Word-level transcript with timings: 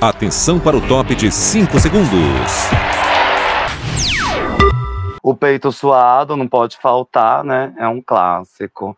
Atenção 0.00 0.60
para 0.60 0.76
o 0.76 0.80
top 0.86 1.14
de 1.14 1.30
5 1.30 1.78
segundos. 1.80 2.08
O 5.22 5.34
peito 5.34 5.72
suado 5.72 6.36
não 6.36 6.46
pode 6.46 6.78
faltar, 6.78 7.42
né? 7.42 7.74
É 7.76 7.88
um 7.88 8.00
clássico. 8.00 8.96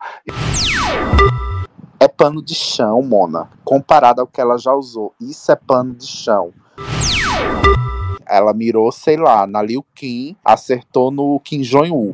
É 1.99 2.07
pano 2.07 2.41
de 2.41 2.55
chão, 2.55 3.01
Mona. 3.01 3.49
Comparado 3.63 4.21
ao 4.21 4.27
que 4.27 4.39
ela 4.39 4.57
já 4.57 4.73
usou. 4.73 5.13
Isso 5.19 5.51
é 5.51 5.55
pano 5.55 5.93
de 5.93 6.07
chão. 6.07 6.53
Ela 8.27 8.53
mirou, 8.53 8.91
sei 8.91 9.17
lá, 9.17 9.45
na 9.45 9.61
Liu 9.61 9.85
Kim, 9.93 10.37
acertou 10.45 11.11
no 11.11 11.39
Kim 11.41 11.61
Jong-un. 11.61 12.13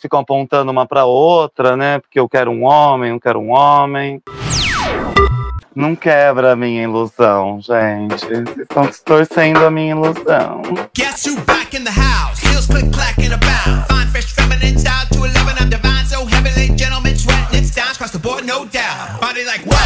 Ficam 0.00 0.20
apontando 0.20 0.70
uma 0.70 0.86
pra 0.86 1.04
outra, 1.04 1.76
né? 1.76 1.98
Porque 1.98 2.18
eu 2.18 2.28
quero 2.28 2.50
um 2.50 2.64
homem, 2.64 3.10
eu 3.10 3.20
quero 3.20 3.38
um 3.38 3.50
homem. 3.50 4.22
Não 5.76 5.94
quebra 5.94 6.52
a 6.52 6.56
minha 6.56 6.84
ilusão, 6.84 7.60
gente. 7.60 8.18
Vocês 8.18 8.48
estão 8.56 8.86
distorcendo 8.86 9.62
a 9.62 9.70
minha 9.70 9.90
ilusão. 9.90 10.62
Guess 10.94 11.28
who 11.28 11.38
back 11.42 11.76
in 11.76 11.84
the 11.84 11.90
house? 11.90 12.40
Heels 12.42 12.66
click 12.66 12.90
clack 12.90 13.20
in 13.20 13.30
a 13.30 13.36
bound. 13.36 13.84
Fine, 13.86 14.10
fresh, 14.10 14.32
feminine 14.32 14.78
style 14.78 15.06
to 15.12 15.26
11. 15.26 15.60
I'm 15.60 15.68
divine, 15.68 16.06
so 16.06 16.24
heavenly. 16.24 16.74
Gentlemen 16.74 17.14
sweating, 17.14 17.60
it's 17.60 17.74
down 17.74 17.92
across 17.92 18.10
the 18.10 18.18
board, 18.18 18.46
no 18.46 18.64
doubt. 18.64 19.20
Body 19.20 19.44
like 19.44 19.66
wow, 19.66 19.85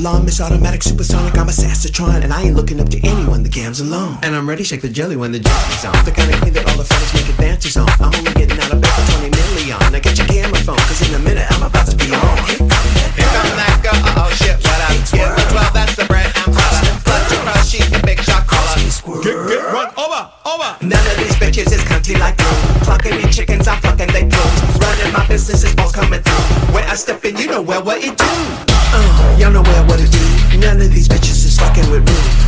another 0.00 0.24
echelon. 0.26 0.52
Automatic 0.52 0.82
Supersonic, 0.82 1.36
I'm 1.38 1.48
a 1.48 1.52
Sassatron. 1.52 2.24
And 2.24 2.32
I 2.32 2.42
ain't 2.42 2.56
looking 2.56 2.80
up 2.80 2.88
to 2.90 2.98
anyone, 3.06 3.42
the 3.42 3.48
gam's 3.48 3.80
alone. 3.80 4.18
And 4.22 4.34
I'm 4.34 4.48
ready, 4.48 4.62
to 4.62 4.68
shake 4.68 4.82
the 4.82 4.88
jelly 4.88 5.16
when 5.16 5.32
the 5.32 5.38
jelly's 5.38 5.84
on. 5.84 6.04
The 6.04 6.12
kind 6.12 6.32
of 6.32 6.40
queen 6.40 6.52
that 6.54 6.66
all 6.68 6.76
the 6.76 6.84
fellas 6.84 7.12
make 7.14 7.28
advances 7.28 7.76
on. 7.76 7.88
I'm 8.00 8.14
only 8.14 8.32
getting 8.34 8.58
out 8.58 8.72
of 8.72 8.80
bed 8.80 8.90
for 8.90 9.04
20 9.20 9.30
million. 9.30 9.78
Now 9.92 10.00
get 10.00 10.16
your 10.16 10.26
camera 10.26 10.58
phone, 10.60 10.80
cause 10.88 11.00
in 11.06 11.14
a 11.14 11.18
minute 11.20 11.46
I'm 11.52 11.62
about 11.62 11.86
to 11.86 11.96
be 11.96 12.08
on. 12.10 12.36
Here 12.48 13.30
come 13.30 13.52
that 13.60 13.78
girl, 13.84 14.00
uh 14.00 14.24
oh 14.24 14.30
shit, 14.40 14.56
what 14.64 14.80
up? 14.80 14.96
Give 15.12 15.28
her 15.28 15.44
12, 15.52 15.72
that's 15.76 15.94
the 15.96 16.04
bread 16.08 16.32
I'm 16.40 16.50
butter. 16.50 16.82
Clutch 17.04 17.30
across, 17.36 17.68
she's 17.68 17.88
the 17.92 18.00
big 18.00 18.20
shot 18.20 18.48
caller. 18.48 18.74
Get, 19.20 19.36
get, 19.48 19.60
run 19.70 19.92
over, 20.00 20.22
over. 20.48 20.70
None 20.80 21.06
of 21.12 21.16
these 21.20 21.36
bitches 21.36 21.68
is 21.68 21.84
cunty 21.84 22.18
like 22.18 22.40
you. 22.40 22.52
Plucking 22.88 23.16
me 23.20 23.28
chickens, 23.28 23.68
I'm 23.68 23.78
plucking 23.84 24.08
they 24.08 24.24
clothes. 24.24 24.60
Running 24.80 25.12
my 25.12 25.26
business 25.28 25.62
is 25.62 25.74
balls 25.76 25.92
coming 25.92 26.08
through. 26.08 26.09
When 26.09 26.09
I 26.90 26.96
step 26.96 27.24
in, 27.24 27.36
you 27.36 27.46
know 27.46 27.62
well 27.62 27.84
what 27.84 28.02
it 28.02 28.18
do. 28.18 28.24
Uh, 28.26 29.36
y'all 29.38 29.52
know 29.52 29.62
well 29.62 29.86
what 29.86 30.00
it 30.00 30.10
do. 30.10 30.58
None 30.58 30.80
of 30.80 30.90
these 30.90 31.06
bitches 31.06 31.46
is 31.46 31.56
fucking 31.56 31.88
with 31.88 32.04
me. 32.04 32.39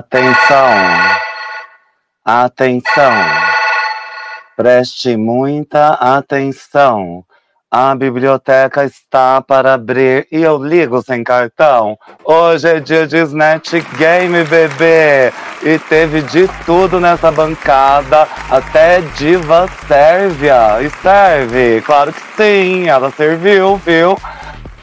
Atenção! 0.00 0.70
Atenção! 2.24 3.12
Preste 4.56 5.14
muita 5.14 5.90
atenção. 5.90 7.22
A 7.70 7.94
biblioteca 7.94 8.82
está 8.82 9.42
para 9.42 9.74
abrir 9.74 10.26
e 10.32 10.42
eu 10.42 10.56
ligo 10.56 11.02
sem 11.02 11.22
cartão. 11.22 11.98
Hoje 12.24 12.66
é 12.66 12.80
dia 12.80 13.06
de 13.06 13.18
Snatch 13.18 13.74
Game, 13.98 14.42
bebê! 14.44 15.34
E 15.62 15.78
teve 15.80 16.22
de 16.22 16.48
tudo 16.64 16.98
nessa 16.98 17.30
bancada, 17.30 18.26
até 18.50 19.02
diva 19.18 19.68
sérvia. 19.86 20.80
E 20.80 20.88
serve? 21.02 21.82
Claro 21.82 22.10
que 22.10 22.22
sim, 22.38 22.88
ela 22.88 23.10
serviu, 23.10 23.76
viu? 23.76 24.16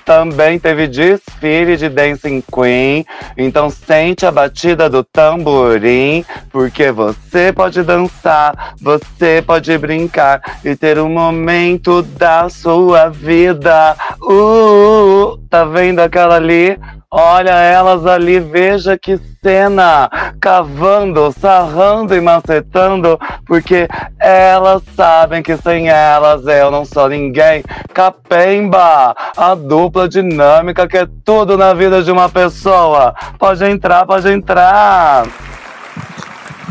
Também 0.07 0.57
teve 0.57 0.87
desfile 0.87 1.75
de 1.75 1.89
Dancing 1.89 2.41
Queen, 2.41 3.05
então 3.37 3.69
sente 3.69 4.25
a 4.25 4.31
batida 4.31 4.89
do 4.89 5.03
tamborim, 5.03 6.23
porque 6.49 6.93
você 6.93 7.51
pode 7.51 7.83
dançar, 7.83 8.73
você 8.81 9.43
pode 9.45 9.77
brincar 9.77 10.41
e 10.63 10.77
ter 10.77 10.97
um 10.97 11.09
momento 11.09 12.01
da 12.01 12.47
sua 12.47 13.09
vida. 13.09 13.97
Uh, 14.21 15.37
tá 15.49 15.65
vendo 15.65 15.99
aquela 15.99 16.37
ali? 16.37 16.79
Olha 17.09 17.51
elas 17.51 18.05
ali, 18.05 18.37
veja 18.37 18.97
que 18.97 19.17
cena! 19.41 20.09
Cavando, 20.41 21.31
sarrando 21.31 22.13
e 22.13 22.19
macetando, 22.19 23.17
porque 23.45 23.87
elas 24.19 24.83
sabem 24.93 25.41
que 25.41 25.55
sem 25.55 25.87
elas 25.87 26.45
eu 26.45 26.69
não 26.69 26.83
sou 26.83 27.07
ninguém. 27.07 27.63
Capemba, 27.93 29.15
a 29.37 29.55
dupla 29.55 30.09
dinâmica 30.09 30.85
que 30.85 30.97
é 30.97 31.07
tudo 31.23 31.57
na 31.57 31.73
vida 31.73 32.03
de 32.03 32.11
uma 32.11 32.27
pessoa. 32.27 33.15
Pode 33.39 33.63
entrar, 33.63 34.05
pode 34.05 34.29
entrar. 34.29 35.25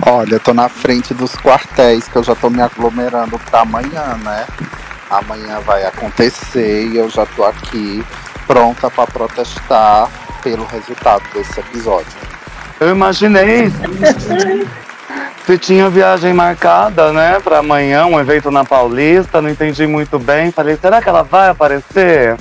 Olha, 0.07 0.39
tô 0.39 0.53
na 0.53 0.69
frente 0.69 1.15
dos 1.15 1.35
quartéis, 1.35 2.09
que 2.09 2.17
eu 2.17 2.23
já 2.23 2.35
tô 2.35 2.51
me 2.51 2.61
aglomerando 2.61 3.39
pra 3.39 3.61
amanhã, 3.61 4.19
né? 4.23 4.47
Amanhã 5.09 5.61
vai 5.61 5.87
acontecer 5.87 6.89
e 6.89 6.99
eu 6.99 7.09
já 7.09 7.25
tô 7.25 7.43
aqui 7.43 8.05
pronta 8.47 8.91
para 8.91 9.07
protestar 9.07 10.26
pelo 10.47 10.65
resultado 10.67 11.25
desse 11.35 11.59
episódio. 11.59 12.13
Eu 12.79 12.91
imaginei. 12.91 13.69
Se 15.45 15.59
tinha 15.59 15.89
viagem 15.89 16.33
marcada, 16.33 17.13
né, 17.13 17.39
para 17.41 17.59
amanhã, 17.59 18.07
um 18.07 18.19
evento 18.19 18.51
na 18.51 18.65
Paulista, 18.65 19.41
não 19.41 19.49
entendi 19.49 19.87
muito 19.87 20.19
bem. 20.19 20.51
Falei, 20.51 20.77
será 20.77 21.01
que 21.01 21.09
ela 21.09 21.23
vai 21.23 21.49
aparecer? 21.51 22.37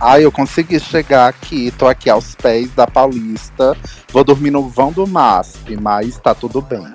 Ah, 0.00 0.18
eu 0.18 0.32
consegui 0.32 0.80
chegar 0.80 1.28
aqui, 1.28 1.70
tô 1.76 1.86
aqui 1.86 2.08
aos 2.08 2.34
pés 2.34 2.70
da 2.72 2.86
Paulista. 2.86 3.76
Vou 4.10 4.24
dormir 4.24 4.50
no 4.50 4.68
vão 4.68 4.92
do 4.92 5.06
MASP, 5.06 5.76
mas 5.76 6.16
tá 6.18 6.34
tudo 6.34 6.62
bem. 6.62 6.86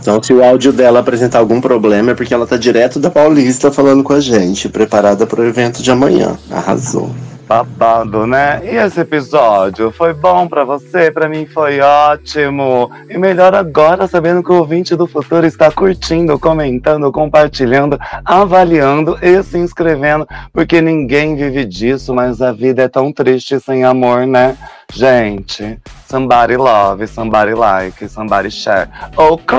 Então, 0.00 0.20
se 0.20 0.32
o 0.32 0.44
áudio 0.44 0.72
dela 0.72 0.98
apresentar 0.98 1.38
algum 1.38 1.60
problema, 1.60 2.10
é 2.10 2.14
porque 2.14 2.34
ela 2.34 2.46
tá 2.46 2.56
direto 2.56 2.98
da 2.98 3.10
Paulista 3.10 3.70
falando 3.70 4.02
com 4.02 4.12
a 4.12 4.20
gente, 4.20 4.68
preparada 4.68 5.26
pro 5.26 5.44
evento 5.44 5.80
de 5.80 5.90
amanhã. 5.92 6.36
Arrasou. 6.50 7.14
Babado, 7.52 8.26
né? 8.26 8.62
E 8.64 8.76
esse 8.76 9.00
episódio 9.00 9.90
foi 9.90 10.14
bom 10.14 10.48
pra 10.48 10.64
você? 10.64 11.10
Pra 11.10 11.28
mim 11.28 11.44
foi 11.44 11.80
ótimo. 11.80 12.90
E 13.10 13.18
melhor 13.18 13.54
agora, 13.54 14.06
sabendo 14.06 14.42
que 14.42 14.50
o 14.50 14.54
ouvinte 14.56 14.96
do 14.96 15.06
futuro 15.06 15.46
está 15.46 15.70
curtindo, 15.70 16.38
comentando, 16.38 17.12
compartilhando, 17.12 18.00
avaliando 18.24 19.18
e 19.20 19.42
se 19.42 19.58
inscrevendo, 19.58 20.26
porque 20.50 20.80
ninguém 20.80 21.36
vive 21.36 21.66
disso, 21.66 22.14
mas 22.14 22.40
a 22.40 22.52
vida 22.52 22.84
é 22.84 22.88
tão 22.88 23.12
triste 23.12 23.60
sem 23.60 23.84
amor, 23.84 24.26
né? 24.26 24.56
Gente, 24.90 25.78
somebody 26.08 26.56
love, 26.56 27.06
somebody 27.06 27.52
like, 27.52 28.08
somebody 28.08 28.50
share. 28.50 28.88
Ok? 29.14 29.58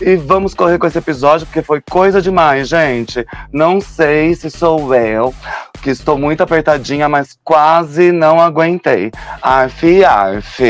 E 0.00 0.16
vamos 0.16 0.54
correr 0.54 0.78
com 0.78 0.86
esse 0.86 0.98
episódio 0.98 1.46
porque 1.46 1.62
foi 1.62 1.80
coisa 1.80 2.20
demais, 2.20 2.68
gente. 2.68 3.26
Não 3.52 3.80
sei 3.80 4.34
se 4.34 4.50
sou 4.50 4.94
eu, 4.94 5.34
que 5.82 5.90
estou 5.90 6.18
muito 6.18 6.42
apertadinha, 6.42 7.08
mas 7.08 7.38
quase 7.42 8.12
não 8.12 8.40
aguentei. 8.40 9.10
Arf, 9.40 9.82
arf. 10.04 10.60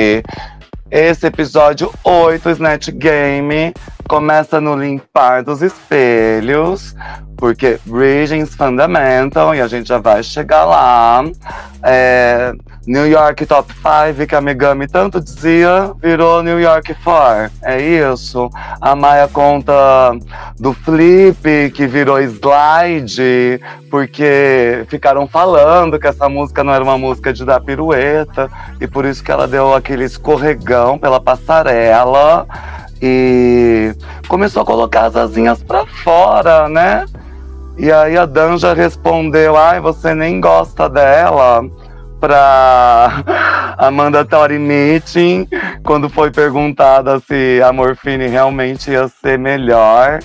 Esse 0.91 1.27
episódio 1.27 1.93
8, 2.05 2.51
Snatch 2.51 2.91
Game, 2.91 3.75
começa 4.09 4.61
no 4.61 4.77
limpar 4.77 5.43
dos 5.43 5.63
espelhos, 5.63 6.95
porque 7.37 7.79
Regions 7.91 8.55
Fundamental, 8.55 9.55
e 9.55 9.61
a 9.61 9.67
gente 9.67 9.89
já 9.89 9.99
vai 9.99 10.23
chegar 10.23 10.65
lá. 10.65 11.25
É, 11.83 12.53
New 12.87 13.07
York 13.07 13.45
Top 13.47 13.73
5, 13.73 14.27
que 14.27 14.35
a 14.35 14.41
Megami 14.41 14.87
tanto 14.87 15.21
dizia, 15.21 15.93
virou 16.01 16.43
New 16.43 16.61
York 16.61 16.95
4. 17.03 17.51
É 17.63 17.81
isso. 17.81 18.49
A 18.81 18.95
Maia 18.95 19.29
conta 19.29 19.73
do 20.59 20.73
flip, 20.73 21.71
que 21.75 21.87
virou 21.87 22.21
slide, 22.21 23.61
porque 23.91 24.85
ficaram 24.89 25.27
falando 25.27 25.99
que 25.99 26.07
essa 26.07 26.29
música 26.29 26.63
não 26.63 26.73
era 26.73 26.85
uma 26.85 26.97
música 26.97 27.33
de 27.33 27.45
dar 27.45 27.61
pirueta, 27.61 28.49
e 28.81 28.87
por 28.87 29.05
isso 29.05 29.23
que 29.23 29.33
ela 29.33 29.49
deu 29.49 29.75
aquele 29.75 30.05
escorregão 30.05 30.97
pela 30.97 31.21
passarela 31.21 32.47
e 33.01 33.95
começou 34.29 34.63
a 34.63 34.67
colocar 34.67 35.05
as 35.05 35.17
asinhas 35.17 35.63
pra 35.63 35.87
fora, 35.87 36.69
né? 36.69 37.05
E 37.79 37.93
aí 37.93 38.17
a 38.17 38.25
Danja 38.25 38.73
respondeu: 38.73 39.57
Ai, 39.57 39.81
você 39.81 40.15
nem 40.15 40.41
gosta 40.41 40.89
dela. 40.89 41.65
Pra 42.19 43.23
Amanda 43.77 44.25
Tori 44.25 44.59
Meeting, 44.59 45.47
quando 45.85 46.09
foi 46.09 46.31
perguntada 46.31 47.21
se 47.21 47.61
a 47.63 47.71
Morfine 47.71 48.27
realmente 48.27 48.91
ia 48.91 49.07
ser 49.07 49.39
melhor. 49.39 50.21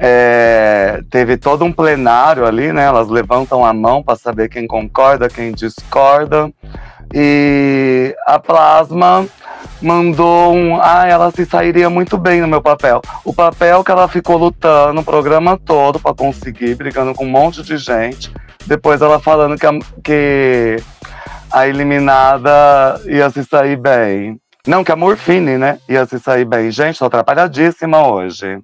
É, 0.00 1.02
teve 1.10 1.36
todo 1.36 1.62
um 1.64 1.70
plenário 1.70 2.46
ali, 2.46 2.72
né? 2.72 2.86
Elas 2.86 3.08
levantam 3.08 3.62
a 3.62 3.74
mão 3.74 4.02
para 4.02 4.16
saber 4.16 4.48
quem 4.48 4.66
concorda, 4.66 5.28
quem 5.28 5.52
discorda. 5.52 6.50
E 7.12 8.16
a 8.26 8.38
Plasma 8.38 9.26
mandou 9.80 10.54
um. 10.54 10.80
Ah, 10.80 11.06
ela 11.06 11.30
se 11.30 11.44
sairia 11.44 11.88
muito 11.90 12.16
bem 12.16 12.40
no 12.40 12.48
meu 12.48 12.62
papel. 12.62 13.00
O 13.24 13.32
papel 13.32 13.84
que 13.84 13.90
ela 13.90 14.08
ficou 14.08 14.36
lutando 14.36 15.00
o 15.00 15.04
programa 15.04 15.58
todo 15.58 15.98
para 15.98 16.14
conseguir, 16.14 16.74
brigando 16.74 17.14
com 17.14 17.24
um 17.24 17.30
monte 17.30 17.62
de 17.62 17.76
gente. 17.76 18.32
Depois 18.66 19.02
ela 19.02 19.20
falando 19.20 19.58
que 19.58 19.66
a, 19.66 19.72
que 20.02 20.76
a 21.52 21.68
eliminada 21.68 23.00
ia 23.04 23.28
se 23.30 23.44
sair 23.44 23.76
bem. 23.76 24.40
Não, 24.66 24.82
que 24.82 24.90
a 24.90 24.96
Morfine, 24.96 25.58
né? 25.58 25.78
Ia 25.88 26.06
se 26.06 26.18
sair 26.18 26.44
bem. 26.44 26.70
Gente, 26.70 26.98
tô 26.98 27.04
atrapalhadíssima 27.04 28.06
hoje. 28.08 28.58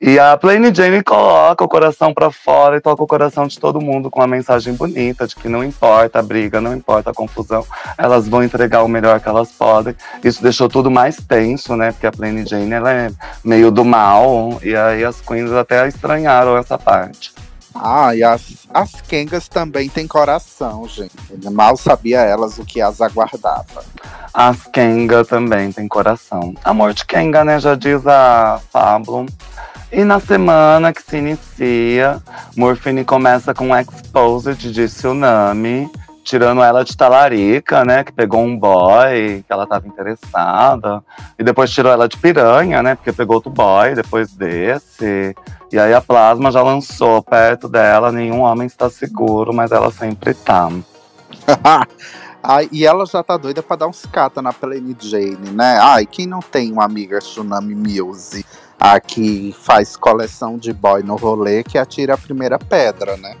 E 0.00 0.16
a 0.16 0.36
Plain 0.36 0.72
Jane 0.72 1.02
coloca 1.02 1.64
o 1.64 1.68
coração 1.68 2.14
para 2.14 2.30
fora 2.30 2.76
e 2.76 2.80
toca 2.80 3.02
o 3.02 3.06
coração 3.06 3.48
de 3.48 3.58
todo 3.58 3.80
mundo 3.80 4.08
com 4.08 4.20
uma 4.20 4.28
mensagem 4.28 4.72
bonita 4.72 5.26
de 5.26 5.34
que 5.34 5.48
não 5.48 5.64
importa 5.64 6.20
a 6.20 6.22
briga, 6.22 6.60
não 6.60 6.72
importa 6.72 7.10
a 7.10 7.14
confusão, 7.14 7.66
elas 7.96 8.28
vão 8.28 8.44
entregar 8.44 8.84
o 8.84 8.88
melhor 8.88 9.18
que 9.18 9.28
elas 9.28 9.50
podem. 9.50 9.96
Isso 10.22 10.40
deixou 10.40 10.68
tudo 10.68 10.88
mais 10.88 11.16
tenso, 11.16 11.74
né? 11.74 11.90
Porque 11.90 12.06
a 12.06 12.12
Plain 12.12 12.46
Jane 12.46 12.72
ela 12.72 12.92
é 12.92 13.10
meio 13.42 13.72
do 13.72 13.84
mal 13.84 14.60
e 14.62 14.76
aí 14.76 15.04
as 15.04 15.20
queens 15.20 15.50
até 15.50 15.88
estranharam 15.88 16.56
essa 16.56 16.78
parte. 16.78 17.32
Ah, 17.74 18.14
e 18.14 18.22
as, 18.22 18.68
as 18.72 19.00
Kengas 19.00 19.48
também 19.48 19.88
têm 19.88 20.06
coração, 20.06 20.86
gente. 20.88 21.12
Mal 21.50 21.76
sabia 21.76 22.20
elas 22.20 22.56
o 22.56 22.64
que 22.64 22.80
as 22.80 23.00
aguardava. 23.00 23.84
As 24.32 24.64
Kenga 24.66 25.24
também 25.24 25.72
tem 25.72 25.88
coração. 25.88 26.54
Amor 26.64 26.94
de 26.94 27.04
Kenga, 27.04 27.44
né? 27.44 27.58
Já 27.58 27.74
diz 27.74 28.06
a 28.06 28.60
Pablo. 28.72 29.26
E 29.90 30.04
na 30.04 30.20
semana 30.20 30.92
que 30.92 31.02
se 31.02 31.16
inicia, 31.16 32.22
Morfine 32.54 33.04
começa 33.04 33.54
com 33.54 33.68
um 33.68 33.76
exposed 33.76 34.70
de 34.70 34.84
tsunami, 34.84 35.90
tirando 36.22 36.62
ela 36.62 36.84
de 36.84 36.94
talarica, 36.94 37.86
né? 37.86 38.04
Que 38.04 38.12
pegou 38.12 38.42
um 38.42 38.56
boy, 38.56 39.42
que 39.46 39.52
ela 39.52 39.66
tava 39.66 39.88
interessada. 39.88 41.02
E 41.38 41.42
depois 41.42 41.70
tirou 41.70 41.90
ela 41.90 42.06
de 42.06 42.18
piranha, 42.18 42.82
né? 42.82 42.96
Porque 42.96 43.12
pegou 43.12 43.36
outro 43.36 43.50
boy 43.50 43.94
depois 43.94 44.30
desse. 44.34 45.34
E 45.72 45.78
aí 45.78 45.94
a 45.94 46.02
Plasma 46.02 46.52
já 46.52 46.62
lançou 46.62 47.22
perto 47.22 47.66
dela, 47.66 48.12
nenhum 48.12 48.42
homem 48.42 48.66
está 48.66 48.90
seguro, 48.90 49.54
mas 49.54 49.72
ela 49.72 49.90
sempre 49.90 50.34
tá. 50.34 50.68
Ai, 52.42 52.68
e 52.70 52.86
ela 52.86 53.04
já 53.04 53.22
tá 53.22 53.36
doida 53.36 53.62
pra 53.62 53.76
dar 53.76 53.88
uns 53.88 54.06
cata 54.06 54.40
na 54.40 54.52
Plain 54.52 54.96
Jane, 54.98 55.50
né? 55.52 55.78
Ai, 55.80 56.06
quem 56.06 56.26
não 56.26 56.40
tem 56.40 56.72
uma 56.72 56.84
amiga 56.84 57.18
Tsunami 57.18 57.74
Muse, 57.74 58.44
a 58.78 59.00
que 59.00 59.54
faz 59.60 59.96
coleção 59.96 60.56
de 60.56 60.72
boy 60.72 61.02
no 61.02 61.16
rolê, 61.16 61.64
que 61.64 61.76
atira 61.76 62.14
a 62.14 62.18
primeira 62.18 62.58
pedra, 62.58 63.16
né? 63.16 63.36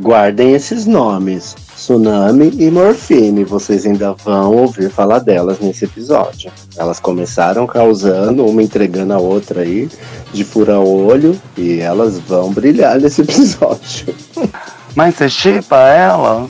Guardem 0.00 0.54
esses 0.54 0.86
nomes: 0.86 1.56
Tsunami 1.74 2.52
e 2.56 2.70
Morfine. 2.70 3.44
Vocês 3.44 3.84
ainda 3.84 4.12
vão 4.12 4.54
ouvir 4.54 4.90
falar 4.90 5.18
delas 5.18 5.58
nesse 5.58 5.84
episódio. 5.84 6.52
Elas 6.76 7.00
começaram 7.00 7.66
causando, 7.66 8.46
uma 8.46 8.62
entregando 8.62 9.12
a 9.12 9.18
outra 9.18 9.62
aí, 9.62 9.88
de 10.32 10.44
fura 10.44 10.78
olho, 10.78 11.38
e 11.56 11.80
elas 11.80 12.18
vão 12.20 12.52
brilhar 12.52 13.00
nesse 13.00 13.22
episódio. 13.22 14.14
Mas 14.94 15.16
você 15.16 15.28
chipa 15.28 15.76
ela? 15.88 16.48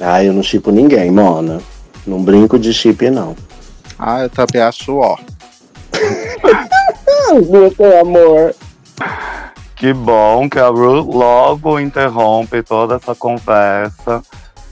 Ah, 0.00 0.22
eu 0.22 0.32
não 0.32 0.42
chipo 0.42 0.70
ninguém, 0.70 1.10
Mona. 1.10 1.60
Não 2.06 2.22
brinco 2.22 2.58
de 2.58 2.72
chip, 2.72 3.08
não. 3.10 3.36
Ah, 3.98 4.22
eu 4.22 4.30
também 4.30 4.60
acho 4.60 4.96
ó. 4.96 5.16
Meu 7.78 8.00
amor. 8.00 8.54
Que 9.76 9.92
bom 9.92 10.48
que 10.48 10.58
a 10.58 10.68
Ru 10.68 11.02
logo 11.02 11.78
interrompe 11.80 12.62
toda 12.62 12.96
essa 12.96 13.14
conversa. 13.14 14.22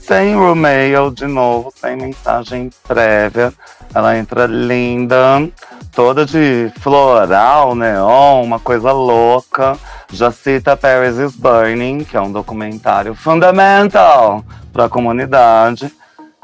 Sem 0.01 0.35
Romeo 0.35 1.11
de 1.11 1.25
novo, 1.25 1.73
sem 1.75 1.95
mensagem 1.95 2.69
prévia. 2.87 3.53
Ela 3.93 4.17
entra 4.17 4.45
linda, 4.45 5.49
toda 5.93 6.25
de 6.25 6.71
floral, 6.79 7.73
neon, 7.75 8.43
uma 8.43 8.59
coisa 8.59 8.91
louca. 8.91 9.77
Já 10.13 10.31
cita 10.31 10.77
Paris 10.77 11.17
is 11.17 11.35
Burning, 11.35 12.03
que 12.03 12.15
é 12.15 12.21
um 12.21 12.31
documentário 12.31 13.15
fundamental 13.15 14.45
para 14.71 14.85
a 14.85 14.89
comunidade. 14.89 15.91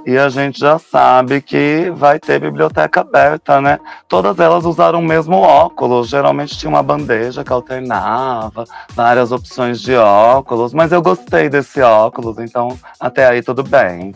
E 0.08 0.18
a 0.18 0.28
gente 0.28 0.60
já 0.60 0.80
sabe 0.80 1.40
que 1.40 1.92
vai 1.92 2.20
ter 2.20 2.40
biblioteca 2.40 3.02
aberta, 3.02 3.62
né? 3.62 3.80
Todas 4.08 4.40
elas 4.40 4.66
usaram 4.66 5.00
o 5.00 5.06
mesmo 5.06 5.36
óculos. 5.36 6.10
Geralmente 6.10 6.58
tinha 6.58 6.68
uma 6.68 6.82
bandeja 6.82 7.44
que 7.44 7.54
alternava, 7.54 8.66
várias 8.96 9.32
opções 9.32 9.80
de 9.80 9.94
óculos. 9.94 10.74
Mas 10.74 10.92
eu 10.92 11.00
gostei 11.00 11.48
desse 11.48 11.80
óculos, 11.80 12.40
então 12.40 12.76
até 13.00 13.28
aí 13.28 13.44
tudo 13.44 13.62
bem. 13.62 14.16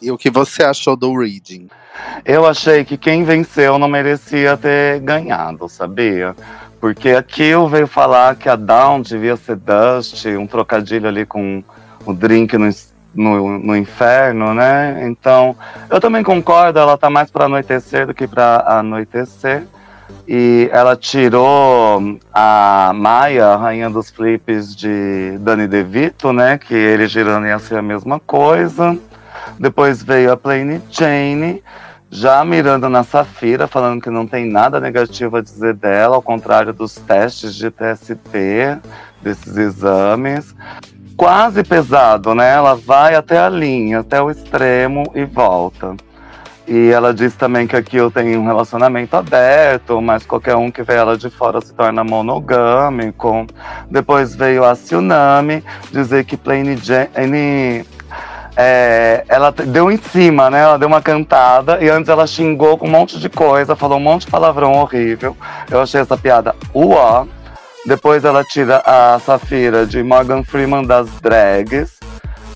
E 0.00 0.12
o 0.12 0.16
que 0.16 0.30
você 0.30 0.62
achou 0.62 0.94
do 0.94 1.18
reading? 1.18 1.68
Eu 2.24 2.46
achei 2.46 2.84
que 2.84 2.96
quem 2.96 3.24
venceu 3.24 3.76
não 3.76 3.88
merecia 3.88 4.56
ter 4.56 5.00
ganhado, 5.00 5.68
sabia? 5.68 6.36
Porque 6.84 7.12
aqui 7.12 7.44
eu 7.44 7.66
veio 7.66 7.86
falar 7.86 8.36
que 8.36 8.46
a 8.46 8.56
Down 8.56 9.00
devia 9.00 9.36
ser 9.36 9.56
Dust, 9.56 10.26
um 10.26 10.46
trocadilho 10.46 11.08
ali 11.08 11.24
com 11.24 11.64
o 12.04 12.12
drink 12.12 12.58
no, 12.58 12.68
no, 13.14 13.58
no 13.58 13.74
inferno, 13.74 14.52
né? 14.52 15.08
Então, 15.08 15.56
eu 15.88 15.98
também 15.98 16.22
concordo, 16.22 16.78
ela 16.78 16.98
tá 16.98 17.08
mais 17.08 17.30
para 17.30 17.46
anoitecer 17.46 18.06
do 18.06 18.12
que 18.12 18.26
para 18.26 18.62
anoitecer. 18.66 19.62
E 20.28 20.68
ela 20.70 20.94
tirou 20.94 22.18
a 22.30 22.92
Maia, 22.94 23.46
a 23.46 23.56
rainha 23.56 23.88
dos 23.88 24.10
flips 24.10 24.76
de 24.76 25.38
Danny 25.40 25.66
DeVito, 25.66 26.34
né? 26.34 26.58
Que 26.58 26.74
ele 26.74 27.06
girando 27.06 27.46
ia 27.46 27.58
ser 27.58 27.78
a 27.78 27.82
mesma 27.82 28.20
coisa. 28.20 28.94
Depois 29.58 30.02
veio 30.02 30.30
a 30.30 30.36
Plain 30.36 30.82
Jane, 30.90 31.62
já 32.14 32.44
mirando 32.44 32.88
na 32.88 33.02
Safira, 33.02 33.66
falando 33.66 34.00
que 34.00 34.08
não 34.08 34.24
tem 34.24 34.48
nada 34.48 34.78
negativo 34.78 35.36
a 35.36 35.42
dizer 35.42 35.74
dela, 35.74 36.14
ao 36.14 36.22
contrário 36.22 36.72
dos 36.72 36.94
testes 36.94 37.56
de 37.56 37.72
TST, 37.72 38.78
desses 39.20 39.56
exames. 39.56 40.54
Quase 41.16 41.64
pesado, 41.64 42.32
né? 42.32 42.54
Ela 42.54 42.76
vai 42.76 43.16
até 43.16 43.36
a 43.36 43.48
linha, 43.48 43.98
até 43.98 44.22
o 44.22 44.30
extremo 44.30 45.10
e 45.12 45.24
volta. 45.24 45.96
E 46.68 46.90
ela 46.90 47.12
diz 47.12 47.34
também 47.34 47.66
que 47.66 47.74
aqui 47.74 47.96
eu 47.96 48.12
tenho 48.12 48.40
um 48.40 48.46
relacionamento 48.46 49.16
aberto, 49.16 50.00
mas 50.00 50.24
qualquer 50.24 50.54
um 50.54 50.70
que 50.70 50.84
vê 50.84 50.94
ela 50.94 51.18
de 51.18 51.28
fora 51.28 51.60
se 51.60 51.74
torna 51.74 52.04
monogâmico. 52.04 53.44
Depois 53.90 54.36
veio 54.36 54.64
a 54.64 54.74
Tsunami 54.74 55.64
dizer 55.90 56.24
que 56.24 56.36
Plain 56.36 56.76
Jane. 56.76 57.84
É, 58.56 59.24
ela 59.28 59.50
deu 59.50 59.90
em 59.90 59.96
cima, 59.96 60.48
né? 60.48 60.62
Ela 60.62 60.78
deu 60.78 60.88
uma 60.88 61.02
cantada 61.02 61.82
e 61.82 61.88
antes 61.88 62.08
ela 62.08 62.26
xingou 62.26 62.78
com 62.78 62.86
um 62.86 62.90
monte 62.90 63.18
de 63.18 63.28
coisa, 63.28 63.74
falou 63.74 63.98
um 63.98 64.02
monte 64.02 64.26
de 64.26 64.30
palavrão 64.30 64.72
horrível. 64.72 65.36
Eu 65.70 65.80
achei 65.80 66.00
essa 66.00 66.16
piada 66.16 66.54
uó. 66.74 67.26
Depois 67.86 68.24
ela 68.24 68.42
tira 68.42 68.82
a 68.86 69.18
Safira 69.18 69.84
de 69.84 70.02
Morgan 70.02 70.42
Freeman 70.42 70.84
das 70.84 71.08
drags 71.20 71.98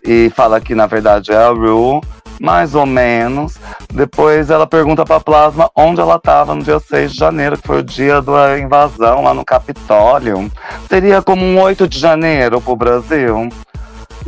e 0.03 0.33
fala 0.35 0.59
que 0.59 0.75
na 0.75 0.87
verdade 0.87 1.33
é 1.33 1.37
a 1.37 1.51
Rue 1.51 2.01
mais 2.41 2.75
ou 2.75 2.87
menos. 2.87 3.57
Depois 3.93 4.51
ela 4.51 4.67
pergunta 4.67 5.05
pra 5.05 5.21
Plasma 5.21 5.71
onde 5.77 6.01
ela 6.01 6.17
estava 6.17 6.55
no 6.55 6.63
dia 6.63 6.79
6 6.79 7.13
de 7.13 7.19
janeiro, 7.19 7.59
que 7.59 7.67
foi 7.67 7.81
o 7.81 7.83
dia 7.83 8.23
da 8.23 8.59
invasão 8.59 9.23
lá 9.23 9.35
no 9.35 9.45
Capitólio. 9.45 10.51
Seria 10.89 11.21
como 11.21 11.45
um 11.45 11.61
8 11.61 11.89
de 11.89 11.99
janeiro 11.99 12.61
pro 12.61 12.77
Brasil. 12.77 13.49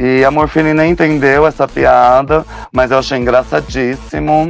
E 0.02 0.25
a 0.25 0.30
Morfine 0.30 0.73
nem 0.73 0.92
entendeu 0.92 1.47
essa 1.47 1.69
piada, 1.69 2.42
mas 2.73 2.90
eu 2.90 3.00
achei 3.00 3.19
engraçadíssimo. 3.19 4.49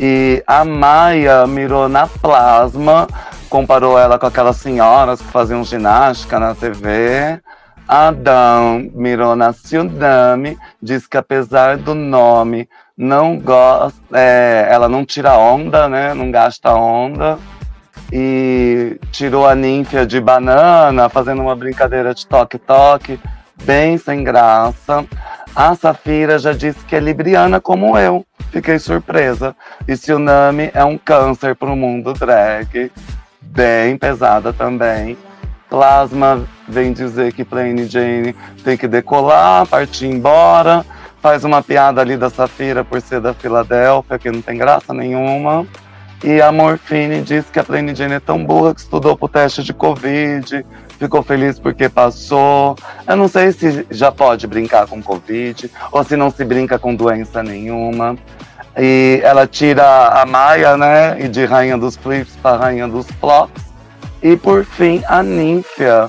E 0.00 0.42
a 0.46 0.64
Maia 0.64 1.46
mirou 1.46 1.90
na 1.90 2.06
Plasma, 2.06 3.06
comparou 3.50 3.98
ela 3.98 4.18
com 4.18 4.24
aquelas 4.24 4.56
senhoras 4.56 5.20
que 5.20 5.28
faziam 5.28 5.62
ginástica 5.62 6.40
na 6.40 6.54
TV. 6.54 7.38
Adam 7.86 8.88
mirou 8.94 9.36
na 9.36 9.52
Tsunami, 9.52 10.56
diz 10.82 11.06
que 11.06 11.18
apesar 11.18 11.76
do 11.76 11.94
nome, 11.94 12.66
não 12.96 13.38
gosta, 13.38 14.00
é, 14.14 14.68
ela 14.70 14.88
não 14.88 15.04
tira 15.04 15.36
onda, 15.36 15.86
né? 15.86 16.14
Não 16.14 16.30
gasta 16.30 16.72
onda. 16.72 17.38
E 18.10 18.98
tirou 19.10 19.46
a 19.46 19.54
ninfia 19.54 20.06
de 20.06 20.18
banana, 20.18 21.10
fazendo 21.10 21.42
uma 21.42 21.54
brincadeira 21.54 22.14
de 22.14 22.26
toque-toque, 22.26 23.20
bem 23.64 23.98
sem 23.98 24.22
graça. 24.22 25.04
A 25.54 25.74
Safira 25.74 26.38
já 26.38 26.52
disse 26.52 26.84
que 26.84 26.96
é 26.96 27.00
libriana 27.00 27.60
como 27.60 27.98
eu. 27.98 28.24
Fiquei 28.50 28.78
surpresa. 28.78 29.54
E 29.86 29.94
Tsunami 29.94 30.70
é 30.74 30.84
um 30.84 30.98
câncer 30.98 31.54
para 31.54 31.70
o 31.70 31.76
mundo 31.76 32.12
drag. 32.12 32.90
Bem 33.40 33.96
pesada 33.96 34.52
também. 34.52 35.16
Plasma 35.68 36.42
vem 36.68 36.92
dizer 36.92 37.32
que 37.32 37.44
Plain 37.44 37.88
Jane 37.88 38.34
tem 38.62 38.76
que 38.76 38.86
decolar, 38.86 39.66
partir 39.66 40.06
embora. 40.06 40.84
Faz 41.20 41.44
uma 41.44 41.62
piada 41.62 42.00
ali 42.00 42.16
da 42.16 42.28
Safira 42.28 42.84
por 42.84 43.00
ser 43.00 43.20
da 43.20 43.32
Filadélfia, 43.32 44.18
que 44.18 44.30
não 44.30 44.42
tem 44.42 44.58
graça 44.58 44.92
nenhuma. 44.92 45.66
E 46.24 46.40
a 46.40 46.52
Morfine 46.52 47.20
diz 47.22 47.46
que 47.50 47.58
a 47.58 47.64
Plain 47.64 47.94
Jane 47.94 48.14
é 48.14 48.20
tão 48.20 48.44
burra 48.44 48.74
que 48.74 48.80
estudou 48.80 49.16
pro 49.16 49.28
teste 49.28 49.62
de 49.62 49.72
Covid, 49.72 50.64
ficou 51.02 51.22
feliz 51.22 51.58
porque 51.58 51.88
passou. 51.88 52.76
Eu 53.08 53.16
não 53.16 53.26
sei 53.26 53.50
se 53.50 53.84
já 53.90 54.12
pode 54.12 54.46
brincar 54.46 54.86
com 54.86 55.02
Covid, 55.02 55.68
ou 55.90 56.04
se 56.04 56.16
não 56.16 56.30
se 56.30 56.44
brinca 56.44 56.78
com 56.78 56.94
doença 56.94 57.42
nenhuma. 57.42 58.16
E 58.78 59.20
ela 59.24 59.46
tira 59.46 59.84
a 59.84 60.24
Maia, 60.24 60.76
né, 60.76 61.20
e 61.20 61.28
de 61.28 61.44
rainha 61.44 61.76
dos 61.76 61.96
flips 61.96 62.36
para 62.40 62.56
rainha 62.56 62.86
dos 62.86 63.06
flops. 63.20 63.64
E 64.22 64.36
por 64.36 64.64
fim, 64.64 65.02
a 65.08 65.22
Ninfia 65.22 66.08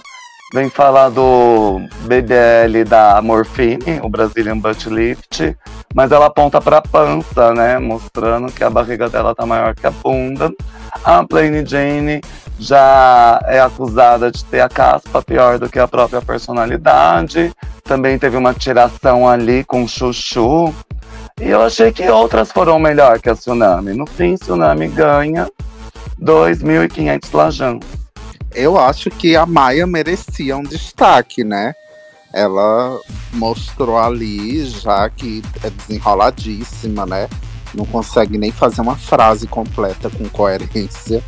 vem 0.54 0.70
falar 0.70 1.10
do 1.10 1.82
BBL 2.02 2.86
da 2.88 3.20
Morfine, 3.24 4.00
o 4.04 4.08
Brazilian 4.08 4.60
Butt 4.60 4.88
Lift, 4.88 5.58
mas 5.96 6.12
ela 6.12 6.28
aponta 6.28 6.62
para 6.62 6.78
a 6.78 6.82
pança, 6.82 7.52
né, 7.54 7.80
mostrando 7.80 8.52
que 8.52 8.64
a 8.64 8.70
barriga 8.70 9.10
dela 9.10 9.34
tá 9.34 9.46
maior 9.48 9.74
que 9.74 9.88
a 9.88 9.92
bunda. 9.92 10.54
A 11.04 11.26
Plain 11.26 11.66
Jane 11.66 12.22
já 12.60 13.42
é 13.48 13.60
acusada 13.60 14.32
de 14.32 14.44
ter 14.46 14.62
a 14.62 14.70
caspa 14.70 15.22
pior 15.22 15.60
do 15.60 15.70
que 15.70 15.80
a 15.80 15.88
própria 15.88 16.22
personalidade. 16.22 17.52
Também 17.84 18.18
teve 18.18 18.38
uma 18.38 18.54
tiração 18.54 19.28
ali 19.28 19.64
com 19.64 19.88
Chuchu. 19.88 20.74
E 21.42 21.50
eu 21.50 21.62
achei 21.62 21.92
que 21.92 22.08
outras 22.10 22.52
foram 22.52 22.80
melhor 22.80 23.20
que 23.20 23.30
a 23.30 23.36
Tsunami. 23.36 23.94
No 23.94 24.06
fim, 24.06 24.36
Tsunami 24.36 24.88
ganha 24.88 25.50
2.500 26.22 27.34
lajans 27.34 28.04
eu 28.56 28.78
acho 28.78 29.10
que 29.10 29.36
a 29.36 29.46
Maia 29.46 29.86
merecia 29.86 30.56
um 30.56 30.64
destaque, 30.64 31.44
né? 31.44 31.74
Ela 32.34 33.00
mostrou 33.34 33.98
ali, 33.98 34.66
já 34.66 35.10
que 35.10 35.42
é 35.64 35.70
desenroladíssima, 35.70 37.06
né? 37.06 37.28
Não 37.74 37.86
consegue 37.86 38.38
nem 38.38 38.52
fazer 38.52 38.82
uma 38.82 38.96
frase 38.96 39.48
completa 39.48 40.10
com 40.10 40.28
coerência. 40.30 41.24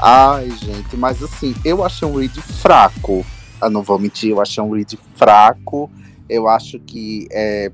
Ai, 0.00 0.48
gente, 0.50 0.96
mas 0.96 1.20
assim, 1.20 1.54
eu 1.64 1.84
achei 1.84 2.06
um 2.06 2.16
read 2.16 2.40
fraco. 2.40 3.26
Eu 3.60 3.68
não 3.68 3.82
vou 3.82 3.98
mentir, 3.98 4.30
eu 4.30 4.40
achei 4.40 4.62
um 4.62 4.70
read 4.70 4.96
fraco. 5.16 5.90
Eu 6.28 6.46
acho 6.46 6.78
que 6.78 7.26
é, 7.32 7.72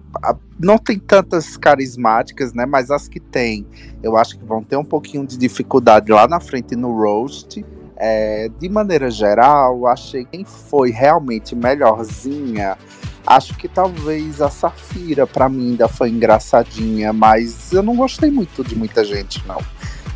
não 0.59 0.79
tem 0.79 0.99
tantas 0.99 1.57
carismáticas, 1.57 2.55
né? 2.55 2.65
Mas 2.65 2.91
as 2.91 3.09
que 3.09 3.21
tem, 3.21 3.67
eu 4.03 4.17
acho 4.17 4.39
que 4.39 4.45
vão 4.45 4.63
ter 4.63 4.77
um 4.77 4.85
pouquinho 4.85 5.27
de 5.27 5.37
dificuldade 5.37 6.11
lá 6.11 6.27
na 6.27 6.41
frente 6.41 6.75
no 6.75 6.97
roast. 6.97 7.63
É, 7.97 8.49
de 8.59 8.69
maneira 8.71 9.11
geral, 9.11 9.87
achei 9.87 10.25
quem 10.25 10.45
foi 10.45 10.91
realmente 10.91 11.55
melhorzinha. 11.55 12.79
Acho 13.27 13.55
que 13.57 13.69
talvez 13.69 14.41
a 14.41 14.49
Safira, 14.49 15.27
para 15.27 15.49
mim, 15.49 15.71
ainda 15.71 15.89
foi 15.89 16.11
engraçadinha, 16.11 17.13
mas 17.13 17.73
eu 17.73 17.83
não 17.83 17.97
gostei 17.97 18.31
muito 18.31 18.65
de 18.65 18.77
muita 18.77 19.05
gente, 19.05 19.47
não. 19.47 19.61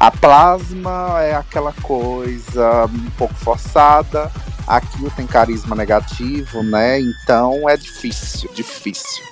A 0.01 0.13
Plasma 0.13 1.23
é 1.23 1.35
aquela 1.35 1.73
coisa 1.83 2.87
um 2.87 3.11
pouco 3.17 3.35
forçada. 3.35 4.31
Aqui 4.67 5.11
tem 5.17 5.27
carisma 5.27 5.75
negativo, 5.75 6.63
né? 6.63 7.01
Então 7.01 7.69
é 7.69 7.77
difícil, 7.77 8.49
difícil. 8.55 9.25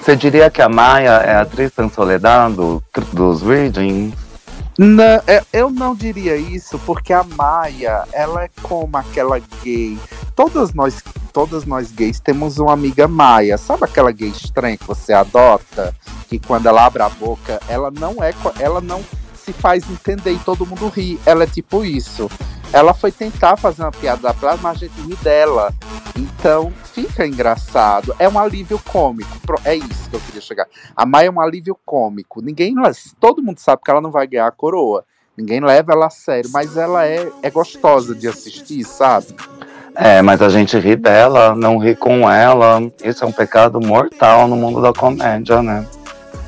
Você 0.00 0.14
diria 0.14 0.50
que 0.50 0.62
a 0.62 0.68
Maia 0.68 1.10
é 1.10 1.36
a 1.36 1.44
Tristan 1.44 1.88
Soledad 1.88 2.54
do, 2.54 2.82
dos 3.12 3.42
Readings? 3.42 4.14
Não, 4.78 5.22
é, 5.26 5.42
eu 5.52 5.70
não 5.70 5.94
diria 5.94 6.36
isso, 6.36 6.78
porque 6.80 7.12
a 7.12 7.22
Maia, 7.22 8.04
ela 8.12 8.44
é 8.44 8.50
como 8.62 8.96
aquela 8.96 9.40
gay. 9.62 9.98
Todas 10.34 10.74
nós, 10.74 11.02
todas 11.32 11.64
nós 11.64 11.90
gays 11.92 12.20
temos 12.20 12.58
uma 12.58 12.72
amiga 12.72 13.08
Maia. 13.08 13.56
Sabe 13.56 13.84
aquela 13.84 14.12
gay 14.12 14.28
estranha 14.28 14.76
que 14.76 14.86
você 14.86 15.12
adota? 15.12 15.94
Que 16.28 16.38
quando 16.38 16.66
ela 16.66 16.84
abre 16.84 17.02
a 17.02 17.08
boca, 17.08 17.60
ela 17.68 17.90
não 17.90 18.22
é, 18.22 18.34
ela 18.60 18.80
não 18.80 19.02
se 19.44 19.52
faz 19.52 19.88
entender 19.90 20.32
e 20.32 20.38
todo 20.38 20.66
mundo 20.66 20.88
ri. 20.88 21.20
Ela 21.26 21.44
é 21.44 21.46
tipo 21.46 21.84
isso. 21.84 22.30
Ela 22.72 22.94
foi 22.94 23.12
tentar 23.12 23.56
fazer 23.56 23.82
uma 23.82 23.92
piada 23.92 24.22
da 24.22 24.34
plasma, 24.34 24.70
a 24.70 24.74
gente 24.74 25.00
ri 25.02 25.14
dela. 25.16 25.72
Então, 26.16 26.72
fica 26.92 27.26
engraçado. 27.26 28.14
É 28.18 28.28
um 28.28 28.38
alívio 28.38 28.80
cômico. 28.84 29.30
É 29.64 29.76
isso 29.76 30.10
que 30.10 30.16
eu 30.16 30.20
queria 30.20 30.40
chegar. 30.40 30.66
A 30.96 31.04
Maia 31.04 31.28
é 31.28 31.30
um 31.30 31.40
alívio 31.40 31.78
cômico. 31.84 32.40
Ninguém. 32.40 32.74
Todo 33.20 33.42
mundo 33.42 33.58
sabe 33.58 33.82
que 33.84 33.90
ela 33.90 34.00
não 34.00 34.10
vai 34.10 34.26
ganhar 34.26 34.46
a 34.46 34.52
coroa. 34.52 35.04
Ninguém 35.36 35.60
leva 35.60 35.92
ela 35.92 36.06
a 36.06 36.10
sério, 36.10 36.48
mas 36.52 36.76
ela 36.76 37.04
é, 37.04 37.28
é 37.42 37.50
gostosa 37.50 38.14
de 38.14 38.28
assistir, 38.28 38.84
sabe? 38.84 39.34
É, 39.96 40.22
mas 40.22 40.40
a 40.40 40.48
gente 40.48 40.78
ri 40.78 40.96
dela, 40.96 41.54
não 41.54 41.78
ri 41.78 41.96
com 41.96 42.30
ela. 42.30 42.80
Isso 43.02 43.24
é 43.24 43.26
um 43.26 43.32
pecado 43.32 43.80
mortal 43.80 44.46
no 44.46 44.56
mundo 44.56 44.80
da 44.80 44.92
comédia, 44.92 45.60
né? 45.60 45.86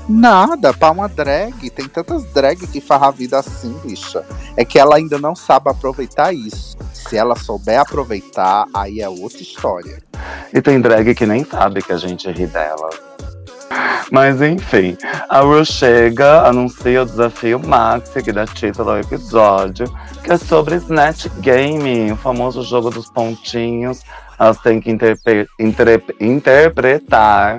Nada, 0.08 0.72
pra 0.72 0.92
uma 0.92 1.08
drag, 1.08 1.68
tem 1.70 1.88
tantas 1.88 2.24
drag 2.32 2.66
que 2.68 2.80
faz 2.80 3.02
a 3.02 3.10
vida 3.10 3.38
assim, 3.38 3.72
bicha. 3.84 4.24
É 4.56 4.64
que 4.64 4.78
ela 4.78 4.96
ainda 4.96 5.18
não 5.18 5.34
sabe 5.34 5.68
aproveitar 5.68 6.32
isso. 6.32 6.76
Se 6.92 7.16
ela 7.16 7.34
souber 7.34 7.80
aproveitar, 7.80 8.66
aí 8.72 9.00
é 9.00 9.08
outra 9.08 9.42
história. 9.42 10.00
E 10.52 10.62
tem 10.62 10.80
drag 10.80 11.14
que 11.14 11.26
nem 11.26 11.44
sabe 11.44 11.82
que 11.82 11.92
a 11.92 11.96
gente 11.96 12.30
ri 12.30 12.46
dela. 12.46 13.05
Mas 14.10 14.40
enfim, 14.40 14.96
a 15.28 15.40
Ru 15.40 15.64
chega, 15.64 16.46
anuncia 16.46 17.02
o 17.02 17.06
desafio 17.06 17.58
Maxi, 17.58 18.22
que 18.22 18.32
dá 18.32 18.46
título 18.46 18.90
ao 18.90 18.98
episódio, 18.98 19.86
que 20.22 20.32
é 20.32 20.36
sobre 20.36 20.76
Snatch 20.76 21.26
Game, 21.40 22.12
o 22.12 22.16
famoso 22.16 22.62
jogo 22.62 22.90
dos 22.90 23.10
pontinhos. 23.10 24.02
Elas 24.38 24.58
têm 24.58 24.80
que 24.80 24.90
interpre 24.90 25.48
interpretar 26.20 27.58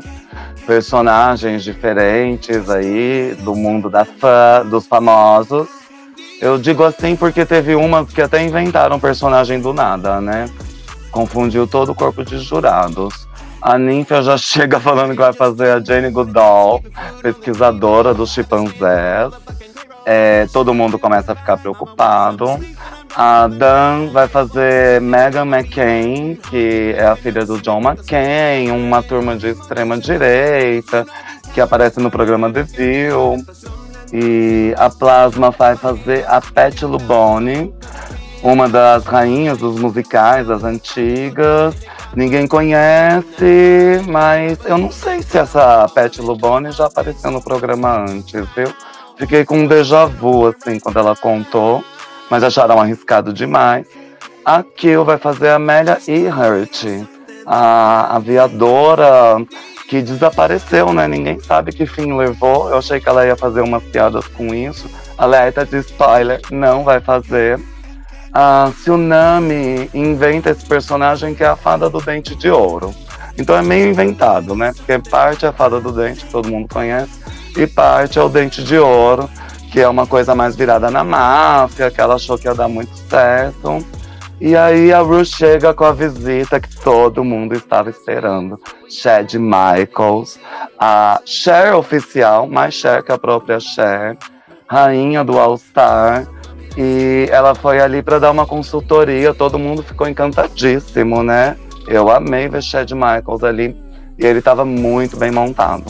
personagens 0.66 1.64
diferentes 1.64 2.70
aí 2.70 3.36
do 3.42 3.56
mundo 3.56 3.90
da 3.90 4.06
fã, 4.06 4.66
dos 4.66 4.86
famosos. 4.86 5.68
Eu 6.40 6.58
digo 6.58 6.84
assim 6.84 7.16
porque 7.16 7.46
teve 7.46 7.74
umas 7.74 8.14
que 8.14 8.22
até 8.22 8.44
inventaram 8.44 9.00
personagem 9.00 9.60
do 9.60 9.74
nada, 9.74 10.22
né? 10.22 10.46
Confundiu 11.10 11.66
todo 11.66 11.94
o 11.94 11.96
corpo 11.96 12.24
de 12.24 12.38
jurados. 12.38 13.27
A 13.68 13.78
Ninfa 13.78 14.22
já 14.22 14.38
chega 14.38 14.80
falando 14.80 15.12
que 15.12 15.18
vai 15.18 15.34
fazer 15.34 15.72
a 15.72 15.84
Jane 15.84 16.10
Goodall, 16.10 16.82
pesquisadora 17.22 18.14
dos 18.14 18.32
chimpanzés. 18.32 19.34
É, 20.06 20.48
todo 20.54 20.74
mundo 20.74 20.98
começa 20.98 21.34
a 21.34 21.36
ficar 21.36 21.58
preocupado. 21.58 22.58
A 23.14 23.46
Dan 23.50 24.08
vai 24.14 24.26
fazer 24.30 25.02
Megan 25.02 25.46
McCain, 25.46 26.36
que 26.50 26.96
é 26.98 27.08
a 27.08 27.18
filha 27.18 27.46
do 27.46 27.60
John 27.60 27.82
McCain, 27.82 28.72
uma 28.72 29.04
turma 29.04 29.36
de 29.36 29.50
extrema 29.50 29.98
direita, 29.98 31.06
que 31.54 31.60
aparece 31.60 32.00
no 32.00 32.10
programa 32.10 32.50
The 32.50 32.64
View. 32.64 33.36
E 34.14 34.74
a 34.78 34.90
Plasma 34.90 35.52
vai 35.52 35.76
fazer 35.76 36.26
a 36.30 36.40
Pat 36.40 36.84
Lubone, 36.84 37.74
uma 38.48 38.70
das 38.70 39.04
rainhas 39.06 39.58
dos 39.58 39.78
musicais, 39.78 40.48
das 40.48 40.64
antigas. 40.64 41.76
Ninguém 42.16 42.48
conhece, 42.48 44.02
mas 44.08 44.58
eu 44.64 44.78
não 44.78 44.90
sei 44.90 45.22
se 45.22 45.38
essa 45.38 45.88
Pat 45.94 46.18
Lubone 46.20 46.72
já 46.72 46.86
apareceu 46.86 47.30
no 47.30 47.42
programa 47.42 48.06
antes, 48.10 48.48
viu? 48.56 48.74
Fiquei 49.18 49.44
com 49.44 49.60
um 49.60 49.68
déjà 49.68 50.06
vu, 50.06 50.48
assim, 50.48 50.80
quando 50.80 50.98
ela 50.98 51.16
contou, 51.16 51.84
mas 52.30 52.42
acharam 52.42 52.80
arriscado 52.80 53.34
demais. 53.34 53.86
A 54.46 54.64
Kill 54.64 55.04
vai 55.04 55.18
fazer 55.18 55.50
a 55.50 55.56
Amélia 55.56 55.98
Earhart, 56.08 56.86
a 57.46 58.16
aviadora 58.16 59.46
que 59.90 60.02
desapareceu, 60.02 60.94
né? 60.94 61.06
Ninguém 61.08 61.40
sabe 61.40 61.74
que 61.74 61.86
fim 61.86 62.16
levou. 62.16 62.70
Eu 62.70 62.78
achei 62.78 63.02
que 63.02 63.10
ela 63.10 63.26
ia 63.26 63.36
fazer 63.36 63.62
umas 63.62 63.84
piadas 63.84 64.26
com 64.28 64.54
isso. 64.54 64.90
Alerta 65.18 65.66
de 65.66 65.80
spoiler, 65.80 66.40
não 66.50 66.84
vai 66.86 67.02
fazer. 67.02 67.60
A 68.34 68.72
Tsunami 68.72 69.90
inventa 69.94 70.50
esse 70.50 70.66
personagem 70.66 71.34
que 71.34 71.44
é 71.44 71.48
a 71.48 71.56
fada 71.56 71.90
do 71.90 72.00
dente 72.00 72.36
de 72.36 72.50
ouro. 72.50 72.94
Então 73.38 73.56
é 73.56 73.62
meio 73.62 73.90
inventado, 73.90 74.56
né? 74.56 74.74
Porque 74.76 74.98
parte 75.10 75.46
é 75.46 75.50
a 75.50 75.54
fada 75.54 75.80
do 75.80 75.92
dente, 75.92 76.26
que 76.26 76.32
todo 76.32 76.50
mundo 76.50 76.68
conhece, 76.68 77.20
e 77.56 77.68
parte 77.68 78.18
é 78.18 78.22
o 78.22 78.30
dente 78.30 78.64
de 78.64 78.78
ouro, 78.78 79.30
que 79.72 79.80
é 79.80 79.88
uma 79.88 80.08
coisa 80.08 80.34
mais 80.34 80.56
virada 80.56 80.90
na 80.90 81.04
máfia, 81.04 81.92
que 81.92 82.02
ela 82.02 82.16
achou 82.16 82.38
que 82.38 82.48
ia 82.48 82.56
dar 82.56 82.68
muito 82.68 82.96
certo. 83.10 83.86
E 84.40 84.56
aí 84.56 84.94
a 84.94 85.00
Ru 85.00 85.26
chega 85.26 85.74
com 85.74 85.84
a 85.84 85.92
visita 85.92 86.60
que 86.60 86.76
todo 86.78 87.24
mundo 87.24 87.56
estava 87.56 87.90
esperando. 87.90 88.60
Chad 88.88 89.34
Michaels, 89.34 90.40
a 90.80 91.20
Cher 91.26 91.76
oficial, 91.76 92.48
mais 92.48 92.76
Cher 92.76 93.04
que 93.04 93.12
a 93.12 93.18
própria 93.18 93.60
Cher, 93.60 94.16
rainha 94.68 95.24
do 95.24 95.40
All 95.40 95.58
Star. 95.58 96.28
E 96.78 97.28
ela 97.32 97.56
foi 97.56 97.80
ali 97.80 98.04
para 98.04 98.20
dar 98.20 98.30
uma 98.30 98.46
consultoria, 98.46 99.34
todo 99.34 99.58
mundo 99.58 99.82
ficou 99.82 100.08
encantadíssimo, 100.08 101.24
né? 101.24 101.58
Eu 101.88 102.12
amei 102.12 102.48
ver 102.48 102.62
Chad 102.62 102.92
Michaels 102.92 103.44
ali 103.44 103.76
e 104.18 104.26
ele 104.26 104.40
estava 104.40 104.64
muito 104.64 105.18
bem 105.18 105.32
montado. 105.32 105.86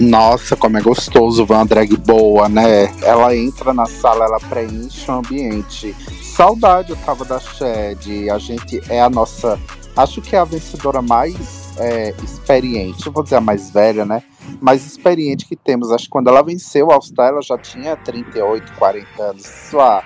Nossa, 0.00 0.56
como 0.56 0.78
é 0.78 0.80
gostoso 0.80 1.46
ver 1.46 1.54
uma 1.54 1.66
drag 1.66 1.96
boa, 1.96 2.48
né? 2.48 2.92
Ela 3.02 3.36
entra 3.36 3.72
na 3.72 3.86
sala, 3.86 4.24
ela 4.24 4.40
preenche 4.40 5.08
o 5.08 5.14
ambiente. 5.14 5.94
Saudade 6.22 6.90
eu 6.90 6.96
tava 6.96 7.24
da 7.24 7.38
Shed. 7.38 8.30
A 8.30 8.38
gente 8.38 8.80
é 8.88 9.00
a 9.00 9.10
nossa. 9.10 9.58
Acho 9.94 10.22
que 10.22 10.34
é 10.34 10.38
a 10.38 10.44
vencedora 10.44 11.02
mais 11.02 11.70
é, 11.76 12.14
experiente. 12.24 13.08
Vou 13.10 13.22
dizer 13.22 13.36
a 13.36 13.40
mais 13.40 13.70
velha, 13.70 14.04
né? 14.04 14.22
Mais 14.62 14.86
experiente 14.86 15.44
que 15.44 15.56
temos. 15.56 15.90
Acho 15.90 16.04
que 16.04 16.10
quando 16.10 16.28
ela 16.28 16.42
venceu 16.42 16.86
o 16.86 16.92
All-Star, 16.92 17.30
ela 17.30 17.42
já 17.42 17.58
tinha 17.58 17.96
38, 17.96 18.72
40 18.74 19.22
anos. 19.22 19.74
Há, 19.74 20.02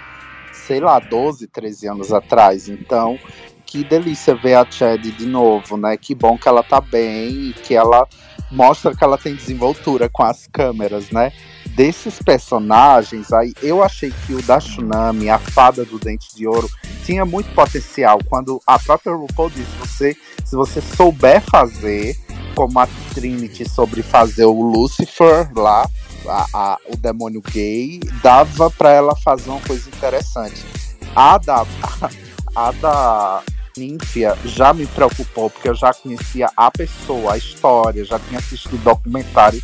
sei 0.53 0.81
lá, 0.81 0.99
12, 0.99 1.47
13 1.47 1.89
anos 1.89 2.13
atrás. 2.13 2.69
Então, 2.69 3.19
que 3.67 3.85
delícia 3.85 4.35
ver 4.35 4.55
a 4.55 4.65
Chad 4.69 5.03
de 5.03 5.27
novo, 5.27 5.77
né? 5.77 5.97
Que 5.97 6.15
bom 6.15 6.39
que 6.39 6.49
ela 6.49 6.63
tá 6.63 6.81
bem 6.81 7.51
e 7.51 7.53
que 7.53 7.75
ela 7.75 8.09
mostra 8.51 8.95
que 8.95 9.03
ela 9.03 9.19
tem 9.19 9.35
desenvoltura 9.35 10.09
com 10.09 10.23
as 10.23 10.47
câmeras, 10.47 11.11
né? 11.11 11.33
Desses 11.75 12.23
personagens, 12.23 13.33
aí 13.33 13.53
eu 13.63 13.83
achei 13.83 14.11
que 14.25 14.33
o 14.33 14.43
da 14.43 14.59
Tsunami, 14.59 15.29
a 15.29 15.39
fada 15.39 15.85
do 15.85 15.99
dente 15.99 16.35
de 16.35 16.47
ouro, 16.47 16.69
tinha 17.05 17.25
muito 17.25 17.53
potencial. 17.55 18.19
Quando 18.29 18.61
a 18.67 18.79
própria 18.79 19.15
RuPaul 19.15 19.51
disse, 19.51 19.77
você, 19.79 20.17
se 20.45 20.57
você 20.57 20.81
souber 20.81 21.43
fazer, 21.43 22.17
como 22.57 22.81
a 22.81 22.89
Trinity 23.15 23.69
sobre 23.69 24.03
fazer 24.03 24.47
o 24.47 24.61
Lucifer 24.61 25.49
lá, 25.55 25.89
a, 26.27 26.47
a, 26.55 26.79
o 26.89 26.97
demônio 26.97 27.43
gay, 27.43 28.01
dava 28.23 28.71
para 28.71 28.91
ela 28.91 29.15
fazer 29.15 29.51
uma 29.51 29.61
coisa 29.61 29.87
interessante. 29.89 30.65
A 31.15 31.37
da, 31.37 31.67
a, 32.57 32.73
da 32.73 33.43
Nínfia 33.77 34.37
já 34.47 34.73
me 34.73 34.87
preocupou, 34.87 35.51
porque 35.51 35.69
eu 35.69 35.75
já 35.75 35.93
conhecia 35.93 36.51
a 36.57 36.71
pessoa, 36.71 37.35
a 37.35 37.39
história, 37.39 38.05
já 38.05 38.19
tinha 38.19 38.39
assistido 38.39 38.83
documentário 38.83 39.63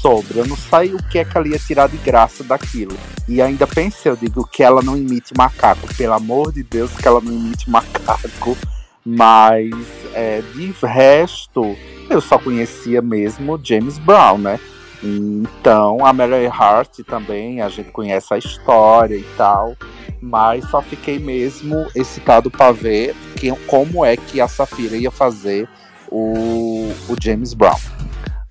sobre. 0.00 0.38
Eu 0.38 0.46
não 0.46 0.56
sei 0.56 0.92
o 0.92 1.02
que 1.08 1.18
é 1.18 1.24
que 1.24 1.36
ela 1.36 1.48
ia 1.48 1.58
tirar 1.58 1.88
de 1.88 1.96
graça 1.96 2.44
daquilo. 2.44 2.94
E 3.26 3.40
ainda 3.40 3.66
pensei, 3.66 4.12
eu 4.12 4.16
digo 4.16 4.46
que 4.46 4.62
ela 4.62 4.82
não 4.82 4.94
imite 4.94 5.32
macaco. 5.36 5.88
Pelo 5.94 6.12
amor 6.12 6.52
de 6.52 6.62
Deus, 6.62 6.92
que 6.92 7.08
ela 7.08 7.22
não 7.22 7.32
imite 7.32 7.70
macaco. 7.70 8.54
Mas 9.04 9.70
é, 10.14 10.40
de 10.54 10.74
resto, 10.82 11.76
eu 12.08 12.20
só 12.20 12.38
conhecia 12.38 13.02
mesmo 13.02 13.60
James 13.62 13.98
Brown, 13.98 14.38
né? 14.38 14.58
Então, 15.02 16.04
a 16.04 16.12
Mary 16.14 16.46
Hart 16.46 17.00
também, 17.06 17.60
a 17.60 17.68
gente 17.68 17.90
conhece 17.90 18.32
a 18.32 18.38
história 18.38 19.16
e 19.16 19.26
tal, 19.36 19.76
mas 20.20 20.64
só 20.70 20.80
fiquei 20.80 21.18
mesmo 21.18 21.86
excitado 21.94 22.50
para 22.50 22.72
ver 22.72 23.14
que, 23.36 23.52
como 23.66 24.02
é 24.02 24.16
que 24.16 24.40
a 24.40 24.48
Safira 24.48 24.96
ia 24.96 25.10
fazer 25.10 25.68
o, 26.10 26.90
o 27.08 27.16
James 27.20 27.52
Brown. 27.52 27.93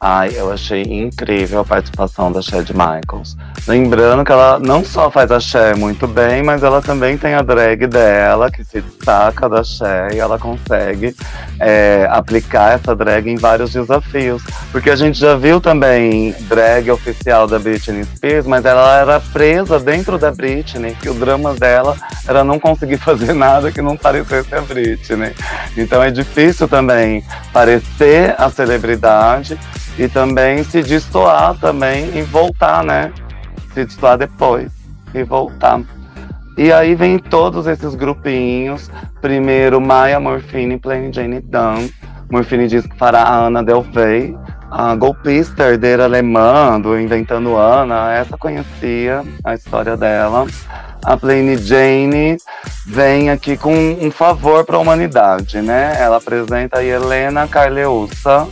Ai, 0.05 0.31
eu 0.35 0.51
achei 0.51 0.81
incrível 0.81 1.61
a 1.61 1.63
participação 1.63 2.29
da 2.29 2.41
Chad 2.41 2.69
Michaels. 2.71 3.37
Lembrando 3.65 4.25
que 4.25 4.33
ela 4.33 4.59
não 4.59 4.83
só 4.83 5.09
faz 5.09 5.31
a 5.31 5.39
Cher 5.39 5.77
muito 5.77 6.05
bem, 6.05 6.43
mas 6.43 6.61
ela 6.61 6.81
também 6.81 7.17
tem 7.17 7.35
a 7.35 7.41
drag 7.41 7.87
dela, 7.87 8.51
que 8.51 8.65
se 8.65 8.81
destaca 8.81 9.47
da 9.47 9.63
Cher, 9.63 10.13
e 10.13 10.19
ela 10.19 10.37
consegue 10.37 11.15
é, 11.57 12.05
aplicar 12.11 12.73
essa 12.73 12.93
drag 12.93 13.29
em 13.29 13.37
vários 13.37 13.71
desafios. 13.71 14.43
Porque 14.73 14.89
a 14.89 14.95
gente 14.97 15.17
já 15.17 15.37
viu 15.37 15.61
também 15.61 16.35
drag 16.49 16.91
oficial 16.91 17.47
da 17.47 17.57
Britney 17.57 18.03
Spears, 18.03 18.45
mas 18.45 18.65
ela 18.65 18.99
era 18.99 19.21
presa 19.21 19.79
dentro 19.79 20.17
da 20.17 20.31
Britney, 20.31 20.97
que 20.99 21.07
o 21.07 21.13
drama 21.13 21.53
dela 21.53 21.95
era 22.27 22.43
não 22.43 22.59
conseguir 22.59 22.97
fazer 22.99 23.31
nada 23.31 23.71
que 23.71 23.81
não 23.81 23.95
parecesse 23.95 24.53
a 24.53 24.59
Britney. 24.59 25.33
Então 25.77 26.03
é 26.03 26.11
difícil 26.11 26.67
também 26.67 27.23
parecer 27.53 28.35
a 28.37 28.49
celebridade 28.49 29.57
e 29.97 30.07
também 30.07 30.63
se 30.63 30.81
destoar 30.81 31.55
também 31.59 32.17
e 32.17 32.21
voltar, 32.21 32.83
né? 32.83 33.11
Se 33.73 33.85
destoar 33.85 34.17
depois 34.17 34.71
e 35.13 35.23
voltar. 35.23 35.81
E 36.57 36.71
aí 36.71 36.93
vem 36.93 37.17
todos 37.17 37.65
esses 37.65 37.95
grupinhos. 37.95 38.89
Primeiro, 39.21 39.81
Maya 39.81 40.19
Morfine 40.19 40.77
Plain 40.77 41.11
Jane 41.11 41.39
Dunn. 41.41 41.89
Morfine 42.31 42.67
diz 42.67 42.85
que 42.85 42.95
fará 42.95 43.21
a 43.23 43.45
Ana 43.47 43.63
Delvey, 43.63 44.35
a 44.69 44.95
golpista 44.95 45.63
herdeira 45.63 46.03
alemã 46.03 46.79
do 46.79 46.99
Inventando 46.99 47.55
Ana. 47.55 48.13
Essa 48.13 48.37
conhecia 48.37 49.23
a 49.43 49.53
história 49.55 49.97
dela. 49.97 50.45
A 51.03 51.17
Plain 51.17 51.57
Jane 51.57 52.37
vem 52.85 53.29
aqui 53.29 53.57
com 53.57 53.73
um 53.73 54.09
favor 54.09 54.63
para 54.63 54.77
a 54.77 54.79
humanidade, 54.79 55.61
né? 55.61 55.95
Ela 55.99 56.17
apresenta 56.17 56.79
a 56.79 56.83
Helena 56.83 57.47
Carleusa, 57.47 58.47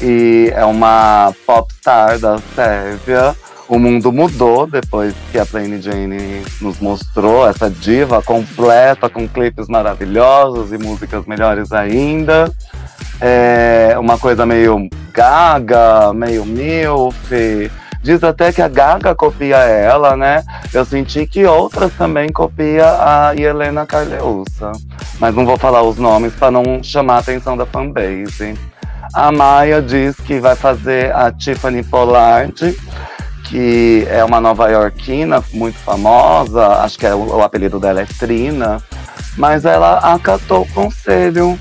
e 0.00 0.52
é 0.54 0.64
uma 0.64 1.32
popstar 1.46 2.18
da 2.18 2.38
Sérvia. 2.54 3.34
O 3.66 3.78
mundo 3.78 4.12
mudou 4.12 4.66
depois 4.66 5.14
que 5.32 5.38
a 5.38 5.46
Plain 5.46 5.80
Jane 5.80 6.44
nos 6.60 6.80
mostrou 6.80 7.48
essa 7.48 7.70
diva 7.70 8.22
completa, 8.22 9.08
com 9.08 9.26
clipes 9.26 9.68
maravilhosos 9.68 10.70
e 10.72 10.78
músicas 10.78 11.24
melhores 11.26 11.72
ainda. 11.72 12.52
É 13.20 13.96
uma 13.98 14.18
coisa 14.18 14.44
meio 14.44 14.88
gaga, 15.12 16.12
meio 16.12 16.44
milf. 16.44 17.32
Diz 18.02 18.22
até 18.22 18.52
que 18.52 18.60
a 18.60 18.68
Gaga 18.68 19.14
copia 19.14 19.56
ela, 19.56 20.14
né? 20.14 20.42
Eu 20.74 20.84
senti 20.84 21.26
que 21.26 21.46
outras 21.46 21.90
também 21.94 22.30
copia 22.30 22.84
a 22.84 23.34
Helena 23.34 23.86
Carleusa. 23.86 24.72
Mas 25.18 25.34
não 25.34 25.46
vou 25.46 25.56
falar 25.56 25.82
os 25.82 25.96
nomes 25.96 26.34
para 26.34 26.50
não 26.50 26.82
chamar 26.82 27.14
a 27.14 27.18
atenção 27.20 27.56
da 27.56 27.64
fanbase. 27.64 28.54
A 29.12 29.30
Maia 29.30 29.82
diz 29.82 30.16
que 30.16 30.40
vai 30.40 30.56
fazer 30.56 31.14
a 31.14 31.30
Tiffany 31.30 31.82
Pollard, 31.82 32.76
que 33.44 34.06
é 34.08 34.24
uma 34.24 34.40
nova 34.40 34.70
iorquina 34.70 35.42
muito 35.52 35.78
famosa, 35.78 36.66
acho 36.82 36.98
que 36.98 37.06
é 37.06 37.14
o, 37.14 37.36
o 37.36 37.42
apelido 37.42 37.78
dela 37.78 38.00
é 38.00 38.06
Trina, 38.06 38.82
mas 39.36 39.64
ela 39.64 39.98
acatou 39.98 40.62
o 40.62 40.68
conselho 40.72 41.58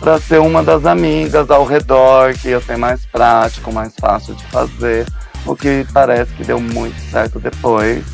para 0.00 0.18
ser 0.20 0.40
uma 0.40 0.62
das 0.62 0.84
amigas 0.84 1.50
ao 1.50 1.64
redor, 1.64 2.34
que 2.34 2.48
ia 2.48 2.60
ser 2.60 2.76
mais 2.76 3.06
prático, 3.06 3.72
mais 3.72 3.94
fácil 3.98 4.34
de 4.34 4.44
fazer, 4.46 5.06
o 5.46 5.54
que 5.54 5.86
parece 5.92 6.32
que 6.34 6.44
deu 6.44 6.60
muito 6.60 6.98
certo 7.10 7.38
depois. 7.38 8.04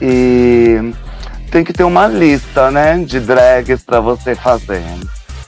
E 0.00 0.92
tem 1.50 1.64
que 1.64 1.72
ter 1.72 1.84
uma 1.84 2.06
lista, 2.06 2.70
né, 2.70 2.98
de 2.98 3.18
drags 3.18 3.82
para 3.82 3.98
você 3.98 4.34
fazer. 4.34 4.82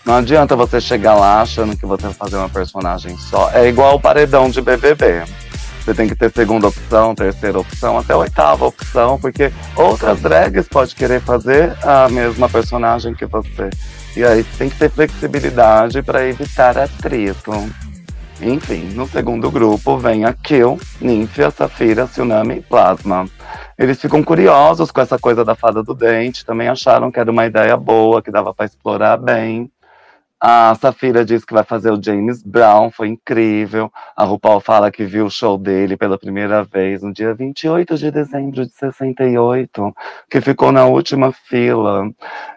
Não 0.08 0.14
adianta 0.14 0.56
você 0.56 0.80
chegar 0.80 1.16
lá 1.16 1.42
achando 1.42 1.76
que 1.76 1.84
você 1.84 2.04
vai 2.04 2.14
fazer 2.14 2.36
uma 2.38 2.48
personagem 2.48 3.14
só. 3.18 3.50
É 3.52 3.68
igual 3.68 3.96
o 3.96 4.00
paredão 4.00 4.48
de 4.48 4.62
BBB. 4.62 5.22
Você 5.84 5.92
tem 5.92 6.08
que 6.08 6.14
ter 6.14 6.32
segunda 6.32 6.66
opção, 6.66 7.14
terceira 7.14 7.60
opção, 7.60 7.98
até 7.98 8.16
oitava 8.16 8.64
opção, 8.64 9.18
porque 9.20 9.52
outras 9.76 10.18
drags 10.22 10.66
podem 10.66 10.94
querer 10.94 11.20
fazer 11.20 11.76
a 11.86 12.08
mesma 12.08 12.48
personagem 12.48 13.12
que 13.12 13.26
você. 13.26 13.68
E 14.16 14.24
aí 14.24 14.42
tem 14.56 14.70
que 14.70 14.78
ter 14.78 14.88
flexibilidade 14.88 16.00
para 16.00 16.26
evitar 16.26 16.78
atrito. 16.78 17.52
Enfim, 18.40 18.84
no 18.94 19.06
segundo 19.06 19.50
grupo 19.50 19.98
vem 19.98 20.24
a 20.24 20.32
Kill, 20.32 20.80
Ninfia, 21.02 21.50
Safira, 21.50 22.06
Tsunami 22.06 22.56
e 22.56 22.62
Plasma. 22.62 23.28
Eles 23.76 24.00
ficam 24.00 24.22
curiosos 24.22 24.90
com 24.90 25.02
essa 25.02 25.18
coisa 25.18 25.44
da 25.44 25.54
fada 25.54 25.82
do 25.82 25.92
dente, 25.92 26.46
também 26.46 26.68
acharam 26.68 27.10
que 27.10 27.20
era 27.20 27.30
uma 27.30 27.44
ideia 27.44 27.76
boa, 27.76 28.22
que 28.22 28.30
dava 28.30 28.54
para 28.54 28.64
explorar 28.64 29.18
bem. 29.18 29.70
A 30.40 30.72
Safira 30.76 31.24
diz 31.24 31.44
que 31.44 31.52
vai 31.52 31.64
fazer 31.64 31.90
o 31.90 32.00
James 32.00 32.44
Brown, 32.44 32.92
foi 32.92 33.08
incrível. 33.08 33.90
A 34.16 34.22
RuPaul 34.22 34.60
fala 34.60 34.88
que 34.88 35.04
viu 35.04 35.26
o 35.26 35.30
show 35.30 35.58
dele 35.58 35.96
pela 35.96 36.16
primeira 36.16 36.62
vez 36.62 37.02
no 37.02 37.12
dia 37.12 37.34
28 37.34 37.98
de 37.98 38.10
dezembro 38.12 38.64
de 38.64 38.72
68, 38.72 39.92
que 40.30 40.40
ficou 40.40 40.70
na 40.70 40.84
última 40.84 41.32
fila. 41.32 42.08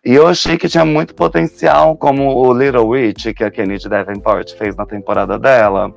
E 0.05 0.13
eu 0.13 0.27
achei 0.27 0.59
que 0.59 0.69
tinha 0.69 0.85
muito 0.85 1.15
potencial, 1.15 1.97
como 1.97 2.35
o 2.35 2.53
Little 2.53 2.85
Witch, 2.85 3.33
que 3.33 3.43
a 3.43 3.49
Kennedy 3.49 3.89
Davenport 3.89 4.55
fez 4.55 4.75
na 4.75 4.85
temporada 4.85 5.39
dela. 5.39 5.91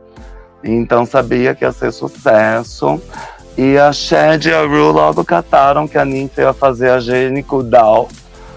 Então 0.64 1.05
sabia 1.05 1.55
que 1.55 1.66
ia 1.66 1.73
ser 1.73 1.92
sucesso. 1.92 2.99
E 3.59 3.77
a 3.77 3.92
Shed 3.92 4.49
e 4.49 4.55
a 4.55 4.62
Ru 4.62 4.90
logo 4.90 5.23
cataram 5.23 5.87
que 5.87 5.99
a 5.99 6.05
Nymph 6.05 6.38
ia 6.38 6.55
fazer 6.55 6.90
a 6.90 6.99
Jenny 6.99 7.42
Kudal 7.42 8.09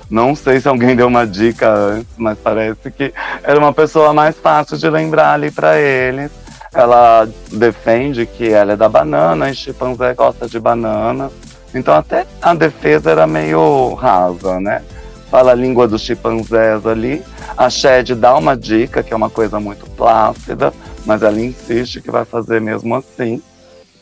não 0.09 0.35
sei 0.35 0.59
se 0.59 0.67
alguém 0.67 0.95
deu 0.95 1.07
uma 1.07 1.27
dica 1.27 1.69
antes, 1.69 2.13
mas 2.17 2.37
parece 2.37 2.89
que 2.91 3.13
era 3.43 3.59
uma 3.59 3.73
pessoa 3.73 4.13
mais 4.13 4.37
fácil 4.37 4.77
de 4.77 4.89
lembrar 4.89 5.33
ali 5.33 5.51
para 5.51 5.77
eles. 5.77 6.31
Ela 6.73 7.27
defende 7.51 8.25
que 8.25 8.49
ela 8.49 8.73
é 8.73 8.75
da 8.75 8.87
banana 8.87 9.49
e 9.49 9.55
chimpanzé 9.55 10.13
gosta 10.13 10.47
de 10.47 10.59
banana. 10.59 11.29
Então 11.73 11.93
até 11.93 12.25
a 12.41 12.53
defesa 12.53 13.11
era 13.11 13.27
meio 13.27 13.93
rasa, 13.95 14.59
né? 14.59 14.81
Fala 15.29 15.51
a 15.51 15.55
língua 15.55 15.87
dos 15.87 16.01
chimpanzés 16.01 16.85
ali. 16.85 17.21
A 17.57 17.69
Shed 17.69 18.15
dá 18.15 18.35
uma 18.37 18.55
dica, 18.55 19.03
que 19.03 19.13
é 19.13 19.15
uma 19.15 19.29
coisa 19.29 19.59
muito 19.59 19.89
plácida, 19.91 20.73
mas 21.05 21.21
ela 21.21 21.39
insiste 21.39 22.01
que 22.01 22.09
vai 22.09 22.23
fazer 22.23 22.61
mesmo 22.61 22.95
assim. 22.95 23.41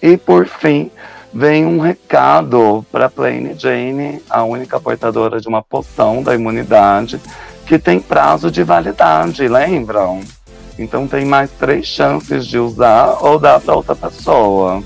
E 0.01 0.17
por 0.17 0.45
fim, 0.45 0.91
vem 1.35 1.65
um 1.65 1.79
recado 1.81 2.85
para 2.89 3.09
Plain 3.09 3.59
Jane, 3.59 4.21
a 4.29 4.45
única 4.45 4.79
portadora 4.79 5.41
de 5.41 5.49
uma 5.49 5.61
poção 5.61 6.23
da 6.23 6.33
imunidade, 6.33 7.19
que 7.67 7.77
tem 7.77 7.99
prazo 7.99 8.49
de 8.49 8.63
validade, 8.63 9.45
lembram? 9.45 10.21
Então 10.79 11.05
tem 11.05 11.25
mais 11.25 11.51
três 11.51 11.85
chances 11.85 12.47
de 12.47 12.57
usar 12.57 13.17
ou 13.19 13.37
dar 13.37 13.59
para 13.59 13.75
outra 13.75 13.93
pessoa. 13.93 14.81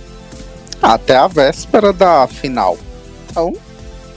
Até 0.81 1.17
a 1.17 1.27
véspera 1.27 1.93
da 1.93 2.25
final. 2.25 2.77
Então, 3.29 3.53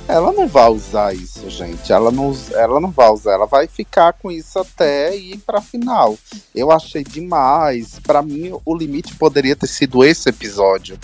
ela 0.09 0.33
não 0.33 0.47
vai 0.47 0.69
usar 0.69 1.15
isso, 1.15 1.49
gente. 1.49 1.93
Ela 1.93 2.11
não, 2.11 2.37
ela 2.53 2.81
não 2.81 2.91
vai 2.91 3.11
usar, 3.11 3.33
ela 3.33 3.47
vai 3.47 3.67
ficar 3.67 4.13
com 4.13 4.31
isso 4.31 4.59
até 4.59 5.17
ir 5.17 5.39
pra 5.39 5.61
final. 5.61 6.19
Eu 6.55 6.71
achei 6.71 7.03
demais. 7.03 7.99
Para 8.01 8.23
mim, 8.23 8.53
o 8.65 8.75
limite 8.75 9.15
poderia 9.15 9.57
ter 9.57 9.69
sido 9.69 10.05
esse 10.05 10.29
episódio. 10.29 10.99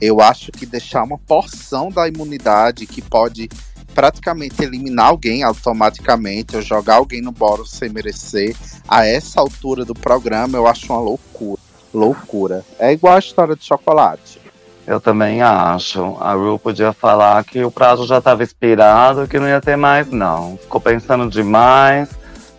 Eu 0.00 0.20
acho 0.20 0.52
que 0.52 0.66
deixar 0.66 1.02
uma 1.02 1.18
porção 1.18 1.90
da 1.90 2.08
imunidade 2.08 2.86
que 2.86 3.02
pode 3.02 3.48
praticamente 3.94 4.62
eliminar 4.62 5.06
alguém 5.06 5.42
automaticamente 5.42 6.56
ou 6.56 6.62
jogar 6.62 6.96
alguém 6.96 7.22
no 7.22 7.30
bolo 7.30 7.64
sem 7.64 7.88
merecer, 7.88 8.56
a 8.88 9.06
essa 9.06 9.40
altura 9.40 9.84
do 9.84 9.94
programa, 9.94 10.58
eu 10.58 10.66
acho 10.66 10.92
uma 10.92 11.00
loucura. 11.00 11.62
Loucura. 11.92 12.64
É 12.78 12.92
igual 12.92 13.14
a 13.14 13.20
história 13.20 13.54
de 13.54 13.64
chocolate. 13.64 14.43
Eu 14.86 15.00
também 15.00 15.40
acho. 15.40 16.16
A 16.20 16.34
Ru 16.34 16.58
podia 16.58 16.92
falar 16.92 17.42
que 17.44 17.64
o 17.64 17.70
prazo 17.70 18.06
já 18.06 18.18
estava 18.18 18.42
expirado, 18.42 19.26
que 19.26 19.38
não 19.38 19.48
ia 19.48 19.60
ter 19.60 19.76
mais, 19.76 20.10
não. 20.10 20.58
Ficou 20.58 20.80
pensando 20.80 21.28
demais, 21.30 22.10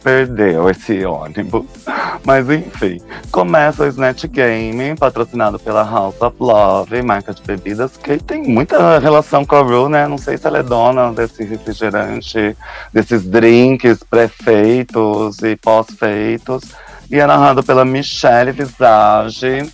perdeu 0.04 0.70
esse 0.70 1.06
ônibus. 1.06 1.66
Mas 2.26 2.50
enfim, 2.50 3.00
começa 3.32 3.84
o 3.84 3.88
Snatch 3.88 4.26
Game, 4.26 4.96
patrocinado 4.96 5.60
pela 5.60 5.84
House 5.84 6.20
of 6.20 6.36
Love, 6.40 7.04
marca 7.04 7.32
de 7.32 7.44
bebidas, 7.44 7.96
que 7.98 8.18
tem 8.18 8.42
muita 8.42 8.98
relação 8.98 9.46
com 9.46 9.56
a 9.56 9.62
Ru, 9.62 9.88
né? 9.88 10.08
Não 10.08 10.18
sei 10.18 10.36
se 10.36 10.48
ela 10.48 10.58
é 10.58 10.64
dona 10.64 11.14
desse 11.14 11.44
refrigerante, 11.44 12.58
desses 12.92 13.24
drinks 13.24 14.00
pré-feitos 14.10 15.44
e 15.44 15.56
pós-feitos. 15.56 16.64
E 17.12 17.20
é 17.20 17.28
narrado 17.28 17.62
pela 17.64 17.86
Michelle 17.86 18.52
Visage 18.52 19.72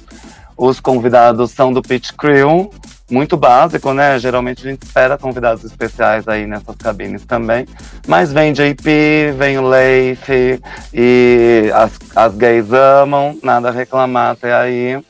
os 0.62 0.80
convidados 0.80 1.50
são 1.50 1.74
do 1.74 1.82
Pit 1.82 2.14
Crew, 2.14 2.70
muito 3.10 3.36
básico, 3.36 3.94
né? 3.94 4.20
Geralmente 4.20 4.66
a 4.66 4.70
gente 4.70 4.84
espera 4.84 5.18
convidados 5.18 5.64
especiais 5.64 6.28
aí 6.28 6.46
nessas 6.46 6.76
cabines 6.76 7.26
também. 7.26 7.66
Mas 8.08 8.32
vem 8.32 8.54
JP, 8.54 9.34
vem 9.40 9.58
o 9.58 9.68
Leif 9.68 10.62
e 10.94 11.72
as, 11.74 12.00
as 12.16 12.36
gays 12.36 12.72
amam, 12.72 13.40
nada 13.42 13.70
a 13.70 13.72
reclamar 13.72 14.34
até 14.34 14.54
aí. 14.54 15.04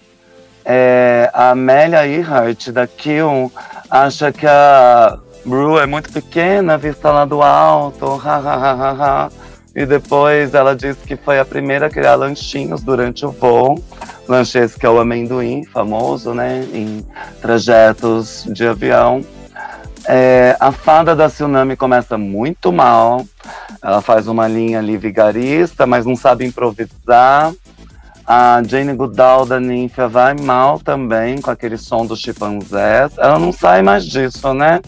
É, 0.64 1.30
a 1.34 1.50
Amélia 1.50 2.08
Earhart 2.08 2.70
da 2.70 2.88
Kill 2.88 3.52
acha 3.90 4.32
que 4.32 4.48
a 4.48 5.20
Bru 5.44 5.78
é 5.78 5.86
muito 5.86 6.14
pequena, 6.14 6.78
vista 6.78 7.12
lá 7.12 7.26
do 7.26 7.42
alto, 7.42 8.06
ha, 8.06 8.38
ha, 8.38 8.54
ha, 8.56 9.26
ha, 9.26 9.32
E 9.76 9.86
depois 9.86 10.54
ela 10.54 10.76
disse 10.76 11.00
que 11.08 11.16
foi 11.16 11.40
a 11.40 11.46
primeira 11.46 11.88
a 11.88 11.90
criar 11.90 12.16
lanchinhos 12.16 12.82
durante 12.82 13.26
o 13.26 13.32
voo. 13.32 13.82
Lanches, 14.28 14.76
que 14.76 14.86
é 14.86 14.90
o 14.90 15.00
amendoim, 15.00 15.64
famoso, 15.64 16.34
né, 16.34 16.66
em 16.74 17.06
trajetos 17.42 18.46
de 18.52 18.68
avião. 18.68 19.24
É, 20.08 20.58
a 20.60 20.72
fada 20.72 21.16
da 21.16 21.30
Tsunami 21.30 21.76
começa 21.76 22.18
muito 22.18 22.72
mal. 22.72 23.26
Ela 23.82 24.02
faz 24.02 24.28
uma 24.28 24.48
linha 24.48 24.80
ali 24.80 24.98
vigarista, 24.98 25.86
mas 25.86 26.06
não 26.06 26.16
sabe 26.16 26.46
improvisar. 26.46 27.54
A 28.26 28.62
Jane 28.66 28.94
Goodall 28.94 29.46
da 29.46 29.60
Ninfa 29.60 30.08
vai 30.08 30.34
mal 30.34 30.80
também, 30.80 31.42
com 31.42 31.52
aquele 31.52 31.78
som 31.78 32.06
dos 32.06 32.20
chimpanzés. 32.20 33.12
Ela 33.18 33.40
não 33.40 33.52
sai 33.52 33.82
mais 33.82 34.06
disso, 34.06 34.54
né? 34.54 34.80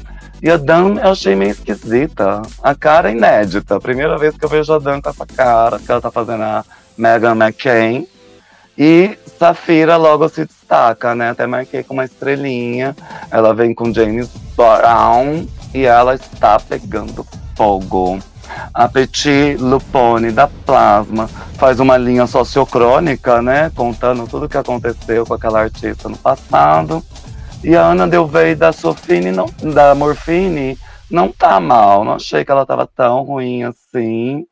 E 0.43 0.51
a 0.51 0.57
Dan 0.57 0.95
eu 1.01 1.11
achei 1.13 1.37
meio 1.37 1.51
esquisita. 1.51 2.41
A 2.61 2.75
cara 2.75 3.09
é 3.09 3.13
inédita. 3.13 3.79
Primeira 3.79 4.17
vez 4.17 4.35
que 4.35 4.43
eu 4.43 4.49
vejo 4.49 4.73
a 4.73 4.77
Dan 4.77 4.99
com 4.99 5.09
essa 5.09 5.25
cara, 5.25 5.79
que 5.79 5.89
ela 5.89 6.01
tá 6.01 6.11
fazendo 6.11 6.43
a 6.43 6.65
Megan 6.97 7.31
McCain. 7.31 8.05
E 8.77 9.17
Safira 9.39 9.95
logo 9.95 10.27
se 10.27 10.43
destaca, 10.43 11.15
né? 11.15 11.29
Até 11.29 11.47
marquei 11.47 11.81
com 11.81 11.93
uma 11.93 12.03
estrelinha. 12.03 12.93
Ela 13.31 13.53
vem 13.53 13.73
com 13.73 13.93
James 13.93 14.29
Brown 14.57 15.47
e 15.73 15.85
ela 15.85 16.13
está 16.13 16.59
pegando 16.59 17.25
fogo. 17.55 18.19
A 18.73 18.89
Petit 18.89 19.55
Lupone 19.57 20.29
da 20.29 20.47
Plasma 20.47 21.29
faz 21.57 21.79
uma 21.79 21.95
linha 21.95 22.27
sociocrônica, 22.27 23.41
né? 23.41 23.71
Contando 23.73 24.27
tudo 24.27 24.47
o 24.47 24.49
que 24.49 24.57
aconteceu 24.57 25.25
com 25.25 25.35
aquela 25.35 25.61
artista 25.61 26.09
no 26.09 26.17
passado. 26.17 27.01
E 27.63 27.75
a 27.75 27.85
Ana 27.85 28.07
Delvey 28.07 28.55
da 28.55 28.71
Sofine, 28.71 29.31
não, 29.31 29.45
da 29.73 29.95
Morfine, 29.95 30.77
não 31.09 31.31
tá 31.31 31.59
mal. 31.59 32.03
Não 32.03 32.13
achei 32.15 32.43
que 32.43 32.51
ela 32.51 32.65
tava 32.65 32.85
tão 32.85 33.23
ruim 33.23 33.63
assim. 33.63 34.45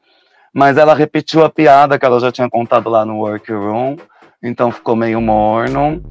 Mas 0.53 0.77
ela 0.77 0.93
repetiu 0.93 1.43
a 1.43 1.49
piada 1.49 1.99
que 1.99 2.05
ela 2.05 2.19
já 2.19 2.31
tinha 2.31 2.49
contado 2.49 2.89
lá 2.89 3.05
no 3.05 3.19
workroom 3.19 3.97
então 4.41 4.71
ficou 4.71 4.95
meio 4.95 5.21
morno. 5.21 6.01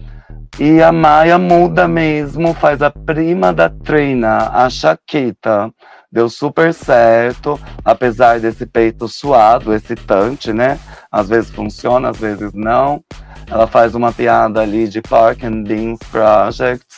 E 0.59 0.83
a 0.83 0.93
Maia 0.93 1.39
muda 1.39 1.89
mesmo, 1.89 2.55
faz 2.55 2.83
a 2.83 2.91
prima 2.91 3.53
da 3.53 3.69
Trina, 3.69 4.51
a 4.53 4.69
Chaquita. 4.69 5.73
Deu 6.13 6.29
super 6.29 6.75
certo, 6.75 7.59
apesar 7.85 8.41
desse 8.41 8.67
peito 8.67 9.07
suado, 9.07 9.73
excitante, 9.73 10.53
né? 10.53 10.79
Às 11.11 11.29
vezes 11.29 11.51
funciona, 11.51 12.11
às 12.11 12.19
vezes 12.19 12.53
não. 12.53 13.01
Ela 13.47 13.69
faz 13.69 13.95
uma 13.95 14.13
piada 14.13 14.61
ali 14.61 14.89
de 14.89 15.01
Park 15.01 15.45
and 15.45 15.63
Beans 15.63 16.01
Projects, 16.11 16.97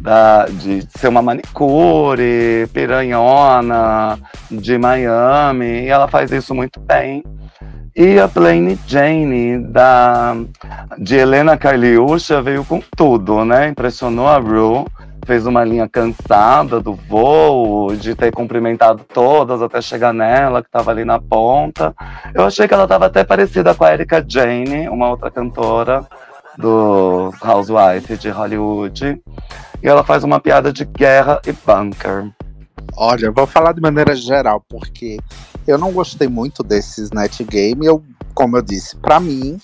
da, 0.00 0.46
de 0.46 0.86
ser 0.96 1.08
uma 1.08 1.22
manicure, 1.22 2.68
piranhona, 2.72 4.18
de 4.48 4.78
Miami, 4.78 5.82
e 5.82 5.88
ela 5.88 6.06
faz 6.06 6.30
isso 6.30 6.54
muito 6.54 6.78
bem. 6.78 7.24
E 7.94 8.18
a 8.18 8.26
Plain 8.26 8.78
Jane, 8.86 9.58
da, 9.58 10.34
de 10.98 11.16
Helena 11.16 11.56
Carliucha, 11.56 12.40
veio 12.40 12.64
com 12.64 12.80
tudo, 12.96 13.44
né? 13.44 13.68
Impressionou 13.68 14.28
a 14.28 14.38
Ru, 14.38 14.86
fez 15.24 15.46
uma 15.46 15.64
linha 15.64 15.88
cansada 15.88 16.80
do 16.80 16.94
voo, 16.94 17.94
de 17.94 18.14
ter 18.14 18.32
cumprimentado 18.32 19.04
todas 19.04 19.62
até 19.62 19.80
chegar 19.80 20.12
nela, 20.12 20.62
que 20.62 20.68
estava 20.68 20.90
ali 20.90 21.04
na 21.04 21.20
ponta. 21.20 21.94
Eu 22.34 22.44
achei 22.44 22.66
que 22.66 22.74
ela 22.74 22.84
estava 22.84 23.06
até 23.06 23.24
parecida 23.24 23.74
com 23.74 23.84
a 23.84 23.92
Erika 23.92 24.24
Jane, 24.26 24.88
uma 24.88 25.10
outra 25.10 25.30
cantora 25.30 26.06
do 26.58 27.32
Housewife 27.42 28.16
de 28.16 28.30
Hollywood. 28.30 29.20
E 29.82 29.88
ela 29.88 30.04
faz 30.04 30.24
uma 30.24 30.40
piada 30.40 30.72
de 30.72 30.84
guerra 30.84 31.40
e 31.46 31.52
bunker. 31.52 32.30
Olha, 32.96 33.26
eu 33.26 33.32
vou 33.32 33.46
falar 33.46 33.72
de 33.72 33.80
maneira 33.80 34.14
geral, 34.14 34.62
porque 34.68 35.18
eu 35.66 35.78
não 35.78 35.92
gostei 35.92 36.28
muito 36.28 36.62
desses 36.62 37.10
net 37.10 37.42
game. 37.44 37.86
Eu, 37.86 38.02
como 38.34 38.56
eu 38.56 38.62
disse, 38.62 38.96
pra 38.96 39.18
mim, 39.18 39.58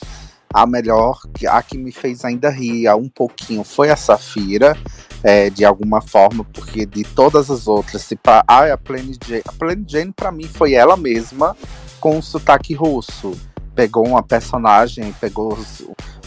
a 0.53 0.67
melhor, 0.67 1.19
a 1.49 1.63
que 1.63 1.77
me 1.77 1.93
fez 1.93 2.25
ainda 2.25 2.49
rir 2.49 2.89
um 2.95 3.09
pouquinho 3.09 3.63
foi 3.65 3.91
a 3.91 3.97
Safira, 3.97 4.77
é, 5.23 5.51
de 5.51 5.65
alguma 5.65 6.01
forma, 6.01 6.45
porque 6.53 6.87
de 6.87 7.05
todas 7.05 7.51
as 7.51 7.67
outras, 7.67 8.03
se 8.03 8.17
pra, 8.17 8.45
ah, 8.47 8.73
a 8.73 8.77
Plain 8.77 9.13
Jane, 9.25 9.43
a 9.47 9.53
Plain 9.53 9.85
Jane 9.87 10.13
pra 10.13 10.31
mim 10.31 10.47
foi 10.47 10.75
ela 10.75 10.97
mesma 10.97 11.57
com 12.01 12.19
o 12.19 12.23
sotaque 12.23 12.75
russo. 12.75 13.33
Pegou 13.75 14.07
uma 14.07 14.23
personagem, 14.23 15.15
pegou 15.21 15.57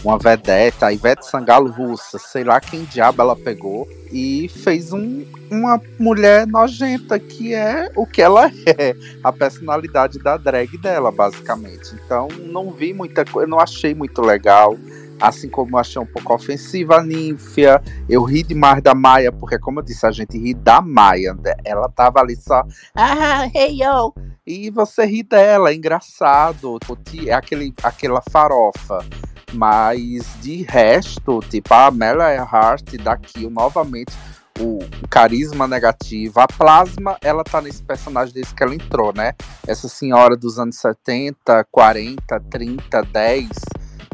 uma 0.04 0.18
vedeta, 0.18 0.88
a 0.88 0.94
Ivete 0.94 1.26
Sangalo 1.26 1.70
russa, 1.70 2.18
sei 2.18 2.44
lá 2.44 2.60
quem 2.60 2.86
diabo 2.86 3.22
ela 3.22 3.36
pegou, 3.36 3.88
e 4.12 4.50
fez 4.50 4.92
um, 4.92 5.26
uma 5.50 5.80
mulher 6.00 6.48
nojenta, 6.48 7.20
que 7.20 7.54
é 7.54 7.92
o 7.96 8.06
que 8.06 8.22
ela 8.22 8.48
é, 8.66 8.96
a 9.24 9.32
personalidade 9.32 10.20
da 10.20 10.38
drag 10.38 10.78
dela, 10.78 11.12
basicamente. 11.12 11.94
Então, 11.94 12.28
não 12.46 12.72
vi 12.72 12.94
muita 12.94 13.26
coisa, 13.26 13.50
não 13.50 13.60
achei 13.60 13.94
muito 13.94 14.22
legal. 14.22 14.78
Assim 15.22 15.50
como 15.50 15.76
eu 15.76 15.80
achei 15.80 16.02
um 16.02 16.06
pouco 16.06 16.34
ofensiva 16.34 16.98
a 16.98 17.04
Ninfia, 17.04 17.82
eu 18.10 18.24
ri 18.24 18.44
demais 18.44 18.82
da 18.82 18.96
Maia, 18.96 19.32
porque, 19.32 19.60
como 19.60 19.80
eu 19.80 19.84
disse, 19.84 20.06
a 20.06 20.12
gente 20.12 20.38
ri 20.38 20.54
da 20.54 20.82
Maia. 20.82 21.34
né? 21.36 21.54
Ela 21.64 21.88
tava 21.88 22.20
ali 22.20 22.36
só, 22.36 22.64
ah, 22.96 23.48
hey 23.54 23.82
yo! 23.82 24.14
E 24.46 24.70
você 24.72 25.06
ri 25.06 25.22
dela, 25.22 25.70
é 25.70 25.76
engraçado. 25.76 26.80
É 27.28 27.34
aquele, 27.34 27.74
aquela 27.84 28.22
farofa. 28.32 29.06
Mas 29.54 30.26
de 30.42 30.64
resto, 30.64 31.40
tipo, 31.50 31.74
a 31.74 31.88
Amelia 31.88 32.34
Earhart 32.34 32.96
daqui 33.04 33.48
novamente 33.48 34.14
o 34.60 34.80
carisma 35.10 35.68
negativo. 35.68 36.40
A 36.40 36.48
Plasma, 36.48 37.18
ela 37.22 37.44
tá 37.44 37.62
nesse 37.62 37.82
personagem 37.84 38.34
desde 38.34 38.54
que 38.54 38.64
ela 38.64 38.76
entrou, 38.76 39.14
né? 39.14 39.34
Essa 39.68 39.88
senhora 39.88 40.36
dos 40.36 40.60
anos 40.60 40.78
70, 40.78 41.66
40, 41.72 42.40
30, 42.50 43.02
10, 43.04 43.50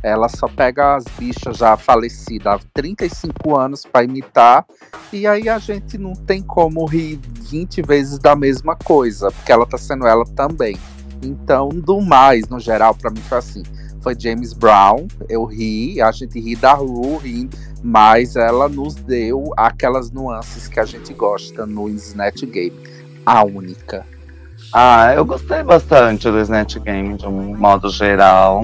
ela 0.04 0.30
só 0.30 0.48
pega 0.48 0.96
as 0.96 1.06
bichas 1.18 1.58
já 1.58 1.76
falecidas 1.76 2.54
há 2.54 2.60
35 2.74 3.58
anos 3.58 3.84
pra 3.84 4.04
imitar. 4.04 4.66
E 5.12 5.26
aí 5.26 5.50
a 5.50 5.58
gente 5.58 5.98
não 5.98 6.14
tem 6.14 6.42
como 6.42 6.86
rir 6.86 7.20
20 7.50 7.82
vezes 7.82 8.20
da 8.20 8.36
mesma 8.36 8.76
coisa, 8.76 9.32
porque 9.32 9.52
ela 9.52 9.66
tá 9.66 9.78
sendo 9.78 10.06
ela 10.06 10.26
também. 10.36 10.78
Então, 11.24 11.70
do 11.70 12.00
mais, 12.02 12.48
no 12.48 12.60
geral, 12.60 12.94
pra 12.94 13.10
mim 13.10 13.22
foi 13.22 13.38
assim. 13.38 13.64
Foi 14.02 14.16
James 14.18 14.54
Brown, 14.54 15.08
eu 15.28 15.44
ri, 15.44 16.02
a 16.02 16.12
gente 16.12 16.40
ri 16.40 16.56
da 16.56 16.74
Ru, 16.74 17.20
mas 17.84 18.36
ela 18.36 18.70
nos 18.70 18.96
deu 18.96 19.52
aquelas 19.58 20.12
nuances 20.12 20.68
que 20.68 20.80
a 20.80 20.86
gente 20.86 21.14
gosta 21.14 21.66
no 21.66 21.90
Snatch 21.90 22.44
Game. 22.46 22.78
A 23.26 23.44
única. 23.44 24.06
Ah, 24.72 25.14
eu 25.14 25.26
gostei 25.26 25.64
bastante 25.64 26.30
do 26.30 26.40
Snatch 26.40 26.78
Game 26.78 27.16
de 27.18 27.26
um 27.28 27.58
modo 27.58 27.90
geral. 27.90 28.64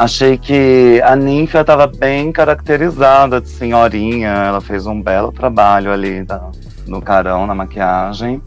Achei 0.00 0.38
que 0.38 0.98
a 1.04 1.14
Ninfa 1.14 1.60
estava 1.60 1.86
bem 1.86 2.32
caracterizada 2.32 3.38
de 3.38 3.50
senhorinha. 3.50 4.30
Ela 4.30 4.58
fez 4.62 4.86
um 4.86 4.98
belo 5.02 5.30
trabalho 5.30 5.92
ali 5.92 6.24
da- 6.24 6.50
no 6.86 7.02
carão, 7.02 7.46
na 7.46 7.54
maquiagem. 7.54 8.40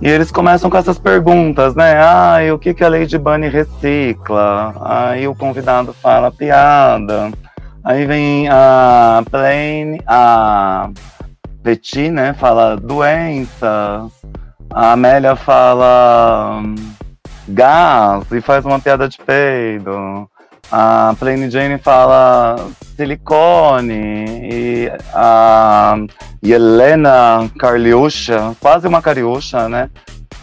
E 0.00 0.08
eles 0.08 0.30
começam 0.30 0.70
com 0.70 0.78
essas 0.78 0.98
perguntas, 0.98 1.74
né? 1.74 2.00
Ah, 2.02 2.42
e 2.42 2.50
o 2.50 2.58
que, 2.58 2.72
que 2.72 2.82
a 2.82 2.88
Lady 2.88 3.18
Bunny 3.18 3.48
recicla? 3.48 4.74
Aí 4.80 5.28
o 5.28 5.34
convidado 5.34 5.92
fala 5.92 6.32
piada. 6.32 7.32
Aí 7.84 8.06
vem 8.06 8.48
a 8.48 9.22
Plain, 9.30 9.98
a 10.06 10.88
Petit, 11.62 12.08
né? 12.10 12.32
Fala 12.32 12.78
doenças. 12.78 14.10
A 14.70 14.92
Amélia 14.92 15.36
fala 15.36 16.62
gás 17.46 18.24
e 18.32 18.40
faz 18.40 18.64
uma 18.64 18.80
piada 18.80 19.06
de 19.06 19.18
peido. 19.18 20.26
A 20.70 21.14
Plain 21.18 21.50
Jane 21.50 21.78
fala 21.78 22.68
silicone. 22.96 24.24
E 24.42 24.92
a 25.14 25.96
Helena 26.42 27.50
Carliusha, 27.58 28.54
quase 28.60 28.86
uma 28.86 29.00
cariúcha, 29.00 29.68
né? 29.68 29.90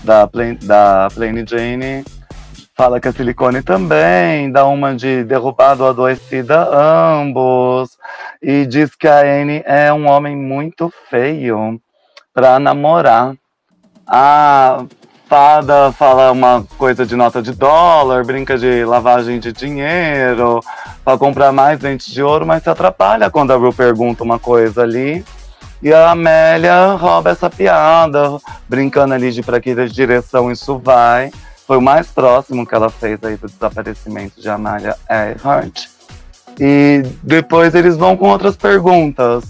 Da 0.03 0.27
Plain, 0.27 0.57
da 0.63 1.07
Plain 1.13 1.45
Jane, 1.47 2.03
fala 2.75 2.99
que 2.99 3.07
é 3.07 3.11
silicone 3.11 3.61
também. 3.61 4.51
Dá 4.51 4.65
uma 4.65 4.95
de 4.95 5.23
derrubado 5.23 5.85
adoecida 5.85 6.67
ambos. 6.73 7.97
E 8.41 8.65
diz 8.65 8.95
que 8.95 9.07
a 9.07 9.21
Anne 9.21 9.63
é 9.65 9.91
um 9.93 10.07
homem 10.07 10.35
muito 10.35 10.91
feio 11.09 11.79
pra 12.33 12.59
namorar. 12.59 13.33
A 14.07 14.85
fada 15.27 15.91
fala 15.91 16.31
uma 16.31 16.65
coisa 16.77 17.05
de 17.05 17.15
nota 17.15 17.41
de 17.41 17.51
dólar, 17.51 18.23
brinca 18.23 18.57
de 18.57 18.85
lavagem 18.85 19.39
de 19.39 19.51
dinheiro, 19.51 20.59
para 21.03 21.17
comprar 21.17 21.51
mais 21.51 21.79
dentes 21.79 22.07
de 22.07 22.21
ouro, 22.21 22.45
mas 22.45 22.63
se 22.63 22.69
atrapalha 22.69 23.29
quando 23.29 23.51
a 23.51 23.55
Ru 23.55 23.73
pergunta 23.73 24.23
uma 24.23 24.39
coisa 24.39 24.83
ali. 24.83 25.25
E 25.81 25.93
a 25.93 26.11
Amélia 26.11 26.93
rouba 26.93 27.31
essa 27.31 27.49
piada, 27.49 28.39
brincando 28.67 29.13
ali 29.13 29.31
de 29.31 29.43
para 29.43 29.59
que 29.59 29.75
direção 29.87 30.51
isso 30.51 30.79
vai. 30.79 31.31
Foi 31.67 31.77
o 31.77 31.81
mais 31.81 32.07
próximo 32.07 32.65
que 32.65 32.73
ela 32.73 32.89
fez 32.89 33.23
aí 33.23 33.35
do 33.35 33.47
desaparecimento 33.47 34.39
de 34.39 34.49
Amália 34.49 34.95
Earhart. 35.09 35.94
E 36.59 37.03
depois 37.21 37.75
eles 37.75 37.97
vão 37.97 38.15
com 38.15 38.29
outras 38.29 38.55
perguntas. 38.55 39.43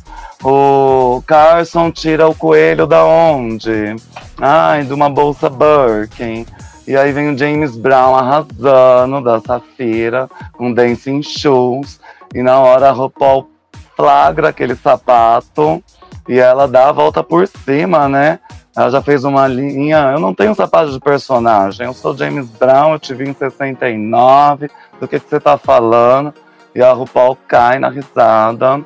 O 0.43 1.23
Carson 1.25 1.91
tira 1.91 2.27
o 2.27 2.35
coelho 2.35 2.85
da 2.85 3.03
onde? 3.03 3.95
Ai, 4.39 4.83
de 4.83 4.93
uma 4.93 5.09
bolsa 5.09 5.49
Birkin. 5.49 6.45
E 6.87 6.95
aí 6.95 7.11
vem 7.11 7.33
o 7.33 7.37
James 7.37 7.75
Brown 7.75 8.15
arrasando 8.15 9.21
da 9.21 9.39
Safira 9.39 10.29
com 10.53 10.71
Dancing 10.71 11.23
Shoes. 11.23 11.99
E 12.33 12.43
na 12.43 12.59
hora 12.59 12.89
a 12.89 12.91
RuPaul 12.91 13.49
flagra 13.95 14.49
aquele 14.49 14.75
sapato 14.75 15.83
e 16.27 16.37
ela 16.37 16.67
dá 16.67 16.89
a 16.89 16.91
volta 16.91 17.23
por 17.23 17.47
cima, 17.47 18.09
né? 18.09 18.39
Ela 18.75 18.89
já 18.89 19.01
fez 19.01 19.23
uma 19.23 19.47
linha. 19.47 20.11
Eu 20.11 20.19
não 20.19 20.33
tenho 20.33 20.53
sapato 20.53 20.91
de 20.91 20.99
personagem. 20.99 21.85
Eu 21.85 21.93
sou 21.93 22.15
James 22.15 22.47
Brown, 22.49 22.93
eu 22.93 22.99
te 22.99 23.13
vi 23.13 23.29
em 23.29 23.33
69. 23.33 24.69
Do 24.99 25.07
que, 25.07 25.19
que 25.19 25.29
você 25.29 25.39
tá 25.39 25.57
falando? 25.57 26.33
E 26.75 26.83
a 26.83 26.91
RuPaul 26.91 27.37
cai 27.47 27.79
na 27.79 27.89
risada. 27.89 28.83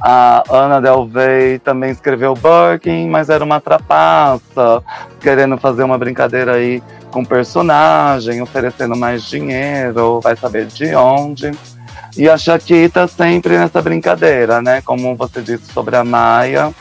A 0.00 0.44
Ana 0.48 0.80
Del 0.80 1.10
também 1.62 1.90
escreveu 1.90 2.34
Birkin, 2.34 3.08
mas 3.10 3.28
era 3.28 3.44
uma 3.44 3.60
trapaça, 3.60 4.82
querendo 5.20 5.58
fazer 5.58 5.82
uma 5.82 5.98
brincadeira 5.98 6.54
aí 6.54 6.82
com 7.10 7.24
personagem, 7.24 8.40
oferecendo 8.40 8.96
mais 8.96 9.24
dinheiro, 9.24 10.20
vai 10.20 10.36
saber 10.36 10.66
de 10.66 10.94
onde. 10.94 11.50
E 12.16 12.28
a 12.28 12.38
Shakita 12.38 13.06
sempre 13.06 13.58
nessa 13.58 13.82
brincadeira, 13.82 14.62
né? 14.62 14.80
Como 14.82 15.16
você 15.16 15.42
disse 15.42 15.72
sobre 15.72 15.96
a 15.96 16.04
Maia, 16.04 16.72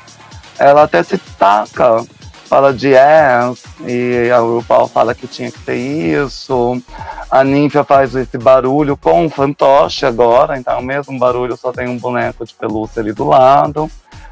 ela 0.60 0.84
até 0.84 1.04
se 1.04 1.18
destaca, 1.18 2.06
fala 2.48 2.74
de 2.74 2.90
yes, 2.90 3.64
e 3.86 4.32
a 4.32 4.40
RuPaul 4.40 4.88
fala 4.88 5.14
que 5.14 5.28
tinha 5.28 5.52
que 5.52 5.60
ter 5.60 5.76
isso. 5.76 6.82
A 7.30 7.44
Ninfa 7.44 7.84
faz 7.84 8.16
esse 8.16 8.38
barulho 8.38 8.96
com 8.96 9.26
o 9.26 9.30
fantoche 9.30 10.06
agora, 10.06 10.58
então 10.58 10.80
o 10.80 10.84
mesmo 10.84 11.20
barulho, 11.20 11.58
só 11.58 11.72
tem 11.72 11.88
um 11.88 11.98
boneco 11.98 12.46
de 12.46 12.54
pelúcia 12.54 13.02
ali 13.02 13.12
do 13.12 13.26
lado. 13.26 13.92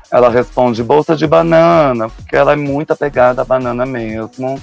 Ela 0.09 0.29
responde 0.29 0.81
bolsa 0.81 1.15
de 1.15 1.27
banana, 1.27 2.07
porque 2.07 2.35
ela 2.35 2.53
é 2.53 2.55
muito 2.55 2.91
apegada 2.91 3.41
à 3.41 3.45
banana 3.45 3.85
mesmo. 3.85 4.59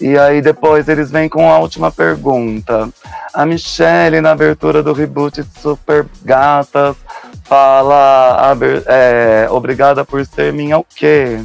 E 0.00 0.18
aí 0.18 0.42
depois 0.42 0.88
eles 0.88 1.10
vêm 1.10 1.28
com 1.28 1.50
a 1.52 1.58
última 1.58 1.92
pergunta. 1.92 2.88
A 3.32 3.46
Michelle, 3.46 4.20
na 4.20 4.32
abertura 4.32 4.82
do 4.82 4.92
reboot 4.92 5.42
de 5.42 5.60
Super 5.60 6.04
Gatas, 6.24 6.96
fala 7.44 8.56
é, 8.86 9.46
obrigada 9.50 10.04
por 10.04 10.26
ser 10.26 10.52
minha 10.52 10.78
o 10.78 10.84
quê? 10.84 11.40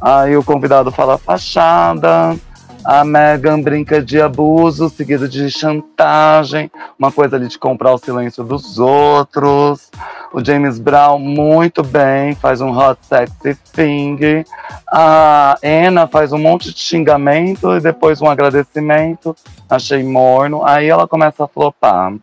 Aí 0.00 0.36
o 0.36 0.44
convidado 0.44 0.90
fala 0.90 1.18
fachada. 1.18 2.36
A 2.84 3.04
Megan 3.04 3.60
brinca 3.60 4.00
de 4.00 4.20
abuso, 4.20 4.88
seguido 4.88 5.28
de 5.28 5.50
chantagem, 5.50 6.70
uma 6.96 7.10
coisa 7.10 7.34
ali 7.34 7.48
de 7.48 7.58
comprar 7.58 7.92
o 7.92 7.98
silêncio 7.98 8.44
dos 8.44 8.78
outros. 8.78 9.90
O 10.32 10.44
James 10.44 10.78
Brown, 10.78 11.18
muito 11.18 11.82
bem, 11.82 12.36
faz 12.36 12.60
um 12.60 12.70
hot 12.70 13.00
sexy 13.02 13.58
thing. 13.72 14.44
A 14.88 15.58
Anna 15.64 16.06
faz 16.06 16.32
um 16.32 16.38
monte 16.38 16.72
de 16.72 16.78
xingamento 16.78 17.76
e 17.76 17.80
depois 17.80 18.22
um 18.22 18.30
agradecimento. 18.30 19.34
Achei 19.68 20.04
morno. 20.04 20.64
Aí 20.64 20.88
ela 20.88 21.08
começa 21.08 21.42
a 21.42 21.48
flopar. 21.48 22.14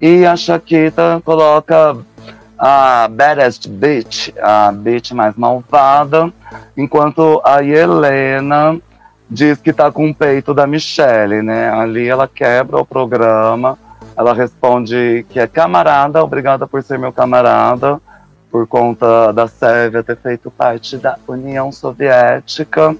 E 0.00 0.24
a 0.24 0.36
Shakita 0.36 1.20
coloca 1.24 1.96
a 2.58 3.08
baddest 3.08 3.68
bitch, 3.68 4.32
a 4.42 4.72
bitch 4.72 5.12
mais 5.12 5.36
malvada, 5.36 6.32
enquanto 6.76 7.40
a 7.44 7.62
Helena 7.62 8.80
diz 9.30 9.60
que 9.60 9.72
tá 9.72 9.92
com 9.92 10.10
o 10.10 10.14
peito 10.14 10.52
da 10.52 10.66
Michelle, 10.66 11.42
né? 11.42 11.70
Ali 11.70 12.08
ela 12.08 12.26
quebra 12.26 12.78
o 12.78 12.86
programa, 12.86 13.78
ela 14.16 14.34
responde 14.34 15.24
que 15.28 15.38
é 15.38 15.46
camarada, 15.46 16.24
obrigada 16.24 16.66
por 16.66 16.82
ser 16.82 16.98
meu 16.98 17.12
camarada, 17.12 18.00
por 18.50 18.66
conta 18.66 19.32
da 19.32 19.46
Sérvia 19.46 20.02
ter 20.02 20.16
feito 20.16 20.50
parte 20.50 20.96
da 20.96 21.16
União 21.28 21.70
Soviética. 21.70 22.96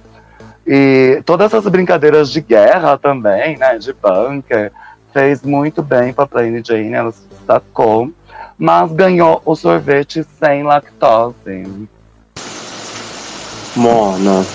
E 0.65 1.21
todas 1.25 1.51
essas 1.51 1.69
brincadeiras 1.69 2.29
de 2.29 2.41
guerra 2.41 2.97
também, 2.97 3.57
né, 3.57 3.77
de 3.77 3.91
bunker, 3.91 4.71
fez 5.11 5.41
muito 5.41 5.81
bem 5.81 6.13
para 6.13 6.27
Plain 6.27 6.63
Jane, 6.63 6.93
ela 6.93 7.11
se 7.11 7.27
destacou, 7.27 8.11
mas 8.59 8.91
ganhou 8.91 9.41
o 9.45 9.55
sorvete 9.55 10.25
sem 10.37 10.63
lactose. 10.63 11.87
Mona. 13.73 14.45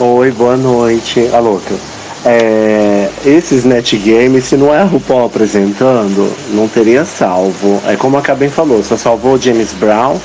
Oi, 0.00 0.30
boa 0.30 0.56
noite. 0.56 1.28
A 1.34 1.38
louca. 1.38 1.74
É, 2.24 3.10
esses 3.26 3.64
netgames, 3.64 4.44
se 4.44 4.56
não 4.56 4.72
é 4.72 4.78
a 4.78 4.84
RuPaul 4.84 5.26
apresentando, 5.26 6.32
não 6.54 6.66
teria 6.66 7.04
salvo. 7.04 7.82
É 7.86 7.96
como 7.96 8.16
a 8.16 8.22
Cabem 8.22 8.48
falou, 8.48 8.82
só 8.82 8.96
salvou 8.96 9.34
o 9.34 9.38
James 9.38 9.74
Brown 9.74 10.16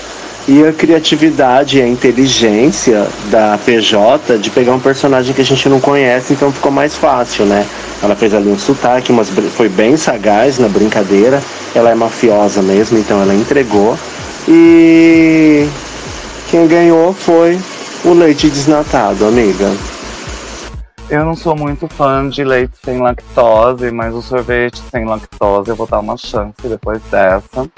e 0.48 0.64
a 0.64 0.72
criatividade 0.72 1.80
e 1.80 1.82
a 1.82 1.88
inteligência 1.88 3.06
da 3.30 3.60
PJ 3.66 4.38
de 4.38 4.50
pegar 4.50 4.74
um 4.74 4.80
personagem 4.80 5.34
que 5.34 5.42
a 5.42 5.46
gente 5.46 5.68
não 5.68 5.82
conhece, 5.82 6.34
então 6.34 6.52
ficou 6.54 6.72
mais 6.72 6.96
fácil, 6.96 7.46
né? 7.46 7.66
Ela 8.02 8.16
fez 8.16 8.34
ali 8.34 8.48
um 8.48 8.58
sotaque, 8.58 9.12
mas 9.12 9.30
foi 9.30 9.68
bem 9.68 9.98
sagaz 9.98 10.58
na 10.58 10.70
brincadeira. 10.70 11.42
Ela 11.78 11.92
é 11.92 11.96
mafiosa 11.96 12.60
mesmo, 12.64 12.98
então 12.98 13.22
ela 13.22 13.36
entregou. 13.36 13.96
E 14.48 15.70
quem 16.50 16.66
ganhou 16.66 17.14
foi 17.14 17.60
o 18.04 18.14
leite 18.14 18.50
desnatado, 18.50 19.28
amiga. 19.28 19.72
Eu 21.08 21.24
não 21.24 21.36
sou 21.36 21.56
muito 21.56 21.88
fã 21.88 22.28
de 22.28 22.44
leite 22.44 22.74
sem 22.84 22.98
lactose, 22.98 23.92
mas 23.92 24.12
o 24.16 24.24
sorvete 24.24 24.82
sem 24.90 25.06
lactose 25.06 25.70
eu 25.70 25.76
vou 25.76 25.86
dar 25.86 26.00
uma 26.00 26.18
chance 26.18 26.56
depois 26.64 27.00
dessa. 27.12 27.70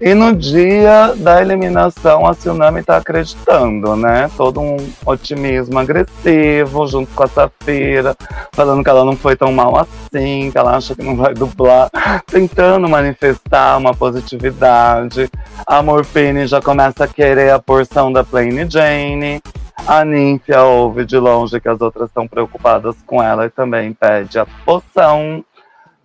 E 0.00 0.14
no 0.14 0.34
dia 0.34 1.12
da 1.14 1.42
eliminação, 1.42 2.26
a 2.26 2.34
Tsunami 2.34 2.82
tá 2.82 2.96
acreditando, 2.96 3.94
né? 3.96 4.30
Todo 4.34 4.58
um 4.58 4.78
otimismo 5.04 5.78
agressivo, 5.78 6.86
junto 6.86 7.12
com 7.14 7.22
a 7.22 7.26
Safira, 7.26 8.16
falando 8.50 8.82
que 8.82 8.88
ela 8.88 9.04
não 9.04 9.14
foi 9.14 9.36
tão 9.36 9.52
mal 9.52 9.76
assim, 9.76 10.50
que 10.50 10.56
ela 10.56 10.74
acha 10.74 10.94
que 10.94 11.02
não 11.02 11.14
vai 11.14 11.34
dublar, 11.34 11.90
tentando 12.26 12.88
manifestar 12.88 13.76
uma 13.76 13.92
positividade. 13.92 15.30
A 15.66 15.82
Morphine 15.82 16.46
já 16.46 16.62
começa 16.62 17.04
a 17.04 17.08
querer 17.08 17.52
a 17.52 17.58
porção 17.58 18.10
da 18.10 18.24
Plain 18.24 18.70
Jane. 18.70 19.42
A 19.86 20.02
Nymphia 20.02 20.62
ouve 20.62 21.04
de 21.04 21.18
longe 21.18 21.60
que 21.60 21.68
as 21.68 21.80
outras 21.80 22.08
estão 22.08 22.26
preocupadas 22.26 22.96
com 23.06 23.22
ela 23.22 23.44
e 23.44 23.50
também 23.50 23.92
pede 23.92 24.38
a 24.38 24.46
poção. 24.64 25.44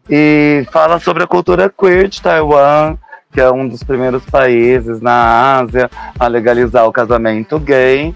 E 0.09 0.67
fala 0.71 0.99
sobre 0.99 1.23
a 1.23 1.27
cultura 1.27 1.69
queer 1.69 2.07
de 2.07 2.21
Taiwan, 2.21 2.97
que 3.35 3.41
é 3.41 3.51
um 3.51 3.67
dos 3.67 3.83
primeiros 3.83 4.23
países 4.23 5.01
na 5.01 5.59
Ásia 5.59 5.91
a 6.17 6.25
legalizar 6.25 6.87
o 6.87 6.91
casamento 6.91 7.59
gay. 7.59 8.15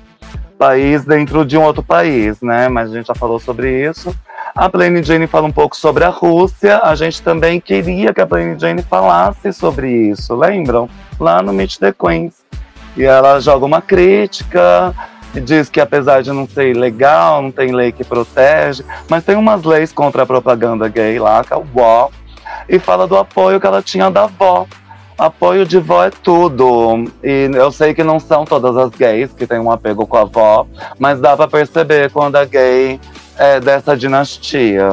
País 0.58 1.04
dentro 1.04 1.46
de 1.46 1.58
um 1.58 1.62
outro 1.62 1.84
país, 1.84 2.42
né? 2.42 2.70
Mas 2.70 2.90
a 2.90 2.96
gente 2.96 3.08
já 3.08 3.16
falou 3.16 3.38
sobre 3.38 3.86
isso. 3.86 4.16
A 4.56 4.70
Plain 4.70 5.04
Jane 5.04 5.28
fala 5.28 5.46
um 5.46 5.52
pouco 5.52 5.76
sobre 5.76 6.06
a 6.06 6.10
Rússia. 6.10 6.80
A 6.82 6.96
gente 6.96 7.22
também 7.22 7.60
queria 7.60 8.14
que 8.14 8.22
a 8.22 8.26
Plain 8.26 8.58
Jane 8.58 8.82
falasse 8.82 9.52
sobre 9.52 9.92
isso, 10.10 10.34
lembram? 10.36 10.90
Lá 11.20 11.42
no 11.42 11.52
Meet 11.52 11.80
the 11.80 11.92
Queens. 11.92 12.36
E 12.96 13.04
ela 13.04 13.42
joga 13.42 13.66
uma 13.66 13.82
crítica, 13.82 14.94
e 15.36 15.42
diz 15.42 15.70
que 15.70 15.82
apesar 15.82 16.22
de 16.22 16.32
não 16.32 16.48
ser 16.48 16.76
legal, 16.76 17.42
não 17.42 17.52
tem 17.52 17.74
lei 17.74 17.92
que 17.92 18.06
protege, 18.06 18.84
mas 19.10 19.24
tem 19.24 19.36
umas 19.36 19.64
leis 19.64 19.92
contra 19.92 20.24
a 20.24 20.26
propaganda 20.26 20.88
gay 20.88 21.20
lá, 21.20 21.44
que 21.44 21.54
é 21.54 21.58
o 21.58 21.66
e 22.68 22.80
fala 22.80 23.08
do 23.08 23.18
apoio 23.18 23.60
que 23.60 23.68
ela 23.68 23.82
tinha 23.82 24.10
da 24.10 24.24
avó. 24.24 24.66
Apoio 25.20 25.66
de 25.66 25.78
vó 25.80 26.06
é 26.06 26.10
tudo. 26.10 27.12
E 27.22 27.52
eu 27.54 27.72
sei 27.74 27.94
que 27.94 28.04
não 28.06 28.22
são 28.22 28.46
todas 28.46 28.78
as 28.78 28.90
gays 28.92 29.34
que 29.34 29.46
têm 29.46 29.60
um 29.60 29.70
apego 29.70 30.08
com 30.08 30.16
a 30.16 30.22
avó, 30.22 30.66
mas 30.98 31.20
dá 31.20 31.36
para 31.36 31.46
perceber 31.46 32.10
quando 32.10 32.38
a 32.38 32.46
gay 32.46 32.98
é 33.38 33.60
dessa 33.60 33.98
dinastia. 33.98 34.88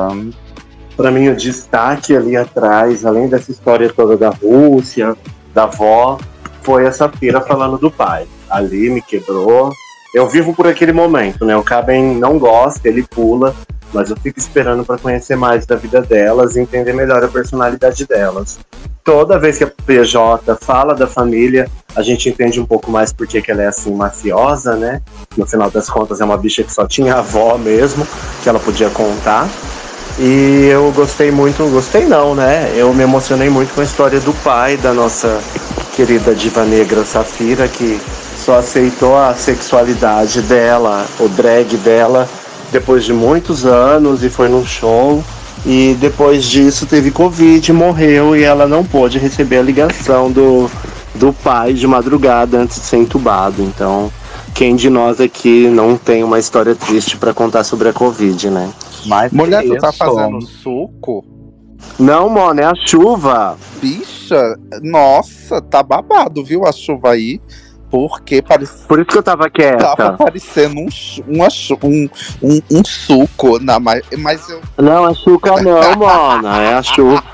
Para 0.96 1.12
mim, 1.12 1.28
o 1.28 1.36
destaque 1.36 2.16
ali 2.16 2.36
atrás, 2.36 3.06
além 3.06 3.28
dessa 3.28 3.52
história 3.52 3.88
toda 3.92 4.16
da 4.16 4.30
Rússia, 4.30 5.14
da 5.54 5.62
avó, 5.62 6.18
foi 6.60 6.84
essa 6.84 7.08
feira 7.08 7.40
falando 7.40 7.78
do 7.78 7.90
pai. 7.90 8.26
Ali 8.50 8.90
me 8.90 9.00
quebrou. 9.00 9.70
Eu 10.16 10.26
vivo 10.26 10.54
por 10.54 10.66
aquele 10.66 10.92
momento, 10.94 11.44
né? 11.44 11.54
O 11.58 11.62
Caben 11.62 12.16
não 12.16 12.38
gosta, 12.38 12.88
ele 12.88 13.02
pula, 13.02 13.54
mas 13.92 14.08
eu 14.08 14.16
fico 14.16 14.38
esperando 14.38 14.82
para 14.82 14.96
conhecer 14.96 15.36
mais 15.36 15.66
da 15.66 15.76
vida 15.76 16.00
delas 16.00 16.56
e 16.56 16.60
entender 16.60 16.94
melhor 16.94 17.22
a 17.22 17.28
personalidade 17.28 18.06
delas. 18.06 18.58
Toda 19.04 19.38
vez 19.38 19.58
que 19.58 19.64
a 19.64 19.66
PJ 19.66 20.56
fala 20.58 20.94
da 20.94 21.06
família, 21.06 21.68
a 21.94 22.00
gente 22.00 22.30
entende 22.30 22.58
um 22.58 22.64
pouco 22.64 22.90
mais 22.90 23.12
porque 23.12 23.42
que 23.42 23.50
ela 23.50 23.62
é 23.62 23.66
assim 23.66 23.94
mafiosa, 23.94 24.74
né? 24.74 25.02
No 25.36 25.46
final 25.46 25.70
das 25.70 25.90
contas 25.90 26.18
é 26.18 26.24
uma 26.24 26.38
bicha 26.38 26.64
que 26.64 26.72
só 26.72 26.86
tinha 26.86 27.16
avó 27.16 27.58
mesmo, 27.58 28.08
que 28.42 28.48
ela 28.48 28.58
podia 28.58 28.88
contar. 28.88 29.46
E 30.18 30.66
eu 30.72 30.90
gostei 30.92 31.30
muito, 31.30 31.70
gostei 31.70 32.06
não, 32.06 32.34
né? 32.34 32.72
Eu 32.74 32.94
me 32.94 33.02
emocionei 33.02 33.50
muito 33.50 33.74
com 33.74 33.82
a 33.82 33.84
história 33.84 34.18
do 34.20 34.32
pai 34.42 34.78
da 34.78 34.94
nossa 34.94 35.38
querida 35.94 36.34
diva 36.34 36.64
negra 36.64 37.04
Safira, 37.04 37.68
que 37.68 38.00
só 38.46 38.60
aceitou 38.60 39.18
a 39.18 39.34
sexualidade 39.34 40.40
dela, 40.42 41.04
o 41.18 41.28
drag 41.28 41.76
dela, 41.78 42.28
depois 42.70 43.04
de 43.04 43.12
muitos 43.12 43.66
anos 43.66 44.22
e 44.22 44.30
foi 44.30 44.48
num 44.48 44.64
show. 44.64 45.22
E 45.66 45.96
depois 45.98 46.44
disso 46.44 46.86
teve 46.86 47.10
Covid, 47.10 47.72
morreu 47.72 48.36
e 48.36 48.44
ela 48.44 48.68
não 48.68 48.84
pôde 48.84 49.18
receber 49.18 49.58
a 49.58 49.62
ligação 49.62 50.30
do, 50.30 50.70
do 51.16 51.32
pai 51.32 51.72
de 51.72 51.88
madrugada 51.88 52.58
antes 52.58 52.76
de 52.76 52.86
ser 52.86 52.98
entubado. 52.98 53.60
Então, 53.60 54.12
quem 54.54 54.76
de 54.76 54.88
nós 54.88 55.20
aqui 55.20 55.66
não 55.68 55.96
tem 55.96 56.22
uma 56.22 56.38
história 56.38 56.76
triste 56.76 57.16
para 57.16 57.34
contar 57.34 57.64
sobre 57.64 57.88
a 57.88 57.92
Covid, 57.92 58.48
né? 58.48 58.70
Mas 59.06 59.32
Mulher, 59.32 59.64
tu 59.64 59.76
tá 59.76 59.90
fazendo 59.90 60.40
suco? 60.42 61.24
Não, 61.98 62.28
mano, 62.28 62.60
é 62.60 62.64
a 62.64 62.74
chuva. 62.86 63.58
Bicha, 63.82 64.56
nossa, 64.82 65.60
tá 65.60 65.82
babado, 65.82 66.44
viu, 66.44 66.64
a 66.64 66.70
chuva 66.70 67.10
aí? 67.10 67.40
Porque 67.96 68.42
parecia. 68.42 68.86
Por 68.86 68.98
isso 69.00 69.08
que 69.08 69.16
eu 69.16 69.22
tava 69.22 69.48
quieta. 69.48 69.78
Tava 69.96 70.16
parecendo 70.18 70.80
um, 70.80 70.88
uma 71.26 71.48
um, 71.82 72.08
um, 72.42 72.60
um 72.70 72.84
suco, 72.84 73.58
na, 73.58 73.80
mas, 73.80 74.02
mas 74.18 74.46
eu. 74.50 74.60
Não, 74.76 75.08
é 75.08 75.14
chuca 75.14 75.62
não, 75.62 75.80
mano. 75.96 76.46
É 76.48 76.74
a 76.74 76.82
chuva. 76.82 77.24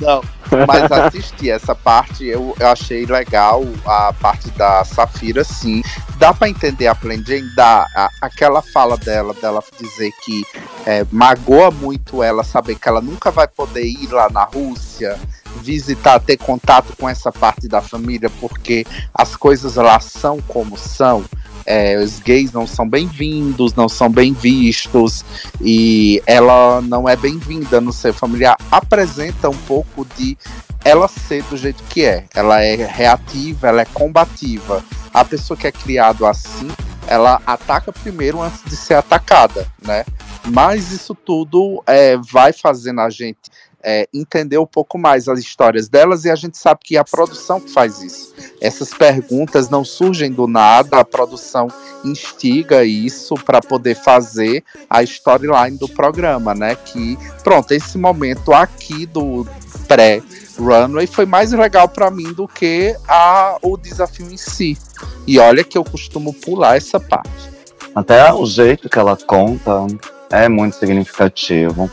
Não, 0.00 0.22
mas 0.66 0.90
assisti 0.90 1.50
essa 1.50 1.74
parte, 1.74 2.24
eu, 2.24 2.54
eu 2.60 2.68
achei 2.68 3.04
legal 3.06 3.64
a 3.84 4.12
parte 4.12 4.50
da 4.52 4.84
Safira, 4.84 5.42
sim. 5.42 5.82
Dá 6.16 6.32
pra 6.32 6.48
entender 6.48 6.86
a 6.86 6.96
Jane, 7.26 7.54
dá. 7.56 7.86
A- 7.96 8.10
aquela 8.22 8.62
fala 8.62 8.96
dela, 8.96 9.34
dela 9.34 9.62
dizer 9.80 10.12
que 10.24 10.44
é, 10.86 11.04
magoa 11.10 11.72
muito 11.72 12.22
ela 12.22 12.44
saber 12.44 12.76
que 12.76 12.88
ela 12.88 13.00
nunca 13.00 13.32
vai 13.32 13.48
poder 13.48 13.84
ir 13.84 14.08
lá 14.12 14.30
na 14.30 14.44
Rússia 14.44 15.18
visitar, 15.60 16.18
ter 16.20 16.36
contato 16.36 16.94
com 16.98 17.08
essa 17.08 17.30
parte 17.30 17.68
da 17.68 17.80
família, 17.80 18.30
porque 18.40 18.86
as 19.12 19.36
coisas 19.36 19.76
lá 19.76 19.98
são 20.00 20.40
como 20.40 20.76
são. 20.76 21.24
É, 21.66 21.96
os 21.96 22.20
gays 22.20 22.52
não 22.52 22.66
são 22.66 22.86
bem-vindos, 22.86 23.74
não 23.74 23.88
são 23.88 24.10
bem 24.10 24.34
vistos, 24.34 25.24
e 25.60 26.22
ela 26.26 26.82
não 26.82 27.08
é 27.08 27.16
bem-vinda 27.16 27.80
no 27.80 27.92
seu 27.92 28.12
familiar. 28.12 28.56
Apresenta 28.70 29.48
um 29.48 29.56
pouco 29.56 30.06
de 30.16 30.36
ela 30.84 31.08
ser 31.08 31.42
do 31.44 31.56
jeito 31.56 31.82
que 31.84 32.04
é. 32.04 32.26
Ela 32.34 32.62
é 32.62 32.74
reativa, 32.74 33.68
ela 33.68 33.82
é 33.82 33.86
combativa. 33.86 34.84
A 35.12 35.24
pessoa 35.24 35.56
que 35.56 35.66
é 35.66 35.72
criado 35.72 36.26
assim, 36.26 36.68
ela 37.06 37.40
ataca 37.46 37.92
primeiro 37.92 38.42
antes 38.42 38.62
de 38.64 38.76
ser 38.76 38.94
atacada, 38.94 39.66
né? 39.82 40.04
Mas 40.46 40.92
isso 40.92 41.14
tudo 41.14 41.82
é, 41.86 42.18
vai 42.18 42.52
fazendo 42.52 43.00
a 43.00 43.08
gente 43.08 43.50
é, 43.84 44.08
entender 44.14 44.56
um 44.56 44.66
pouco 44.66 44.96
mais 44.96 45.28
as 45.28 45.38
histórias 45.38 45.88
delas 45.88 46.24
e 46.24 46.30
a 46.30 46.34
gente 46.34 46.56
sabe 46.56 46.80
que 46.82 46.96
é 46.96 47.00
a 47.00 47.04
produção 47.04 47.60
que 47.60 47.70
faz 47.70 48.00
isso. 48.00 48.34
Essas 48.60 48.94
perguntas 48.94 49.68
não 49.68 49.84
surgem 49.84 50.32
do 50.32 50.46
nada, 50.46 50.98
a 50.98 51.04
produção 51.04 51.68
instiga 52.02 52.82
isso 52.84 53.34
para 53.34 53.60
poder 53.60 53.94
fazer 53.94 54.64
a 54.88 55.02
storyline 55.02 55.76
do 55.76 55.88
programa, 55.88 56.54
né? 56.54 56.74
Que, 56.74 57.18
pronto, 57.42 57.72
esse 57.72 57.98
momento 57.98 58.52
aqui 58.52 59.04
do 59.04 59.46
pré-runway 59.86 61.06
foi 61.06 61.26
mais 61.26 61.52
legal 61.52 61.88
para 61.88 62.10
mim 62.10 62.32
do 62.32 62.48
que 62.48 62.96
a, 63.06 63.58
o 63.62 63.76
desafio 63.76 64.30
em 64.30 64.36
si. 64.36 64.78
E 65.26 65.38
olha 65.38 65.62
que 65.62 65.76
eu 65.76 65.84
costumo 65.84 66.32
pular 66.32 66.76
essa 66.76 66.98
parte. 66.98 67.52
Até 67.94 68.32
o 68.32 68.46
jeito 68.46 68.88
que 68.88 68.98
ela 68.98 69.16
conta 69.16 69.86
é 70.30 70.48
muito 70.48 70.76
significativo. 70.76 71.90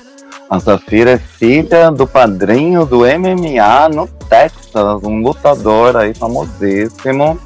A 0.51 0.59
Safira 0.59 1.11
é 1.11 1.17
filha 1.17 1.89
do 1.89 2.05
padrinho 2.05 2.85
do 2.85 3.03
MMA 3.05 3.87
no 3.95 4.05
Texas, 4.05 5.01
um 5.01 5.21
lutador 5.21 5.95
aí 5.95 6.13
famosíssimo. 6.13 7.39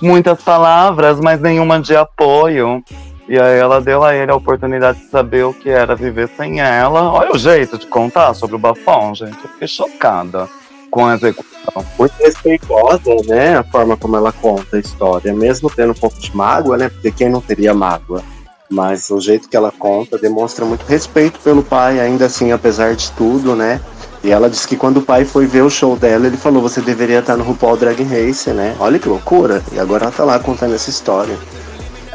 Muitas 0.00 0.40
palavras, 0.40 1.18
mas 1.18 1.40
nenhuma 1.40 1.80
de 1.80 1.96
apoio. 1.96 2.80
E 3.28 3.36
aí 3.36 3.58
ela 3.58 3.80
deu 3.80 4.04
a 4.04 4.14
ele 4.14 4.30
a 4.30 4.36
oportunidade 4.36 5.00
de 5.00 5.06
saber 5.06 5.44
o 5.44 5.52
que 5.52 5.68
era 5.68 5.96
viver 5.96 6.28
sem 6.36 6.60
ela. 6.60 7.12
Olha 7.12 7.32
o 7.32 7.38
jeito 7.38 7.76
de 7.76 7.88
contar 7.88 8.32
sobre 8.34 8.54
o 8.54 8.58
bafão, 8.60 9.12
gente. 9.16 9.36
Eu 9.42 9.50
fiquei 9.50 9.66
chocada. 9.66 10.48
com 10.92 11.06
a 11.06 11.14
execução. 11.14 11.84
Muito 11.98 12.14
respeitosa, 12.20 13.16
né? 13.26 13.58
A 13.58 13.64
forma 13.64 13.96
como 13.96 14.16
ela 14.16 14.30
conta 14.30 14.76
a 14.76 14.78
história, 14.78 15.34
mesmo 15.34 15.68
tendo 15.68 15.90
um 15.90 15.94
pouco 15.94 16.20
de 16.20 16.36
mágoa, 16.36 16.76
né? 16.76 16.88
Porque 16.88 17.10
quem 17.10 17.28
não 17.28 17.40
teria 17.40 17.74
mágoa? 17.74 18.22
Mas 18.70 19.10
o 19.10 19.20
jeito 19.20 19.48
que 19.48 19.56
ela 19.56 19.70
conta 19.70 20.18
demonstra 20.18 20.64
muito 20.64 20.84
respeito 20.86 21.38
pelo 21.40 21.62
pai, 21.62 22.00
ainda 22.00 22.26
assim, 22.26 22.50
apesar 22.50 22.94
de 22.94 23.10
tudo, 23.12 23.54
né? 23.54 23.80
E 24.22 24.30
ela 24.30 24.48
disse 24.48 24.66
que 24.66 24.76
quando 24.76 24.96
o 24.98 25.02
pai 25.02 25.24
foi 25.24 25.46
ver 25.46 25.62
o 25.62 25.70
show 25.70 25.96
dela, 25.96 26.26
ele 26.26 26.38
falou: 26.38 26.62
Você 26.62 26.80
deveria 26.80 27.18
estar 27.18 27.36
no 27.36 27.44
RuPaul 27.44 27.76
Drag 27.76 28.02
Race, 28.02 28.50
né? 28.50 28.74
Olha 28.80 28.98
que 28.98 29.08
loucura. 29.08 29.62
E 29.70 29.78
agora 29.78 30.04
ela 30.04 30.12
tá 30.12 30.24
lá 30.24 30.38
contando 30.38 30.74
essa 30.74 30.88
história. 30.88 31.36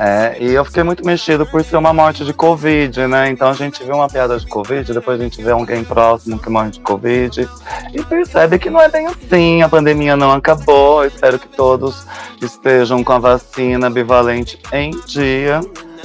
É, 0.02 0.38
e 0.39 0.54
eu 0.54 0.64
fiquei 0.64 0.82
muito 0.82 1.06
mexido 1.06 1.45
por 1.45 1.62
ser 1.62 1.76
uma 1.76 1.91
morte 1.91 2.24
de 2.24 2.32
Covid, 2.32 3.06
né? 3.06 3.30
Então 3.30 3.50
a 3.50 3.54
gente 3.54 3.84
vê 3.84 3.91
uma 3.91 4.08
piada 4.08 4.39
de 4.39 4.47
Covid, 4.47 4.93
depois 4.93 5.20
a 5.20 5.24
gente 5.26 5.43
vê 5.43 5.52
alguém 5.52 5.84
próximo 5.84 6.39
que 6.39 6.50
morre 6.50 6.70
de 6.70 6.80
Covid 6.80 7.50
e 7.93 8.02
percebe 8.06 8.58
que 8.58 8.70
não 8.70 8.80
é 8.80 8.88
bem 8.88 9.08
assim, 9.08 9.62
a 9.62 9.68
pandemia 9.68 10.16
não 10.16 10.32
acabou. 10.32 11.04
Espero 11.04 11.38
que 11.38 11.50
todos 11.50 12.08
estejam 12.41 13.04
com 13.04 13.12
a 13.12 13.20
vacina 13.20 13.89
bivalente 13.89 14.58
em 14.72 14.91
dia. 15.06 15.60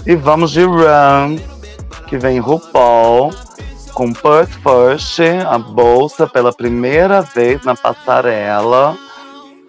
E 0.05 0.17
vamos 0.17 0.51
de 0.51 0.65
Run, 0.65 1.37
que 2.09 2.19
vem 2.19 2.41
RuPaul 2.41 3.33
com 3.93 4.13
Perth 4.13 4.51
First, 4.55 5.21
a 5.49 5.57
bolsa 5.57 6.27
pela 6.27 6.53
primeira 6.53 7.21
vez 7.21 7.63
na 7.63 7.77
passarela. 7.77 8.97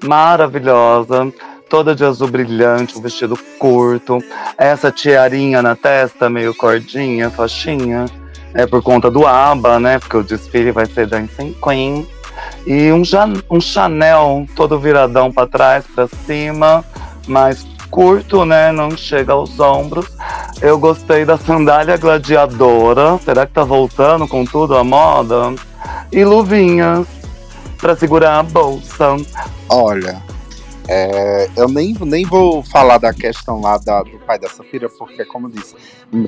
Maravilhosa 0.04 1.32
toda 1.70 1.96
de 1.96 2.04
azul 2.04 2.28
brilhante, 2.28 2.98
um 2.98 3.02
vestido 3.02 3.38
curto, 3.60 4.20
essa 4.58 4.92
tiarinha 4.92 5.62
na 5.62 5.76
testa, 5.76 6.30
meio 6.30 6.54
cordinha, 6.56 7.30
faixinha, 7.30 8.06
é 8.54 8.66
por 8.66 8.82
conta 8.82 9.12
do 9.12 9.26
ABBA, 9.26 9.80
né? 9.80 10.00
Porque 10.00 10.18
o 10.18 10.24
desfile 10.24 10.72
vai 10.72 10.86
ser 10.86 11.08
Dancing 11.08 11.56
Queen. 11.62 12.08
E 12.66 12.92
um, 12.92 13.04
um 13.50 13.60
Chanel 13.60 14.46
todo 14.56 14.80
viradão 14.80 15.32
para 15.32 15.48
trás, 15.48 15.86
para 15.94 16.08
cima, 16.26 16.84
mais 17.28 17.66
curto, 17.90 18.46
né? 18.46 18.72
Não 18.72 18.96
chega 18.96 19.34
aos 19.34 19.60
ombros. 19.60 20.08
Eu 20.62 20.80
gostei 20.80 21.26
da 21.26 21.38
sandália 21.38 21.98
gladiadora. 21.98 23.18
Será 23.24 23.46
que 23.46 23.54
tá 23.54 23.64
voltando 23.64 24.28
com 24.28 24.46
tudo 24.46 24.76
a 24.76 24.84
moda? 24.84 25.54
E 26.12 26.24
luvinhas 26.24 27.08
para 27.78 27.96
segurar 27.96 28.40
a 28.40 28.44
bolsa. 28.44 29.16
Olha, 29.70 30.22
é, 30.88 31.50
eu 31.56 31.68
nem, 31.68 31.96
nem 32.02 32.26
vou 32.26 32.64
falar 32.64 32.98
da 32.98 33.14
questão 33.14 33.62
lá 33.62 33.78
da, 33.78 34.04
do 34.04 34.20
pai 34.20 34.38
da 34.38 34.50
Safira, 34.50 34.90
porque, 34.90 35.26
como 35.26 35.48
eu 35.48 35.52
disse, 35.52 35.76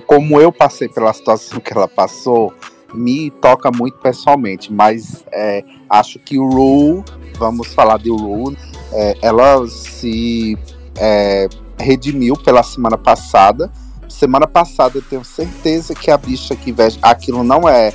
como 0.06 0.40
eu 0.42 0.52
passei 0.52 0.88
pela 0.90 1.14
situação 1.14 1.60
que 1.62 1.74
ela 1.74 1.88
passou, 1.88 2.54
me 2.94 3.30
toca 3.30 3.70
muito 3.72 3.98
pessoalmente, 3.98 4.72
mas 4.72 5.24
é, 5.32 5.64
acho 5.90 6.20
que 6.20 6.40
o 6.40 6.50
Ru, 6.50 7.04
vamos 7.38 7.74
falar 7.74 7.98
de 8.00 8.10
Ru, 8.10 8.56
é, 8.92 9.18
ela 9.22 9.68
se 9.68 10.58
é, 10.96 11.48
redimiu 11.78 12.36
pela 12.36 12.64
semana 12.64 12.98
passada. 12.98 13.72
Semana 14.08 14.48
passada 14.48 14.98
eu 14.98 15.02
tenho 15.02 15.24
certeza 15.24 15.94
que 15.94 16.10
a 16.10 16.18
bicha 16.18 16.56
que 16.56 16.72
veste. 16.72 16.98
Aquilo 17.02 17.44
não 17.44 17.68
é 17.68 17.92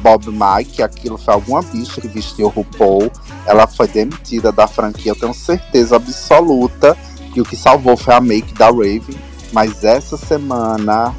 Bob 0.00 0.26
Mike, 0.26 0.82
aquilo 0.82 1.18
foi 1.18 1.34
alguma 1.34 1.62
bicha 1.62 2.00
que 2.00 2.08
vestiu 2.08 2.48
RuPaul. 2.48 3.10
Ela 3.46 3.66
foi 3.66 3.88
demitida 3.88 4.52
da 4.52 4.66
franquia, 4.66 5.12
eu 5.12 5.16
tenho 5.16 5.34
certeza 5.34 5.96
absoluta 5.96 6.96
que 7.32 7.40
o 7.40 7.44
que 7.44 7.56
salvou 7.56 7.96
foi 7.96 8.14
a 8.14 8.20
make 8.20 8.54
da 8.54 8.66
Raven. 8.66 9.18
Mas 9.52 9.84
essa 9.84 10.16
semana 10.16 11.14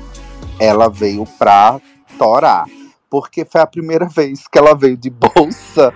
ela 0.60 0.90
veio 0.90 1.26
pra 1.38 1.80
torar. 2.18 2.66
Porque 3.10 3.46
foi 3.46 3.62
a 3.62 3.68
primeira 3.68 4.06
vez 4.10 4.48
que 4.48 4.58
ela 4.58 4.76
veio 4.76 4.98
de 4.98 5.10
bolsa. 5.10 5.94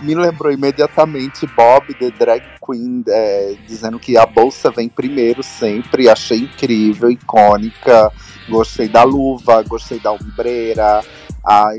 Me 0.00 0.14
lembrou 0.14 0.52
imediatamente 0.52 1.46
Bob, 1.56 1.94
the 1.94 2.10
drag 2.10 2.42
queen, 2.64 3.02
é, 3.08 3.56
dizendo 3.66 3.98
que 3.98 4.16
a 4.16 4.26
bolsa 4.26 4.70
vem 4.70 4.88
primeiro 4.88 5.42
sempre. 5.42 6.08
Achei 6.08 6.40
incrível, 6.40 7.10
icônica. 7.10 8.12
Gostei 8.48 8.88
da 8.88 9.04
luva, 9.04 9.62
gostei 9.62 10.00
da 10.00 10.12
ombreira, 10.12 11.02
ah, 11.44 11.70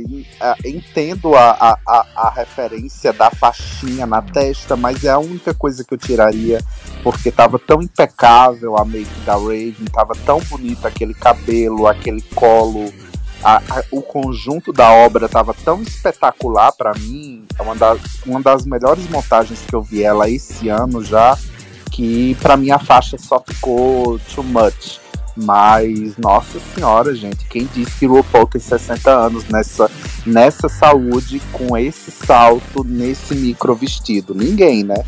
entendo 0.65 1.35
a, 1.35 1.51
a, 1.51 1.77
a, 1.87 2.05
a, 2.15 2.29
referência 2.31 3.13
da 3.13 3.29
faixinha 3.29 4.05
na 4.05 4.21
testa, 4.21 4.75
mas 4.75 5.03
é 5.03 5.09
a 5.09 5.19
única 5.19 5.53
coisa 5.53 5.83
que 5.83 5.93
eu 5.93 5.97
tiraria, 5.97 6.59
porque 7.03 7.31
tava 7.31 7.59
tão 7.59 7.81
impecável 7.81 8.77
a 8.77 8.85
make 8.85 9.19
da 9.25 9.33
Raven, 9.33 9.85
tava 9.93 10.13
tão 10.25 10.39
bonito 10.49 10.87
aquele 10.87 11.13
cabelo, 11.13 11.87
aquele 11.87 12.21
colo, 12.33 12.91
a, 13.43 13.61
o 13.91 14.01
conjunto 14.01 14.71
da 14.71 14.91
obra 14.91 15.27
tava 15.27 15.53
tão 15.53 15.81
espetacular 15.81 16.71
para 16.71 16.93
mim, 16.93 17.45
é 17.57 17.61
uma 17.61 17.75
das, 17.75 17.99
uma 18.25 18.41
das 18.41 18.65
melhores 18.65 19.07
montagens 19.09 19.59
que 19.67 19.75
eu 19.75 19.81
vi 19.81 20.03
ela 20.03 20.29
esse 20.29 20.69
ano 20.69 21.03
já, 21.03 21.37
que 21.91 22.35
para 22.35 22.55
mim 22.55 22.71
a 22.71 22.79
faixa 22.79 23.17
só 23.17 23.43
ficou 23.45 24.19
too 24.33 24.43
much. 24.43 25.00
Mas, 25.35 26.17
nossa 26.17 26.59
senhora, 26.59 27.15
gente, 27.15 27.45
quem 27.45 27.67
disse 27.73 27.99
que 27.99 28.07
o 28.07 28.15
RuPaul 28.15 28.47
tem 28.47 28.61
60 28.61 29.09
anos 29.09 29.47
nessa, 29.47 29.89
nessa 30.25 30.67
saúde, 30.67 31.41
com 31.51 31.77
esse 31.77 32.11
salto, 32.11 32.83
nesse 32.83 33.33
micro 33.35 33.73
vestido? 33.73 34.35
Ninguém, 34.35 34.83
né? 34.83 35.03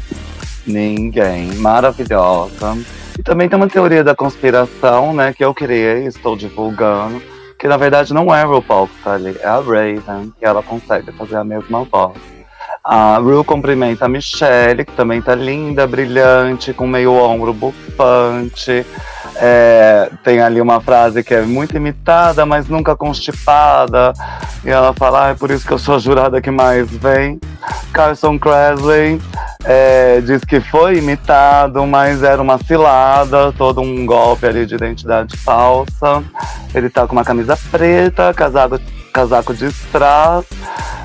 Ninguém. 0.65 1.53
Maravilhosa. 1.55 2.78
E 3.17 3.21
também 3.21 3.49
tem 3.49 3.57
uma 3.57 3.67
teoria 3.67 4.03
da 4.03 4.15
conspiração, 4.15 5.13
né, 5.13 5.34
que 5.34 5.43
eu 5.43 5.53
criei, 5.53 6.07
estou 6.07 6.36
divulgando, 6.36 7.21
que 7.59 7.67
na 7.67 7.78
verdade 7.78 8.13
não 8.13 8.34
é 8.34 8.41
a 8.41 8.45
RuPaul 8.45 8.88
que 8.88 9.03
tá 9.03 9.13
ali, 9.13 9.38
é 9.39 9.47
a 9.47 9.57
Raven, 9.57 10.34
que 10.39 10.45
ela 10.45 10.63
consegue 10.63 11.11
fazer 11.11 11.36
a 11.36 11.43
mesma 11.43 11.84
voz. 11.84 12.17
A 12.84 13.17
Ru 13.17 13.45
cumprimenta 13.45 14.05
a 14.05 14.09
Michelle, 14.09 14.84
que 14.84 14.91
também 14.91 15.21
tá 15.21 15.34
linda, 15.34 15.88
brilhante, 15.88 16.74
com 16.74 16.86
meio 16.86 17.13
ombro 17.13 17.53
bufante. 17.53 18.86
É, 19.36 20.10
tem 20.24 20.42
ali 20.42 20.62
uma 20.62 20.80
frase 20.80 21.24
que 21.24 21.34
é 21.34 21.42
muito 21.42 21.76
imitada, 21.76 22.46
mas 22.46 22.68
nunca 22.68 22.96
constipada. 22.96 24.14
E 24.64 24.70
ela 24.70 24.94
fala, 24.94 25.28
ah, 25.28 25.30
é 25.30 25.34
por 25.34 25.52
isso 25.52 25.66
que 25.66 25.74
eu 25.74 25.80
sou 25.80 25.96
a 25.96 26.00
jurada 26.00 26.42
que 26.42 26.52
mais 26.52 26.90
vem. 26.90 27.40
Carson 27.92 28.38
Kressley 28.40 29.22
é, 29.64 30.22
diz 30.22 30.44
que 30.44 30.60
foi 30.60 30.98
imitado, 30.98 31.86
mas 31.86 32.24
era 32.24 32.42
uma 32.42 32.58
cilada, 32.58 33.52
todo 33.54 33.82
um 33.82 34.06
golpe 34.06 34.46
ali 34.46 34.66
de 34.66 34.76
identidade 34.76 35.38
falsa. 35.38 36.24
Ele 36.74 36.90
tá 36.90 37.08
com 37.08 37.14
uma 37.14 37.24
camisa 37.24 37.58
preta, 37.72 38.34
casaco, 38.34 38.80
casaco 39.14 39.53
de 39.53 39.68
strass. 39.68 40.45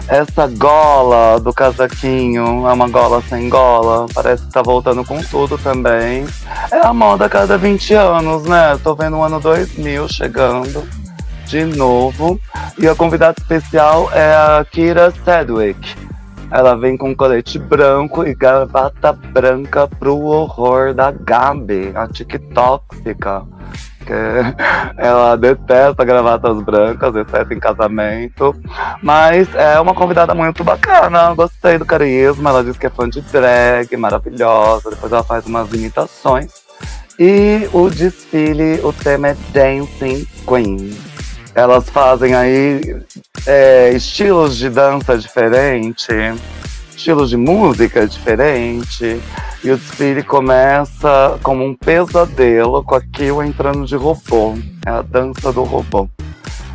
Essa 0.08 0.46
gola 0.46 1.38
do 1.38 1.52
casaquinho 1.52 2.66
é 2.66 2.72
uma 2.72 2.88
gola 2.88 3.22
sem 3.28 3.50
gola. 3.50 4.06
Parece 4.14 4.46
que 4.46 4.52
tá 4.52 4.62
voltando 4.62 5.04
com 5.04 5.22
tudo 5.22 5.58
também. 5.58 6.26
É 6.72 6.78
a 6.78 6.94
moda 6.94 7.26
a 7.26 7.28
cada 7.28 7.58
20 7.58 7.92
anos, 7.94 8.44
né? 8.44 8.78
Tô 8.82 8.94
vendo 8.94 9.18
o 9.18 9.22
ano 9.22 9.38
2000 9.38 10.08
chegando 10.08 10.88
de 11.44 11.66
novo. 11.66 12.40
E 12.78 12.88
a 12.88 12.94
convidada 12.94 13.36
especial 13.38 14.10
é 14.14 14.34
a 14.34 14.64
Kira 14.64 15.12
Sedgwick. 15.24 15.94
Ela 16.50 16.74
vem 16.74 16.96
com 16.96 17.14
colete 17.14 17.58
branco 17.58 18.26
e 18.26 18.34
gravata 18.34 19.12
branca 19.12 19.86
pro 19.86 20.16
horror 20.16 20.94
da 20.94 21.10
Gabi, 21.10 21.92
a 21.94 22.08
TikToksica 22.08 23.44
porque 24.08 24.12
ela 24.96 25.36
detesta 25.36 26.04
gravatas 26.04 26.60
brancas, 26.62 27.14
exceto 27.14 27.52
em 27.52 27.60
casamento. 27.60 28.56
Mas 29.02 29.54
é 29.54 29.78
uma 29.78 29.94
convidada 29.94 30.34
muito 30.34 30.64
bacana, 30.64 31.34
gostei 31.34 31.78
do 31.78 31.84
carisma. 31.84 32.50
Ela 32.50 32.64
diz 32.64 32.78
que 32.78 32.86
é 32.86 32.90
fã 32.90 33.08
de 33.08 33.20
drag, 33.20 33.94
maravilhosa. 33.96 34.90
Depois 34.90 35.12
ela 35.12 35.22
faz 35.22 35.44
umas 35.46 35.72
imitações. 35.72 36.52
E 37.18 37.68
o 37.72 37.90
desfile, 37.90 38.80
o 38.82 38.92
tema 38.92 39.28
é 39.28 39.36
Dancing 39.52 40.26
Queen. 40.46 40.96
Elas 41.54 41.90
fazem 41.90 42.34
aí 42.34 43.02
é, 43.44 43.90
estilos 43.90 44.56
de 44.56 44.70
dança 44.70 45.18
diferente, 45.18 46.12
estilos 46.98 47.30
de 47.30 47.36
música 47.36 48.06
diferente. 48.06 49.20
E 49.62 49.70
o 49.70 49.76
desfile 49.76 50.22
começa 50.22 51.38
como 51.42 51.64
um 51.64 51.74
pesadelo 51.74 52.82
com 52.82 52.96
a 52.96 53.00
Kill 53.00 53.42
entrando 53.42 53.86
de 53.86 53.94
robô. 53.94 54.54
É 54.84 54.90
a 54.90 55.02
dança 55.02 55.52
do 55.52 55.62
robô. 55.62 56.08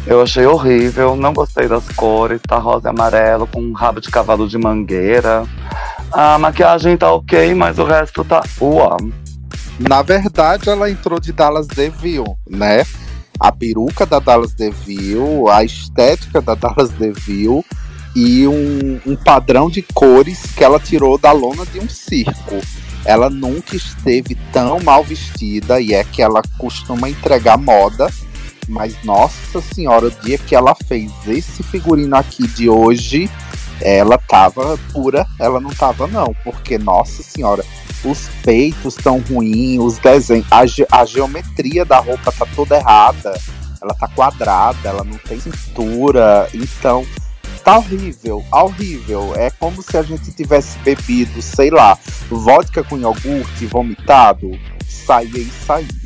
Eu 0.08 0.22
achei 0.22 0.46
horrível, 0.46 1.16
não 1.16 1.34
gostei 1.34 1.68
das 1.68 1.88
cores, 1.90 2.42
tá 2.46 2.58
rosa 2.58 2.88
e 2.88 2.90
amarelo 2.90 3.48
com 3.48 3.62
um 3.62 3.74
rabo 3.74 4.02
de 4.02 4.10
cavalo 4.10 4.48
de 4.48 4.58
mangueira. 4.58 5.46
A 6.12 6.38
maquiagem 6.38 6.98
tá 6.98 7.12
ok, 7.12 7.54
mas 7.54 7.78
o 7.80 7.86
resto 7.86 8.24
tá 8.24 8.44
uau. 8.60 8.98
Na 9.80 10.02
verdade, 10.02 10.70
ela 10.70 10.90
entrou 10.90 11.20
de 11.20 11.32
Dallas 11.32 11.68
Devil, 11.68 12.38
né? 12.50 12.84
A 13.40 13.52
peruca 13.52 14.06
da 14.06 14.20
Dallas 14.20 14.54
Devil, 14.54 15.50
a 15.50 15.64
estética 15.64 16.42
da 16.42 16.54
Dallas 16.54 16.92
Devil 16.92 17.64
e 18.16 18.48
um, 18.48 19.00
um 19.06 19.16
padrão 19.16 19.70
de 19.70 19.82
cores 19.82 20.42
que 20.56 20.64
ela 20.64 20.80
tirou 20.80 21.18
da 21.18 21.32
lona 21.32 21.66
de 21.66 21.80
um 21.80 21.90
circo. 21.90 22.60
Ela 23.06 23.30
nunca 23.30 23.76
esteve 23.76 24.36
tão 24.52 24.80
mal 24.80 25.04
vestida 25.04 25.82
e 25.82 25.94
é 25.94 26.04
que 26.04 26.22
ela 26.22 26.42
costuma 26.58 27.10
entregar 27.10 27.58
moda. 27.58 28.10
Mas 28.68 28.96
nossa 29.04 29.60
senhora, 29.60 30.08
o 30.08 30.12
dia 30.12 30.38
que 30.38 30.56
ela 30.56 30.74
fez 30.88 31.12
esse 31.28 31.62
figurino 31.64 32.16
aqui 32.16 32.48
de 32.48 32.70
hoje, 32.70 33.30
ela 33.82 34.18
tava 34.18 34.80
pura, 34.94 35.28
ela 35.38 35.60
não 35.60 35.72
tava 35.72 36.08
não, 36.08 36.34
porque 36.46 36.78
nossa 36.78 37.22
senhora, 37.22 37.66
os 38.06 38.30
peitos 38.42 38.96
tão 38.96 39.20
ruins, 39.20 39.82
os 39.82 39.98
desenhos, 39.98 40.48
a, 40.50 40.66
ge 40.66 40.86
a 40.90 41.04
geometria 41.04 41.84
da 41.84 42.00
roupa 42.00 42.32
tá 42.32 42.46
toda 42.56 42.78
errada, 42.78 43.38
ela 43.82 43.94
tá 43.94 44.08
quadrada, 44.08 44.88
ela 44.88 45.04
não 45.04 45.18
tem 45.18 45.40
cintura, 45.42 46.48
então 46.54 47.06
tá 47.64 47.78
horrível, 47.78 48.44
horrível. 48.52 49.34
É 49.36 49.50
como 49.50 49.82
se 49.82 49.98
a 49.98 50.04
gente 50.04 50.32
tivesse 50.32 50.78
bebido, 50.80 51.42
sei 51.42 51.70
lá, 51.70 51.98
vodka 52.30 52.84
com 52.84 52.98
iogurte, 52.98 53.66
vomitado, 53.66 54.52
saía 54.88 55.40
e 55.40 55.50
saía. 55.66 56.04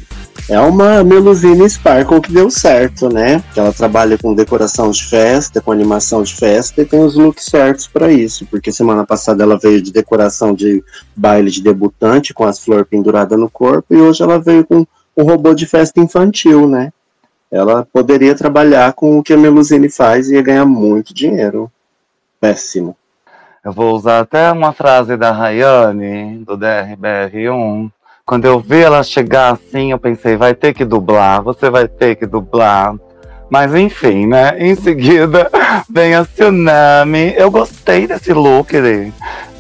É 0.50 0.58
uma 0.62 1.04
Melusine 1.04 1.70
Sparkle 1.70 2.22
que 2.22 2.32
deu 2.32 2.50
certo, 2.50 3.10
né? 3.10 3.44
Que 3.54 3.60
ela 3.60 3.74
trabalha 3.74 4.18
com 4.18 4.34
decoração 4.34 4.92
de 4.92 5.04
festa, 5.04 5.60
com 5.60 5.74
animação 5.74 6.24
de 6.24 6.34
festa 6.34 6.82
e 6.82 6.86
tem 6.86 7.04
os 7.04 7.16
looks 7.16 7.44
certos 7.44 7.86
para 7.86 8.10
isso. 8.14 8.46
Porque 8.46 8.72
semana 8.72 9.06
passada 9.06 9.44
ela 9.44 9.60
veio 9.60 9.82
de 9.82 9.92
decoração 9.92 10.54
de 10.54 10.82
baile 11.14 11.52
de 11.52 11.62
debutante 11.62 12.34
com 12.34 12.46
as 12.46 12.60
flores 12.60 12.88
penduradas 12.90 13.38
no 13.38 13.50
corpo 13.50 13.94
e 13.94 13.98
hoje 13.98 14.24
ela 14.24 14.40
veio 14.40 14.64
com 14.64 14.88
um 15.18 15.24
robô 15.24 15.54
de 15.54 15.66
festa 15.66 16.00
infantil, 16.00 16.66
né? 16.66 16.94
Ela 17.52 17.86
poderia 17.86 18.36
trabalhar 18.36 18.94
com 18.94 19.18
o 19.18 19.24
que 19.24 19.34
a 19.34 19.38
Melusine 19.38 19.90
faz 19.90 20.30
e 20.30 20.36
ia 20.36 20.42
ganhar 20.42 20.66
muito 20.66 21.14
dinheiro. 21.14 21.72
Péssimo. 22.40 22.96
Eu 23.64 23.72
vou 23.72 23.96
usar 23.96 24.20
até 24.20 24.52
uma 24.52 24.74
frase 24.74 25.18
da 25.18 25.32
Rayane, 25.32 26.44
do 26.46 26.58
DRBR1. 26.58 27.92
Quando 28.26 28.46
eu 28.46 28.60
vi 28.60 28.82
ela 28.82 29.04
chegar 29.04 29.54
assim, 29.54 29.92
eu 29.92 30.00
pensei, 30.00 30.36
vai 30.36 30.54
ter 30.54 30.74
que 30.74 30.84
dublar, 30.84 31.42
você 31.42 31.70
vai 31.70 31.88
ter 31.88 32.16
que 32.16 32.26
dublar. 32.26 32.96
Mas 33.50 33.74
enfim, 33.74 34.28
né? 34.28 34.54
Em 34.60 34.76
seguida 34.76 35.50
vem 35.90 36.16
a 36.16 36.26
Tsunami. 36.26 37.34
Eu 37.36 37.50
gostei 37.50 38.06
desse 38.06 38.34
look 38.34 38.72
dele. 38.72 39.14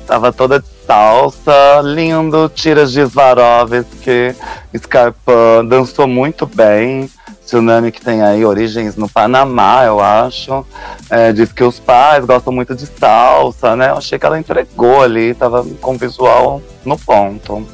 Tava 0.05 0.33
toda 0.33 0.63
salsa, 0.87 1.81
lindo, 1.83 2.47
tiras 2.47 2.93
de 2.93 3.05
Swarovski, 3.05 4.33
Scarpa, 4.75 5.61
dançou 5.67 6.07
muito 6.07 6.47
bem. 6.47 7.09
Tsunami 7.45 7.91
que 7.91 8.01
tem 8.01 8.21
aí 8.21 8.43
origens 8.45 8.95
no 8.95 9.07
Panamá, 9.07 9.83
eu 9.83 9.99
acho. 9.99 10.65
É, 11.09 11.31
diz 11.31 11.51
que 11.51 11.63
os 11.63 11.79
pais 11.79 12.25
gostam 12.25 12.53
muito 12.53 12.73
de 12.73 12.85
salsa, 12.85 13.75
né? 13.75 13.89
Eu 13.89 13.97
achei 13.97 14.17
que 14.17 14.25
ela 14.25 14.39
entregou 14.39 15.01
ali, 15.01 15.33
tava 15.33 15.65
com 15.81 15.97
visual 15.97 16.61
no 16.83 16.97
ponto. 16.97 17.65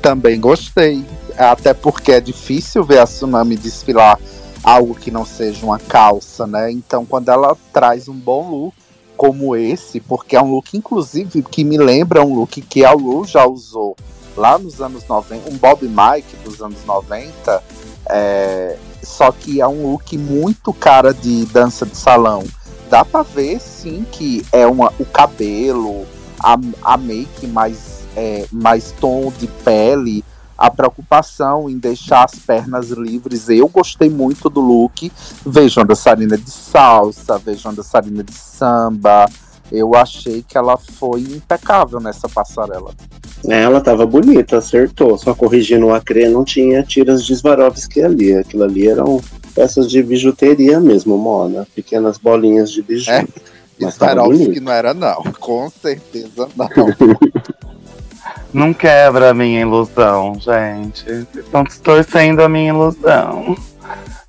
Também 0.00 0.40
gostei. 0.40 1.04
Até 1.36 1.74
porque 1.74 2.12
é 2.12 2.20
difícil 2.20 2.84
ver 2.84 2.98
a 2.98 3.04
Tsunami 3.04 3.56
desfilar 3.56 4.18
algo 4.62 4.94
que 4.94 5.10
não 5.10 5.24
seja 5.24 5.64
uma 5.64 5.78
calça, 5.78 6.46
né? 6.46 6.70
Então, 6.70 7.04
quando 7.04 7.28
ela 7.28 7.56
traz 7.72 8.08
um 8.08 8.14
bom 8.14 8.48
look 8.50 8.83
como 9.16 9.56
esse, 9.56 10.00
porque 10.00 10.36
é 10.36 10.42
um 10.42 10.50
look, 10.50 10.76
inclusive, 10.76 11.42
que 11.42 11.64
me 11.64 11.78
lembra 11.78 12.24
um 12.24 12.34
look 12.34 12.60
que 12.62 12.84
a 12.84 12.92
Ru 12.92 13.24
já 13.24 13.46
usou 13.46 13.96
lá 14.36 14.58
nos 14.58 14.80
anos 14.80 15.06
90, 15.06 15.50
um 15.50 15.56
Bob 15.56 15.82
Mike 15.82 16.36
dos 16.44 16.60
anos 16.60 16.84
90, 16.84 17.62
é, 18.06 18.76
só 19.02 19.30
que 19.30 19.60
é 19.60 19.66
um 19.66 19.90
look 19.90 20.16
muito 20.18 20.72
cara 20.72 21.12
de 21.14 21.46
dança 21.46 21.86
de 21.86 21.96
salão. 21.96 22.42
Dá 22.90 23.04
pra 23.04 23.22
ver, 23.22 23.60
sim, 23.60 24.04
que 24.10 24.44
é 24.52 24.66
uma, 24.66 24.92
o 24.98 25.04
cabelo, 25.04 26.06
a, 26.40 26.56
a 26.82 26.96
make 26.96 27.46
mais 27.46 28.04
é, 28.16 28.46
mais 28.52 28.92
tom 29.00 29.32
de 29.38 29.46
pele, 29.46 30.24
a 30.66 30.70
preocupação 30.70 31.68
em 31.68 31.76
deixar 31.76 32.24
as 32.24 32.34
pernas 32.36 32.90
livres. 32.90 33.48
Eu 33.48 33.68
gostei 33.68 34.08
muito 34.08 34.48
do 34.48 34.60
look. 34.60 35.12
Vejo 35.44 35.80
a 35.80 35.84
dançarina 35.84 36.38
de 36.38 36.50
salsa, 36.50 37.38
vejo 37.38 37.68
a 37.68 37.72
dançarina 37.72 38.22
de 38.22 38.32
samba. 38.32 39.26
Eu 39.70 39.94
achei 39.94 40.42
que 40.46 40.56
ela 40.56 40.76
foi 40.76 41.20
impecável 41.20 42.00
nessa 42.00 42.28
passarela. 42.28 42.92
É, 43.46 43.62
ela 43.62 43.80
tava 43.80 44.06
bonita, 44.06 44.58
acertou. 44.58 45.18
Só 45.18 45.34
corrigindo 45.34 45.86
o 45.86 45.94
acre, 45.94 46.28
não 46.28 46.44
tinha 46.44 46.82
tiras 46.82 47.24
de 47.24 47.36
Swarovski 47.36 48.02
ali. 48.02 48.34
Aquilo 48.34 48.64
ali 48.64 48.88
eram 48.88 49.20
peças 49.54 49.90
de 49.90 50.02
bijuteria 50.02 50.80
mesmo, 50.80 51.18
Mona. 51.18 51.66
Pequenas 51.74 52.16
bolinhas 52.16 52.70
de 52.70 52.82
biju. 52.82 53.10
É, 53.10 53.26
Swarovski 53.90 54.60
não 54.60 54.72
era 54.72 54.94
não, 54.94 55.22
com 55.40 55.68
certeza 55.68 56.48
não. 56.56 56.68
Não 58.54 58.72
quebra 58.72 59.30
a 59.30 59.34
minha 59.34 59.62
ilusão, 59.62 60.36
gente. 60.38 61.26
Estão 61.34 61.64
distorcendo 61.64 62.40
a 62.40 62.48
minha 62.48 62.68
ilusão. 62.68 63.56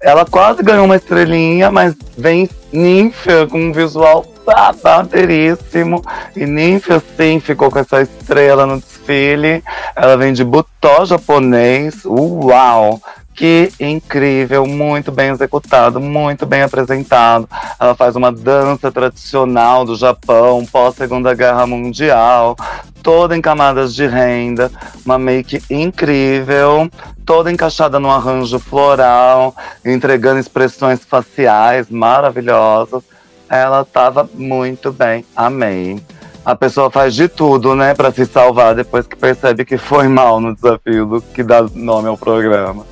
Ela 0.01 0.25
quase 0.25 0.63
ganhou 0.63 0.85
uma 0.85 0.95
estrelinha, 0.95 1.69
mas 1.69 1.95
vem 2.17 2.49
Ninfa 2.73 3.45
com 3.45 3.59
um 3.59 3.71
visual 3.71 4.25
babaderíssimo. 4.43 6.01
E 6.35 6.43
Ninfa, 6.47 7.01
sim, 7.15 7.39
ficou 7.39 7.69
com 7.69 7.77
essa 7.77 8.01
estrela 8.01 8.65
no 8.65 8.79
desfile. 8.79 9.63
Ela 9.95 10.17
vem 10.17 10.33
de 10.33 10.43
butó 10.43 11.05
japonês. 11.05 12.03
Uau! 12.03 12.99
Que 13.35 13.69
incrível, 13.81 14.65
muito 14.65 15.11
bem 15.11 15.31
executado, 15.31 15.99
muito 15.99 16.45
bem 16.45 16.61
apresentado. 16.61 17.49
Ela 17.77 17.93
faz 17.93 18.15
uma 18.15 18.31
dança 18.31 18.89
tradicional 18.89 19.83
do 19.83 19.97
Japão, 19.97 20.65
pós 20.65 20.95
Segunda 20.95 21.33
Guerra 21.33 21.67
Mundial, 21.67 22.55
toda 23.03 23.35
em 23.35 23.41
camadas 23.41 23.93
de 23.93 24.07
renda, 24.07 24.71
uma 25.05 25.19
make 25.19 25.61
incrível, 25.69 26.89
toda 27.25 27.51
encaixada 27.51 27.99
num 27.99 28.09
arranjo 28.09 28.57
floral, 28.57 29.53
entregando 29.85 30.39
expressões 30.39 31.03
faciais 31.03 31.89
maravilhosas. 31.89 33.03
Ela 33.49 33.81
estava 33.81 34.29
muito 34.33 34.93
bem, 34.93 35.25
amei. 35.35 36.01
A 36.45 36.55
pessoa 36.55 36.89
faz 36.89 37.13
de 37.13 37.27
tudo, 37.27 37.75
né, 37.75 37.93
para 37.93 38.11
se 38.11 38.25
salvar 38.25 38.75
depois 38.75 39.05
que 39.05 39.15
percebe 39.15 39.65
que 39.65 39.77
foi 39.77 40.07
mal 40.07 40.39
no 40.39 40.55
desafio 40.55 41.05
do 41.05 41.21
que 41.21 41.43
dá 41.43 41.61
nome 41.73 42.07
ao 42.07 42.17
programa. 42.17 42.85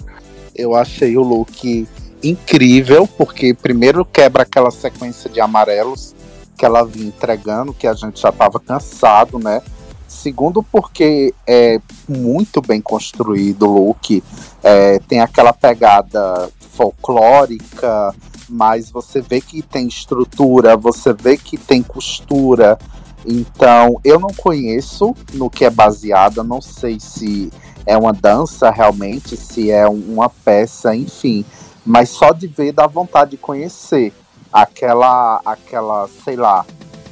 Eu 0.55 0.75
achei 0.75 1.17
o 1.17 1.21
look 1.21 1.87
incrível, 2.23 3.07
porque 3.07 3.53
primeiro 3.53 4.05
quebra 4.05 4.43
aquela 4.43 4.71
sequência 4.71 5.29
de 5.29 5.41
amarelos 5.41 6.15
que 6.57 6.65
ela 6.65 6.85
vinha 6.85 7.07
entregando, 7.07 7.73
que 7.73 7.87
a 7.87 7.93
gente 7.93 8.21
já 8.21 8.29
estava 8.29 8.59
cansado, 8.59 9.39
né? 9.39 9.61
Segundo, 10.07 10.61
porque 10.63 11.33
é 11.45 11.81
muito 12.07 12.61
bem 12.61 12.79
construído 12.79 13.63
o 13.63 13.87
look, 13.87 14.23
é, 14.63 14.99
tem 14.99 15.19
aquela 15.19 15.51
pegada 15.51 16.49
folclórica, 16.71 18.13
mas 18.47 18.91
você 18.91 19.21
vê 19.21 19.41
que 19.41 19.61
tem 19.61 19.87
estrutura, 19.87 20.77
você 20.77 21.13
vê 21.13 21.35
que 21.35 21.57
tem 21.57 21.81
costura. 21.81 22.77
Então, 23.25 23.99
eu 24.03 24.19
não 24.19 24.29
conheço 24.29 25.15
no 25.33 25.49
que 25.49 25.65
é 25.65 25.69
baseada, 25.69 26.43
não 26.43 26.61
sei 26.61 26.99
se 26.99 27.51
é 27.85 27.97
uma 27.97 28.13
dança 28.13 28.69
realmente, 28.69 29.35
se 29.35 29.71
é 29.71 29.87
uma 29.87 30.29
peça, 30.29 30.95
enfim. 30.95 31.45
Mas 31.85 32.09
só 32.09 32.31
de 32.31 32.47
ver 32.47 32.71
dá 32.71 32.87
vontade 32.87 33.31
de 33.31 33.37
conhecer 33.37 34.13
aquela, 34.51 35.41
aquela, 35.45 36.07
sei 36.23 36.35
lá, 36.35 36.65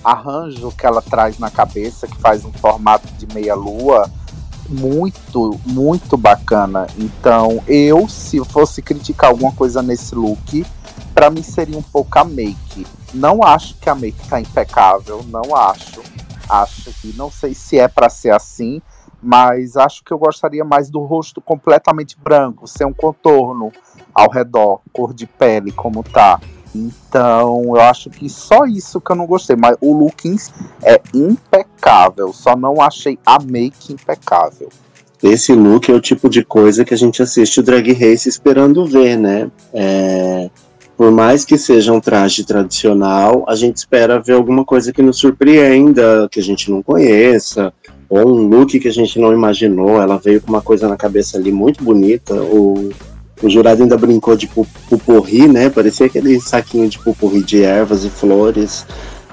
arranjo 0.04 0.72
que 0.72 0.86
ela 0.86 1.02
traz 1.02 1.38
na 1.40 1.50
cabeça, 1.50 2.08
que 2.08 2.18
faz 2.18 2.46
um 2.46 2.54
formato 2.54 3.08
de 3.14 3.28
meia-lua, 3.34 4.10
muito, 4.70 5.60
muito 5.66 6.16
bacana. 6.16 6.88
Então, 6.98 7.62
eu, 7.68 8.08
se 8.08 8.44
fosse 8.46 8.82
criticar 8.82 9.30
alguma 9.32 9.52
coisa 9.52 9.82
nesse 9.82 10.16
look, 10.16 10.66
para 11.14 11.30
mim 11.30 11.44
seria 11.44 11.78
um 11.78 11.84
pouco 11.84 12.18
a 12.18 12.24
make. 12.24 12.86
Não 13.14 13.44
acho 13.44 13.76
que 13.76 13.90
a 13.90 13.96
make 13.96 14.28
tá 14.28 14.40
impecável, 14.40 15.26
não 15.28 15.56
acho. 15.56 16.02
Acho 16.50 16.92
que 16.94 17.14
não 17.18 17.30
sei 17.30 17.54
se 17.54 17.78
é 17.78 17.88
para 17.88 18.10
ser 18.10 18.32
assim, 18.32 18.82
mas 19.22 19.78
acho 19.78 20.04
que 20.04 20.12
eu 20.12 20.18
gostaria 20.18 20.64
mais 20.64 20.90
do 20.90 21.00
rosto 21.00 21.40
completamente 21.40 22.18
branco, 22.22 22.68
sem 22.68 22.86
um 22.86 22.94
contorno 22.94 23.72
ao 24.14 24.30
redor, 24.30 24.82
cor 24.92 25.14
de 25.14 25.26
pele 25.26 25.72
como 25.72 26.04
tá. 26.04 26.40
Então, 26.74 27.64
eu 27.76 27.82
acho 27.82 28.10
que 28.10 28.30
só 28.30 28.66
isso 28.66 29.02
que 29.02 29.12
eu 29.12 29.16
não 29.16 29.28
gostei, 29.28 29.56
mas 29.56 29.76
o 29.82 29.94
look 29.94 30.34
é 30.84 31.02
impecável, 31.14 32.32
só 32.32 32.56
não 32.56 32.82
achei 32.82 33.20
a 33.26 33.38
make 33.42 33.94
impecável. 33.94 34.70
Esse 35.22 35.54
look 35.54 35.92
é 35.92 35.94
o 35.94 36.02
tipo 36.02 36.30
de 36.30 36.44
coisa 36.44 36.84
que 36.84 36.94
a 36.94 36.98
gente 36.98 37.22
assiste 37.22 37.60
o 37.60 37.64
Drag 37.64 37.92
Race 37.94 38.28
esperando 38.28 38.86
ver, 38.86 39.18
né? 39.18 39.52
É, 39.72 40.50
por 40.98 41.12
mais 41.12 41.44
que 41.44 41.58
seja 41.58 41.92
um 41.92 42.00
traje 42.00 42.44
tradicional, 42.44 43.44
a 43.48 43.56
gente 43.56 43.78
espera 43.78 44.20
ver 44.20 44.34
alguma 44.34 44.64
coisa 44.64 44.94
que 44.94 45.02
nos 45.02 45.18
surpreenda, 45.18 46.28
que 46.32 46.40
a 46.40 46.44
gente 46.44 46.72
não 46.72 46.82
conheça, 46.82 47.74
ou 48.12 48.30
um 48.30 48.46
look 48.46 48.78
que 48.78 48.90
a 48.90 48.92
gente 48.92 49.18
não 49.18 49.32
imaginou. 49.32 50.02
Ela 50.02 50.18
veio 50.18 50.42
com 50.42 50.50
uma 50.50 50.62
coisa 50.62 50.86
na 50.90 50.98
cabeça 50.98 51.38
ali 51.38 51.50
muito 51.50 51.82
bonita. 51.82 52.36
O, 52.36 52.92
o 53.42 53.50
jurado 53.50 53.82
ainda 53.82 53.98
brincou 53.98 54.36
de 54.36 54.48
pupurri, 54.48 55.48
né? 55.48 55.70
Parecia 55.70 56.08
aquele 56.08 56.38
saquinho 56.42 56.90
de 56.90 57.00
pupurri 57.00 57.42
de 57.42 57.64
ervas 57.64 58.04
e 58.04 58.10
flores. 58.10 58.86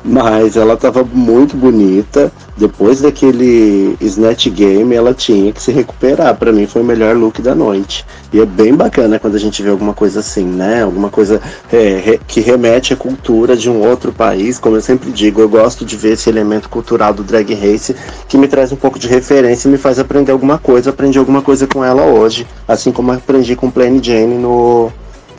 Mas 0.08 0.56
ela 0.56 0.74
tava 0.74 1.04
muito 1.04 1.54
bonita. 1.54 2.32
Depois 2.56 3.02
daquele 3.02 3.94
Snatch 4.00 4.48
Game, 4.48 4.94
ela 4.94 5.12
tinha 5.12 5.52
que 5.52 5.62
se 5.62 5.70
recuperar. 5.70 6.34
Para 6.34 6.50
mim 6.50 6.66
foi 6.66 6.80
o 6.80 6.84
melhor 6.84 7.14
look 7.14 7.42
da 7.42 7.54
noite. 7.54 8.06
E 8.32 8.40
é 8.40 8.46
bem 8.46 8.74
bacana 8.74 9.18
quando 9.18 9.34
a 9.34 9.38
gente 9.38 9.62
vê 9.62 9.68
alguma 9.68 9.92
coisa 9.92 10.20
assim, 10.20 10.46
né? 10.46 10.82
Alguma 10.82 11.10
coisa 11.10 11.42
é, 11.70 12.00
re, 12.02 12.20
que 12.26 12.40
remete 12.40 12.94
à 12.94 12.96
cultura 12.96 13.54
de 13.54 13.68
um 13.68 13.86
outro 13.86 14.10
país. 14.10 14.58
Como 14.58 14.76
eu 14.76 14.80
sempre 14.80 15.10
digo, 15.12 15.42
eu 15.42 15.48
gosto 15.48 15.84
de 15.84 15.94
ver 15.94 16.14
esse 16.14 16.30
elemento 16.30 16.70
cultural 16.70 17.12
do 17.12 17.22
Drag 17.22 17.52
Race 17.54 17.94
que 18.26 18.38
me 18.38 18.48
traz 18.48 18.72
um 18.72 18.76
pouco 18.76 18.98
de 18.98 19.06
referência 19.08 19.68
e 19.68 19.70
me 19.70 19.76
faz 19.76 19.98
aprender 19.98 20.32
alguma 20.32 20.56
coisa. 20.56 20.88
Aprendi 20.88 21.18
alguma 21.18 21.42
coisa 21.42 21.66
com 21.66 21.84
ela 21.84 22.02
hoje. 22.06 22.46
Assim 22.66 22.90
como 22.90 23.12
aprendi 23.12 23.54
com 23.54 23.70
Plain 23.70 24.02
Jane 24.02 24.38
no, 24.38 24.90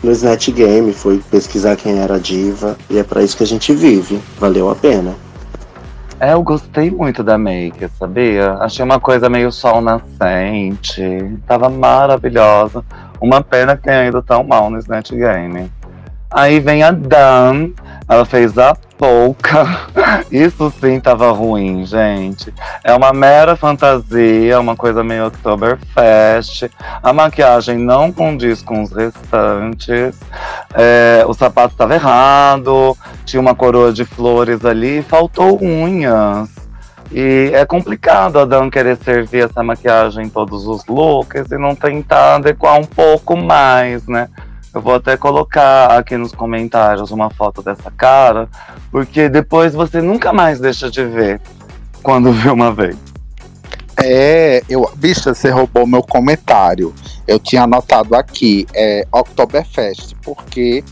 no 0.03 0.11
Snatch 0.11 0.49
Game, 0.51 0.93
fui 0.93 1.21
pesquisar 1.29 1.75
quem 1.75 1.99
era 1.99 2.15
a 2.15 2.19
diva 2.19 2.77
e 2.89 2.97
é 2.97 3.03
para 3.03 3.21
isso 3.21 3.37
que 3.37 3.43
a 3.43 3.47
gente 3.47 3.73
vive. 3.73 4.19
Valeu 4.39 4.69
a 4.69 4.75
pena. 4.75 5.15
É, 6.19 6.33
eu 6.33 6.43
gostei 6.43 6.91
muito 6.91 7.23
da 7.23 7.37
make, 7.37 7.87
sabia? 7.97 8.53
Achei 8.55 8.83
uma 8.83 8.99
coisa 8.99 9.29
meio 9.29 9.51
sol 9.51 9.79
nascente. 9.79 11.01
Tava 11.47 11.69
maravilhosa. 11.69 12.83
Uma 13.21 13.41
pena 13.41 13.77
que 13.77 13.89
ido 13.89 14.21
tão 14.21 14.43
mal 14.43 14.69
no 14.69 14.77
Snatch 14.79 15.11
Game. 15.11 15.71
Aí 16.29 16.59
vem 16.59 16.83
a 16.83 16.91
Dan, 16.91 17.69
ela 18.09 18.25
fez 18.25 18.57
a 18.57 18.75
polka. 18.97 19.87
Isso 20.31 20.73
sim 20.81 20.99
tava 20.99 21.31
ruim, 21.31 21.85
gente. 21.85 22.51
É 22.83 22.93
uma 22.93 23.13
mera 23.13 23.55
fantasia, 23.55 24.59
uma 24.59 24.75
coisa 24.75 25.03
meio 25.03 25.27
Oktoberfest. 25.27 26.69
A 27.03 27.13
maquiagem 27.13 27.77
não 27.77 28.11
condiz 28.11 28.63
com 28.63 28.81
os 28.81 28.91
restantes. 28.91 30.19
É, 30.73 31.23
o 31.27 31.33
sapato 31.35 31.73
estava 31.75 31.93
errado, 31.93 32.97
tinha 33.25 33.39
uma 33.39 33.53
coroa 33.53 33.93
de 33.93 34.03
flores 34.03 34.65
ali, 34.65 35.03
faltou 35.03 35.63
unhas. 35.63 36.49
E 37.11 37.51
é 37.53 37.65
complicado 37.65 38.37
a 38.37 38.45
Dan 38.45 38.69
querer 38.69 38.97
servir 38.97 39.45
essa 39.45 39.63
maquiagem 39.63 40.25
em 40.25 40.29
todos 40.29 40.67
os 40.67 40.85
looks 40.85 41.51
e 41.51 41.57
não 41.57 41.75
tentar 41.75 42.35
adequar 42.35 42.79
um 42.79 42.85
pouco 42.85 43.35
mais, 43.35 44.07
né? 44.07 44.29
Eu 44.73 44.81
vou 44.81 44.95
até 44.95 45.17
colocar 45.17 45.97
aqui 45.97 46.15
nos 46.15 46.31
comentários 46.31 47.11
uma 47.11 47.29
foto 47.29 47.61
dessa 47.61 47.89
cara, 47.89 48.47
porque 48.91 49.27
depois 49.27 49.73
você 49.73 50.01
nunca 50.01 50.31
mais 50.31 50.59
deixa 50.59 50.91
de 50.91 51.03
ver 51.03 51.41
quando 52.03 52.31
vê 52.31 52.49
uma 52.49 52.71
vez. 52.71 52.95
É, 53.97 54.63
eu, 54.69 54.89
bicha, 54.95 55.33
você 55.33 55.49
roubou 55.49 55.85
meu 55.87 56.03
comentário. 56.03 56.93
Eu 57.27 57.39
tinha 57.39 57.63
anotado 57.63 58.15
aqui, 58.15 58.65
é 58.73 59.05
Oktoberfest, 59.11 60.15
porque, 60.23 60.83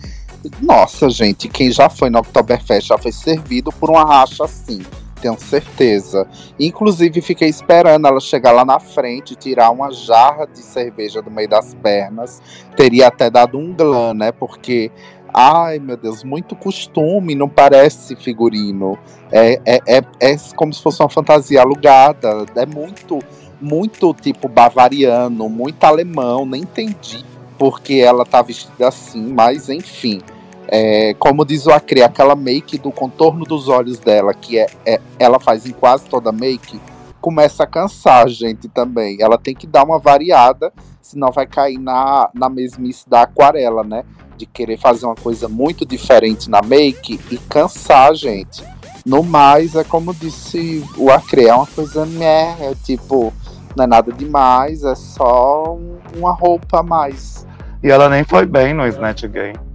nossa, 0.62 1.10
gente, 1.10 1.48
quem 1.48 1.72
já 1.72 1.90
foi 1.90 2.10
no 2.10 2.20
Oktoberfest 2.20 2.88
já 2.88 2.98
foi 2.98 3.12
servido 3.12 3.72
por 3.72 3.90
uma 3.90 4.04
racha 4.04 4.44
assim 4.44 4.82
tenho 5.18 5.40
certeza. 5.40 6.28
Inclusive, 6.60 7.22
fiquei 7.22 7.50
esperando 7.50 8.08
ela 8.08 8.20
chegar 8.20 8.52
lá 8.52 8.64
na 8.64 8.80
frente, 8.80 9.36
tirar 9.36 9.72
uma 9.72 9.92
jarra 9.92 10.46
de 10.46 10.60
cerveja 10.60 11.22
do 11.22 11.32
meio 11.32 11.50
das 11.50 11.74
pernas. 11.76 12.42
Teria 12.76 13.08
até 13.08 13.30
dado 13.30 13.58
um 13.58 13.74
glam, 13.74 14.14
né? 14.14 14.32
Porque, 14.32 14.92
ai 15.34 15.80
meu 15.80 15.98
Deus, 15.98 16.24
muito 16.24 16.56
costume, 16.56 17.36
não 17.36 17.50
parece 17.50 18.16
figurino. 18.16 18.98
É, 19.32 19.60
é, 19.66 19.80
é, 19.88 20.02
é 20.22 20.38
como 20.56 20.74
se 20.74 20.82
fosse 20.82 21.02
uma 21.02 21.10
fantasia 21.10 21.62
alugada. 21.62 22.46
É 22.56 22.66
muito, 22.66 23.20
muito 23.60 24.14
tipo 24.14 24.48
bavariano, 24.48 25.50
muito 25.50 25.84
alemão. 25.84 26.46
Nem 26.46 26.62
entendi 26.62 27.26
porque 27.58 27.96
ela 27.96 28.26
tá 28.26 28.42
vestida 28.42 28.88
assim, 28.88 29.34
mas 29.34 29.70
enfim. 29.70 30.22
É, 30.70 31.14
como 31.14 31.46
diz 31.46 31.66
o 31.66 31.72
Acre, 31.72 32.04
aquela 32.04 32.36
make 32.36 32.78
do 32.78 32.92
contorno 32.92 33.46
dos 33.46 33.70
olhos 33.70 34.00
dela, 34.00 34.34
que 34.34 34.60
é, 34.60 34.68
é, 34.86 35.00
ela 35.18 35.40
faz 35.40 35.66
em 35.66 35.72
quase 35.72 36.06
toda 36.06 36.32
make, 36.32 36.80
começa 37.22 37.64
a 37.64 37.68
cansar 37.68 38.26
a 38.26 38.30
gente 38.30 38.68
também. 38.68 39.18
Ela 39.22 39.38
tem 39.38 39.56
que 39.56 39.66
dar 39.66 39.84
uma 39.84 40.00
variada, 40.00 40.72
senão 41.02 41.32
vai 41.32 41.48
cair 41.48 41.78
na, 41.78 42.30
na 42.34 42.50
mesmice 42.50 43.10
da 43.10 43.22
aquarela, 43.22 43.84
né? 43.84 44.04
De 44.36 44.46
querer 44.46 44.78
fazer 44.78 45.06
uma 45.06 45.16
coisa 45.16 45.48
muito 45.48 45.86
diferente 45.86 46.50
na 46.50 46.62
make 46.62 47.20
e 47.32 47.38
cansar 47.38 48.12
a 48.12 48.14
gente. 48.14 48.64
No 49.06 49.24
mais, 49.24 49.74
é 49.74 49.86
como 49.86 50.14
disse 50.14 50.84
o 50.98 51.10
Acre, 51.10 51.48
é 51.48 51.56
uma 51.56 51.66
coisa 51.66 52.06
meh, 52.06 52.58
é 52.60 52.76
tipo, 52.84 53.34
não 53.74 53.86
é 53.86 53.88
nada 53.88 54.12
demais, 54.12 54.84
é 54.84 54.96
só 54.96 55.78
uma 56.16 56.34
roupa 56.34 56.82
a 56.82 56.84
mais. 56.84 57.48
E 57.82 57.90
ela 57.90 58.10
nem 58.10 58.26
foi 58.26 58.46
bem 58.46 58.74
no 58.74 58.86
Snatch 58.86 59.24
Game. 59.28 59.67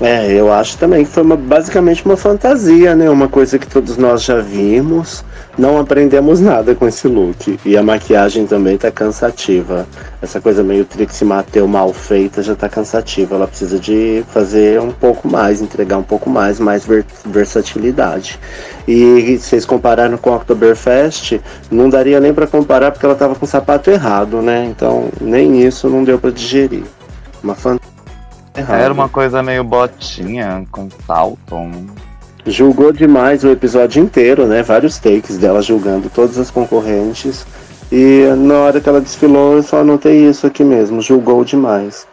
É, 0.00 0.32
eu 0.32 0.50
acho 0.50 0.78
também 0.78 1.04
que 1.04 1.10
foi 1.10 1.22
uma, 1.22 1.36
basicamente 1.36 2.04
uma 2.06 2.16
fantasia, 2.16 2.96
né? 2.96 3.10
Uma 3.10 3.28
coisa 3.28 3.58
que 3.58 3.66
todos 3.66 3.98
nós 3.98 4.22
já 4.24 4.40
vimos. 4.40 5.22
Não 5.58 5.78
aprendemos 5.78 6.40
nada 6.40 6.74
com 6.74 6.88
esse 6.88 7.06
look. 7.06 7.58
E 7.66 7.76
a 7.76 7.82
maquiagem 7.82 8.46
também 8.46 8.78
tá 8.78 8.90
cansativa. 8.90 9.86
Essa 10.22 10.40
coisa 10.40 10.62
meio 10.62 10.86
Trixie 10.86 11.26
Mateu 11.26 11.68
mal 11.68 11.92
feita 11.92 12.42
já 12.42 12.54
tá 12.56 12.66
cansativa. 12.66 13.34
Ela 13.34 13.46
precisa 13.46 13.78
de 13.78 14.24
fazer 14.32 14.80
um 14.80 14.90
pouco 14.90 15.28
mais, 15.28 15.60
entregar 15.60 15.98
um 15.98 16.02
pouco 16.02 16.30
mais, 16.30 16.58
mais 16.58 16.86
ver 16.86 17.04
versatilidade. 17.26 18.38
E 18.88 19.36
vocês 19.36 19.66
compararam 19.66 20.16
com 20.16 20.32
a 20.32 20.36
Oktoberfest, 20.36 21.38
não 21.70 21.90
daria 21.90 22.18
nem 22.20 22.32
para 22.32 22.46
comparar 22.46 22.90
porque 22.90 23.04
ela 23.04 23.14
tava 23.14 23.34
com 23.34 23.44
o 23.44 23.48
sapato 23.48 23.90
errado, 23.90 24.40
né? 24.40 24.64
Então 24.64 25.10
nem 25.20 25.62
isso 25.62 25.90
não 25.90 26.02
deu 26.02 26.18
para 26.18 26.30
digerir. 26.30 26.84
Uma 27.42 27.54
fantasia. 27.54 27.79
Errado. 28.60 28.80
Era 28.80 28.92
uma 28.92 29.08
coisa 29.08 29.42
meio 29.42 29.64
botinha, 29.64 30.66
com 30.70 30.88
salto. 31.06 31.56
Julgou 32.46 32.92
demais 32.92 33.42
o 33.44 33.50
episódio 33.50 34.02
inteiro, 34.02 34.46
né? 34.46 34.62
Vários 34.62 34.98
takes 34.98 35.38
dela 35.38 35.62
julgando 35.62 36.08
todas 36.10 36.38
as 36.38 36.50
concorrentes. 36.50 37.46
E 37.90 38.26
na 38.36 38.54
hora 38.54 38.80
que 38.80 38.88
ela 38.88 39.00
desfilou, 39.00 39.54
eu 39.54 39.62
só 39.62 39.80
anotei 39.80 40.28
isso 40.28 40.46
aqui 40.46 40.62
mesmo. 40.62 41.00
Julgou 41.00 41.44
demais. 41.44 42.06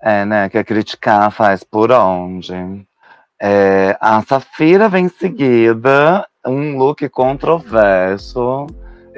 É, 0.00 0.24
né? 0.24 0.48
Quer 0.48 0.64
criticar, 0.64 1.30
faz 1.32 1.64
por 1.64 1.90
onde? 1.90 2.54
É, 3.40 3.96
a 4.00 4.22
Safira 4.22 4.88
vem 4.88 5.06
em 5.06 5.08
seguida, 5.08 6.26
um 6.46 6.76
look 6.76 7.08
controverso. 7.08 8.66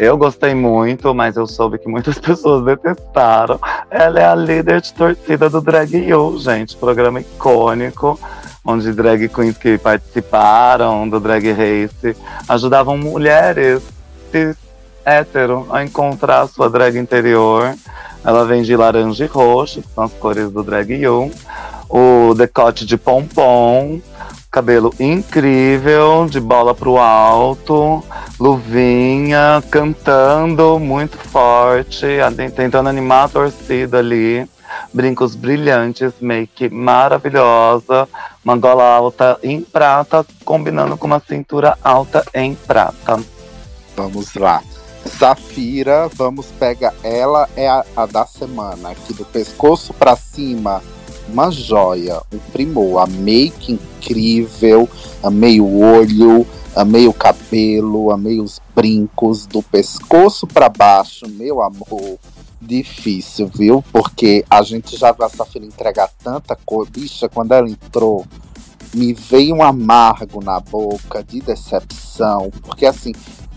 Eu 0.01 0.17
gostei 0.17 0.55
muito, 0.55 1.15
mas 1.15 1.37
eu 1.37 1.47
soube 1.47 1.79
que 1.79 1.87
muitas 1.87 2.17
pessoas 2.19 2.65
detestaram. 2.65 3.61
Ela 3.91 4.21
é 4.21 4.25
a 4.25 4.35
líder 4.35 4.81
de 4.81 4.95
torcida 4.95 5.51
do 5.51 5.61
Drag 5.61 5.95
You, 5.95 6.39
gente. 6.39 6.75
Programa 6.75 7.21
icônico, 7.21 8.19
onde 8.65 8.95
drag 8.95 9.29
queens 9.29 9.59
que 9.59 9.77
participaram 9.77 11.07
do 11.07 11.21
Drag 11.21 11.53
Race 11.53 12.17
ajudavam 12.49 12.97
mulheres 12.97 13.83
cis 14.31 14.57
hétero 15.05 15.67
a 15.71 15.85
encontrar 15.85 16.41
a 16.41 16.49
sua 16.49 16.71
drag 16.71 16.97
interior. 16.97 17.75
Ela 18.25 18.47
vem 18.47 18.63
de 18.63 18.75
laranja 18.75 19.27
e 19.27 19.29
roxo, 19.29 19.83
que 19.83 19.89
são 19.95 20.05
as 20.05 20.13
cores 20.15 20.51
do 20.51 20.63
Drag 20.63 20.91
You. 20.95 21.31
O 21.91 22.33
decote 22.33 22.87
de 22.87 22.97
pompom, 22.97 24.01
cabelo 24.51 24.93
incrível, 24.99 26.27
de 26.29 26.41
bola 26.41 26.75
pro 26.75 26.99
alto, 26.99 28.03
luvinha, 28.39 29.63
cantando 29.71 30.79
muito 30.79 31.17
forte, 31.17 32.07
tentando 32.57 32.89
animar 32.89 33.27
a 33.27 33.29
torcida 33.29 33.99
ali. 33.99 34.47
Brincos 34.93 35.35
brilhantes, 35.37 36.15
make 36.21 36.69
maravilhosa, 36.69 38.09
uma 38.45 38.57
gola 38.57 38.85
alta 38.85 39.39
em 39.43 39.61
prata, 39.61 40.27
combinando 40.45 40.97
com 40.97 41.07
uma 41.07 41.21
cintura 41.21 41.79
alta 41.83 42.25
em 42.35 42.55
prata. 42.55 43.21
Vamos 43.97 44.35
lá. 44.35 44.63
Safira, 45.05 46.09
vamos 46.15 46.47
pegar 46.59 46.95
ela, 47.03 47.49
é 47.57 47.69
a, 47.69 47.85
a 47.97 48.07
da 48.07 48.27
semana, 48.27 48.91
aqui 48.91 49.15
do 49.15 49.25
pescoço 49.25 49.95
para 49.95 50.15
cima, 50.15 50.83
uma 51.31 51.51
joia, 51.51 52.21
um 52.33 52.39
primor, 52.53 53.03
a 53.03 53.07
make 53.07 53.73
incrível, 53.73 54.89
amei 55.23 55.61
o 55.61 55.79
olho, 55.81 56.47
amei 56.75 57.07
o 57.07 57.13
cabelo, 57.13 58.11
amei 58.11 58.41
os 58.41 58.61
brincos 58.75 59.47
do 59.47 59.63
pescoço 59.63 60.47
para 60.47 60.69
baixo, 60.69 61.29
meu 61.29 61.63
amor. 61.63 62.19
Difícil, 62.61 63.51
viu? 63.55 63.83
Porque 63.91 64.45
a 64.51 64.63
gente 64.63 64.97
já 64.97 65.13
viu 65.13 65.25
a 65.25 65.31
Safira 65.31 65.65
entregar 65.65 66.11
tanta 66.23 66.55
cor. 66.55 66.87
Bicha, 66.89 67.29
quando 67.29 67.53
ela 67.53 67.69
entrou, 67.69 68.27
me 68.95 69.15
veio 69.15 69.55
um 69.55 69.63
amargo 69.63 70.45
na 70.45 70.61
boca 70.61 71.25
de 71.25 71.41
decepção. 71.41 72.51
Porque 72.63 72.85
assim, 72.85 73.13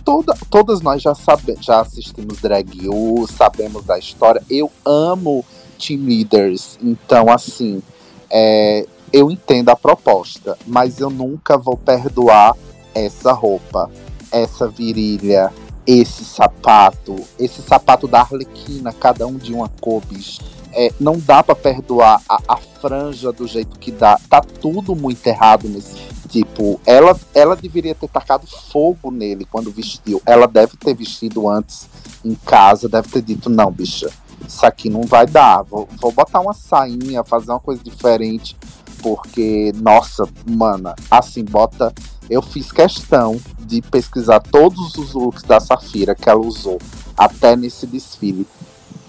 toda, 0.06 0.34
todas 0.50 0.82
nós 0.82 1.02
já, 1.02 1.14
sabe, 1.14 1.58
já 1.60 1.82
assistimos 1.82 2.40
Drag 2.40 2.88
U, 2.88 3.28
sabemos 3.28 3.84
da 3.84 4.00
história. 4.00 4.42
Eu 4.50 4.72
amo 4.86 5.44
team 5.86 6.06
leaders. 6.06 6.78
Então, 6.82 7.32
assim, 7.32 7.82
é, 8.30 8.86
eu 9.12 9.30
entendo 9.30 9.70
a 9.70 9.76
proposta, 9.76 10.58
mas 10.66 11.00
eu 11.00 11.10
nunca 11.10 11.58
vou 11.58 11.78
perdoar 11.78 12.56
essa 12.96 13.32
roupa, 13.32 13.90
essa 14.32 14.68
virilha, 14.68 15.52
esse 15.86 16.24
sapato, 16.24 17.16
esse 17.38 17.62
sapato 17.62 18.08
da 18.08 18.22
Arlequina, 18.22 18.94
cada 18.94 19.28
um 19.28 19.36
de 19.36 19.54
uma 19.54 19.70
cor, 19.82 20.02
bicho. 20.06 20.42
É, 20.76 20.92
não 21.00 21.20
dá 21.20 21.44
para 21.44 21.54
perdoar 21.54 22.20
a, 22.28 22.40
a, 22.48 22.58
franja 22.58 23.32
do 23.32 23.46
jeito 23.46 23.78
que 23.78 23.92
dá. 23.92 24.20
Tá 24.28 24.42
tudo 24.42 24.96
muito 24.96 25.26
errado 25.28 25.70
nesse. 25.70 25.96
Tipo, 26.28 26.82
ela, 26.84 27.16
ela 27.36 27.56
deveria 27.56 27.94
ter 27.94 28.10
tacado 28.10 28.48
fogo 28.48 29.12
nele 29.12 29.46
quando 29.46 29.70
vestiu. 29.70 30.20
Ela 30.26 30.48
deve 30.48 30.76
ter 30.78 30.96
vestido 30.96 31.48
antes 31.48 31.88
em 32.26 32.34
casa, 32.34 32.90
deve 32.90 33.08
ter 33.10 33.22
dito, 33.22 33.52
não, 33.52 33.72
bicha, 33.72 34.10
isso 34.48 34.66
aqui 34.66 34.90
não 34.90 35.02
vai 35.02 35.26
dar. 35.26 35.64
Vou, 35.64 35.88
vou 36.00 36.12
botar 36.12 36.40
uma 36.40 36.54
sainha, 36.54 37.24
fazer 37.24 37.52
uma 37.52 37.60
coisa 37.60 37.84
diferente. 37.84 38.56
Porque, 39.02 39.72
nossa, 39.76 40.28
mana, 40.46 40.96
assim, 41.10 41.44
bota. 41.44 41.94
Eu 42.30 42.42
fiz 42.42 42.72
questão 42.72 43.40
de 43.60 43.82
pesquisar 43.82 44.40
todos 44.40 44.96
os 44.96 45.14
looks 45.14 45.44
da 45.44 45.60
Safira 45.60 46.16
que 46.16 46.30
ela 46.30 46.40
usou 46.40 46.80
até 47.18 47.56
nesse 47.56 47.86
desfile. 47.86 48.48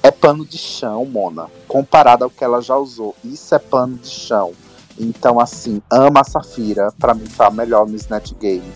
É 0.03 0.11
pano 0.11 0.45
de 0.45 0.59
chão, 0.59 1.07
Mona. 1.07 1.47
Comparado 1.67 2.25
ao 2.25 2.31
que 2.31 2.45
ela 2.45 2.61
já 2.61 2.77
usou. 2.77 3.15
Isso 3.25 3.55
é 3.55 3.59
pano 3.59 3.97
de 3.97 4.09
chão. 4.09 4.53
Então, 4.99 5.41
assim, 5.41 5.81
ama 5.91 6.21
a 6.21 6.25
Safira. 6.25 6.93
Pra 6.99 7.15
mim, 7.15 7.27
foi 7.27 7.47
a 7.47 7.51
melhor 7.51 7.87
no 7.87 7.97
Snatch 7.97 8.33
Game. 8.35 8.71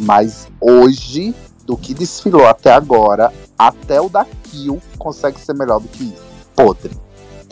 Mas 0.00 0.46
hoje, 0.60 1.34
do 1.68 1.76
que 1.76 1.92
desfilou 1.92 2.46
até 2.46 2.72
agora, 2.72 3.30
até 3.58 4.00
o 4.00 4.08
da 4.08 4.26
Kill 4.44 4.80
consegue 4.98 5.38
ser 5.38 5.52
melhor 5.52 5.78
do 5.78 5.88
que 5.88 6.04
isso. 6.04 6.26
Podre. 6.56 6.92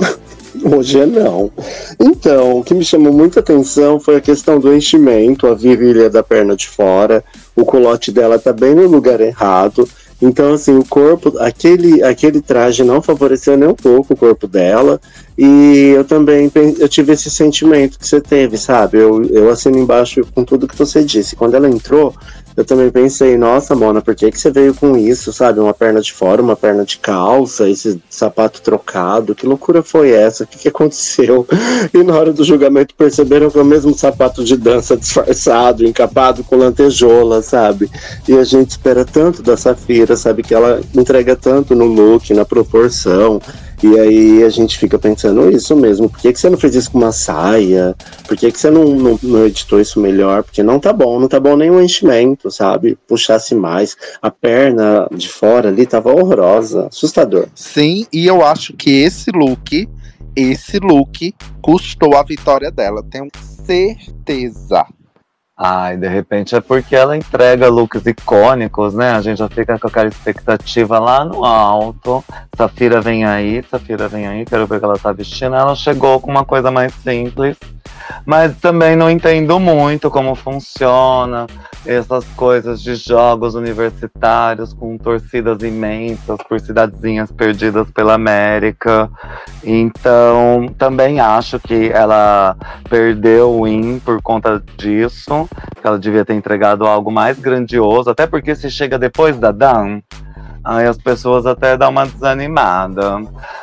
Hoje 0.64 1.00
é 1.00 1.04
não. 1.04 1.52
Então, 2.00 2.58
o 2.58 2.64
que 2.64 2.72
me 2.72 2.82
chamou 2.82 3.12
muita 3.12 3.40
atenção 3.40 4.00
foi 4.00 4.16
a 4.16 4.20
questão 4.22 4.58
do 4.58 4.74
enchimento, 4.74 5.46
a 5.46 5.54
virilha 5.54 6.08
da 6.08 6.22
perna 6.22 6.56
de 6.56 6.66
fora. 6.66 7.22
O 7.54 7.62
culote 7.62 8.10
dela 8.10 8.38
tá 8.38 8.54
bem 8.54 8.74
no 8.74 8.88
lugar 8.88 9.20
errado. 9.20 9.86
Então, 10.20 10.54
assim, 10.54 10.78
o 10.78 10.84
corpo, 10.84 11.38
aquele, 11.38 12.02
aquele 12.02 12.40
traje 12.40 12.82
não 12.82 13.02
favoreceu 13.02 13.54
nem 13.54 13.68
um 13.68 13.74
pouco 13.74 14.14
o 14.14 14.16
corpo 14.16 14.46
dela. 14.46 14.98
E 15.36 15.92
eu 15.94 16.04
também 16.04 16.50
eu 16.78 16.88
tive 16.88 17.12
esse 17.12 17.30
sentimento 17.30 17.98
que 17.98 18.08
você 18.08 18.18
teve, 18.18 18.56
sabe? 18.56 18.96
Eu, 18.96 19.22
eu 19.26 19.50
assino 19.50 19.78
embaixo 19.78 20.26
com 20.34 20.42
tudo 20.42 20.66
que 20.66 20.76
você 20.76 21.04
disse. 21.04 21.36
Quando 21.36 21.54
ela 21.54 21.68
entrou, 21.68 22.14
eu 22.56 22.64
também 22.64 22.90
pensei, 22.90 23.36
nossa, 23.36 23.74
Mona, 23.74 24.00
por 24.00 24.14
que, 24.14 24.30
que 24.30 24.40
você 24.40 24.50
veio 24.50 24.74
com 24.74 24.96
isso, 24.96 25.30
sabe? 25.30 25.60
Uma 25.60 25.74
perna 25.74 26.00
de 26.00 26.12
fora, 26.12 26.40
uma 26.40 26.56
perna 26.56 26.84
de 26.84 26.98
calça, 26.98 27.68
esse 27.68 28.00
sapato 28.08 28.62
trocado, 28.62 29.34
que 29.34 29.46
loucura 29.46 29.82
foi 29.82 30.10
essa? 30.10 30.44
O 30.44 30.46
que, 30.46 30.58
que 30.58 30.68
aconteceu? 30.68 31.46
E 31.92 32.02
na 32.02 32.14
hora 32.16 32.32
do 32.32 32.44
julgamento 32.44 32.94
perceberam 32.94 33.50
que 33.50 33.58
é 33.58 33.62
o 33.62 33.64
mesmo 33.64 33.96
sapato 33.96 34.42
de 34.44 34.56
dança 34.56 34.96
disfarçado, 34.96 35.84
encapado 35.84 36.42
com 36.42 36.56
lantejola, 36.56 37.42
sabe? 37.42 37.90
E 38.28 38.36
a 38.36 38.44
gente 38.44 38.70
espera 38.70 39.04
tanto 39.04 39.42
da 39.42 39.56
Safira, 39.56 40.16
sabe? 40.16 40.42
Que 40.42 40.54
ela 40.54 40.80
entrega 40.94 41.36
tanto 41.36 41.74
no 41.74 41.84
look, 41.84 42.32
na 42.32 42.44
proporção. 42.44 43.40
E 43.82 43.98
aí 43.98 44.42
a 44.42 44.48
gente 44.48 44.78
fica 44.78 44.98
pensando 44.98 45.50
isso 45.50 45.76
mesmo, 45.76 46.08
por 46.08 46.18
que, 46.18 46.32
que 46.32 46.40
você 46.40 46.48
não 46.48 46.58
fez 46.58 46.74
isso 46.74 46.90
com 46.90 46.98
uma 46.98 47.12
saia? 47.12 47.94
Por 48.26 48.36
que, 48.36 48.50
que 48.50 48.58
você 48.58 48.70
não, 48.70 48.84
não, 48.84 49.18
não 49.22 49.46
editou 49.46 49.80
isso 49.80 50.00
melhor? 50.00 50.42
Porque 50.42 50.62
não 50.62 50.80
tá 50.80 50.92
bom, 50.92 51.20
não 51.20 51.28
tá 51.28 51.38
bom 51.38 51.56
o 51.56 51.82
enchimento, 51.82 52.50
sabe? 52.50 52.96
Puxasse 53.06 53.54
mais. 53.54 53.96
A 54.20 54.30
perna 54.30 55.08
de 55.12 55.28
fora 55.28 55.68
ali 55.68 55.86
tava 55.86 56.12
horrorosa, 56.12 56.86
assustador. 56.86 57.48
Sim, 57.54 58.06
e 58.12 58.26
eu 58.26 58.44
acho 58.44 58.72
que 58.72 58.90
esse 58.90 59.30
look, 59.30 59.88
esse 60.34 60.78
look 60.78 61.34
custou 61.62 62.14
a 62.16 62.22
vitória 62.22 62.70
dela, 62.70 63.02
tenho 63.10 63.28
certeza. 63.64 64.86
Ai, 65.58 65.96
de 65.96 66.06
repente 66.06 66.54
é 66.54 66.60
porque 66.60 66.94
ela 66.94 67.16
entrega 67.16 67.68
looks 67.68 68.04
icônicos, 68.04 68.92
né? 68.92 69.12
A 69.12 69.22
gente 69.22 69.38
já 69.38 69.48
fica 69.48 69.78
com 69.78 69.86
aquela 69.86 70.08
expectativa 70.08 70.98
lá 70.98 71.24
no 71.24 71.46
alto. 71.46 72.22
Safira 72.54 73.00
vem 73.00 73.24
aí, 73.24 73.64
Safira 73.70 74.06
vem 74.06 74.26
aí, 74.26 74.44
quero 74.44 74.66
ver 74.66 74.76
o 74.76 74.78
que 74.78 74.84
ela 74.84 74.98
tá 74.98 75.12
vestindo. 75.12 75.56
Ela 75.56 75.74
chegou 75.74 76.20
com 76.20 76.30
uma 76.30 76.44
coisa 76.44 76.70
mais 76.70 76.92
simples. 76.96 77.56
Mas 78.24 78.56
também 78.56 78.96
não 78.96 79.10
entendo 79.10 79.58
muito 79.60 80.10
como 80.10 80.34
funciona 80.34 81.46
essas 81.84 82.24
coisas 82.34 82.82
de 82.82 82.94
jogos 82.96 83.54
universitários 83.54 84.72
com 84.72 84.98
torcidas 84.98 85.62
imensas 85.62 86.38
por 86.48 86.60
cidadezinhas 86.60 87.30
perdidas 87.30 87.90
pela 87.90 88.14
América. 88.14 89.08
Então, 89.62 90.66
também 90.76 91.20
acho 91.20 91.60
que 91.60 91.88
ela 91.90 92.56
perdeu 92.90 93.50
o 93.50 93.64
win 93.64 94.00
por 94.00 94.20
conta 94.20 94.62
disso, 94.76 95.48
que 95.80 95.86
ela 95.86 95.98
devia 95.98 96.24
ter 96.24 96.34
entregado 96.34 96.86
algo 96.86 97.10
mais 97.10 97.38
grandioso, 97.38 98.10
até 98.10 98.26
porque 98.26 98.54
se 98.54 98.70
chega 98.70 98.98
depois 98.98 99.38
da 99.38 99.52
Dan, 99.52 100.00
Aí 100.66 100.84
as 100.84 100.98
pessoas 100.98 101.46
até 101.46 101.76
dão 101.76 101.90
uma 101.90 102.04
desanimada. 102.04 103.22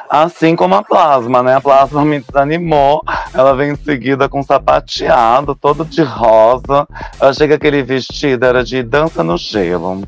Assim 0.09 0.55
como 0.55 0.75
a 0.75 0.81
plasma, 0.81 1.43
né? 1.43 1.57
A 1.57 1.59
plasma 1.59 2.05
me 2.05 2.21
desanimou. 2.21 3.03
Ela 3.33 3.53
vem 3.53 3.71
em 3.71 3.75
seguida 3.75 4.29
com 4.29 4.41
sapateado, 4.41 5.53
todo 5.53 5.83
de 5.83 6.01
rosa. 6.01 6.87
Eu 7.19 7.27
achei 7.27 7.45
que 7.45 7.55
aquele 7.55 7.83
vestido 7.83 8.45
era 8.45 8.63
de 8.63 8.81
dança 8.81 9.21
no 9.21 9.37
gelo. 9.37 10.01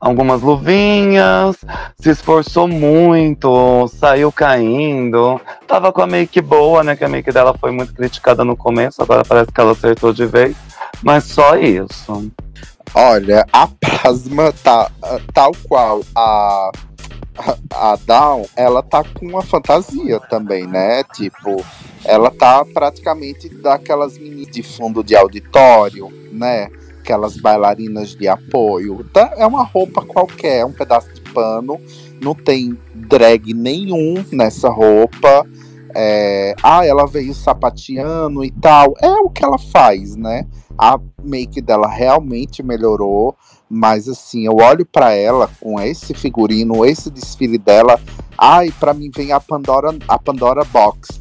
Algumas 0.00 0.40
luvinhas, 0.40 1.56
se 2.00 2.08
esforçou 2.08 2.66
muito, 2.66 3.86
saiu 3.88 4.32
caindo. 4.32 5.38
Tava 5.68 5.92
com 5.92 6.00
a 6.00 6.06
make 6.06 6.40
boa, 6.40 6.82
né? 6.82 6.96
Que 6.96 7.04
a 7.04 7.10
make 7.10 7.30
dela 7.30 7.54
foi 7.60 7.72
muito 7.72 7.92
criticada 7.92 8.42
no 8.42 8.56
começo, 8.56 9.02
agora 9.02 9.22
parece 9.22 9.52
que 9.52 9.60
ela 9.60 9.72
acertou 9.72 10.14
de 10.14 10.24
vez. 10.24 10.56
Mas 11.02 11.24
só 11.24 11.56
isso. 11.56 12.32
Olha, 12.94 13.46
a 13.52 13.66
Plasma 13.66 14.52
tá 14.52 14.90
tal 15.32 15.52
qual 15.68 16.02
a, 16.14 16.70
a, 17.74 17.96
Down, 18.04 18.46
ela 18.56 18.82
tá 18.82 19.02
com 19.02 19.26
uma 19.26 19.42
fantasia 19.42 20.20
também, 20.20 20.66
né? 20.66 21.02
Tipo, 21.04 21.64
ela 22.04 22.30
tá 22.30 22.64
praticamente 22.64 23.48
daquelas 23.48 24.18
meninas 24.18 24.48
de 24.48 24.62
fundo 24.62 25.02
de 25.02 25.16
auditório, 25.16 26.08
né? 26.32 26.68
Aquelas 27.00 27.36
bailarinas 27.36 28.14
de 28.14 28.28
apoio. 28.28 29.04
Tá, 29.12 29.32
é 29.36 29.46
uma 29.46 29.64
roupa 29.64 30.02
qualquer, 30.04 30.58
é 30.58 30.64
um 30.64 30.72
pedaço 30.72 31.12
de 31.14 31.20
pano, 31.32 31.80
não 32.20 32.34
tem 32.34 32.78
drag 32.94 33.54
nenhum 33.54 34.24
nessa 34.30 34.68
roupa. 34.68 35.46
É, 35.94 36.54
ah, 36.62 36.86
ela 36.86 37.06
veio 37.06 37.34
sapateando 37.34 38.44
e 38.44 38.50
tal. 38.50 38.94
É 39.00 39.10
o 39.10 39.28
que 39.28 39.44
ela 39.44 39.58
faz, 39.58 40.16
né? 40.16 40.46
A 40.78 40.98
make 41.22 41.60
dela 41.60 41.88
realmente 41.88 42.62
melhorou, 42.62 43.36
mas 43.68 44.08
assim, 44.08 44.46
eu 44.46 44.56
olho 44.56 44.84
para 44.84 45.12
ela 45.12 45.48
com 45.60 45.80
esse 45.80 46.14
figurino, 46.14 46.84
esse 46.84 47.10
desfile 47.10 47.58
dela. 47.58 48.00
Ai, 48.36 48.72
para 48.80 48.94
mim 48.94 49.10
vem 49.14 49.32
a 49.32 49.40
Pandora, 49.40 49.94
a 50.08 50.18
Pandora 50.18 50.64
Box, 50.64 51.20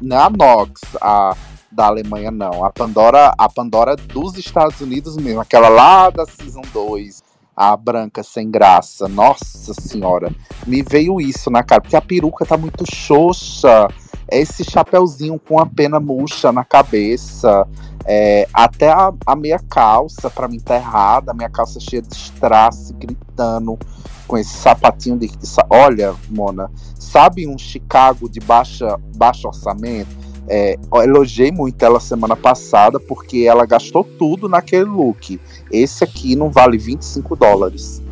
não 0.00 0.16
é 0.16 0.20
a 0.20 0.30
Nox, 0.30 0.80
a 1.00 1.36
da 1.72 1.86
Alemanha 1.86 2.32
não, 2.32 2.64
a 2.64 2.70
Pandora, 2.70 3.32
a 3.38 3.48
Pandora 3.48 3.94
dos 3.94 4.36
Estados 4.36 4.80
Unidos 4.80 5.16
mesmo, 5.16 5.40
aquela 5.40 5.68
lá 5.68 6.10
da 6.10 6.26
Season 6.26 6.62
2 6.72 7.30
a 7.60 7.76
branca 7.76 8.22
sem 8.22 8.50
graça. 8.50 9.06
Nossa 9.06 9.74
senhora, 9.74 10.34
me 10.66 10.82
veio 10.82 11.20
isso 11.20 11.50
na 11.50 11.62
cara, 11.62 11.82
porque 11.82 11.96
a 11.96 12.00
peruca 12.00 12.46
tá 12.46 12.56
muito 12.56 12.84
xoxa 12.90 13.86
esse 14.30 14.64
chapéuzinho 14.64 15.38
com 15.38 15.58
a 15.58 15.66
pena 15.66 15.98
murcha 15.98 16.52
na 16.52 16.64
cabeça, 16.64 17.66
é, 18.06 18.48
até 18.52 18.90
a, 18.90 19.12
a 19.26 19.36
meia 19.36 19.58
calça, 19.58 20.30
para 20.30 20.48
mim 20.48 20.58
tá 20.58 20.76
errada, 20.76 21.32
a 21.32 21.34
minha 21.34 21.50
calça 21.50 21.78
cheia 21.78 22.02
de 22.02 22.14
strass, 22.14 22.92
gritando, 22.92 23.78
com 24.26 24.38
esse 24.38 24.54
sapatinho 24.54 25.18
de. 25.18 25.30
Olha, 25.68 26.14
Mona, 26.28 26.70
sabe 26.98 27.46
um 27.46 27.58
Chicago 27.58 28.28
de 28.28 28.40
baixa, 28.40 28.98
baixo 29.16 29.48
orçamento? 29.48 30.20
É, 30.48 30.76
elogiei 31.04 31.52
muito 31.52 31.84
ela 31.84 32.00
semana 32.00 32.34
passada 32.34 32.98
porque 32.98 33.44
ela 33.48 33.64
gastou 33.64 34.02
tudo 34.02 34.48
naquele 34.48 34.84
look. 34.84 35.40
Esse 35.70 36.02
aqui 36.02 36.34
não 36.34 36.50
vale 36.50 36.76
25 36.76 37.36
dólares. 37.36 38.02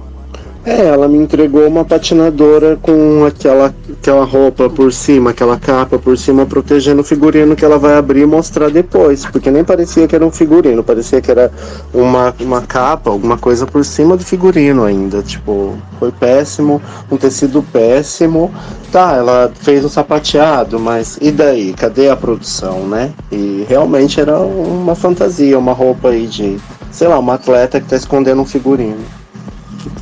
É, 0.64 0.86
ela 0.86 1.08
me 1.08 1.18
entregou 1.18 1.66
uma 1.66 1.84
patinadora 1.84 2.76
com 2.76 3.24
aquela, 3.24 3.74
aquela 4.00 4.24
roupa 4.24 4.70
por 4.70 4.92
cima, 4.92 5.30
aquela 5.30 5.58
capa 5.58 5.98
por 5.98 6.16
cima, 6.16 6.46
protegendo 6.46 7.02
o 7.02 7.04
figurino 7.04 7.56
que 7.56 7.64
ela 7.64 7.78
vai 7.78 7.96
abrir 7.96 8.22
e 8.22 8.26
mostrar 8.26 8.70
depois. 8.70 9.26
Porque 9.26 9.50
nem 9.50 9.64
parecia 9.64 10.06
que 10.06 10.14
era 10.14 10.24
um 10.24 10.30
figurino, 10.30 10.82
parecia 10.82 11.20
que 11.20 11.30
era 11.30 11.50
uma, 11.92 12.34
uma 12.40 12.62
capa, 12.62 13.10
alguma 13.10 13.36
coisa 13.36 13.66
por 13.66 13.84
cima 13.84 14.16
do 14.16 14.24
figurino 14.24 14.84
ainda. 14.84 15.22
Tipo, 15.22 15.76
foi 15.98 16.12
péssimo, 16.12 16.80
um 17.10 17.16
tecido 17.16 17.62
péssimo. 17.62 18.52
Tá, 18.90 19.16
ela 19.16 19.52
fez 19.60 19.84
um 19.84 19.88
sapateado, 19.88 20.78
mas 20.78 21.18
e 21.20 21.30
daí? 21.30 21.74
Cadê 21.74 22.08
a 22.08 22.16
produção, 22.16 22.86
né? 22.86 23.12
E 23.30 23.66
realmente 23.68 24.20
era 24.20 24.38
uma 24.38 24.94
fantasia, 24.94 25.58
uma 25.58 25.72
roupa 25.72 26.08
aí 26.10 26.26
de, 26.26 26.58
sei 26.90 27.08
lá, 27.08 27.18
uma 27.18 27.34
atleta 27.34 27.80
que 27.80 27.88
tá 27.88 27.96
escondendo 27.96 28.40
um 28.40 28.46
figurino 28.46 29.18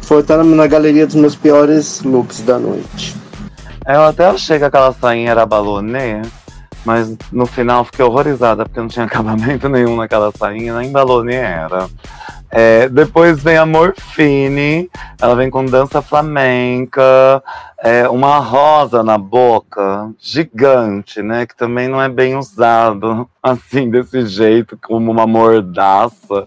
foi 0.02 0.20
estar 0.20 0.42
na 0.42 0.66
galeria 0.68 1.04
dos 1.04 1.16
meus 1.16 1.34
piores 1.34 2.00
looks 2.02 2.40
da 2.40 2.60
noite. 2.60 3.25
Eu 3.86 4.02
até 4.02 4.26
achei 4.26 4.58
que 4.58 4.64
aquela 4.64 4.92
sainha 4.92 5.30
era 5.30 5.46
balonê, 5.46 6.20
mas 6.84 7.16
no 7.30 7.46
final 7.46 7.84
fiquei 7.84 8.04
horrorizada 8.04 8.64
porque 8.64 8.80
não 8.80 8.88
tinha 8.88 9.04
acabamento 9.06 9.68
nenhum 9.68 9.96
naquela 9.96 10.32
sainha, 10.32 10.76
nem 10.78 10.90
balonê 10.90 11.36
era. 11.36 11.88
É, 12.50 12.88
depois 12.88 13.42
vem 13.42 13.56
a 13.56 13.66
Morfine, 13.66 14.88
ela 15.20 15.34
vem 15.34 15.50
com 15.50 15.64
dança 15.64 16.00
flamenca, 16.00 17.42
é, 17.78 18.08
uma 18.08 18.38
rosa 18.38 19.02
na 19.02 19.18
boca, 19.18 20.10
gigante, 20.18 21.22
né? 21.22 21.44
Que 21.44 21.56
também 21.56 21.88
não 21.88 22.00
é 22.00 22.08
bem 22.08 22.36
usado 22.36 23.28
assim, 23.46 23.88
desse 23.88 24.26
jeito, 24.26 24.76
como 24.82 25.10
uma 25.10 25.26
mordaça 25.26 26.44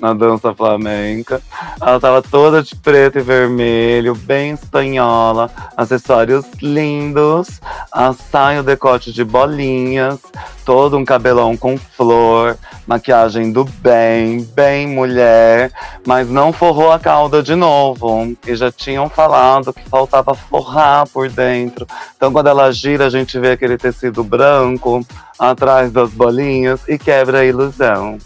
na 0.00 0.12
dança 0.12 0.52
flamenca. 0.52 1.40
Ela 1.80 2.00
tava 2.00 2.22
toda 2.22 2.60
de 2.60 2.74
preto 2.74 3.18
e 3.18 3.22
vermelho, 3.22 4.16
bem 4.16 4.52
espanhola, 4.52 5.48
acessórios 5.76 6.44
lindos, 6.60 7.60
a 7.92 8.12
saia, 8.12 8.60
o 8.60 8.64
decote 8.64 9.12
de 9.12 9.22
bolinhas, 9.22 10.18
todo 10.64 10.96
um 10.96 11.04
cabelão 11.04 11.56
com 11.56 11.78
flor, 11.78 12.58
maquiagem 12.84 13.52
do 13.52 13.64
bem, 13.64 14.42
bem 14.52 14.88
mulher, 14.88 15.70
mas 16.04 16.28
não 16.28 16.52
forrou 16.52 16.90
a 16.90 16.98
cauda 16.98 17.44
de 17.44 17.54
novo. 17.54 18.36
E 18.44 18.56
já 18.56 18.72
tinham 18.72 19.08
falado 19.08 19.72
que 19.72 19.88
faltava 19.88 20.34
forrar 20.34 21.08
por 21.08 21.28
dentro. 21.28 21.86
Então, 22.16 22.32
quando 22.32 22.48
ela 22.48 22.72
gira, 22.72 23.06
a 23.06 23.10
gente 23.10 23.38
vê 23.38 23.52
aquele 23.52 23.78
tecido 23.78 24.24
branco 24.24 25.06
atrás 25.40 25.90
das 25.90 26.10
bolinhas 26.10 26.82
e 26.86 26.98
quebra 26.98 27.38
a 27.38 27.44
ilusão. 27.46 28.18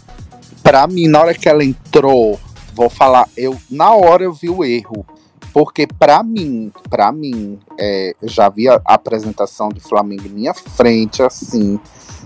Pra 0.61 0.85
mim, 0.85 1.07
na 1.07 1.21
hora 1.21 1.33
que 1.33 1.47
ela 1.47 1.63
entrou, 1.63 2.37
vou 2.73 2.89
falar, 2.89 3.29
eu 3.37 3.57
na 3.69 3.91
hora 3.95 4.23
eu 4.23 4.33
vi 4.33 4.49
o 4.49 4.65
erro. 4.65 5.05
Porque 5.53 5.87
pra 5.87 6.21
mim, 6.21 6.69
pra 6.89 7.13
mim, 7.13 7.57
é, 7.79 8.13
já 8.23 8.49
vi 8.49 8.67
a 8.67 8.81
apresentação 8.83 9.69
de 9.69 9.79
Flamengo 9.79 10.27
minha 10.27 10.53
frente, 10.53 11.23
assim, 11.23 11.79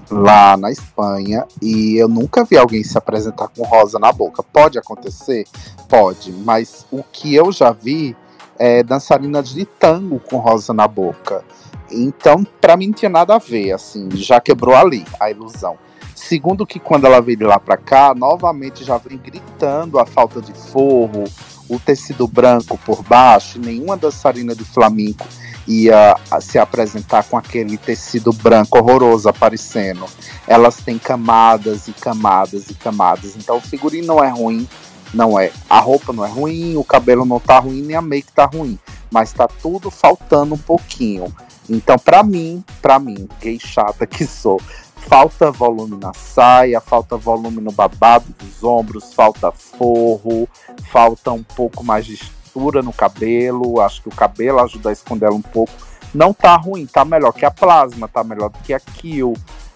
lá 0.09 0.57
na 0.57 0.71
Espanha, 0.71 1.45
e 1.61 1.95
eu 1.95 2.07
nunca 2.07 2.43
vi 2.43 2.57
alguém 2.57 2.83
se 2.83 2.97
apresentar 2.97 3.47
com 3.49 3.63
rosa 3.63 3.99
na 3.99 4.11
boca. 4.11 4.41
Pode 4.41 4.79
acontecer? 4.79 5.45
Pode, 5.87 6.31
mas 6.31 6.87
o 6.91 7.03
que 7.03 7.35
eu 7.35 7.51
já 7.51 7.71
vi 7.71 8.15
é 8.57 8.81
dançarina 8.81 9.43
de 9.43 9.63
tango 9.63 10.19
com 10.19 10.37
rosa 10.37 10.73
na 10.73 10.87
boca. 10.87 11.43
Então, 11.91 12.45
pra 12.61 12.77
mim 12.77 12.87
não 12.87 12.93
tinha 12.93 13.09
nada 13.09 13.35
a 13.35 13.39
ver, 13.39 13.71
assim, 13.71 14.09
já 14.13 14.39
quebrou 14.39 14.75
ali 14.75 15.05
a 15.19 15.29
ilusão. 15.29 15.77
Segundo 16.15 16.65
que 16.65 16.79
quando 16.79 17.05
ela 17.05 17.21
veio 17.21 17.37
de 17.37 17.43
lá 17.45 17.59
pra 17.59 17.77
cá, 17.77 18.13
novamente 18.13 18.83
já 18.83 18.97
vem 18.97 19.17
gritando 19.17 19.99
a 19.99 20.05
falta 20.05 20.41
de 20.41 20.53
forro, 20.53 21.23
o 21.69 21.79
tecido 21.79 22.27
branco 22.27 22.77
por 22.85 23.01
baixo, 23.03 23.59
nenhuma 23.59 23.95
dançarina 23.95 24.53
de 24.53 24.65
flamenco 24.65 25.25
ia 25.67 26.17
se 26.41 26.57
apresentar 26.57 27.23
com 27.23 27.37
aquele 27.37 27.77
tecido 27.77 28.33
branco 28.33 28.77
horroroso 28.77 29.29
aparecendo. 29.29 30.05
Elas 30.47 30.77
têm 30.77 30.97
camadas 30.97 31.87
e 31.87 31.93
camadas 31.93 32.69
e 32.69 32.73
camadas. 32.73 33.35
Então 33.37 33.57
o 33.57 33.61
figurino 33.61 34.07
não 34.07 34.23
é 34.23 34.29
ruim, 34.29 34.67
não 35.13 35.39
é. 35.39 35.51
A 35.69 35.79
roupa 35.79 36.11
não 36.11 36.25
é 36.25 36.29
ruim, 36.29 36.75
o 36.75 36.83
cabelo 36.83 37.23
não 37.23 37.39
tá 37.39 37.59
ruim, 37.59 37.83
nem 37.83 37.95
a 37.95 38.01
make 38.01 38.31
tá 38.31 38.45
ruim. 38.45 38.79
Mas 39.11 39.31
tá 39.31 39.47
tudo 39.47 39.91
faltando 39.91 40.55
um 40.55 40.59
pouquinho. 40.59 41.33
Então, 41.69 41.97
pra 41.97 42.23
mim, 42.23 42.63
pra 42.81 42.99
mim, 42.99 43.27
gay 43.39 43.59
chata 43.59 44.07
que 44.07 44.25
sou, 44.25 44.59
falta 44.95 45.51
volume 45.51 45.97
na 45.97 46.13
saia, 46.13 46.81
falta 46.81 47.15
volume 47.15 47.61
no 47.61 47.71
babado 47.71 48.33
dos 48.39 48.63
ombros, 48.63 49.13
falta 49.13 49.51
forro, 49.51 50.47
falta 50.91 51.31
um 51.31 51.43
pouco 51.43 51.83
mais 51.83 52.05
de 52.05 52.17
textura 52.49 52.81
no 52.81 52.91
cabelo. 52.91 53.79
Acho 53.79 54.01
que 54.01 54.09
o 54.09 54.15
cabelo 54.15 54.59
ajuda 54.59 54.89
a 54.89 54.93
esconder 54.93 55.27
ela 55.27 55.35
um 55.35 55.41
pouco. 55.41 55.71
Não 56.13 56.33
tá 56.33 56.55
ruim, 56.55 56.85
tá 56.87 57.05
melhor 57.05 57.31
que 57.31 57.45
a 57.45 57.51
plasma, 57.51 58.07
tá 58.07 58.23
melhor 58.23 58.49
do 58.49 58.59
que 58.59 58.73
a 58.73 58.79
Kill. 58.79 59.33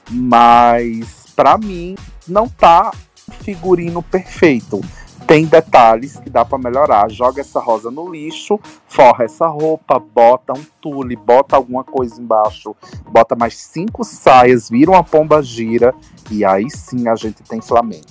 Mas, 0.10 1.28
pra 1.36 1.58
mim, 1.58 1.96
não 2.28 2.50
tá 2.50 2.92
figurino 3.44 4.02
perfeito 4.02 4.82
tem 5.26 5.46
detalhes 5.46 6.18
que 6.20 6.30
dá 6.30 6.46
para 6.46 6.58
melhorar. 6.58 7.10
Joga 7.10 7.42
essa 7.42 7.60
rosa 7.60 7.90
no 7.90 8.10
lixo, 8.12 8.60
forra 8.88 9.26
essa 9.26 9.48
roupa, 9.48 10.00
bota 10.00 10.54
um 10.54 10.64
tule, 10.82 11.16
bota 11.16 11.56
alguma 11.56 11.84
coisa 11.84 12.22
embaixo, 12.22 12.76
bota 13.10 13.36
mais 13.36 13.58
cinco 13.58 14.04
saias, 14.04 14.70
vira 14.70 14.92
uma 14.92 15.04
pomba 15.04 15.42
gira 15.42 15.94
e 16.30 16.44
aí 16.46 16.70
sim 16.70 17.08
a 17.08 17.16
gente 17.16 17.42
tem 17.44 17.62
Flamengo. 17.62 18.06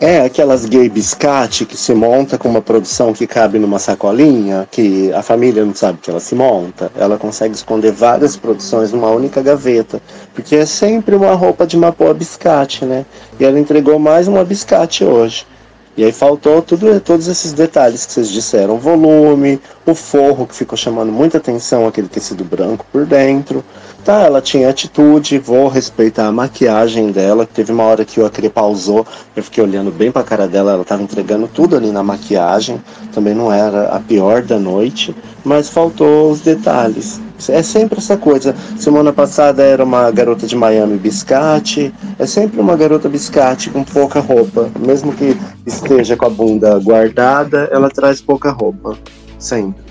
É 0.00 0.22
aquelas 0.22 0.64
gay 0.66 0.88
biscate 0.88 1.64
que 1.64 1.76
se 1.76 1.94
monta 1.94 2.36
com 2.36 2.48
uma 2.48 2.60
produção 2.60 3.12
que 3.12 3.26
cabe 3.26 3.58
numa 3.58 3.78
sacolinha, 3.78 4.66
que 4.70 5.12
a 5.12 5.22
família 5.22 5.64
não 5.64 5.74
sabe 5.74 5.98
que 5.98 6.10
ela 6.10 6.18
se 6.18 6.34
monta. 6.34 6.90
Ela 6.96 7.16
consegue 7.16 7.54
esconder 7.54 7.92
várias 7.92 8.36
produções 8.36 8.92
numa 8.92 9.08
única 9.10 9.40
gaveta, 9.40 10.02
porque 10.34 10.56
é 10.56 10.66
sempre 10.66 11.14
uma 11.14 11.32
roupa 11.34 11.66
de 11.66 11.76
uma 11.76 11.92
boa 11.92 12.12
biscate, 12.12 12.84
né? 12.84 13.06
E 13.38 13.44
ela 13.44 13.58
entregou 13.58 13.98
mais 13.98 14.26
uma 14.26 14.44
biscate 14.44 15.04
hoje. 15.04 15.46
E 15.96 16.04
aí 16.04 16.10
faltou 16.10 16.60
tudo, 16.60 16.98
todos 17.00 17.28
esses 17.28 17.52
detalhes 17.52 18.04
que 18.04 18.12
vocês 18.12 18.28
disseram, 18.28 18.74
o 18.74 18.78
volume, 18.78 19.60
o 19.86 19.94
forro 19.94 20.44
que 20.44 20.54
ficou 20.54 20.76
chamando 20.76 21.12
muita 21.12 21.38
atenção, 21.38 21.86
aquele 21.86 22.08
tecido 22.08 22.44
branco 22.44 22.84
por 22.90 23.06
dentro. 23.06 23.64
Tá, 24.04 24.22
ela 24.22 24.42
tinha 24.42 24.68
atitude, 24.68 25.38
vou 25.38 25.68
respeitar 25.68 26.26
a 26.26 26.32
maquiagem 26.32 27.12
dela. 27.12 27.46
Teve 27.46 27.72
uma 27.72 27.84
hora 27.84 28.04
que 28.04 28.20
o 28.20 28.26
Acre 28.26 28.50
pausou, 28.50 29.06
eu 29.36 29.42
fiquei 29.42 29.62
olhando 29.62 29.92
bem 29.92 30.10
pra 30.10 30.24
cara 30.24 30.48
dela, 30.48 30.72
ela 30.72 30.84
tava 30.84 31.02
entregando 31.02 31.46
tudo 31.48 31.76
ali 31.76 31.90
na 31.90 32.02
maquiagem. 32.02 32.82
Também 33.12 33.32
não 33.32 33.52
era 33.52 33.88
a 33.88 34.00
pior 34.00 34.42
da 34.42 34.58
noite, 34.58 35.14
mas 35.44 35.70
faltou 35.70 36.30
os 36.30 36.40
detalhes. 36.40 37.20
É 37.52 37.62
sempre 37.62 37.98
essa 37.98 38.16
coisa. 38.16 38.54
Semana 38.78 39.12
passada 39.12 39.62
era 39.62 39.84
uma 39.84 40.10
garota 40.10 40.46
de 40.46 40.56
Miami 40.56 40.96
biscate. 40.96 41.92
É 42.18 42.26
sempre 42.26 42.60
uma 42.60 42.76
garota 42.76 43.08
biscate 43.08 43.70
com 43.70 43.84
pouca 43.84 44.20
roupa. 44.20 44.70
Mesmo 44.78 45.12
que 45.12 45.36
esteja 45.66 46.16
com 46.16 46.26
a 46.26 46.30
bunda 46.30 46.78
guardada, 46.78 47.68
ela 47.70 47.90
traz 47.90 48.20
pouca 48.20 48.50
roupa. 48.50 48.96
Sempre. 49.38 49.82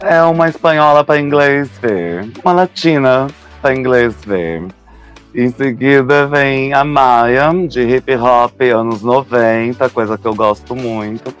É 0.00 0.22
uma 0.22 0.48
espanhola 0.48 1.02
para 1.02 1.20
inglês 1.20 1.68
ver. 1.80 2.30
Uma 2.44 2.52
latina 2.52 3.26
para 3.60 3.74
inglês 3.74 4.14
ver. 4.26 4.64
Em 5.34 5.50
seguida 5.50 6.26
vem 6.26 6.72
a 6.72 6.84
Maya, 6.84 7.50
de 7.68 7.82
hip 7.82 8.14
hop 8.16 8.60
anos 8.62 9.02
90, 9.02 9.88
coisa 9.90 10.16
que 10.16 10.26
eu 10.26 10.34
gosto 10.34 10.74
muito. 10.74 11.34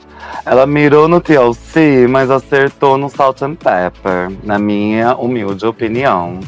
Ela 0.44 0.66
mirou 0.66 1.08
no 1.08 1.20
TLC, 1.20 2.06
mas 2.08 2.30
acertou 2.30 2.96
no 2.96 3.08
Salt 3.08 3.42
and 3.42 3.54
Pepper, 3.54 4.30
na 4.42 4.58
minha 4.58 5.14
humilde 5.14 5.66
opinião. 5.66 6.40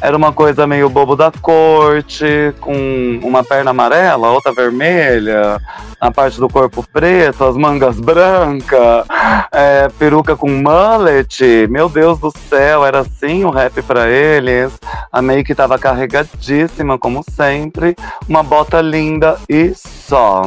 Era 0.00 0.16
uma 0.16 0.32
coisa 0.32 0.66
meio 0.66 0.88
bobo 0.88 1.14
da 1.14 1.30
corte, 1.30 2.54
com 2.60 3.20
uma 3.22 3.44
perna 3.44 3.70
amarela, 3.70 4.30
outra 4.30 4.52
vermelha, 4.52 5.60
na 6.00 6.10
parte 6.10 6.40
do 6.40 6.48
corpo 6.48 6.84
preto, 6.92 7.44
as 7.44 7.56
mangas 7.56 8.00
brancas, 8.00 9.06
é, 9.52 9.88
peruca 9.98 10.34
com 10.34 10.48
mullet. 10.48 11.66
Meu 11.68 11.88
Deus 11.88 12.18
do 12.18 12.32
céu, 12.48 12.84
era 12.84 13.00
assim 13.00 13.44
o 13.44 13.50
rap 13.50 13.80
para 13.82 14.08
eles. 14.08 14.72
A 15.12 15.22
make 15.22 15.54
tava 15.54 15.78
carregadíssima, 15.78 16.98
como 16.98 17.22
sempre. 17.30 17.94
Uma 18.28 18.42
bota 18.42 18.80
linda 18.80 19.38
e 19.48 19.72
só. 19.74 20.42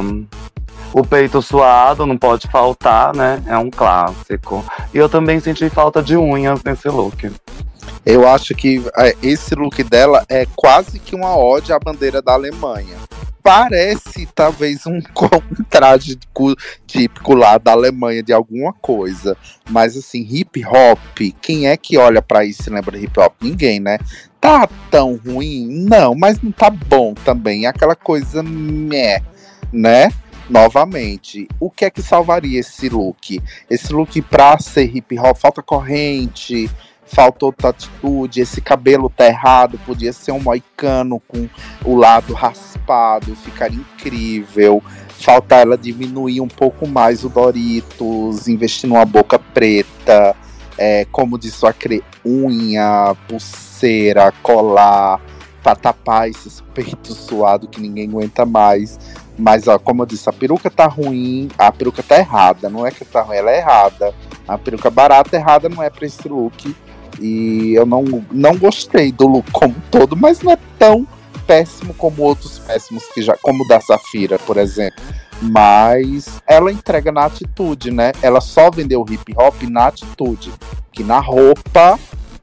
O 0.96 1.04
peito 1.04 1.42
suado 1.42 2.06
não 2.06 2.16
pode 2.16 2.48
faltar, 2.48 3.14
né? 3.14 3.42
É 3.46 3.58
um 3.58 3.70
clássico. 3.70 4.64
E 4.94 4.96
eu 4.96 5.10
também 5.10 5.38
senti 5.38 5.68
falta 5.68 6.02
de 6.02 6.16
unhas 6.16 6.64
nesse 6.64 6.88
look. 6.88 7.30
Eu 8.06 8.26
acho 8.26 8.54
que 8.54 8.82
é, 8.96 9.14
esse 9.22 9.54
look 9.54 9.84
dela 9.84 10.24
é 10.26 10.46
quase 10.56 10.98
que 10.98 11.14
uma 11.14 11.36
ode 11.36 11.70
à 11.70 11.78
bandeira 11.78 12.22
da 12.22 12.32
Alemanha. 12.32 12.96
Parece 13.42 14.26
talvez 14.34 14.86
um, 14.86 15.02
traje 15.68 16.18
típico 16.86 17.34
lá 17.34 17.58
da 17.58 17.72
Alemanha 17.72 18.22
de 18.22 18.32
alguma 18.32 18.72
coisa. 18.72 19.36
Mas 19.68 19.98
assim, 19.98 20.26
hip 20.26 20.64
hop, 20.64 20.98
quem 21.42 21.68
é 21.68 21.76
que 21.76 21.98
olha 21.98 22.22
para 22.22 22.42
isso 22.46 22.70
e 22.70 22.72
lembra 22.72 22.98
de 22.98 23.04
hip 23.04 23.20
hop? 23.20 23.34
Ninguém, 23.42 23.80
né? 23.80 23.98
Tá 24.40 24.66
tão 24.90 25.16
ruim? 25.16 25.68
Não, 25.86 26.14
mas 26.14 26.40
não 26.40 26.50
tá 26.50 26.70
bom 26.70 27.12
também. 27.12 27.66
É 27.66 27.68
aquela 27.68 27.94
coisa 27.94 28.42
meh, 28.42 29.20
né? 29.70 30.08
Novamente, 30.48 31.48
o 31.58 31.70
que 31.70 31.84
é 31.84 31.90
que 31.90 32.02
salvaria 32.02 32.60
esse 32.60 32.88
look? 32.88 33.40
Esse 33.68 33.92
look 33.92 34.20
pra 34.22 34.58
ser 34.58 34.94
hip 34.96 35.18
hop, 35.18 35.36
falta 35.36 35.62
corrente, 35.62 36.70
faltou 37.06 37.54
atitude, 37.62 38.40
esse 38.40 38.60
cabelo 38.60 39.08
tá 39.08 39.26
errado, 39.26 39.78
podia 39.86 40.12
ser 40.12 40.32
um 40.32 40.40
moicano 40.40 41.20
com 41.20 41.48
o 41.84 41.96
lado 41.96 42.34
raspado, 42.34 43.34
ficaria 43.36 43.78
incrível. 43.78 44.82
Falta 45.08 45.56
ela 45.56 45.78
diminuir 45.78 46.40
um 46.40 46.48
pouco 46.48 46.86
mais 46.86 47.24
o 47.24 47.28
Doritos, 47.28 48.48
investir 48.48 48.88
numa 48.88 49.04
boca 49.04 49.38
preta, 49.38 50.36
é, 50.76 51.06
como 51.10 51.38
disse 51.38 51.64
a 51.64 51.74
unha, 52.24 53.16
pulseira, 53.26 54.32
colar, 54.42 55.20
pra 55.66 55.74
tapar 55.74 56.30
esses 56.30 56.62
peitos 56.72 57.16
suados 57.16 57.68
que 57.68 57.80
ninguém 57.80 58.08
aguenta 58.08 58.46
mais. 58.46 59.00
Mas, 59.36 59.66
ó, 59.66 59.80
como 59.80 60.02
eu 60.02 60.06
disse, 60.06 60.28
a 60.28 60.32
peruca 60.32 60.70
tá 60.70 60.86
ruim, 60.86 61.48
a 61.58 61.72
peruca 61.72 62.04
tá 62.04 62.18
errada. 62.18 62.70
Não 62.70 62.86
é 62.86 62.92
que 62.92 63.04
tá 63.04 63.20
ruim, 63.22 63.38
ela 63.38 63.50
é 63.50 63.58
errada. 63.58 64.14
A 64.46 64.56
peruca 64.56 64.88
barata 64.90 65.34
errada 65.34 65.68
não 65.68 65.82
é 65.82 65.90
pra 65.90 66.06
esse 66.06 66.28
look. 66.28 66.72
E 67.18 67.72
eu 67.74 67.84
não, 67.84 68.04
não 68.30 68.56
gostei 68.56 69.10
do 69.10 69.26
look 69.26 69.50
como 69.50 69.74
todo, 69.90 70.16
mas 70.16 70.40
não 70.40 70.52
é 70.52 70.58
tão 70.78 71.04
péssimo 71.48 71.92
como 71.94 72.22
outros 72.22 72.60
péssimos 72.60 73.04
que 73.06 73.20
já, 73.20 73.36
como 73.36 73.64
o 73.64 73.68
da 73.68 73.80
Safira, 73.80 74.38
por 74.38 74.58
exemplo. 74.58 75.02
Mas 75.42 76.40
ela 76.46 76.70
entrega 76.70 77.10
na 77.10 77.24
atitude, 77.24 77.90
né? 77.90 78.12
Ela 78.22 78.40
só 78.40 78.70
vendeu 78.70 79.04
hip 79.10 79.34
hop 79.36 79.62
na 79.64 79.88
atitude. 79.88 80.52
Que 80.92 81.02
na 81.02 81.18
roupa 81.18 81.98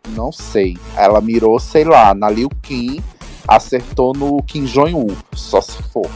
Não 0.10 0.32
sei. 0.32 0.78
Ela 0.98 1.22
mirou, 1.22 1.60
sei 1.60 1.86
lá, 1.86 2.14
na 2.14 2.30
Liu 2.30 2.50
Kim, 2.62 3.02
acertou 3.48 4.14
no 4.14 4.44
Kim 4.44 4.66
Jong-un, 4.66 5.16
só 5.34 5.62
se 5.62 5.82
for. 5.84 6.10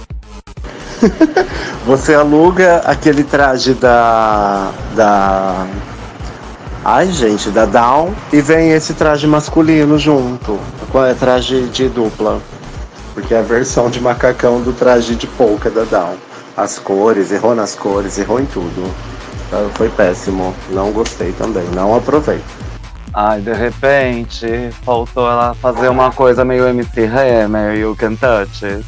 Você 1.86 2.14
aluga 2.14 2.80
aquele 2.80 3.24
traje 3.24 3.74
da. 3.74 4.72
da. 4.96 5.68
Ai, 6.84 7.12
gente, 7.12 7.50
da 7.50 7.66
Down 7.66 8.14
e 8.32 8.42
vem 8.42 8.72
esse 8.72 8.94
traje 8.94 9.26
masculino 9.26 9.98
junto. 9.98 10.60
Qual 10.92 11.06
é 11.06 11.14
traje 11.14 11.68
de 11.68 11.90
dupla? 11.90 12.42
Porque 13.14 13.34
é 13.34 13.40
a 13.40 13.42
versão 13.42 13.90
de 13.90 14.00
macacão 14.00 14.62
do 14.62 14.74
traje 14.74 15.16
de 15.16 15.28
polka 15.28 15.70
da 15.70 15.84
Down. 15.84 16.16
As 16.56 16.78
cores, 16.80 17.32
errou 17.32 17.56
nas 17.56 17.76
cores, 17.76 18.18
errou 18.18 18.40
em 18.40 18.46
tudo. 18.46 18.84
Então, 19.48 19.70
Foi 19.76 19.90
péssimo. 19.90 20.54
Não 20.72 20.92
gostei 20.92 21.32
também. 21.34 21.66
Não 21.74 21.96
aproveito. 21.96 22.67
Ai, 23.20 23.42
de 23.42 23.52
repente, 23.52 24.70
faltou 24.84 25.28
ela 25.28 25.56
fazer 25.56 25.90
uma 25.90 26.12
coisa 26.12 26.46
meio 26.46 26.68
MC 26.68 27.06
Hammer 27.06 27.76
e 27.76 27.84
o 27.84 27.98
It. 28.00 28.86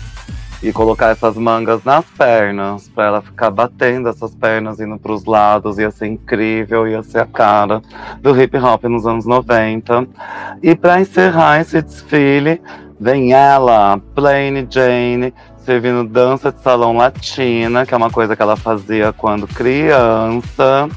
E 0.62 0.72
colocar 0.72 1.08
essas 1.08 1.36
mangas 1.36 1.84
nas 1.84 2.06
pernas, 2.06 2.88
pra 2.90 3.06
ela 3.06 3.22
ficar 3.24 3.50
batendo 3.50 4.08
essas 4.08 4.36
pernas 4.36 4.80
indo 4.80 5.00
pros 5.00 5.26
lados, 5.26 5.80
ia 5.80 5.90
ser 5.90 6.06
incrível, 6.06 6.88
ia 6.88 7.02
ser 7.02 7.22
a 7.22 7.26
cara 7.26 7.82
do 8.22 8.40
hip 8.40 8.56
hop 8.56 8.84
nos 8.84 9.08
anos 9.08 9.26
90. 9.26 10.08
E 10.62 10.76
pra 10.76 11.02
encerrar 11.02 11.62
esse 11.62 11.82
desfile, 11.82 12.62
vem 13.00 13.34
ela, 13.34 14.00
Plain 14.14 14.68
Jane, 14.70 15.34
servindo 15.66 16.04
dança 16.04 16.52
de 16.52 16.62
salão 16.62 16.96
latina, 16.98 17.86
que 17.86 17.94
é 17.94 17.98
uma 17.98 18.10
coisa 18.10 18.36
que 18.36 18.42
ela 18.42 18.56
fazia 18.56 19.14
quando 19.14 19.48
criança. 19.48 20.90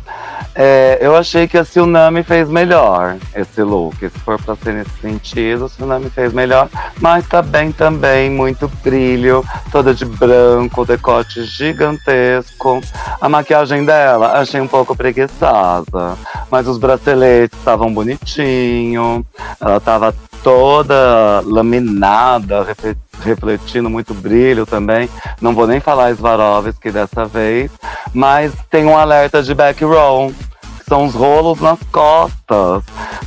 É, 0.54 0.98
eu 1.00 1.16
achei 1.16 1.48
que 1.48 1.56
a 1.56 1.64
Tsunami 1.64 2.22
fez 2.22 2.48
melhor 2.48 3.16
esse 3.34 3.62
look. 3.62 3.96
Se 3.98 4.18
for 4.18 4.40
pra 4.40 4.54
ser 4.56 4.74
nesse 4.74 4.90
sentido, 5.00 5.64
a 5.64 5.68
Tsunami 5.68 6.10
fez 6.10 6.32
melhor. 6.32 6.68
Mas 7.00 7.26
tá 7.26 7.40
bem 7.40 7.72
também, 7.72 8.30
muito 8.30 8.68
brilho, 8.82 9.44
toda 9.70 9.94
de 9.94 10.04
branco, 10.04 10.84
decote 10.84 11.44
gigantesco. 11.44 12.80
A 13.20 13.28
maquiagem 13.28 13.84
dela 13.84 14.38
achei 14.38 14.60
um 14.60 14.68
pouco 14.68 14.94
preguiçosa. 14.94 16.18
Mas 16.50 16.68
os 16.68 16.76
braceletes 16.78 17.58
estavam 17.58 17.92
bonitinhos. 17.92 19.24
Ela 19.58 19.80
tava 19.80 20.14
toda 20.42 21.42
laminada, 21.44 22.62
refle- 22.62 22.96
refletindo 23.22 23.88
muito 23.88 24.12
brilho 24.14 24.66
também. 24.66 25.08
Não 25.40 25.54
vou 25.54 25.66
nem 25.66 25.80
falar 25.80 26.14
Swarovski 26.14 26.90
dessa 26.90 27.24
vez, 27.24 27.70
mas 28.12 28.52
tem 28.70 28.84
um 28.84 28.96
alerta 28.96 29.42
de 29.42 29.54
back 29.54 29.78
que 29.78 30.84
são 30.88 31.06
os 31.06 31.14
rolos 31.14 31.60
nas 31.60 31.78
costas. 31.90 32.82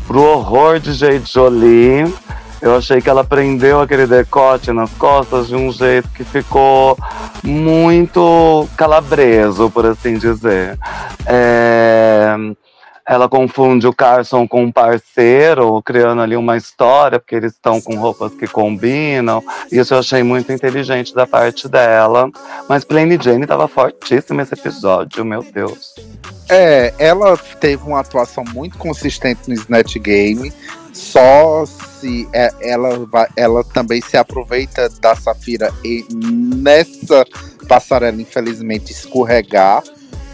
Pro 0.07 0.21
horror 0.21 0.79
de 0.79 0.93
Jade 0.93 1.31
Jolie, 1.31 2.13
eu 2.61 2.75
achei 2.75 3.01
que 3.01 3.09
ela 3.09 3.23
prendeu 3.23 3.81
aquele 3.81 4.05
decote 4.05 4.71
nas 4.71 4.91
costas 4.91 5.47
de 5.47 5.55
um 5.55 5.71
jeito 5.71 6.09
que 6.09 6.23
ficou 6.23 6.97
muito 7.43 8.67
calabreso, 8.77 9.69
por 9.69 9.85
assim 9.85 10.17
dizer. 10.17 10.77
É, 11.25 12.35
Ela 13.07 13.29
confunde 13.29 13.85
o 13.85 13.93
Carson 13.93 14.47
com 14.47 14.63
um 14.63 14.71
parceiro, 14.71 15.81
criando 15.83 16.21
ali 16.21 16.35
uma 16.35 16.57
história, 16.57 17.19
porque 17.19 17.35
eles 17.35 17.53
estão 17.53 17.79
com 17.79 17.95
roupas 17.95 18.33
que 18.33 18.47
combinam. 18.47 19.43
Isso 19.71 19.93
eu 19.93 19.99
achei 19.99 20.23
muito 20.23 20.51
inteligente 20.51 21.13
da 21.13 21.27
parte 21.27 21.67
dela. 21.67 22.29
Mas 22.67 22.83
Plain 22.83 23.21
Jane 23.21 23.45
tava 23.45 23.67
fortíssima 23.67 24.41
esse 24.41 24.55
episódio, 24.55 25.23
meu 25.23 25.43
Deus. 25.43 25.93
É, 26.49 26.93
ela 26.97 27.37
teve 27.59 27.83
uma 27.83 27.99
atuação 27.99 28.43
muito 28.53 28.77
consistente 28.77 29.41
no 29.47 29.53
Snatch 29.53 29.97
Game. 29.97 30.51
Só 30.91 31.65
se 31.65 32.27
é, 32.33 32.51
ela, 32.61 33.07
ela 33.35 33.63
também 33.63 34.01
se 34.01 34.17
aproveita 34.17 34.89
da 35.01 35.15
Safira 35.15 35.71
e 35.83 36.05
nessa 36.11 37.25
passarela, 37.67 38.21
infelizmente, 38.21 38.91
escorregar. 38.91 39.83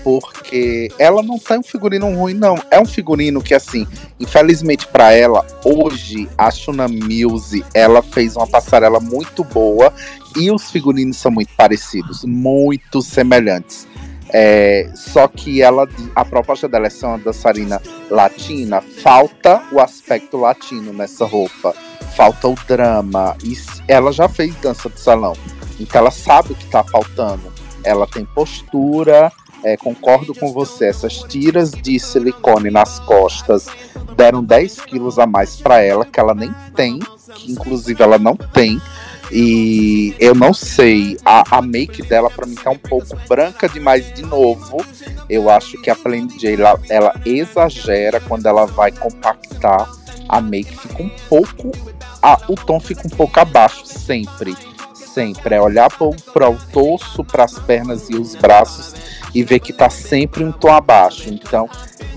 Porque 0.04 0.89
ela 0.97 1.22
não 1.22 1.38
tem 1.38 1.60
um 1.60 1.64
figurino 1.64 2.14
ruim, 2.16 2.34
não. 2.34 2.56
É 2.70 2.80
um 2.80 2.86
figurino 2.86 3.41
que, 3.41 3.54
assim, 3.54 3.88
infelizmente 4.20 4.88
para 4.88 5.12
ela, 5.12 5.45
hoje, 5.64 6.28
a 6.38 6.49
Shuna 6.49 6.88
Muse, 6.88 7.64
ela 7.74 8.02
fez 8.02 8.36
uma 8.36 8.47
passarela 8.47 8.99
muito 8.99 9.43
boa 9.43 9.93
e 10.36 10.49
os 10.52 10.72
figurinos 10.72 11.18
são 11.18 11.32
muito 11.32 11.54
parecidos, 11.56 12.24
muito 12.24 13.02
semelhantes. 13.02 13.88
É, 14.34 14.89
só 14.95 15.28
que 15.28 15.62
ela, 15.62 15.88
a 16.16 16.24
proposta 16.24 16.68
dela 16.68 16.88
é 16.88 16.89
ser 16.89 17.06
uma 17.06 17.18
dançarina 17.18 17.82
latina, 18.10 18.82
falta 18.82 19.62
o 19.72 19.80
aspecto 19.80 20.38
latino 20.38 20.93
nessa 20.93 21.26
roupa, 21.26 21.76
falta 22.16 22.47
o 22.47 22.56
drama. 22.68 23.36
E 23.43 23.58
ela 23.88 24.12
já 24.12 24.30
fez 24.30 24.56
dança 24.56 24.89
de 24.89 24.99
salão, 24.99 25.34
então 25.80 25.99
ela 25.99 26.12
sabe 26.12 26.54
o 26.54 26.56
que 26.56 26.66
tá 26.68 26.84
faltando. 26.84 27.52
Ela 27.84 28.08
tem 28.08 28.24
postura, 28.24 29.32
é, 29.64 29.78
concordo 29.78 30.34
com 30.34 30.51
você, 30.51 30.86
essas 30.88 31.20
tiras 31.24 31.72
de 31.72 31.99
silicone 31.99 32.70
nas 32.72 32.99
costas 32.99 33.68
deram 34.16 34.43
10 34.43 34.82
quilos 34.82 35.18
a 35.20 35.26
mais 35.26 35.55
para 35.55 35.80
ela, 35.82 36.05
que 36.05 36.20
ela 36.20 36.34
nem 36.34 36.51
tem, 36.76 36.99
que 37.36 37.51
inclusive 37.51 38.01
ela 38.03 38.18
não 38.18 38.36
tem. 38.36 38.80
E 39.32 40.14
eu 40.20 40.36
não 40.36 40.53
sei, 40.53 41.18
a, 41.24 41.57
a 41.57 41.62
make 41.62 42.01
dela 42.03 42.30
pra 42.30 42.45
mim 42.45 42.55
tá 42.55 42.70
um 42.72 42.78
pouco 42.78 43.16
branca 43.30 43.70
demais 43.70 44.14
de 44.14 44.24
novo. 44.24 44.84
Eu 45.30 45.49
acho 45.49 45.82
que 45.82 45.89
a 45.89 45.95
Plain 45.95 46.28
J 46.28 46.53
ela, 46.55 46.80
ela 46.89 47.14
exagera 47.26 48.20
quando 48.20 48.45
ela 48.47 48.66
vai 48.66 48.91
compactar. 48.91 49.89
A 50.28 50.41
make 50.41 50.76
fica 50.78 51.01
um 51.03 51.09
pouco. 51.30 51.72
a- 52.22 52.39
o 52.49 52.55
tom 52.55 52.80
fica 52.80 53.01
um 53.07 53.09
pouco 53.09 53.39
abaixo, 53.39 53.86
sempre. 53.86 54.55
Sempre. 55.14 55.55
É 55.55 55.62
olhar 55.62 55.89
para 55.89 56.49
o 56.49 56.57
torso, 56.72 57.24
para 57.24 57.43
as 57.43 57.59
pernas 57.59 58.09
e 58.09 58.16
os 58.16 58.36
braços 58.36 58.93
e 59.34 59.43
ver 59.43 59.59
que 59.59 59.74
tá 59.74 59.89
sempre 59.89 60.43
um 60.43 60.51
tom 60.51 60.72
abaixo. 60.72 61.30
Então, 61.30 61.70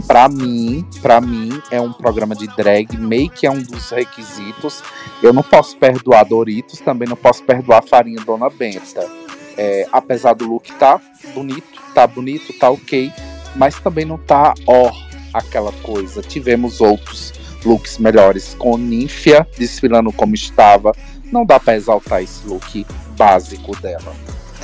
pra 0.07 0.29
mim, 0.29 0.87
para 1.01 1.21
mim, 1.21 1.51
é 1.71 1.81
um 1.81 1.93
programa 1.93 2.35
de 2.35 2.47
drag. 2.57 2.97
Make 2.97 3.47
é 3.47 3.51
um 3.51 3.63
dos 3.63 3.91
requisitos. 3.91 4.83
Eu 5.23 5.33
não 5.33 5.43
posso 5.43 5.77
perdoar 5.77 6.25
Doritos, 6.25 6.81
também 6.81 7.09
não 7.09 7.17
posso 7.17 7.43
perdoar 7.45 7.83
Farinha 7.83 8.23
Dona 8.25 8.51
Benta. 8.51 9.09
É, 9.57 9.87
apesar 9.93 10.35
do 10.35 10.47
look 10.47 10.73
tá 10.73 11.01
bonito, 11.33 11.81
tá 11.95 12.07
bonito, 12.07 12.53
tá 12.59 12.71
ok, 12.71 13.13
mas 13.55 13.79
também 13.79 14.05
não 14.05 14.19
tá 14.19 14.53
ó 14.67 14.91
aquela 15.33 15.73
coisa. 15.83 16.23
Tivemos 16.23 16.81
outros 16.81 17.33
looks 17.65 17.99
melhores 17.99 18.55
com 18.55 18.77
Ninfia 18.77 19.47
desfilando 19.57 20.13
como 20.13 20.35
estava. 20.35 20.93
Não 21.33 21.45
dá 21.45 21.59
pra 21.59 21.77
exaltar 21.77 22.23
esse 22.23 22.47
look 22.47 22.87
básico 23.17 23.77
dela. 23.81 24.13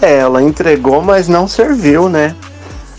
É, 0.00 0.18
ela 0.18 0.42
entregou, 0.42 1.02
mas 1.02 1.28
não 1.28 1.46
serviu, 1.46 2.08
né? 2.08 2.34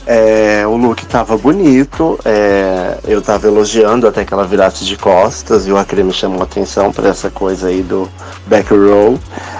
É, 0.05 0.65
o 0.65 0.75
look 0.75 1.05
tava 1.05 1.37
bonito, 1.37 2.19
é, 2.25 2.97
eu 3.07 3.21
tava 3.21 3.47
elogiando 3.47 4.07
até 4.07 4.25
que 4.25 4.33
ela 4.33 4.45
virasse 4.45 4.83
de 4.83 4.97
costas 4.97 5.67
e 5.67 5.71
o 5.71 5.77
Acre 5.77 6.03
me 6.03 6.11
chamou 6.11 6.41
atenção 6.41 6.91
para 6.91 7.09
essa 7.09 7.29
coisa 7.29 7.67
aí 7.67 7.83
do 7.83 8.09
back 8.47 8.73
row. 8.73 9.19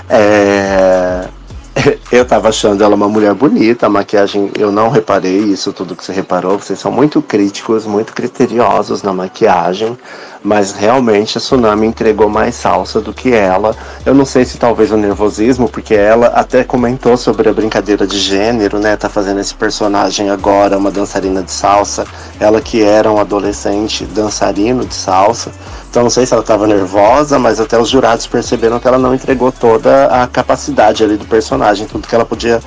É, 0.10 1.28
eu 2.12 2.26
tava 2.26 2.50
achando 2.50 2.84
ela 2.84 2.96
uma 2.96 3.08
mulher 3.08 3.34
bonita, 3.34 3.86
a 3.86 3.90
maquiagem 3.90 4.52
eu 4.58 4.72
não 4.72 4.90
reparei 4.90 5.38
isso 5.38 5.72
tudo 5.72 5.96
que 5.96 6.04
você 6.04 6.12
reparou, 6.12 6.58
vocês 6.58 6.80
são 6.80 6.92
muito 6.92 7.22
críticos, 7.22 7.86
muito 7.86 8.14
criteriosos 8.14 9.04
na 9.04 9.14
maquiagem, 9.14 9.98
mas 10.44 10.72
realmente 10.72 11.38
a 11.38 11.42
Tsunami 11.42 11.88
entregou 11.88 12.28
mais 12.28 12.56
salsa 12.56 13.00
do 13.00 13.14
que 13.14 13.34
ela. 13.34 13.76
Eu 14.06 14.14
não 14.14 14.26
sei 14.26 14.44
se 14.44 14.58
talvez 14.58 14.92
o 14.92 14.98
nervosismo, 14.98 15.70
porque 15.70 15.94
ela 15.94 16.28
até 16.28 16.64
comentou 16.64 17.16
sobre 17.16 17.50
a 17.50 17.54
brincadeira 17.54 18.08
de 18.08 18.18
gênero, 18.18 18.80
né? 18.80 18.96
Tá 18.98 19.08
fazendo 19.08 19.40
esse 19.40 19.54
personagem 19.54 20.30
agora, 20.30 20.78
uma 20.78 20.90
dançarina 20.90 21.44
de 21.44 21.52
salsa, 21.52 22.06
ela 22.40 22.60
que 22.60 22.84
era 22.84 23.12
um 23.12 23.20
adolescente 23.20 24.06
dançarino 24.06 24.84
de 24.86 24.96
salsa. 24.96 25.52
Então 25.90 26.04
não 26.04 26.10
sei 26.10 26.26
se 26.26 26.34
ela 26.34 26.42
estava 26.42 26.66
nervosa, 26.66 27.38
mas 27.38 27.60
até 27.60 27.78
os 27.78 27.90
jurados 27.90 28.26
perceberam 28.26 28.80
que 28.80 28.88
ela 28.88 28.98
não 28.98 29.14
entregou 29.14 29.52
toda 29.52 30.06
a 30.06 30.26
capacidade 30.26 31.04
ali 31.04 31.18
do 31.18 31.26
personagem, 31.26 31.86
tudo 31.86 32.08
que 32.08 32.16
ela 32.16 32.26
podia 32.26 32.62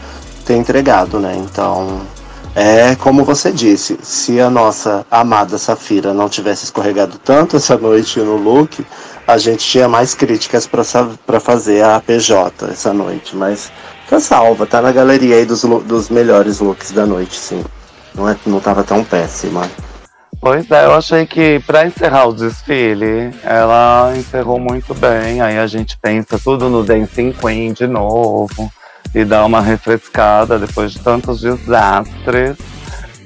ter 0.45 0.55
entregado, 0.57 1.19
né? 1.19 1.35
Então 1.37 2.03
é 2.55 2.95
como 2.95 3.25
você 3.25 3.51
disse, 3.51 3.99
se 4.01 4.41
a 4.41 4.49
nossa 4.49 5.05
amada 5.11 5.59
Safira 5.59 6.15
não 6.15 6.29
tivesse 6.29 6.65
escorregado 6.65 7.19
tanto 7.19 7.57
essa 7.57 7.77
noite 7.77 8.21
no 8.21 8.37
look, 8.37 8.87
a 9.27 9.39
gente 9.39 9.67
tinha 9.67 9.89
mais 9.89 10.15
críticas 10.15 10.67
para 10.67 11.41
fazer 11.41 11.83
a 11.83 12.01
PJ 12.01 12.67
essa 12.71 12.93
noite. 12.93 13.35
Mas 13.35 13.73
tá 14.09 14.21
salva, 14.21 14.67
tá 14.67 14.81
na 14.81 14.93
galeria 14.93 15.37
aí 15.37 15.45
dos, 15.45 15.63
dos 15.63 16.09
melhores 16.09 16.61
looks 16.61 16.93
da 16.93 17.05
noite, 17.05 17.37
sim. 17.37 17.65
Não, 18.15 18.29
é, 18.29 18.37
não 18.47 18.61
tava 18.61 18.85
tão 18.85 19.03
péssima. 19.03 19.69
Pois 20.41 20.71
é, 20.71 20.85
eu 20.85 20.95
achei 20.95 21.27
que 21.27 21.59
pra 21.67 21.87
encerrar 21.87 22.27
o 22.27 22.35
desfile, 22.35 23.35
ela 23.43 24.13
encerrou 24.17 24.61
muito 24.61 24.95
bem. 24.95 25.41
Aí 25.41 25.59
a 25.59 25.67
gente 25.67 25.99
pensa 25.99 26.39
tudo 26.39 26.69
no 26.69 26.85
Dancing 26.85 27.33
Queen 27.33 27.73
de 27.73 27.87
novo 27.89 28.71
e 29.15 29.25
dá 29.25 29.45
uma 29.45 29.61
refrescada 29.61 30.59
depois 30.59 30.93
de 30.93 30.99
tantos 30.99 31.41
desastres. 31.41 32.57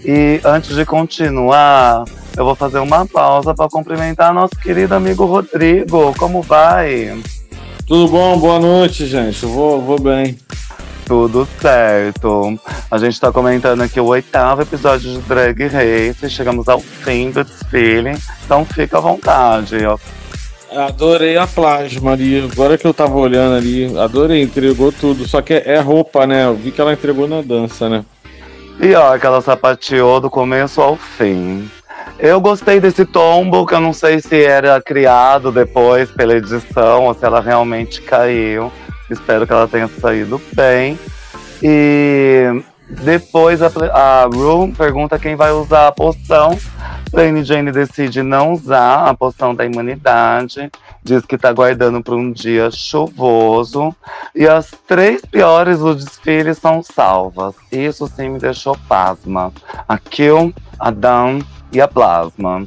E 0.05 0.41
antes 0.45 0.77
de 0.77 0.85
continuar, 0.85 2.05
eu 2.37 2.45
vou 2.45 2.55
fazer 2.55 2.79
uma 2.79 3.07
pausa 3.07 3.55
para 3.55 3.69
cumprimentar 3.69 4.33
nosso 4.33 4.55
querido 4.57 4.95
amigo 4.95 5.25
Rodrigo. 5.25 6.15
Como 6.17 6.43
vai? 6.43 7.19
Tudo 7.87 8.09
bom? 8.09 8.39
Boa 8.39 8.61
noite, 8.61 9.07
gente. 9.07 9.45
Vou, 9.47 9.81
vou 9.81 10.01
bem. 10.01 10.39
Tudo 11.07 11.49
certo. 11.59 12.61
A 12.91 12.99
gente 12.99 13.19
tá 13.19 13.33
comentando 13.33 13.81
aqui 13.81 13.99
o 13.99 14.05
oitavo 14.05 14.61
episódio 14.61 15.11
de 15.11 15.19
Drag 15.21 15.67
Race. 15.67 16.29
Chegamos 16.29 16.69
ao 16.69 16.81
fim 16.81 17.31
do 17.31 17.43
desfile. 17.43 18.13
Então 18.45 18.65
fica 18.65 18.99
à 18.99 19.01
vontade. 19.01 19.85
Ó. 19.87 19.99
Adorei 20.71 21.37
a 21.37 21.47
plágio, 21.47 22.03
Maria. 22.03 22.45
Agora 22.45 22.77
que 22.77 22.87
eu 22.87 22.93
tava 22.93 23.17
olhando 23.17 23.57
ali, 23.57 23.99
adorei, 23.99 24.43
entregou 24.43 24.93
tudo. 24.93 25.27
Só 25.27 25.41
que 25.41 25.55
é 25.55 25.79
roupa, 25.79 26.27
né? 26.27 26.45
Eu 26.45 26.55
vi 26.55 26.71
que 26.71 26.81
ela 26.81 26.93
entregou 26.93 27.27
na 27.27 27.41
dança, 27.41 27.89
né? 27.89 28.05
E 28.81 28.95
ó, 28.95 29.19
que 29.19 29.27
ela 29.27 29.41
sapateou 29.41 30.21
do 30.21 30.31
começo 30.31 30.81
ao 30.81 30.97
fim. 30.97 31.69
Eu 32.19 32.41
gostei 32.41 32.81
desse 32.81 33.05
tombo, 33.05 33.67
que 33.67 33.75
eu 33.75 33.81
não 33.81 33.93
sei 33.93 34.21
se 34.21 34.43
era 34.43 34.81
criado 34.81 35.51
depois 35.51 36.11
pela 36.11 36.37
edição 36.37 37.05
ou 37.05 37.15
se 37.15 37.25
ela 37.25 37.41
realmente 37.41 38.03
caiu. 38.03 38.73
Espero 39.11 39.47
que 39.47 39.53
ela 39.53 39.67
tenha 39.67 39.89
saído 39.89 40.41
bem. 40.53 40.99
E 41.63 42.63
depois 42.89 43.61
a, 43.63 43.71
a 43.93 44.25
Ru 44.27 44.73
pergunta 44.73 45.19
quem 45.19 45.37
vai 45.37 45.53
usar 45.53 45.89
a 45.89 45.93
poção. 45.93 46.59
Plain 47.11 47.45
Jane 47.45 47.73
decide 47.73 48.23
não 48.23 48.53
usar 48.53 49.09
a 49.09 49.15
poção 49.15 49.55
da 49.55 49.65
imunidade. 49.65 50.71
Diz 51.03 51.25
que 51.25 51.39
tá 51.39 51.53
guardando 51.53 52.03
para 52.03 52.15
um 52.15 52.33
dia 52.33 52.71
chuvoso. 52.71 53.95
E 54.35 54.47
as 54.47 54.71
três 54.87 55.21
piores 55.23 55.79
do 55.79 55.95
desfile 55.95 56.55
são 56.55 56.83
salvas. 56.83 57.55
Isso 57.71 58.07
sim 58.09 58.31
me 58.31 58.39
deixou 58.39 58.77
pasma. 58.89 59.53
A 59.87 59.99
Kill, 59.99 60.53
a 60.79 60.91
Dan 60.91 61.41
e 61.73 61.81
a 61.81 61.89
Plasma. 61.89 62.67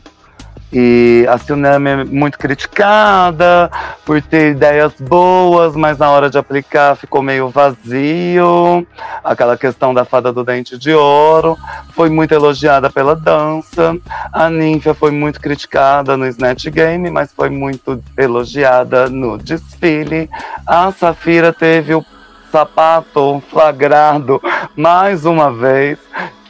E 0.73 1.25
a 1.27 1.37
Tsunami 1.37 1.89
é 1.89 2.03
muito 2.05 2.37
criticada 2.37 3.69
por 4.05 4.21
ter 4.21 4.51
ideias 4.51 4.93
boas, 4.99 5.75
mas 5.75 5.97
na 5.97 6.09
hora 6.09 6.29
de 6.29 6.37
aplicar 6.37 6.95
ficou 6.95 7.21
meio 7.21 7.49
vazio. 7.49 8.87
Aquela 9.21 9.57
questão 9.57 9.93
da 9.93 10.05
fada 10.05 10.31
do 10.31 10.45
dente 10.45 10.77
de 10.77 10.93
ouro 10.93 11.57
foi 11.93 12.09
muito 12.09 12.33
elogiada 12.33 12.89
pela 12.89 13.15
dança. 13.15 13.97
A 14.31 14.49
Ninfa 14.49 14.93
foi 14.93 15.11
muito 15.11 15.41
criticada 15.41 16.15
no 16.15 16.25
Snatch 16.27 16.67
Game, 16.67 17.09
mas 17.09 17.33
foi 17.33 17.49
muito 17.49 18.01
elogiada 18.17 19.09
no 19.09 19.37
desfile. 19.37 20.29
A 20.65 20.89
Safira 20.93 21.51
teve 21.51 21.95
o 21.95 22.05
sapato 22.49 23.41
flagrado 23.49 24.41
mais 24.75 25.25
uma 25.25 25.51
vez 25.51 25.97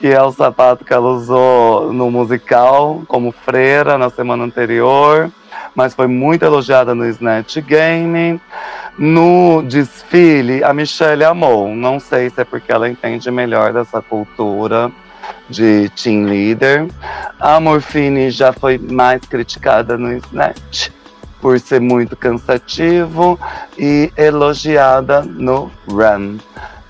que 0.01 0.07
é 0.07 0.19
o 0.19 0.31
sapato 0.31 0.83
que 0.83 0.91
ela 0.91 1.11
usou 1.11 1.93
no 1.93 2.09
musical 2.09 3.03
como 3.07 3.31
freira 3.31 3.99
na 3.99 4.09
semana 4.09 4.43
anterior, 4.43 5.31
mas 5.75 5.93
foi 5.93 6.07
muito 6.07 6.43
elogiada 6.43 6.95
no 6.95 7.05
Snatch 7.05 7.57
Game. 7.59 8.41
No 8.97 9.61
desfile, 9.61 10.63
a 10.63 10.73
Michelle 10.73 11.23
amou. 11.23 11.75
Não 11.75 11.99
sei 11.99 12.31
se 12.31 12.41
é 12.41 12.43
porque 12.43 12.71
ela 12.71 12.89
entende 12.89 13.29
melhor 13.29 13.73
dessa 13.73 14.01
cultura 14.01 14.91
de 15.47 15.87
team 15.89 16.23
leader. 16.23 16.87
A 17.39 17.59
Morfine 17.59 18.31
já 18.31 18.51
foi 18.51 18.79
mais 18.79 19.21
criticada 19.21 19.99
no 19.99 20.11
Snatch 20.13 20.89
por 21.39 21.59
ser 21.59 21.79
muito 21.79 22.15
cansativo 22.15 23.39
e 23.77 24.11
elogiada 24.17 25.21
no 25.21 25.71
Run 25.87 26.39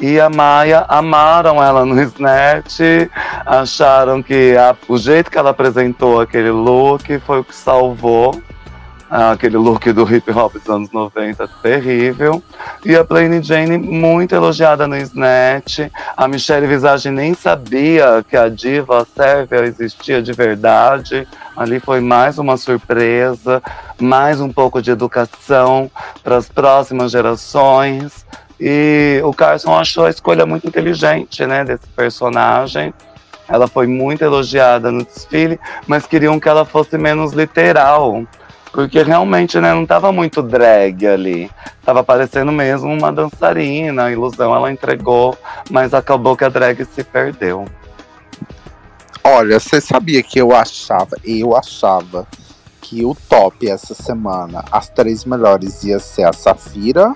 e 0.02 0.20
a 0.20 0.30
Maia 0.30 0.84
amaram 0.88 1.64
ela 1.64 1.86
no 1.86 2.02
Snatch, 2.02 2.80
acharam 3.46 4.24
que 4.24 4.58
a, 4.58 4.76
o 4.88 4.98
jeito 4.98 5.30
que 5.30 5.38
ela 5.38 5.52
apresentou 5.52 6.20
aquele 6.20 6.50
look 6.50 7.20
foi 7.20 7.40
o 7.40 7.44
que 7.44 7.56
salvou. 7.56 8.42
Aquele 9.12 9.58
look 9.58 9.92
do 9.92 10.10
hip 10.10 10.32
hop 10.32 10.54
dos 10.54 10.70
anos 10.70 10.90
90 10.90 11.46
terrível. 11.62 12.42
E 12.86 12.96
a 12.96 13.04
Plain 13.04 13.44
Jane 13.44 13.78
muito 13.78 14.34
elogiada 14.34 14.88
no 14.88 14.96
Snatch. 14.96 15.80
A 16.16 16.30
Michelle 16.30 16.66
Visage 16.66 17.12
nem 17.12 17.34
sabia 17.34 18.24
que 18.28 18.38
a 18.38 18.48
diva 18.48 19.06
Sérvia 19.14 19.66
existia 19.66 20.22
de 20.22 20.32
verdade. 20.32 21.28
Ali 21.58 21.82
foi 21.82 22.00
mais 22.00 22.40
uma 22.40 22.56
surpresa, 22.56 23.62
mais 24.00 24.40
um 24.40 24.50
pouco 24.50 24.82
de 24.82 24.92
educação 24.92 25.92
para 26.24 26.38
as 26.38 26.48
próximas 26.48 27.12
gerações. 27.12 28.26
E 28.64 29.20
o 29.24 29.34
Carson 29.34 29.76
achou 29.76 30.06
a 30.06 30.12
escolha 30.12 30.46
muito 30.46 30.68
inteligente, 30.68 31.44
né, 31.48 31.66
desse 31.66 31.88
personagem. 31.96 32.94
Ela 33.50 33.68
foi 33.68 33.88
muito 33.88 34.24
elogiada 34.24 34.92
no 34.92 35.04
desfile, 35.04 35.60
mas 35.88 36.06
queriam 36.06 36.40
que 36.40 36.48
ela 36.48 36.64
fosse 36.64 36.96
menos 36.96 37.34
literal. 37.34 38.24
Porque 38.72 39.02
realmente 39.02 39.60
né, 39.60 39.74
não 39.74 39.82
estava 39.82 40.12
muito 40.12 40.44
drag 40.44 41.08
ali. 41.08 41.50
Tava 41.84 42.04
parecendo 42.04 42.52
mesmo 42.52 42.94
uma 42.94 43.12
dançarina, 43.12 44.04
a 44.04 44.12
ilusão 44.12 44.56
ela 44.56 44.72
entregou, 44.72 45.36
mas 45.72 45.92
acabou 45.96 46.38
que 46.38 46.46
a 46.46 46.50
drag 46.50 46.86
se 46.86 47.04
perdeu. 47.04 47.66
Olha, 49.24 49.60
você 49.60 49.82
sabia 49.82 50.22
que 50.22 50.40
eu 50.40 50.56
achava, 50.56 51.18
eu 51.26 51.58
achava 51.58 52.28
que 52.80 53.04
o 53.04 53.16
top 53.28 53.68
essa 53.68 53.96
semana, 53.96 54.64
as 54.72 54.88
três 54.88 55.26
melhores 55.26 55.84
ia 55.84 55.98
ser 55.98 56.24
a 56.24 56.34
Safira, 56.34 57.14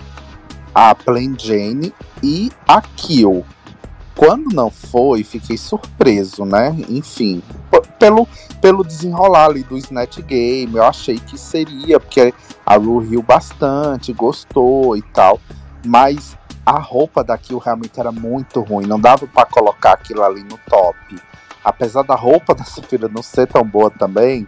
a 0.76 0.93
Plain 0.93 1.38
Jane 1.39 1.93
e 2.21 2.51
a 2.67 2.82
Kill. 2.82 3.45
Quando 4.13 4.53
não 4.53 4.69
foi, 4.69 5.23
fiquei 5.23 5.57
surpreso, 5.57 6.45
né? 6.45 6.76
Enfim, 6.89 7.41
pelo, 7.97 8.28
pelo 8.61 8.84
desenrolar 8.84 9.45
ali 9.45 9.63
do 9.63 9.78
Snatch 9.78 10.19
Game, 10.19 10.76
eu 10.76 10.84
achei 10.84 11.17
que 11.17 11.38
seria, 11.38 11.99
porque 11.99 12.34
a 12.65 12.76
Ru 12.76 12.99
riu 12.99 13.21
bastante, 13.21 14.13
gostou 14.13 14.95
e 14.97 15.01
tal. 15.01 15.39
Mas 15.86 16.38
a 16.65 16.80
roupa 16.80 17.23
da 17.23 17.38
Kill 17.38 17.57
realmente 17.57 17.99
era 17.99 18.11
muito 18.11 18.61
ruim, 18.61 18.86
não 18.86 18.99
dava 18.99 19.28
para 19.28 19.45
colocar 19.45 19.93
aquilo 19.93 20.23
ali 20.23 20.43
no 20.43 20.59
top. 20.69 20.97
Apesar 21.63 22.03
da 22.03 22.15
roupa 22.15 22.53
da 22.55 22.63
Safira 22.63 23.07
não 23.07 23.23
ser 23.23 23.47
tão 23.47 23.63
boa 23.63 23.89
também, 23.89 24.45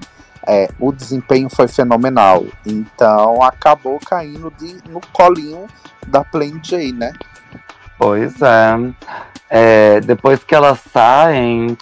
é, 0.47 0.69
o 0.79 0.91
desempenho 0.91 1.49
foi 1.49 1.67
fenomenal. 1.67 2.45
Então 2.65 3.43
acabou 3.43 3.99
caindo 3.99 4.51
de, 4.57 4.77
no 4.89 5.01
colinho 5.11 5.67
da 6.07 6.23
Plain 6.23 6.59
J, 6.63 6.93
né? 6.93 7.11
Pois 7.99 8.41
é. 8.41 8.77
é. 9.49 9.99
Depois 10.01 10.43
que 10.43 10.55
elas 10.55 10.79
saem, 10.93 11.77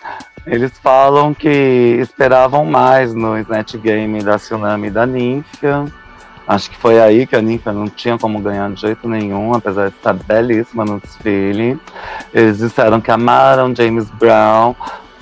eles 0.47 0.72
falam 0.80 1.34
que 1.34 1.97
esperavam 1.99 2.66
mais 2.66 3.13
no 3.13 3.38
Snatch 3.38 3.76
Game 3.76 4.24
da 4.24 4.38
Tsunami 4.38 4.88
e 4.88 4.91
da 4.91 5.05
Ninfa. 5.05 5.86
Acho 6.47 6.70
que 6.70 6.78
foi 6.78 6.99
aí 6.99 7.26
que 7.26 7.36
a 7.36 7.41
Ninfa 7.41 7.74
não 7.74 7.88
tinha 7.88 8.20
como 8.20 8.39
ganhar 8.39 8.70
de 8.72 8.80
jeito 8.80 9.09
nenhum, 9.09 9.53
apesar 9.53 9.89
de 9.89 9.95
estar 9.95 10.13
belíssima 10.13 10.86
no 10.86 10.99
desfile. 10.99 11.80
Eles 12.32 12.59
disseram 12.59 13.01
que 13.01 13.09
amaram 13.09 13.76
James 13.76 14.07
Brown, 14.11 14.76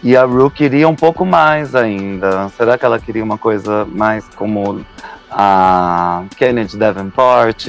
e 0.03 0.17
a 0.17 0.25
Ru 0.25 0.51
queria 0.51 0.87
um 0.87 0.95
pouco 0.95 1.25
mais 1.25 1.73
ainda. 1.73 2.49
Será 2.49 2.77
que 2.77 2.85
ela 2.85 2.99
queria 2.99 3.23
uma 3.23 3.37
coisa 3.37 3.85
mais 3.85 4.27
como 4.35 4.85
a 5.31 6.25
Kennedy 6.35 6.77
Davenport 6.77 7.67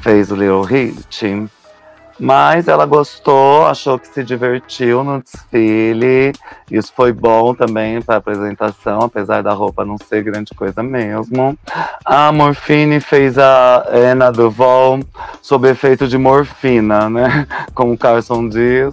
fez 0.00 0.32
o 0.32 0.34
Little 0.34 0.62
Hit? 0.62 1.48
Mas 2.18 2.66
ela 2.66 2.84
gostou, 2.84 3.66
achou 3.66 3.96
que 3.96 4.08
se 4.08 4.24
divertiu 4.24 5.04
no 5.04 5.22
desfile. 5.22 6.32
Isso 6.68 6.92
foi 6.94 7.12
bom 7.12 7.54
também 7.54 8.02
para 8.02 8.16
a 8.16 8.18
apresentação, 8.18 9.02
apesar 9.02 9.40
da 9.42 9.52
roupa 9.52 9.84
não 9.84 9.96
ser 9.96 10.24
grande 10.24 10.52
coisa 10.52 10.82
mesmo. 10.82 11.56
A 12.04 12.32
Morfine 12.32 12.98
fez 12.98 13.38
a 13.38 13.84
Anna 13.92 14.32
Duval 14.32 14.98
sob 15.40 15.68
efeito 15.68 16.08
de 16.08 16.18
morfina, 16.18 17.08
né? 17.08 17.46
Como 17.72 17.92
o 17.92 17.98
Carson 17.98 18.48
diz. 18.48 18.92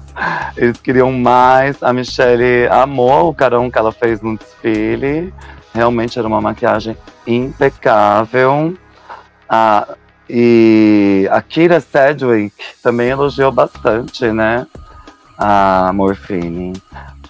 Eles 0.56 0.80
queriam 0.80 1.12
mais. 1.12 1.82
A 1.82 1.92
Michelle 1.92 2.68
amou 2.70 3.30
o 3.30 3.34
carão 3.34 3.72
que 3.72 3.78
ela 3.80 3.92
fez 3.92 4.22
no 4.22 4.38
desfile. 4.38 5.34
Realmente 5.74 6.20
era 6.20 6.28
uma 6.28 6.40
maquiagem 6.40 6.96
impecável. 7.26 8.76
A 9.50 9.96
e 10.30 11.28
a 11.32 11.42
Kira 11.42 11.80
Sedgwick 11.80 12.56
também 12.82 13.10
elogiou 13.10 13.52
bastante, 13.52 14.32
né? 14.32 14.66
A 15.38 15.92
Morfine. 15.94 16.74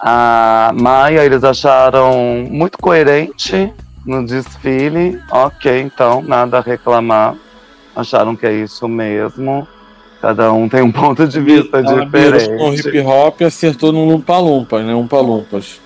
A 0.00 0.72
Maia 0.74 1.24
eles 1.24 1.42
acharam 1.42 2.46
muito 2.48 2.78
coerente 2.78 3.72
no 4.04 4.24
desfile. 4.24 5.20
Ok, 5.30 5.80
então, 5.80 6.22
nada 6.22 6.58
a 6.58 6.60
reclamar. 6.60 7.34
Acharam 7.94 8.36
que 8.36 8.46
é 8.46 8.52
isso 8.52 8.86
mesmo. 8.86 9.66
Cada 10.20 10.52
um 10.52 10.68
tem 10.68 10.82
um 10.82 10.92
ponto 10.92 11.26
de 11.26 11.40
vista 11.40 11.82
diferente. 11.82 12.56
Com 12.56 12.72
hip 12.72 13.00
hop 13.00 13.42
acertou 13.42 13.92
no 13.92 14.04
Lumpa 14.04 14.38
Lumpa, 14.38 14.82
né? 14.82 14.94
Umpa 14.94 15.20
Lumpas. 15.20 15.80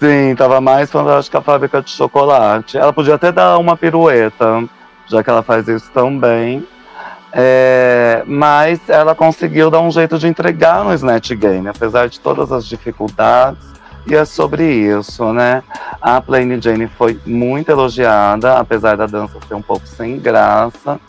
Sim, 0.00 0.34
tava 0.36 0.60
mais 0.60 0.90
fantástica 0.90 1.38
a 1.38 1.42
fábrica 1.42 1.80
de 1.80 1.90
chocolate. 1.90 2.76
Ela 2.76 2.92
podia 2.92 3.14
até 3.14 3.30
dar 3.30 3.58
uma 3.58 3.76
pirueta 3.76 4.64
já 5.12 5.22
que 5.22 5.30
ela 5.30 5.42
faz 5.42 5.68
isso 5.68 5.90
tão 5.92 6.18
bem. 6.18 6.66
É, 7.34 8.22
mas 8.26 8.78
ela 8.88 9.14
conseguiu 9.14 9.70
dar 9.70 9.80
um 9.80 9.90
jeito 9.90 10.18
de 10.18 10.26
entregar 10.26 10.84
no 10.84 10.92
Snatch 10.92 11.30
Game, 11.32 11.66
apesar 11.66 12.08
de 12.08 12.20
todas 12.20 12.52
as 12.52 12.66
dificuldades. 12.66 13.72
E 14.06 14.14
é 14.14 14.24
sobre 14.24 14.64
isso, 14.64 15.32
né? 15.32 15.62
A 16.00 16.20
Plain 16.20 16.60
Jane 16.60 16.88
foi 16.88 17.18
muito 17.24 17.70
elogiada, 17.70 18.58
apesar 18.58 18.96
da 18.96 19.06
dança 19.06 19.38
ser 19.46 19.54
um 19.54 19.62
pouco 19.62 19.86
sem 19.86 20.18
graça, 20.18 21.00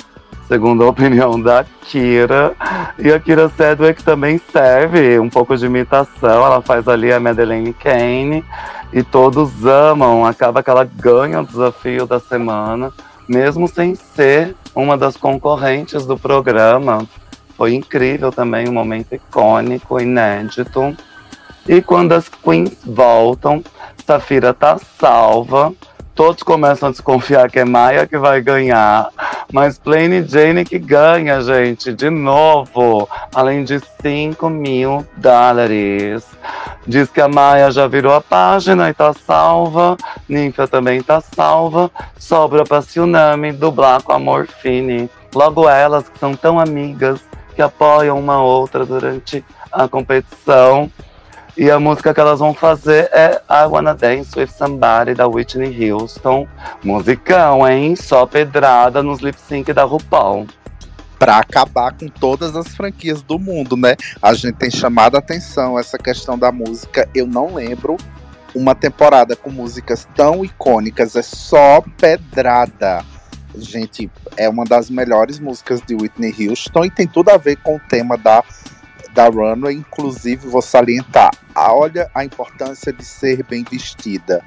segundo 0.47 0.83
a 0.83 0.89
opinião 0.89 1.41
da 1.41 1.65
Kira. 1.81 2.53
E 2.99 3.11
a 3.11 3.19
Kira 3.19 3.49
Sedgwick 3.49 4.03
também 4.03 4.39
serve 4.51 5.19
um 5.19 5.27
pouco 5.27 5.57
de 5.57 5.65
imitação, 5.65 6.45
ela 6.45 6.61
faz 6.61 6.87
ali 6.87 7.11
a 7.11 7.19
Madeleine 7.19 7.73
Kane 7.73 8.45
e 8.93 9.01
todos 9.01 9.65
amam. 9.65 10.23
Acaba 10.23 10.61
que 10.61 10.69
ela 10.69 10.83
ganha 10.83 11.41
o 11.41 11.45
desafio 11.45 12.05
da 12.05 12.19
semana, 12.19 12.93
mesmo 13.27 13.67
sem 13.67 13.95
ser 13.95 14.55
uma 14.75 14.97
das 14.97 15.17
concorrentes 15.17 16.05
do 16.05 16.17
programa. 16.17 17.07
Foi 17.55 17.73
incrível 17.73 18.31
também, 18.31 18.67
um 18.67 18.73
momento 18.73 19.13
icônico, 19.13 19.99
inédito. 19.99 20.95
E 21.67 21.81
quando 21.81 22.13
as 22.13 22.27
queens 22.27 22.77
voltam, 22.83 23.63
Safira 24.05 24.53
tá 24.53 24.77
salva. 24.99 25.73
Todos 26.15 26.43
começam 26.43 26.89
a 26.89 26.91
desconfiar 26.91 27.49
que 27.49 27.59
é 27.59 27.65
Maia 27.65 28.05
que 28.05 28.17
vai 28.17 28.39
ganhar. 28.39 29.09
Mas 29.51 29.79
Plain 29.79 30.27
Jane 30.27 30.63
que 30.63 30.77
ganha, 30.77 31.41
gente, 31.41 31.91
de 31.91 32.09
novo. 32.09 33.09
Além 33.33 33.63
de 33.63 33.81
5 34.01 34.47
mil 34.47 35.05
dólares. 35.17 36.23
Diz 36.85 37.09
que 37.09 37.19
a 37.19 37.27
Maia 37.27 37.71
já 37.71 37.87
virou 37.87 38.13
a 38.13 38.21
página 38.21 38.89
e 38.89 38.93
tá 38.93 39.11
salva. 39.13 39.97
Ninfa 40.29 40.67
também 40.67 41.01
tá 41.01 41.19
salva. 41.19 41.89
Sobra 42.19 42.63
pra 42.63 42.81
Tsunami 42.81 43.51
dublar 43.51 44.03
com 44.03 44.11
a 44.11 44.19
Morfine. 44.19 45.09
Logo 45.33 45.67
elas 45.67 46.07
que 46.07 46.19
são 46.19 46.35
tão 46.35 46.59
amigas 46.59 47.21
que 47.55 47.61
apoiam 47.61 48.19
uma 48.19 48.41
outra 48.41 48.85
durante 48.85 49.43
a 49.71 49.87
competição. 49.87 50.91
E 51.55 51.69
a 51.69 51.79
música 51.79 52.15
que 52.15 52.19
elas 52.19 52.39
vão 52.39 52.51
fazer 52.51 53.11
é 53.13 53.39
I 53.47 53.67
Wanna 53.67 53.93
Dance 53.93 54.31
With 54.35 54.47
Somebody, 54.47 55.13
da 55.13 55.27
Whitney 55.27 55.91
Houston. 55.91 56.47
Musicão, 56.83 57.67
hein? 57.67 57.95
Só 57.95 58.25
pedrada 58.25 59.03
nos 59.03 59.19
lip 59.19 59.39
sync 59.39 59.71
da 59.71 59.83
RuPaul. 59.83 60.47
Pra 61.19 61.37
acabar 61.37 61.93
com 61.93 62.07
todas 62.07 62.55
as 62.55 62.69
franquias 62.69 63.21
do 63.21 63.37
mundo, 63.37 63.77
né? 63.77 63.95
A 64.19 64.33
gente 64.33 64.55
tem 64.55 64.71
chamado 64.71 65.15
a 65.15 65.19
atenção 65.19 65.77
essa 65.77 65.95
questão 65.95 66.39
da 66.39 66.51
música. 66.51 67.07
Eu 67.13 67.27
não 67.27 67.53
lembro 67.53 67.97
uma 68.55 68.73
temporada 68.73 69.35
com 69.35 69.51
músicas 69.51 70.07
tão 70.15 70.43
icônicas. 70.43 71.15
É 71.15 71.21
só 71.21 71.83
pedrada. 71.99 73.05
Gente, 73.55 74.09
é 74.35 74.49
uma 74.49 74.65
das 74.65 74.89
melhores 74.89 75.39
músicas 75.39 75.83
de 75.83 75.93
Whitney 75.93 76.33
Houston 76.49 76.85
e 76.85 76.89
tem 76.89 77.05
tudo 77.05 77.29
a 77.29 77.37
ver 77.37 77.57
com 77.57 77.75
o 77.75 77.81
tema 77.87 78.17
da 78.17 78.43
da 79.13 79.27
Runway, 79.27 79.75
inclusive 79.75 80.47
vou 80.47 80.61
salientar, 80.61 81.31
olha 81.55 82.09
a 82.13 82.23
importância 82.23 82.91
de 82.91 83.05
ser 83.05 83.43
bem 83.43 83.63
vestida. 83.69 84.43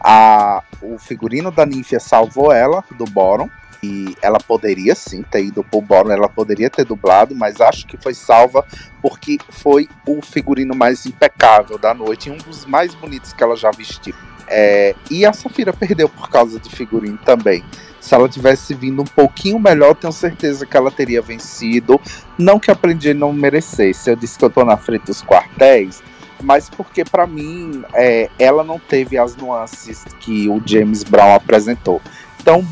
A, 0.00 0.62
o 0.80 0.98
figurino 0.98 1.50
da 1.50 1.66
Ninfia 1.66 2.00
salvou 2.00 2.52
ela 2.52 2.84
do 2.96 3.04
Boron, 3.04 3.48
e 3.82 4.14
ela 4.20 4.38
poderia 4.38 4.94
sim 4.94 5.22
ter 5.22 5.44
ido 5.44 5.64
pro 5.64 5.80
Boron, 5.80 6.10
ela 6.10 6.28
poderia 6.28 6.68
ter 6.68 6.84
dublado, 6.84 7.34
mas 7.34 7.60
acho 7.60 7.86
que 7.86 7.96
foi 7.96 8.14
salva 8.14 8.64
porque 9.00 9.38
foi 9.48 9.88
o 10.06 10.20
figurino 10.20 10.74
mais 10.74 11.06
impecável 11.06 11.78
da 11.78 11.94
noite 11.94 12.28
e 12.28 12.32
um 12.32 12.36
dos 12.36 12.66
mais 12.66 12.94
bonitos 12.94 13.32
que 13.32 13.42
ela 13.42 13.56
já 13.56 13.70
vestiu. 13.70 14.14
É, 14.46 14.94
e 15.10 15.24
a 15.24 15.32
Safira 15.32 15.72
perdeu 15.72 16.08
por 16.08 16.28
causa 16.28 16.58
de 16.58 16.68
figurino 16.68 17.18
também. 17.18 17.64
Se 18.00 18.14
ela 18.14 18.28
tivesse 18.28 18.74
vindo 18.74 19.02
um 19.02 19.06
pouquinho 19.06 19.58
melhor, 19.58 19.94
tenho 19.94 20.12
certeza 20.12 20.66
que 20.66 20.76
ela 20.76 20.90
teria 20.90 21.20
vencido. 21.20 22.00
Não 22.38 22.58
que 22.58 22.70
a 22.70 22.74
Aprendi 22.74 23.12
não 23.12 23.32
merecesse. 23.32 24.10
Eu 24.10 24.16
disse 24.16 24.38
que 24.38 24.44
eu 24.44 24.50
tô 24.50 24.64
na 24.64 24.76
frente 24.76 25.04
dos 25.04 25.22
quartéis, 25.22 26.02
mas 26.42 26.68
porque 26.68 27.04
para 27.04 27.26
mim 27.26 27.84
é, 27.94 28.28
ela 28.38 28.64
não 28.64 28.78
teve 28.78 29.18
as 29.18 29.36
nuances 29.36 30.04
que 30.20 30.48
o 30.48 30.62
James 30.64 31.02
Brown 31.02 31.34
apresentou. 31.34 32.00
Então, 32.40 32.64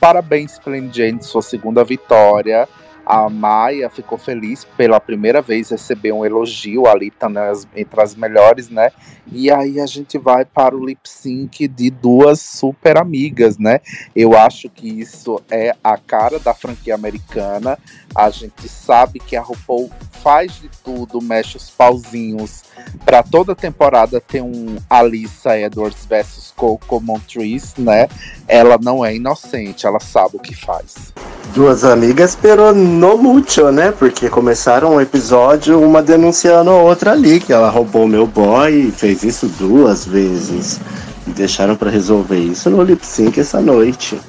parabéns, 0.00 0.58
Jane, 0.92 1.22
sua 1.22 1.42
segunda 1.42 1.84
vitória. 1.84 2.68
A 3.04 3.28
Maia 3.28 3.90
ficou 3.90 4.16
feliz 4.16 4.64
pela 4.76 5.00
primeira 5.00 5.42
vez 5.42 5.70
receber 5.70 6.12
um 6.12 6.24
elogio 6.24 6.86
ali, 6.86 7.10
tá 7.10 7.28
nas, 7.28 7.66
entre 7.74 8.00
as 8.00 8.14
melhores, 8.14 8.68
né? 8.68 8.90
E 9.30 9.50
aí 9.50 9.80
a 9.80 9.86
gente 9.86 10.18
vai 10.18 10.44
para 10.44 10.76
o 10.76 10.84
lip 10.84 11.08
sync 11.08 11.66
de 11.68 11.90
duas 11.90 12.40
super 12.40 12.96
amigas, 12.96 13.58
né? 13.58 13.80
Eu 14.14 14.36
acho 14.36 14.68
que 14.68 14.88
isso 14.88 15.40
é 15.50 15.74
a 15.82 15.96
cara 15.96 16.38
da 16.38 16.54
franquia 16.54 16.94
americana. 16.94 17.78
A 18.14 18.30
gente 18.30 18.68
sabe 18.68 19.18
que 19.18 19.36
a 19.36 19.42
RuPaul 19.42 19.90
faz 20.22 20.60
de 20.60 20.68
tudo, 20.84 21.20
mexe 21.20 21.56
os 21.56 21.70
pauzinhos 21.70 22.62
para 23.04 23.22
toda 23.22 23.54
temporada 23.56 24.20
ter 24.20 24.42
um 24.42 24.76
Alissa 24.88 25.58
Edwards 25.58 26.06
versus 26.06 26.52
Coco 26.56 27.00
Montrese, 27.00 27.80
né? 27.80 28.08
Ela 28.46 28.78
não 28.80 29.04
é 29.04 29.16
inocente, 29.16 29.86
ela 29.86 29.98
sabe 29.98 30.36
o 30.36 30.40
que 30.40 30.54
faz. 30.54 31.12
Duas 31.54 31.84
amigas, 31.84 32.36
pero 32.40 32.72
no 32.92 33.16
mucho, 33.16 33.72
né? 33.72 33.90
Porque 33.90 34.28
começaram 34.28 34.94
o 34.94 35.00
episódio 35.00 35.80
uma 35.80 36.02
denunciando 36.02 36.70
a 36.70 36.74
outra 36.74 37.12
ali, 37.12 37.40
que 37.40 37.52
ela 37.52 37.70
roubou 37.70 38.06
meu 38.06 38.26
boy 38.26 38.88
e 38.88 38.92
fez 38.92 39.22
isso 39.24 39.46
duas 39.58 40.06
vezes. 40.06 40.80
E 41.26 41.30
deixaram 41.30 41.74
para 41.74 41.90
resolver 41.90 42.38
isso 42.38 42.68
no 42.68 42.82
lip 42.82 43.04
sync 43.04 43.40
essa 43.40 43.60
noite. 43.60 44.20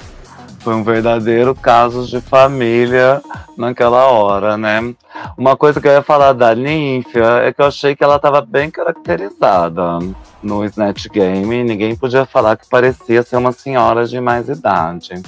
Foi 0.60 0.74
um 0.74 0.84
verdadeiro 0.84 1.54
caso 1.54 2.08
de 2.08 2.22
família 2.22 3.22
naquela 3.58 4.06
hora, 4.06 4.58
né? 4.58 4.94
Uma 5.38 5.58
coisa 5.58 5.82
que 5.82 5.88
eu 5.88 5.92
ia 5.92 6.02
falar 6.02 6.32
da 6.32 6.56
Ninfia 6.56 7.42
é 7.44 7.52
que 7.52 7.62
eu 7.62 7.66
achei 7.66 7.96
que 7.96 8.04
ela 8.04 8.16
estava 8.16 8.40
bem 8.40 8.72
caracterizada 8.72 10.00
no 10.42 10.64
Snatch 10.64 11.08
Game. 11.10 11.64
Ninguém 11.64 11.96
podia 11.96 12.26
falar 12.26 12.56
que 12.56 12.70
parecia 12.70 13.24
ser 13.24 13.36
uma 13.36 13.52
senhora 13.52 14.06
de 14.06 14.22
mais 14.22 14.48
idade. 14.48 15.22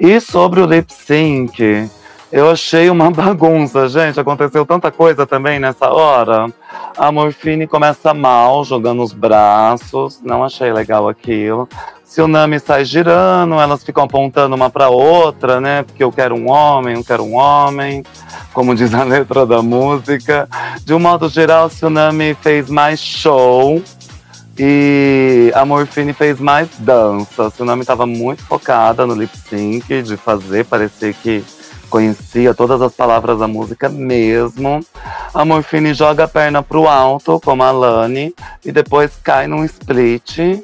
E 0.00 0.18
sobre 0.20 0.60
o 0.60 0.66
lip 0.66 0.90
sync, 0.92 1.90
eu 2.32 2.50
achei 2.50 2.88
uma 2.88 3.10
bagunça, 3.12 3.88
gente. 3.88 4.18
Aconteceu 4.18 4.64
tanta 4.64 4.90
coisa 4.90 5.26
também 5.26 5.60
nessa 5.60 5.90
hora. 5.90 6.46
A 6.96 7.12
Morfine 7.12 7.66
começa 7.66 8.14
mal, 8.14 8.64
jogando 8.64 9.02
os 9.02 9.12
braços. 9.12 10.20
Não 10.22 10.42
achei 10.42 10.72
legal 10.72 11.08
aquilo. 11.08 11.68
Se 12.02 12.20
o 12.20 12.28
Nami 12.28 12.58
sai 12.58 12.84
girando, 12.84 13.54
elas 13.54 13.84
ficam 13.84 14.04
apontando 14.04 14.54
uma 14.54 14.68
para 14.68 14.88
outra, 14.88 15.60
né? 15.60 15.82
Porque 15.82 16.02
eu 16.02 16.12
quero 16.12 16.34
um 16.34 16.50
homem, 16.50 16.94
eu 16.94 17.04
quero 17.04 17.22
um 17.22 17.36
homem, 17.36 18.02
como 18.52 18.74
diz 18.74 18.92
a 18.92 19.04
letra 19.04 19.46
da 19.46 19.62
música. 19.62 20.48
De 20.84 20.92
um 20.92 20.98
modo 20.98 21.28
geral, 21.28 21.70
se 21.70 21.84
o 21.84 21.90
Nami 21.90 22.34
fez 22.34 22.68
mais 22.68 23.00
show 23.00 23.82
e 24.58 25.50
a 25.54 25.64
Morfine 25.64 26.12
fez 26.12 26.38
mais 26.38 26.68
dança. 26.78 27.48
Se 27.50 27.62
o 27.62 27.64
Nami 27.64 27.80
estava 27.80 28.06
muito 28.06 28.42
focada 28.42 29.06
no 29.06 29.14
lip 29.14 29.34
sync, 29.48 30.02
de 30.02 30.16
fazer 30.16 30.66
parecer 30.66 31.14
que 31.14 31.42
conhecia 31.92 32.54
todas 32.54 32.80
as 32.80 32.94
palavras 32.94 33.38
da 33.38 33.46
música 33.46 33.90
mesmo. 33.90 34.80
A 35.34 35.44
Morfine 35.44 35.92
joga 35.92 36.24
a 36.24 36.28
perna 36.28 36.62
pro 36.62 36.88
alto, 36.88 37.38
como 37.38 37.62
a 37.62 37.70
Lani, 37.70 38.34
e 38.64 38.72
depois 38.72 39.12
cai 39.22 39.46
num 39.46 39.62
split 39.62 40.62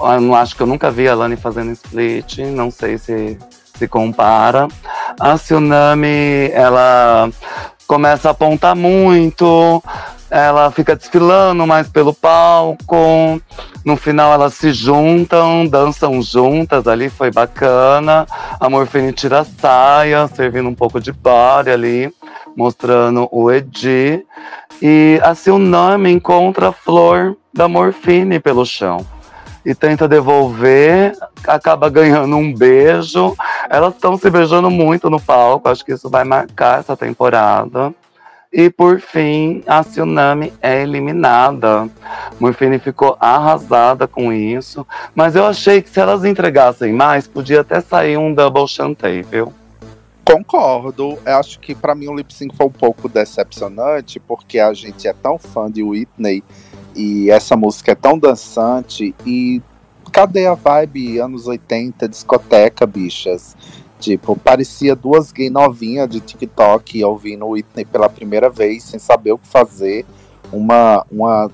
eu 0.00 0.20
não 0.20 0.34
acho 0.34 0.56
que 0.56 0.62
eu 0.62 0.66
nunca 0.66 0.90
vi 0.90 1.08
a 1.08 1.14
Lani 1.14 1.36
fazendo 1.36 1.70
split, 1.72 2.38
não 2.38 2.70
sei 2.70 2.96
se 2.96 3.38
se 3.76 3.88
compara. 3.88 4.68
A 5.18 5.34
Tsunami, 5.34 6.50
ela 6.52 7.28
começa 7.86 8.28
a 8.28 8.30
apontar 8.32 8.76
muito, 8.76 9.82
ela 10.32 10.70
fica 10.70 10.96
desfilando 10.96 11.66
mais 11.66 11.90
pelo 11.90 12.14
palco. 12.14 13.38
No 13.84 13.96
final 13.96 14.32
elas 14.32 14.54
se 14.54 14.72
juntam, 14.72 15.66
dançam 15.66 16.22
juntas 16.22 16.86
ali, 16.86 17.10
foi 17.10 17.30
bacana. 17.30 18.26
A 18.58 18.70
Morfine 18.70 19.12
tira 19.12 19.40
a 19.40 19.44
saia, 19.44 20.26
servindo 20.28 20.70
um 20.70 20.74
pouco 20.74 20.98
de 20.98 21.12
body 21.12 21.70
ali, 21.70 22.14
mostrando 22.56 23.28
o 23.30 23.50
Edi. 23.52 24.24
E 24.80 25.20
a 25.22 25.34
Tsunami 25.34 26.10
encontra 26.10 26.70
a 26.70 26.72
flor 26.72 27.36
da 27.52 27.68
Morfine 27.68 28.40
pelo 28.40 28.64
chão 28.64 29.04
e 29.64 29.74
tenta 29.74 30.08
devolver, 30.08 31.12
acaba 31.46 31.90
ganhando 31.90 32.36
um 32.36 32.52
beijo. 32.52 33.36
Elas 33.68 33.94
estão 33.94 34.16
se 34.16 34.30
beijando 34.30 34.70
muito 34.70 35.10
no 35.10 35.20
palco, 35.20 35.68
acho 35.68 35.84
que 35.84 35.92
isso 35.92 36.08
vai 36.08 36.24
marcar 36.24 36.80
essa 36.80 36.96
temporada. 36.96 37.94
E 38.52 38.68
por 38.68 39.00
fim, 39.00 39.62
a 39.66 39.82
Tsunami 39.82 40.52
é 40.60 40.82
eliminada. 40.82 41.88
Morfine 42.38 42.78
ficou 42.78 43.16
arrasada 43.18 44.06
com 44.06 44.30
isso, 44.30 44.86
mas 45.14 45.34
eu 45.34 45.46
achei 45.46 45.80
que 45.80 45.88
se 45.88 45.98
elas 45.98 46.22
entregassem 46.22 46.92
mais, 46.92 47.26
podia 47.26 47.62
até 47.62 47.80
sair 47.80 48.18
um 48.18 48.34
double 48.34 48.68
chantei, 48.68 49.22
viu? 49.22 49.54
Concordo. 50.22 51.18
Eu 51.24 51.36
acho 51.36 51.58
que 51.60 51.74
para 51.74 51.94
mim 51.94 52.08
o 52.08 52.14
lip 52.14 52.32
sync 52.32 52.54
foi 52.54 52.66
um 52.66 52.70
pouco 52.70 53.08
decepcionante, 53.08 54.20
porque 54.20 54.58
a 54.58 54.74
gente 54.74 55.08
é 55.08 55.14
tão 55.14 55.38
fã 55.38 55.70
de 55.70 55.82
Whitney 55.82 56.44
e 56.94 57.30
essa 57.30 57.56
música 57.56 57.92
é 57.92 57.94
tão 57.94 58.18
dançante 58.18 59.14
e 59.24 59.62
cadê 60.12 60.46
a 60.46 60.52
vibe 60.52 61.18
anos 61.18 61.46
80, 61.46 62.06
discoteca, 62.06 62.86
bichas? 62.86 63.56
Tipo, 64.02 64.34
parecia 64.34 64.96
duas 64.96 65.30
gay 65.30 65.48
novinhas 65.48 66.08
de 66.08 66.18
TikTok 66.18 67.04
ouvindo 67.04 67.46
Whitney 67.46 67.84
pela 67.84 68.08
primeira 68.08 68.50
vez, 68.50 68.82
sem 68.82 68.98
saber 68.98 69.30
o 69.30 69.38
que 69.38 69.46
fazer. 69.46 70.04
Uma, 70.52 71.06
uma 71.08 71.48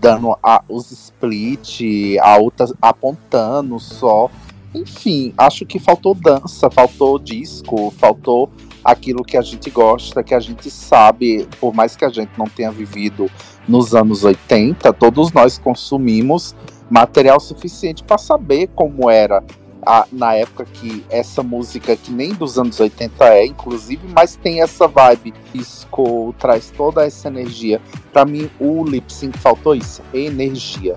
dando 0.00 0.36
a, 0.42 0.64
os 0.68 0.90
split, 0.90 1.82
a 2.20 2.38
outra 2.38 2.66
apontando 2.82 3.78
só. 3.78 4.28
Enfim, 4.74 5.32
acho 5.38 5.64
que 5.64 5.78
faltou 5.78 6.12
dança, 6.12 6.68
faltou 6.68 7.20
disco, 7.20 7.94
faltou 7.96 8.50
aquilo 8.84 9.22
que 9.22 9.36
a 9.36 9.42
gente 9.42 9.70
gosta, 9.70 10.24
que 10.24 10.34
a 10.34 10.40
gente 10.40 10.68
sabe, 10.68 11.46
por 11.60 11.72
mais 11.72 11.94
que 11.94 12.04
a 12.04 12.08
gente 12.08 12.32
não 12.36 12.46
tenha 12.46 12.72
vivido 12.72 13.30
nos 13.68 13.94
anos 13.94 14.24
80, 14.24 14.92
todos 14.92 15.32
nós 15.32 15.56
consumimos 15.56 16.52
material 16.90 17.38
suficiente 17.38 18.02
para 18.02 18.18
saber 18.18 18.70
como 18.74 19.08
era 19.08 19.40
a, 19.86 20.06
na 20.10 20.34
época 20.34 20.64
que 20.64 21.04
essa 21.08 21.42
música, 21.42 21.96
que 21.96 22.10
nem 22.10 22.34
dos 22.34 22.58
anos 22.58 22.78
80 22.80 23.24
é, 23.24 23.46
inclusive, 23.46 24.02
mas 24.12 24.36
tem 24.36 24.60
essa 24.60 24.88
vibe 24.88 25.32
disco, 25.54 26.34
traz 26.38 26.72
toda 26.76 27.06
essa 27.06 27.28
energia. 27.28 27.80
Para 28.12 28.24
mim, 28.24 28.50
o 28.58 28.84
lip 28.84 29.12
sync 29.12 29.38
faltou 29.38 29.74
isso, 29.74 30.02
energia. 30.12 30.96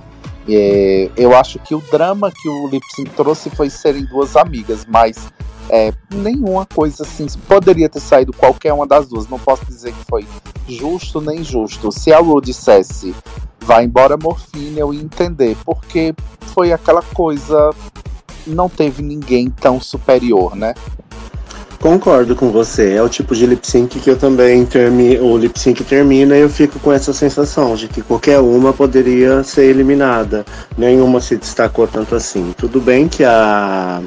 É, 0.50 1.12
eu 1.16 1.38
acho 1.38 1.60
que 1.60 1.76
o 1.76 1.84
drama 1.92 2.32
que 2.32 2.50
o 2.50 2.68
lip 2.68 2.84
sync 2.96 3.12
trouxe 3.12 3.50
foi 3.52 3.70
serem 3.70 4.04
duas 4.06 4.36
amigas, 4.36 4.86
mas 4.86 5.32
é, 5.70 5.94
nenhuma 6.12 6.66
coisa 6.66 7.04
assim. 7.04 7.28
Poderia 7.48 7.88
ter 7.88 8.00
saído 8.00 8.34
qualquer 8.34 8.74
uma 8.74 8.88
das 8.88 9.08
duas. 9.08 9.28
Não 9.30 9.38
posso 9.38 9.64
dizer 9.66 9.94
que 9.94 10.04
foi 10.10 10.28
justo 10.68 11.22
nem 11.22 11.42
injusto. 11.42 11.92
Se 11.92 12.12
a 12.12 12.20
Ru 12.20 12.42
dissesse 12.42 13.14
vai 13.62 13.86
embora 13.86 14.18
morfina, 14.18 14.80
eu 14.80 14.92
ia 14.92 15.02
entender, 15.02 15.56
porque 15.64 16.16
foi 16.56 16.74
aquela 16.74 17.04
coisa. 17.04 17.70
Não 18.50 18.70
teve 18.70 19.02
ninguém 19.02 19.50
tão 19.50 19.80
superior, 19.80 20.56
né? 20.56 20.74
Concordo 21.80 22.36
com 22.36 22.52
você. 22.52 22.94
É 22.96 23.02
o 23.02 23.08
tipo 23.08 23.34
de 23.34 23.46
lip 23.46 23.66
sync 23.66 24.00
que 24.00 24.10
eu 24.10 24.18
também 24.18 24.66
termino. 24.66 25.24
O 25.26 25.38
lip 25.38 25.58
sync 25.58 25.82
termina 25.86 26.36
e 26.36 26.42
eu 26.42 26.50
fico 26.50 26.78
com 26.80 26.92
essa 26.92 27.14
sensação 27.14 27.76
de 27.76 27.88
que 27.88 28.02
qualquer 28.02 28.40
uma 28.40 28.74
poderia 28.74 29.44
ser 29.44 29.66
eliminada. 29.66 30.46
Nenhuma 30.78 31.22
se 31.22 31.38
destacou 31.38 31.88
tanto 31.88 32.16
assim. 32.16 32.54
Tudo 32.58 32.82
bem 32.82 33.08
que 33.08 33.24
a 33.24 34.02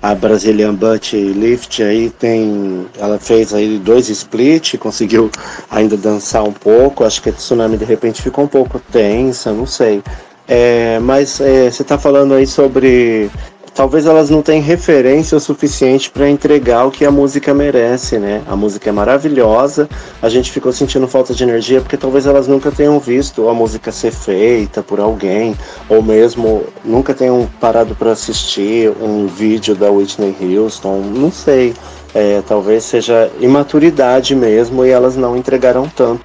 a 0.00 0.14
Brazilian 0.14 0.74
Butt 0.74 1.16
Lift 1.16 1.82
aí 1.82 2.10
tem. 2.10 2.86
Ela 2.98 3.18
fez 3.18 3.52
aí 3.52 3.78
dois 3.78 4.08
split, 4.08 4.76
conseguiu 4.78 5.30
ainda 5.70 5.96
dançar 5.96 6.44
um 6.44 6.52
pouco. 6.52 7.04
Acho 7.04 7.22
que 7.22 7.30
a 7.30 7.32
tsunami 7.32 7.76
de 7.76 7.84
repente 7.84 8.22
ficou 8.22 8.44
um 8.44 8.48
pouco 8.48 8.80
tensa, 8.92 9.52
não 9.52 9.66
sei. 9.66 10.02
É, 10.46 10.98
mas 11.00 11.40
é, 11.40 11.70
você 11.70 11.82
está 11.82 11.98
falando 11.98 12.34
aí 12.34 12.46
sobre 12.46 13.30
talvez 13.78 14.06
elas 14.06 14.28
não 14.28 14.42
tenham 14.42 14.60
referência 14.60 15.36
o 15.36 15.40
suficiente 15.40 16.10
para 16.10 16.28
entregar 16.28 16.84
o 16.84 16.90
que 16.90 17.04
a 17.04 17.12
música 17.12 17.54
merece, 17.54 18.18
né? 18.18 18.42
A 18.48 18.56
música 18.56 18.88
é 18.88 18.92
maravilhosa, 18.92 19.88
a 20.20 20.28
gente 20.28 20.50
ficou 20.50 20.72
sentindo 20.72 21.06
falta 21.06 21.32
de 21.32 21.44
energia 21.44 21.80
porque 21.80 21.96
talvez 21.96 22.26
elas 22.26 22.48
nunca 22.48 22.72
tenham 22.72 22.98
visto 22.98 23.48
a 23.48 23.54
música 23.54 23.92
ser 23.92 24.10
feita 24.10 24.82
por 24.82 24.98
alguém, 24.98 25.56
ou 25.88 26.02
mesmo 26.02 26.64
nunca 26.84 27.14
tenham 27.14 27.48
parado 27.60 27.94
para 27.94 28.10
assistir 28.10 28.90
um 29.00 29.28
vídeo 29.28 29.76
da 29.76 29.88
Whitney 29.88 30.34
Houston, 30.40 30.96
não 31.14 31.30
sei. 31.30 31.72
É, 32.12 32.42
talvez 32.48 32.82
seja 32.82 33.30
imaturidade 33.38 34.34
mesmo 34.34 34.84
e 34.84 34.90
elas 34.90 35.14
não 35.14 35.36
entregaram 35.36 35.88
tanto 35.88 36.24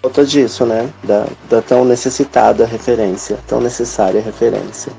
falta 0.00 0.24
disso, 0.24 0.64
né? 0.64 0.88
Da, 1.02 1.26
da 1.50 1.60
tão 1.60 1.84
necessitada 1.84 2.64
referência, 2.64 3.38
tão 3.48 3.60
necessária 3.60 4.20
referência. 4.20 4.92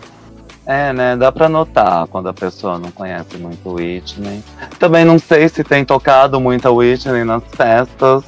É, 0.68 0.92
né? 0.92 1.16
Dá 1.16 1.32
pra 1.32 1.48
notar 1.48 2.06
quando 2.08 2.28
a 2.28 2.34
pessoa 2.34 2.78
não 2.78 2.92
conhece 2.92 3.38
muito 3.38 3.74
Whitney. 3.74 4.44
Também 4.78 5.06
não 5.06 5.18
sei 5.18 5.48
se 5.48 5.64
tem 5.64 5.86
tocado 5.86 6.42
muita 6.42 6.70
Whitney 6.70 7.24
nas 7.24 7.42
festas 7.56 8.26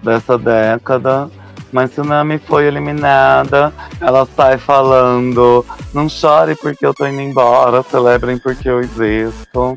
dessa 0.00 0.38
década. 0.38 1.28
Mas 1.72 1.90
Tsunami 1.90 2.38
foi 2.38 2.66
eliminada. 2.66 3.72
Ela 4.00 4.24
sai 4.36 4.56
falando: 4.56 5.66
Não 5.92 6.08
chore 6.08 6.54
porque 6.54 6.86
eu 6.86 6.94
tô 6.94 7.06
indo 7.08 7.20
embora, 7.20 7.82
celebrem 7.82 8.38
porque 8.38 8.68
eu 8.68 8.80
existo. 8.80 9.74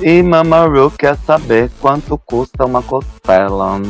E 0.00 0.20
Mama 0.20 0.66
Ru 0.66 0.90
quer 0.90 1.16
saber 1.18 1.70
quanto 1.80 2.18
custa 2.18 2.64
uma 2.64 2.82
costela. 2.82 3.80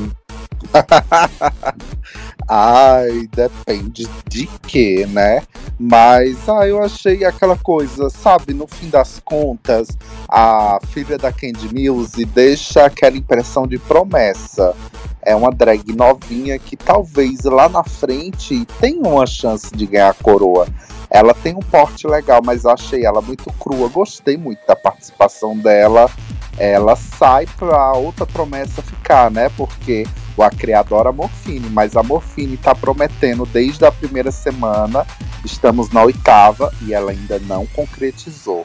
Ai, 2.49 3.29
depende 3.35 4.09
de 4.29 4.47
que, 4.67 5.07
né? 5.07 5.43
Mas 5.79 6.49
ah, 6.49 6.67
eu 6.67 6.83
achei 6.83 7.25
aquela 7.25 7.57
coisa, 7.57 8.11
sabe? 8.11 8.53
No 8.53 8.67
fim 8.67 8.89
das 8.89 9.21
contas, 9.25 9.89
a 10.29 10.79
filha 10.89 11.17
da 11.19 11.33
Candy 11.33 11.73
Muse 11.73 12.25
deixa 12.25 12.85
aquela 12.85 13.17
impressão 13.17 13.67
de 13.67 13.79
promessa. 13.79 14.75
É 15.21 15.37
uma 15.37 15.51
drag 15.51 15.95
novinha 15.95 16.59
que 16.59 16.77
talvez 16.77 17.45
lá 17.45 17.69
na 17.69 17.85
frente 17.85 18.67
tenha 18.81 19.01
uma 19.01 19.27
chance 19.27 19.71
de 19.73 19.87
ganhar 19.87 20.11
a 20.11 20.15
coroa. 20.15 20.67
Ela 21.09 21.35
tem 21.35 21.55
um 21.55 21.61
porte 21.61 22.07
legal, 22.07 22.41
mas 22.45 22.67
achei 22.67 23.05
ela 23.05 23.21
muito 23.21 23.53
crua. 23.53 23.89
Gostei 23.89 24.37
muito 24.37 24.67
da 24.67 24.75
participação 24.75 25.57
dela. 25.57 26.11
Ela 26.59 26.97
sai 26.97 27.47
pra 27.59 27.93
outra 27.93 28.27
promessa 28.27 28.83
ficar, 28.83 29.31
né? 29.31 29.49
Porque 29.57 30.07
a 30.41 30.51
criadora 30.51 31.11
Morfine, 31.11 31.69
mas 31.71 31.97
a 31.97 32.03
Morfine 32.03 32.55
está 32.55 32.75
prometendo 32.75 33.45
desde 33.45 33.85
a 33.85 33.91
primeira 33.91 34.31
semana, 34.31 35.05
estamos 35.45 35.91
na 35.91 36.05
oitava 36.05 36.73
e 36.87 36.95
ela 36.95 37.11
ainda 37.11 37.41
não 37.41 37.67
concretizou. 37.67 38.65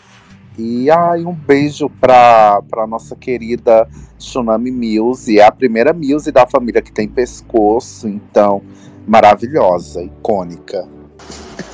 E 0.56 0.90
ai, 0.90 1.24
um 1.26 1.34
beijo 1.34 1.90
para 1.90 2.62
para 2.70 2.86
nossa 2.86 3.16
querida 3.16 3.88
Tsunami 4.18 4.72
Muse, 4.72 5.40
é 5.40 5.44
a 5.44 5.52
primeira 5.52 5.94
Muse 5.94 6.32
da 6.32 6.46
família 6.46 6.82
que 6.82 6.92
tem 6.92 7.08
pescoço, 7.08 8.08
então 8.08 8.62
maravilhosa, 9.08 10.04
icônica. 10.04 10.88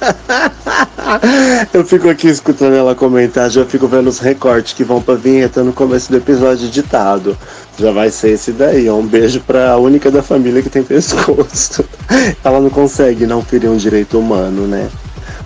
eu 1.74 1.86
fico 1.86 2.10
aqui 2.10 2.28
escutando 2.28 2.76
ela 2.76 2.96
comentar, 2.96 3.50
já 3.50 3.66
fico 3.66 3.88
vendo 3.88 4.08
os 4.08 4.20
recortes 4.20 4.74
que 4.74 4.84
vão 4.84 5.02
pra 5.02 5.16
vinheta 5.16 5.64
no 5.64 5.74
começo 5.74 6.12
do 6.12 6.18
episódio 6.18 6.68
editado. 6.68 7.38
Já 7.78 7.92
vai 7.92 8.10
ser 8.10 8.32
esse 8.32 8.52
daí. 8.52 8.90
Um 8.90 9.06
beijo 9.06 9.42
pra 9.42 9.78
única 9.78 10.10
da 10.10 10.22
família 10.22 10.62
que 10.62 10.70
tem 10.70 10.84
pescoço. 10.84 11.84
ela 12.44 12.60
não 12.60 12.70
consegue 12.70 13.26
não 13.26 13.42
ferir 13.42 13.70
um 13.70 13.78
direito 13.78 14.20
humano, 14.20 14.68
né? 14.68 14.90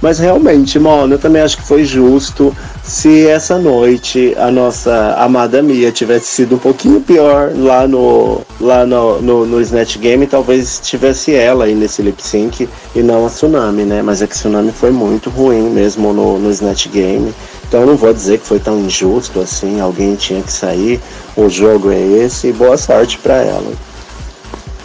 Mas 0.02 0.20
realmente, 0.20 0.78
mano, 0.78 1.16
eu 1.16 1.20
também 1.20 1.42
acho 1.42 1.58
que 1.58 1.64
foi 1.64 1.84
justo 1.84 2.56
se 2.88 3.28
essa 3.28 3.58
noite 3.58 4.34
a 4.40 4.50
nossa 4.50 5.16
amada 5.20 5.62
Mia 5.62 5.92
tivesse 5.92 6.28
sido 6.28 6.56
um 6.56 6.58
pouquinho 6.58 7.02
pior 7.02 7.52
lá 7.54 7.86
no 7.86 8.42
lá 8.62 8.86
no, 8.86 9.22
no, 9.22 9.46
no 9.46 9.62
Snatch 9.62 9.98
Game, 9.98 10.26
talvez 10.26 10.80
tivesse 10.80 11.36
ela 11.36 11.66
aí 11.66 11.76
nesse 11.76 12.02
lip 12.02 12.24
sync 12.24 12.68
e 12.96 13.04
não 13.04 13.26
a 13.26 13.30
Tsunami, 13.30 13.84
né? 13.84 14.02
Mas 14.02 14.22
a 14.22 14.28
Tsunami 14.28 14.72
foi 14.72 14.90
muito 14.90 15.30
ruim 15.30 15.70
mesmo 15.70 16.14
no, 16.14 16.40
no 16.40 16.50
Snatch 16.50 16.88
Game. 16.88 17.34
Então 17.68 17.86
não 17.86 17.98
vou 17.98 18.14
dizer 18.14 18.40
que 18.40 18.48
foi 18.48 18.60
tão 18.60 18.80
injusto 18.80 19.42
assim, 19.42 19.82
alguém 19.82 20.16
tinha 20.16 20.42
que 20.42 20.52
sair, 20.52 21.02
o 21.36 21.50
jogo 21.50 21.92
é 21.92 22.00
esse 22.00 22.48
e 22.48 22.54
boa 22.54 22.78
sorte 22.78 23.18
para 23.18 23.36
ela. 23.36 23.74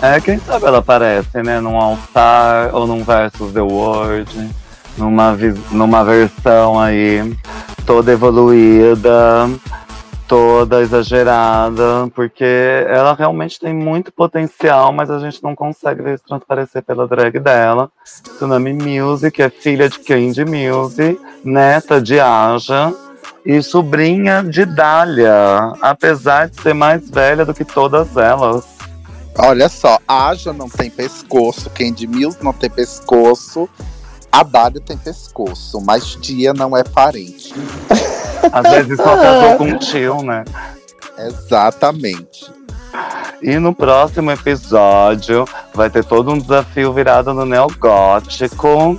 É, 0.02 0.20
quem 0.20 0.40
sabe 0.40 0.66
ela 0.66 0.78
aparece, 0.78 1.40
né? 1.44 1.60
Num 1.60 1.76
All-Star 1.76 2.74
ou 2.74 2.84
num 2.88 3.04
Versus 3.04 3.52
The 3.52 3.60
World 3.60 4.50
numa, 4.96 5.36
numa 5.70 6.04
versão 6.04 6.78
aí 6.78 7.36
toda 7.86 8.12
evoluída, 8.12 9.50
toda 10.32 10.80
exagerada, 10.80 12.08
porque 12.14 12.44
ela 12.88 13.14
realmente 13.14 13.60
tem 13.60 13.74
muito 13.74 14.10
potencial, 14.10 14.92
mas 14.92 15.10
a 15.10 15.18
gente 15.18 15.42
não 15.42 15.54
consegue 15.54 16.02
ver 16.02 16.14
isso 16.14 16.24
transparecer 16.26 16.82
pela 16.82 17.06
drag 17.06 17.38
dela. 17.38 17.90
Tsunami 18.04 18.72
Music 18.72 19.42
é 19.42 19.50
filha 19.50 19.88
de 19.88 19.98
Candy 19.98 20.44
Music, 20.44 21.20
neta 21.44 22.00
de 22.00 22.18
Aja 22.18 22.94
e 23.44 23.62
sobrinha 23.62 24.42
de 24.42 24.64
Dália, 24.64 25.72
apesar 25.82 26.48
de 26.48 26.60
ser 26.62 26.74
mais 26.74 27.10
velha 27.10 27.44
do 27.44 27.52
que 27.52 27.64
todas 27.64 28.16
elas. 28.16 28.64
Olha 29.38 29.68
só, 29.68 29.98
Aja 30.06 30.52
não 30.52 30.68
tem 30.68 30.88
pescoço, 30.90 31.68
Candy 31.70 32.06
Music 32.06 32.44
não 32.44 32.52
tem 32.52 32.70
pescoço, 32.70 33.68
a 34.32 34.42
Dália 34.42 34.80
tem 34.80 34.96
pescoço, 34.96 35.78
mas 35.82 36.16
tia 36.16 36.54
não 36.54 36.74
é 36.74 36.82
parente. 36.82 37.54
Às 38.50 38.70
vezes 38.70 38.96
só 38.96 39.14
casou 39.16 39.56
com 39.58 39.64
um 39.64 39.78
tio, 39.78 40.22
né? 40.22 40.44
Exatamente. 41.18 42.50
E 43.42 43.58
no 43.58 43.74
próximo 43.74 44.30
episódio 44.30 45.44
vai 45.74 45.90
ter 45.90 46.04
todo 46.04 46.32
um 46.32 46.38
desafio 46.38 46.92
virado 46.92 47.34
no 47.34 47.44
neogótico. 47.44 48.98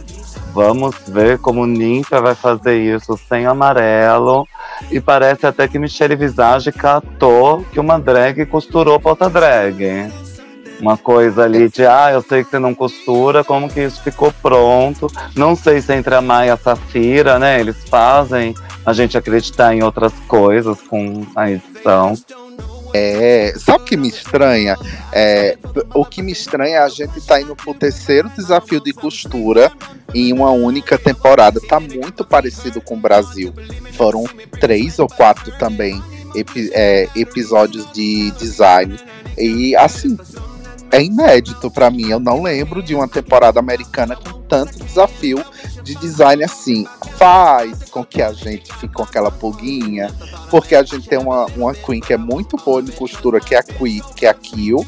Vamos 0.54 0.96
ver 1.08 1.40
como 1.40 1.66
Ninfa 1.66 2.22
vai 2.22 2.36
fazer 2.36 2.78
isso 2.78 3.20
sem 3.28 3.48
amarelo. 3.48 4.46
E 4.92 5.00
parece 5.00 5.48
até 5.48 5.68
que 5.68 5.80
Michelle 5.80 6.16
Visage 6.16 6.72
catou 6.72 7.66
que 7.72 7.80
uma 7.80 8.00
drag 8.00 8.46
costurou 8.46 9.00
pra 9.00 9.12
outra 9.12 9.30
drag 9.30 10.12
uma 10.84 10.98
coisa 10.98 11.44
ali 11.44 11.70
de, 11.70 11.86
ah, 11.86 12.12
eu 12.12 12.22
sei 12.22 12.44
que 12.44 12.50
você 12.50 12.60
não 12.60 12.76
costura, 12.76 13.42
como 13.42 13.70
que 13.70 13.80
isso 13.80 14.02
ficou 14.04 14.34
pronto. 14.42 15.10
Não 15.34 15.56
sei 15.56 15.82
se 15.82 15.94
entre 15.94 16.14
a 16.14 16.22
Maia 16.22 16.50
e 16.50 16.52
a 16.52 16.58
Safira, 16.58 17.40
né, 17.40 17.58
eles 17.60 17.78
fazem 17.88 18.54
a 18.86 18.92
gente 18.92 19.18
acreditar 19.18 19.74
em 19.74 19.82
outras 19.82 20.12
coisas 20.28 20.82
com 20.82 21.26
a 21.36 21.50
edição. 21.50 22.16
É, 22.94 23.54
sabe 23.58 23.80
o 23.80 23.86
que 23.86 23.96
me 23.98 24.10
estranha? 24.10 24.78
É, 25.12 25.58
o 25.96 26.06
que 26.06 26.22
me 26.22 26.34
estranha 26.34 26.76
é 26.76 26.80
a 26.80 26.90
gente 26.90 27.20
tá 27.26 27.42
indo 27.42 27.56
pro 27.56 27.74
terceiro 27.74 28.30
desafio 28.38 28.84
de 28.84 28.92
costura 28.92 29.72
em 30.14 30.34
uma 30.34 30.52
única 30.52 30.98
temporada. 30.98 31.62
Tá 31.62 31.80
muito 31.80 32.26
parecido 32.26 32.82
com 32.82 32.96
o 32.96 33.00
Brasil. 33.00 33.54
Foram 33.94 34.26
três 34.60 35.00
ou 35.00 35.08
quatro 35.08 35.52
também 35.58 36.04
epi- 36.36 36.70
é, 36.74 37.08
episódios 37.16 37.92
de 37.94 38.30
design. 38.32 39.00
E 39.38 39.76
assim, 39.76 40.16
é 40.94 41.04
inédito 41.04 41.72
pra 41.72 41.90
mim. 41.90 42.10
Eu 42.10 42.20
não 42.20 42.44
lembro 42.44 42.82
de 42.84 42.94
uma 42.94 43.08
temporada 43.08 43.60
americana 43.60 44.16
com 44.16 44.42
tanto 44.44 44.78
desafio 44.84 45.44
de 45.82 45.96
design 45.96 46.44
assim. 46.44 46.86
Faz 47.18 47.90
com 47.90 48.06
que 48.06 48.22
a 48.22 48.32
gente 48.32 48.72
fique 48.76 48.94
com 48.94 49.02
aquela 49.02 49.32
pulguinha, 49.32 50.14
porque 50.52 50.76
a 50.76 50.84
gente 50.84 51.10
tem 51.10 51.18
uma, 51.18 51.48
uma 51.58 51.74
Queen 51.74 52.00
que 52.00 52.14
é 52.14 52.18
muito 52.18 52.56
boa 52.58 52.82
de 52.82 52.92
costura, 52.92 53.40
que 53.40 53.56
é 53.56 53.58
a 53.58 53.64
Queen, 53.64 54.04
que 54.16 54.28
é 54.28 54.30
a 54.30 54.34
Kill. 54.36 54.86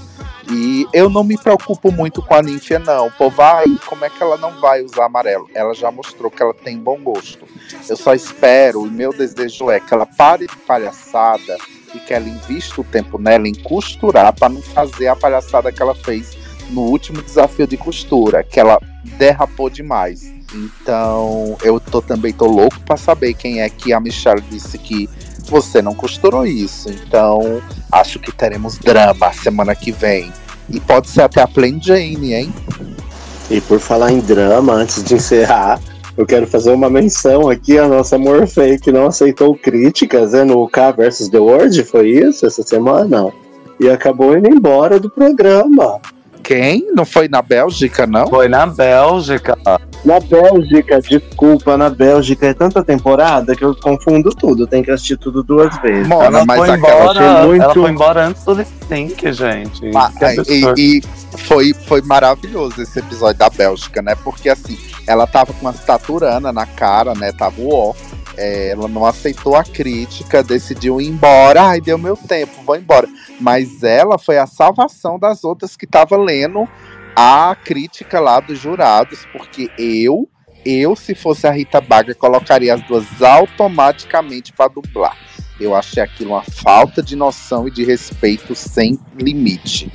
E 0.47 0.87
eu 0.93 1.09
não 1.09 1.23
me 1.23 1.39
preocupo 1.39 1.91
muito 1.91 2.21
com 2.21 2.35
a 2.35 2.43
Ninfia, 2.43 2.77
não. 2.77 3.09
Pô, 3.09 3.31
vai, 3.31 3.65
como 3.87 4.05
é 4.05 4.09
que 4.11 4.21
ela 4.21 4.37
não 4.37 4.61
vai 4.61 4.83
usar 4.83 5.05
amarelo? 5.05 5.49
Ela 5.55 5.73
já 5.73 5.89
mostrou 5.89 6.29
que 6.29 6.43
ela 6.43 6.53
tem 6.53 6.77
bom 6.77 6.99
gosto. 7.01 7.47
Eu 7.89 7.97
só 7.97 8.13
espero, 8.13 8.85
e 8.85 8.91
meu 8.91 9.09
desejo 9.09 9.71
é 9.71 9.79
que 9.79 9.91
ela 9.91 10.05
pare 10.05 10.45
de 10.45 10.55
palhaçada 10.57 11.57
e 11.95 11.99
que 11.99 12.13
ela 12.13 12.27
invista 12.27 12.81
o 12.81 12.83
tempo 12.83 13.17
nela 13.17 13.47
em 13.47 13.55
costurar 13.55 14.33
para 14.33 14.49
não 14.49 14.61
fazer 14.61 15.07
a 15.07 15.15
palhaçada 15.15 15.71
que 15.71 15.81
ela 15.81 15.95
fez 15.95 16.37
no 16.69 16.81
último 16.81 17.21
desafio 17.21 17.65
de 17.65 17.77
costura, 17.77 18.43
que 18.43 18.59
ela 18.59 18.79
derrapou 19.17 19.69
demais. 19.69 20.33
Então, 20.53 21.57
eu 21.63 21.79
tô 21.79 22.01
também 22.01 22.33
tô 22.33 22.45
louco 22.45 22.79
para 22.81 22.97
saber 22.97 23.33
quem 23.33 23.61
é 23.61 23.69
que 23.69 23.93
a 23.93 23.99
Michelle 23.99 24.41
disse 24.49 24.77
que 24.77 25.09
você 25.47 25.81
não 25.81 25.93
costurou 25.93 26.45
isso. 26.45 26.89
Então, 26.89 27.61
acho 27.91 28.19
que 28.19 28.31
teremos 28.31 28.77
drama 28.77 29.31
semana 29.33 29.75
que 29.75 29.91
vem. 29.91 30.31
E 30.69 30.79
pode 30.79 31.09
ser 31.09 31.21
até 31.21 31.41
a 31.41 31.47
Plain 31.47 31.79
Jane, 31.81 32.33
hein? 32.33 32.53
E 33.49 33.61
por 33.61 33.79
falar 33.79 34.11
em 34.11 34.19
drama, 34.19 34.73
antes 34.73 35.03
de 35.03 35.13
encerrar, 35.13 35.79
eu 36.17 36.25
quero 36.25 36.47
fazer 36.47 36.71
uma 36.71 36.89
menção 36.89 37.49
aqui 37.49 37.77
à 37.77 37.87
nossa 37.87 38.17
Morphe, 38.17 38.79
que 38.79 38.91
não 38.91 39.07
aceitou 39.07 39.55
críticas 39.55 40.31
né, 40.31 40.43
no 40.43 40.67
K 40.69 40.91
versus 40.91 41.27
The 41.29 41.39
World, 41.39 41.83
foi 41.83 42.09
isso 42.09 42.45
essa 42.45 42.63
semana? 42.63 43.33
E 43.79 43.89
acabou 43.89 44.37
indo 44.37 44.47
embora 44.47 44.99
do 44.99 45.09
programa. 45.09 45.99
Quem? 46.45 46.91
Não 46.93 47.03
foi 47.05 47.27
na 47.27 47.41
Bélgica, 47.41 48.05
não? 48.05 48.27
Foi 48.27 48.47
na 48.47 48.67
Bélgica. 48.67 49.57
Na 50.05 50.19
Bélgica, 50.19 51.01
desculpa, 51.01 51.75
na 51.75 51.89
Bélgica 51.89 52.45
é 52.45 52.53
tanta 52.53 52.83
temporada 52.83 53.55
que 53.55 53.65
eu 53.65 53.73
confundo 53.75 54.29
tudo, 54.29 54.67
tem 54.67 54.83
que 54.83 54.91
assistir 54.91 55.17
tudo 55.17 55.41
duas 55.41 55.75
vezes. 55.81 56.07
Mona, 56.07 56.25
ela, 56.25 56.45
mas 56.45 56.59
foi 56.59 56.77
embora, 56.77 57.09
achei 57.09 57.47
muito- 57.47 57.63
ela 57.63 57.73
foi 57.73 57.89
embora 57.91 58.27
antes 58.27 58.43
do 58.43 58.53
lip 58.53 58.67
sync, 58.87 59.33
gente. 59.33 59.91
Ah, 59.95 60.11
Que 60.15 60.25
absurdo. 60.25 60.79
e, 60.79 60.99
e 60.99 61.37
foi, 61.47 61.73
foi 61.73 62.01
maravilhoso 62.03 62.79
esse 62.79 62.99
episódio 62.99 63.39
da 63.39 63.49
Bélgica, 63.49 64.03
né? 64.03 64.13
Porque 64.23 64.47
assim, 64.47 64.77
ela 65.07 65.25
tava 65.25 65.51
com 65.51 65.61
uma 65.61 65.73
staturana 65.73 66.53
na 66.53 66.67
cara, 66.67 67.15
né? 67.15 67.31
Tava 67.31 67.55
ó. 67.59 67.91
É, 68.37 68.69
ela 68.69 68.87
não 68.87 69.05
aceitou 69.05 69.55
a 69.55 69.63
crítica, 69.63 70.43
decidiu 70.43 70.99
ir 70.99 71.07
embora. 71.07 71.63
Ai, 71.63 71.81
deu 71.81 71.97
meu 71.97 72.17
tempo, 72.17 72.63
vou 72.65 72.75
embora. 72.75 73.07
Mas 73.39 73.83
ela 73.83 74.17
foi 74.17 74.37
a 74.37 74.45
salvação 74.45 75.17
das 75.17 75.43
outras 75.43 75.75
que 75.75 75.87
tava 75.87 76.17
lendo 76.17 76.67
a 77.15 77.55
crítica 77.55 78.19
lá 78.19 78.39
dos 78.39 78.59
jurados, 78.59 79.25
porque 79.31 79.71
eu, 79.77 80.29
eu, 80.65 80.95
se 80.95 81.15
fosse 81.15 81.47
a 81.47 81.51
Rita 81.51 81.79
Baga, 81.79 82.13
colocaria 82.13 82.73
as 82.73 82.81
duas 82.81 83.21
automaticamente 83.21 84.51
para 84.51 84.67
dublar. 84.67 85.17
Eu 85.59 85.73
achei 85.73 86.03
aquilo 86.03 86.31
uma 86.31 86.43
falta 86.43 87.01
de 87.01 87.15
noção 87.15 87.67
e 87.67 87.71
de 87.71 87.85
respeito 87.85 88.53
sem 88.53 88.99
limite. 89.17 89.89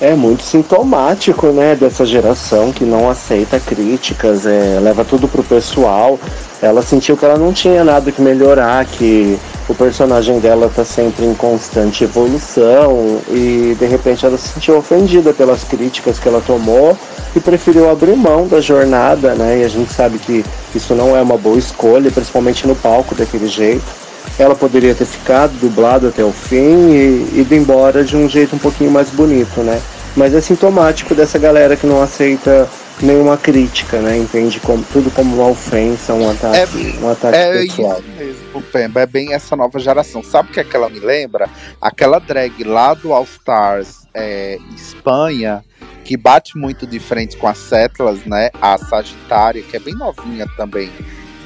É 0.00 0.14
muito 0.14 0.44
sintomático, 0.44 1.48
né, 1.48 1.74
dessa 1.74 2.06
geração 2.06 2.70
que 2.70 2.84
não 2.84 3.10
aceita 3.10 3.58
críticas, 3.58 4.46
é, 4.46 4.78
leva 4.80 5.04
tudo 5.04 5.26
pro 5.26 5.42
pessoal. 5.42 6.20
Ela 6.62 6.82
sentiu 6.82 7.16
que 7.16 7.24
ela 7.24 7.36
não 7.36 7.52
tinha 7.52 7.82
nada 7.82 8.12
que 8.12 8.22
melhorar, 8.22 8.84
que 8.84 9.36
o 9.68 9.74
personagem 9.74 10.38
dela 10.38 10.70
tá 10.74 10.84
sempre 10.84 11.26
em 11.26 11.34
constante 11.34 12.04
evolução 12.04 13.20
e 13.28 13.76
de 13.76 13.86
repente 13.86 14.24
ela 14.24 14.38
se 14.38 14.48
sentiu 14.48 14.78
ofendida 14.78 15.32
pelas 15.32 15.64
críticas 15.64 16.16
que 16.20 16.28
ela 16.28 16.40
tomou 16.40 16.96
e 17.34 17.40
preferiu 17.40 17.90
abrir 17.90 18.16
mão 18.16 18.46
da 18.46 18.60
jornada, 18.60 19.34
né? 19.34 19.58
E 19.58 19.64
a 19.64 19.68
gente 19.68 19.92
sabe 19.92 20.18
que 20.18 20.44
isso 20.76 20.94
não 20.94 21.16
é 21.16 21.20
uma 21.20 21.36
boa 21.36 21.58
escolha, 21.58 22.08
principalmente 22.10 22.68
no 22.68 22.76
palco 22.76 23.16
daquele 23.16 23.48
jeito. 23.48 24.07
Ela 24.38 24.54
poderia 24.54 24.94
ter 24.94 25.04
ficado 25.04 25.52
dublado 25.58 26.08
até 26.08 26.24
o 26.24 26.32
fim 26.32 26.90
e 26.90 27.40
ido 27.40 27.54
embora 27.54 28.04
de 28.04 28.16
um 28.16 28.28
jeito 28.28 28.54
um 28.54 28.58
pouquinho 28.58 28.90
mais 28.90 29.10
bonito, 29.10 29.60
né? 29.62 29.80
Mas 30.16 30.34
é 30.34 30.40
sintomático 30.40 31.14
dessa 31.14 31.38
galera 31.38 31.76
que 31.76 31.86
não 31.86 32.02
aceita 32.02 32.68
nenhuma 33.02 33.36
crítica, 33.36 34.00
né? 34.00 34.16
Entende 34.16 34.60
como, 34.60 34.82
tudo 34.92 35.10
como 35.10 35.36
uma 35.36 35.48
ofensa, 35.48 36.14
um 36.14 36.30
ataque, 36.30 36.98
um 37.00 37.08
ataque 37.08 37.36
É 37.36 37.52
pessoal. 37.52 38.00
isso 38.00 38.08
mesmo, 38.16 38.62
Pemba. 38.72 39.00
É 39.00 39.06
bem 39.06 39.32
essa 39.34 39.54
nova 39.56 39.78
geração. 39.78 40.22
Sabe 40.22 40.50
o 40.50 40.52
que, 40.52 40.60
é 40.60 40.64
que 40.64 40.74
ela 40.74 40.88
me 40.88 41.00
lembra? 41.00 41.48
Aquela 41.80 42.18
drag 42.18 42.64
lá 42.64 42.94
do 42.94 43.12
All 43.12 43.24
Stars 43.24 44.06
é, 44.14 44.58
Espanha, 44.74 45.64
que 46.04 46.16
bate 46.16 46.56
muito 46.56 46.86
de 46.86 46.98
frente 46.98 47.36
com 47.36 47.46
as 47.46 47.58
Setlas, 47.58 48.24
né? 48.24 48.50
A 48.60 48.78
Sagitária, 48.78 49.62
que 49.62 49.76
é 49.76 49.80
bem 49.80 49.94
novinha 49.94 50.46
também. 50.56 50.90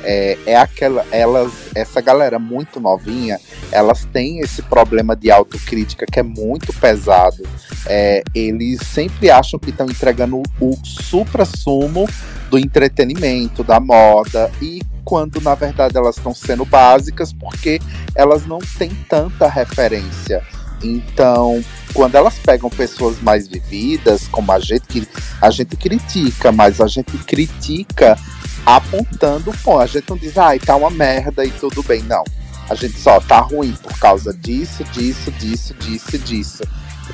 É, 0.05 0.39
é 0.47 0.57
aquela, 0.57 1.07
elas, 1.11 1.53
essa 1.75 2.01
galera 2.01 2.39
muito 2.39 2.81
novinha, 2.81 3.39
elas 3.71 4.05
têm 4.07 4.41
esse 4.41 4.63
problema 4.63 5.15
de 5.15 5.31
autocrítica 5.31 6.07
que 6.11 6.21
é 6.21 6.23
muito 6.23 6.73
pesado. 6.75 7.43
É, 7.87 8.23
eles 8.35 8.81
sempre 8.81 9.31
acham 9.31 9.59
que 9.59 9.71
estão 9.71 9.87
entregando 9.87 10.43
o 10.61 10.77
supra-sumo 10.85 12.09
do 12.51 12.59
entretenimento, 12.59 13.65
da 13.65 13.81
moda, 13.81 14.51
e 14.61 14.81
quando 15.05 15.41
na 15.41 15.55
verdade 15.55 15.97
elas 15.97 16.17
estão 16.17 16.35
sendo 16.35 16.65
básicas 16.65 17.33
porque 17.33 17.81
elas 18.15 18.47
não 18.47 18.59
têm 18.59 18.91
tanta 19.09 19.49
referência. 19.49 20.43
Então, 20.83 21.63
quando 21.93 22.15
elas 22.15 22.39
pegam 22.39 22.71
pessoas 22.71 23.21
mais 23.21 23.47
vividas, 23.47 24.27
como 24.29 24.51
a 24.53 24.59
gente, 24.59 24.87
que 24.87 25.09
a 25.41 25.51
gente 25.51 25.77
critica, 25.77 26.51
mas 26.51 26.81
a 26.81 26.87
gente 26.87 27.17
critica 27.19 28.19
apontando 28.65 29.51
o 29.51 29.59
ponto. 29.59 29.81
A 29.81 29.87
gente 29.87 30.09
não 30.09 30.17
diz, 30.17 30.39
ai, 30.39 30.59
tá 30.59 30.77
uma 30.77 30.91
merda 30.91 31.45
e 31.45 31.51
tudo 31.51 31.83
bem. 31.83 32.03
Não. 32.03 32.25
A 32.69 32.75
gente 32.75 32.99
só 32.99 33.21
tá 33.21 33.41
ruim 33.41 33.73
por 33.83 33.99
causa 33.99 34.33
disso, 34.33 34.85
disso, 34.85 35.31
disso, 35.33 35.75
disso, 35.75 36.19
disso. 36.19 36.63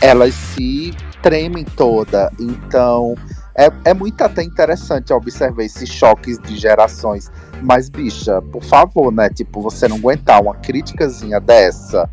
Elas 0.01 0.35
se 0.35 0.95
tremem 1.23 1.65
toda. 1.65 2.31
Então, 2.39 3.15
é, 3.57 3.73
é 3.87 3.95
muito 3.95 4.23
até 4.23 4.43
interessante 4.43 5.13
observar 5.13 5.65
esses 5.65 5.89
choques 5.89 6.39
de 6.39 6.57
gerações. 6.57 7.31
Mas, 7.63 7.89
bicha, 7.89 8.41
por 8.53 8.63
favor, 8.63 9.13
né? 9.13 9.29
Tipo, 9.31 9.61
você 9.61 9.89
não 9.89 9.97
aguentar 9.97 10.41
uma 10.41 10.55
criticazinha 10.55 11.41
dessa. 11.41 12.09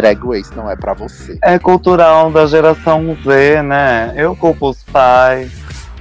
Drag 0.00 0.18
Race 0.26 0.50
não 0.56 0.70
é 0.70 0.74
pra 0.74 0.94
você. 0.94 1.38
É 1.42 1.58
cultural 1.58 2.30
da 2.30 2.46
geração 2.46 3.14
Z, 3.22 3.62
né? 3.62 4.14
Eu 4.16 4.34
culpo 4.34 4.70
os 4.70 4.82
pais. 4.84 5.52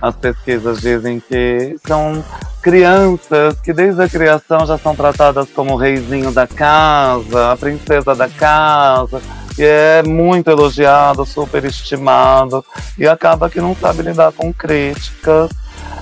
As 0.01 0.15
pesquisas 0.15 0.79
dizem 0.79 1.19
que 1.19 1.75
são 1.85 2.23
crianças 2.61 3.59
que 3.59 3.73
desde 3.73 4.01
a 4.01 4.07
criação 4.07 4.65
já 4.65 4.77
são 4.77 4.95
tratadas 4.95 5.49
como 5.49 5.73
o 5.73 5.77
reizinho 5.77 6.31
da 6.31 6.47
casa, 6.47 7.51
a 7.51 7.57
princesa 7.57 8.15
da 8.15 8.29
casa, 8.29 9.21
e 9.57 9.63
é 9.63 10.01
muito 10.01 10.49
elogiado, 10.49 11.25
super 11.25 11.65
estimado, 11.65 12.63
e 12.97 13.05
acaba 13.05 13.49
que 13.49 13.59
não 13.59 13.75
sabe 13.75 14.03
lidar 14.03 14.31
com 14.31 14.53
críticas. 14.53 15.49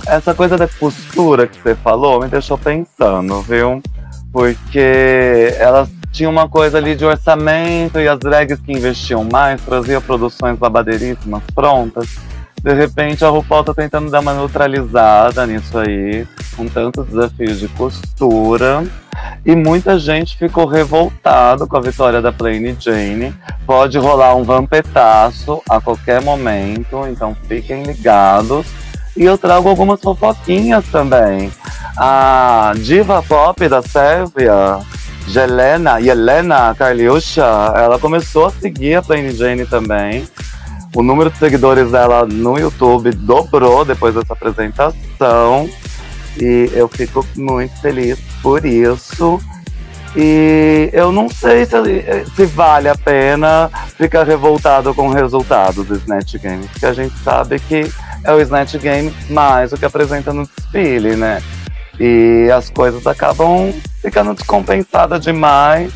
Essa 0.05 0.35
coisa 0.35 0.55
da 0.55 0.67
postura 0.67 1.47
que 1.47 1.59
você 1.59 1.73
falou 1.73 2.21
me 2.21 2.27
deixou 2.27 2.57
pensando, 2.57 3.41
viu? 3.41 3.81
Porque 4.31 5.55
elas 5.57 5.89
tinham 6.11 6.31
uma 6.31 6.47
coisa 6.47 6.77
ali 6.77 6.95
de 6.95 7.05
orçamento 7.05 7.99
e 7.99 8.07
as 8.07 8.19
drags 8.19 8.59
que 8.59 8.71
investiam 8.71 9.23
mais 9.23 9.61
traziam 9.61 10.01
produções 10.01 10.57
babadeiríssimas 10.57 11.43
prontas. 11.53 12.17
De 12.61 12.73
repente 12.73 13.23
a 13.23 13.29
RuPaul 13.29 13.63
tá 13.63 13.73
tentando 13.73 14.09
dar 14.09 14.19
uma 14.19 14.33
neutralizada 14.33 15.45
nisso 15.45 15.77
aí, 15.77 16.27
com 16.55 16.67
tantos 16.67 17.05
desafios 17.05 17.59
de 17.59 17.67
costura. 17.69 18.83
E 19.45 19.55
muita 19.55 19.97
gente 19.97 20.37
ficou 20.37 20.65
revoltado 20.65 21.67
com 21.67 21.77
a 21.77 21.81
vitória 21.81 22.21
da 22.21 22.31
Plain 22.31 22.75
Jane. 22.79 23.33
Pode 23.65 23.97
rolar 23.97 24.35
um 24.35 24.43
vampetaço 24.43 25.61
a 25.69 25.79
qualquer 25.79 26.21
momento, 26.21 27.07
então 27.07 27.35
fiquem 27.47 27.83
ligados. 27.83 28.67
E 29.15 29.23
eu 29.23 29.37
trago 29.37 29.69
algumas 29.69 30.01
fofoquinhas 30.01 30.85
também. 30.87 31.51
A 31.97 32.73
diva 32.77 33.23
pop 33.23 33.67
da 33.67 33.81
Sérvia, 33.81 34.79
Jelena, 35.27 35.99
Yelena 35.99 36.73
Karliusha, 36.75 37.43
ela 37.75 37.99
começou 37.99 38.45
a 38.45 38.51
seguir 38.51 38.95
a 38.95 39.01
Plain 39.01 39.31
Jane 39.31 39.65
também. 39.65 40.27
O 40.95 41.03
número 41.03 41.29
de 41.29 41.37
seguidores 41.37 41.91
dela 41.91 42.25
no 42.25 42.57
YouTube 42.57 43.11
dobrou 43.11 43.83
depois 43.83 44.15
dessa 44.15 44.33
apresentação. 44.33 45.69
E 46.39 46.71
eu 46.73 46.87
fico 46.87 47.25
muito 47.35 47.75
feliz 47.81 48.17
por 48.41 48.65
isso. 48.65 49.39
E 50.15 50.89
eu 50.93 51.11
não 51.11 51.29
sei 51.29 51.65
se, 51.65 52.25
se 52.35 52.45
vale 52.45 52.87
a 52.87 52.95
pena 52.95 53.69
ficar 53.97 54.23
revoltado 54.23 54.93
com 54.93 55.09
o 55.09 55.13
resultado 55.13 55.83
do 55.83 55.95
Snatch 55.95 56.37
Game, 56.37 56.65
porque 56.67 56.85
a 56.85 56.93
gente 56.93 57.15
sabe 57.19 57.59
que 57.59 57.91
é 58.23 58.33
o 58.33 58.41
Snatch 58.41 58.77
Game 58.77 59.13
mais 59.29 59.73
o 59.73 59.77
que 59.77 59.85
apresenta 59.85 60.33
no 60.33 60.47
desfile, 60.47 61.15
né? 61.15 61.41
E 61.99 62.49
as 62.51 62.69
coisas 62.69 63.05
acabam 63.07 63.73
ficando 64.01 64.33
descompensadas 64.33 65.23
demais. 65.23 65.91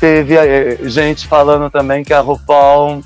Teve 0.00 0.36
eh, 0.36 0.78
gente 0.88 1.26
falando 1.26 1.70
também 1.70 2.02
que 2.02 2.14
a 2.14 2.20
RuPaul 2.20 3.02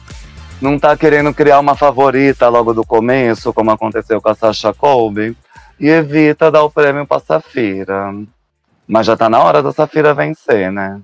não 0.60 0.78
tá 0.78 0.96
querendo 0.96 1.34
criar 1.34 1.58
uma 1.58 1.74
favorita 1.74 2.48
logo 2.48 2.72
do 2.72 2.84
começo, 2.84 3.52
como 3.52 3.72
aconteceu 3.72 4.20
com 4.20 4.28
a 4.28 4.34
Sasha 4.34 4.72
Colby, 4.72 5.36
e 5.80 5.88
evita 5.88 6.50
dar 6.50 6.62
o 6.62 6.70
prêmio 6.70 7.04
pra 7.04 7.18
Safira. 7.18 8.14
Mas 8.86 9.06
já 9.06 9.16
tá 9.16 9.28
na 9.28 9.42
hora 9.42 9.62
da 9.62 9.72
Safira 9.72 10.14
vencer, 10.14 10.70
né? 10.70 11.00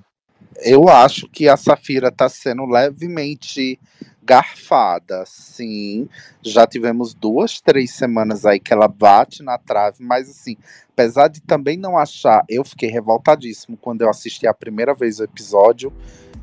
Eu 0.61 0.87
acho 0.87 1.27
que 1.27 1.49
a 1.49 1.57
Safira 1.57 2.11
tá 2.11 2.29
sendo 2.29 2.65
levemente 2.65 3.79
garfada, 4.23 5.23
sim. 5.25 6.07
Já 6.41 6.67
tivemos 6.67 7.13
duas, 7.13 7.59
três 7.59 7.91
semanas 7.91 8.45
aí 8.45 8.59
que 8.59 8.71
ela 8.71 8.87
bate 8.87 9.41
na 9.41 9.57
trave, 9.57 10.03
mas 10.03 10.29
assim, 10.29 10.55
apesar 10.99 11.29
de 11.29 11.39
também 11.39 11.77
não 11.77 11.97
achar, 11.97 12.43
eu 12.49 12.61
fiquei 12.65 12.89
revoltadíssimo 12.89 13.77
quando 13.77 14.01
eu 14.01 14.09
assisti 14.09 14.45
a 14.45 14.53
primeira 14.53 14.93
vez 14.93 15.19
o 15.19 15.23
episódio. 15.23 15.93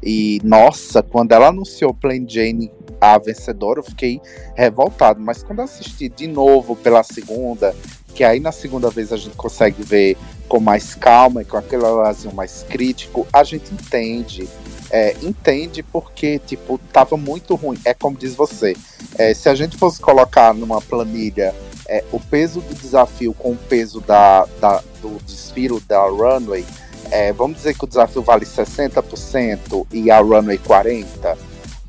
E 0.03 0.41
nossa, 0.43 1.03
quando 1.03 1.33
ela 1.33 1.49
anunciou 1.49 1.93
Plain 1.93 2.27
Jane 2.27 2.73
a 2.99 3.19
vencedora, 3.19 3.81
eu 3.81 3.85
fiquei 3.85 4.19
revoltado. 4.55 5.21
Mas 5.21 5.43
quando 5.43 5.59
eu 5.59 5.67
assisti 5.67 6.09
de 6.09 6.27
novo 6.27 6.75
pela 6.75 7.03
segunda, 7.03 7.77
que 8.15 8.25
aí 8.25 8.41
na 8.41 8.51
segunda 8.51 8.89
vez 8.89 9.13
a 9.13 9.19
gente 9.19 9.37
consegue 9.37 9.83
ver 9.83 10.17
com 10.49 10.59
mais 10.59 10.95
calma 10.95 11.43
e 11.43 11.45
com 11.45 11.59
aquele 11.59 11.85
olharzinho 11.85 12.35
mais 12.35 12.63
crítico, 12.63 13.27
a 13.31 13.45
gente 13.45 13.75
entende. 13.75 14.49
É, 14.91 15.17
entende 15.23 15.83
porque, 15.83 16.39
tipo, 16.39 16.79
tava 16.91 17.19
muito 17.19 17.55
ruim. 17.57 17.79
É 17.85 17.93
como 17.93 18.17
diz 18.17 18.35
você. 18.35 18.75
É, 19.19 19.35
se 19.35 19.51
a 19.51 19.55
gente 19.55 19.77
fosse 19.77 20.01
colocar 20.01 20.55
numa 20.55 20.81
planilha 20.81 21.55
é, 21.89 22.05
o 22.13 22.21
peso 22.21 22.61
do 22.61 22.75
desafio 22.75 23.35
com 23.35 23.53
o 23.53 23.57
peso 23.57 24.01
da, 24.01 24.47
da 24.61 24.83
do 25.01 25.19
desfile 25.25 25.81
da 25.81 26.03
runway, 26.07 26.65
é, 27.11 27.33
vamos 27.33 27.59
dizer 27.59 27.77
que 27.77 27.85
o 27.85 27.87
desafio 27.87 28.23
vale 28.23 28.45
60% 28.45 29.87
e 29.93 30.11
a 30.11 30.19
runway 30.19 30.59
40%. 30.59 31.37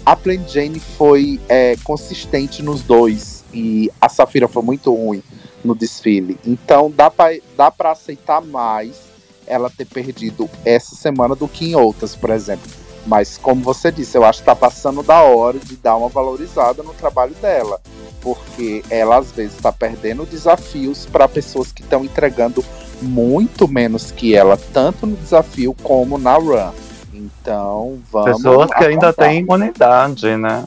A 0.05 0.15
Plain 0.15 0.47
Jane 0.47 0.79
foi 0.79 1.39
é, 1.49 1.75
consistente 1.83 2.63
nos 2.63 2.81
dois 2.81 3.43
e 3.53 3.91
a 3.99 4.07
Safira 4.07 4.47
foi 4.47 4.63
muito 4.63 4.93
ruim 4.93 5.21
no 5.65 5.75
desfile. 5.75 6.37
Então 6.45 6.89
dá 6.89 7.11
para 7.11 7.37
dá 7.57 7.73
aceitar 7.91 8.41
mais 8.41 9.07
ela 9.45 9.69
ter 9.69 9.85
perdido 9.85 10.49
essa 10.63 10.95
semana 10.95 11.35
do 11.35 11.47
que 11.47 11.71
em 11.71 11.75
outras, 11.75 12.15
por 12.15 12.29
exemplo. 12.29 12.69
Mas 13.07 13.37
como 13.37 13.63
você 13.63 13.89
disse, 13.89 14.17
eu 14.17 14.25
acho 14.25 14.39
que 14.39 14.45
tá 14.45 14.55
passando 14.55 15.01
da 15.01 15.21
hora 15.21 15.57
de 15.57 15.77
dar 15.77 15.95
uma 15.95 16.09
valorizada 16.09 16.83
no 16.83 16.93
trabalho 16.93 17.33
dela. 17.35 17.79
Porque 18.21 18.83
ela 18.89 19.17
às 19.17 19.31
vezes 19.31 19.55
está 19.55 19.71
perdendo 19.71 20.25
desafios 20.25 21.05
para 21.05 21.27
pessoas 21.27 21.71
que 21.71 21.81
estão 21.81 22.03
entregando 22.03 22.63
muito 23.01 23.67
menos 23.67 24.11
que 24.11 24.35
ela, 24.35 24.57
tanto 24.57 25.07
no 25.07 25.15
desafio 25.15 25.73
como 25.81 26.17
na 26.17 26.35
run. 26.35 26.71
Então, 27.13 27.99
vamos. 28.11 28.37
Pessoas 28.37 28.71
que 28.71 28.83
ainda 28.83 29.13
têm 29.13 29.39
imunidade, 29.39 30.35
né? 30.35 30.65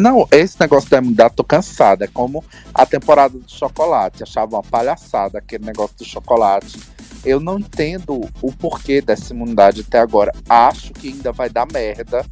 Não, 0.00 0.26
esse 0.30 0.56
negócio 0.60 0.90
da 0.90 0.98
imunidade, 0.98 1.34
tô 1.34 1.44
cansada. 1.44 2.04
É 2.04 2.08
como 2.08 2.44
a 2.74 2.84
temporada 2.84 3.38
do 3.38 3.50
chocolate. 3.50 4.22
Achava 4.22 4.56
uma 4.56 4.62
palhaçada 4.62 5.38
aquele 5.38 5.64
negócio 5.64 5.96
do 5.96 6.04
chocolate. 6.04 6.78
Eu 7.24 7.40
não 7.40 7.58
entendo 7.58 8.20
o 8.40 8.52
porquê 8.52 9.00
dessa 9.00 9.32
imunidade 9.32 9.84
até 9.86 9.98
agora. 9.98 10.32
Acho 10.48 10.92
que 10.92 11.08
ainda 11.08 11.32
vai 11.32 11.50
dar 11.50 11.66
merda 11.70 12.24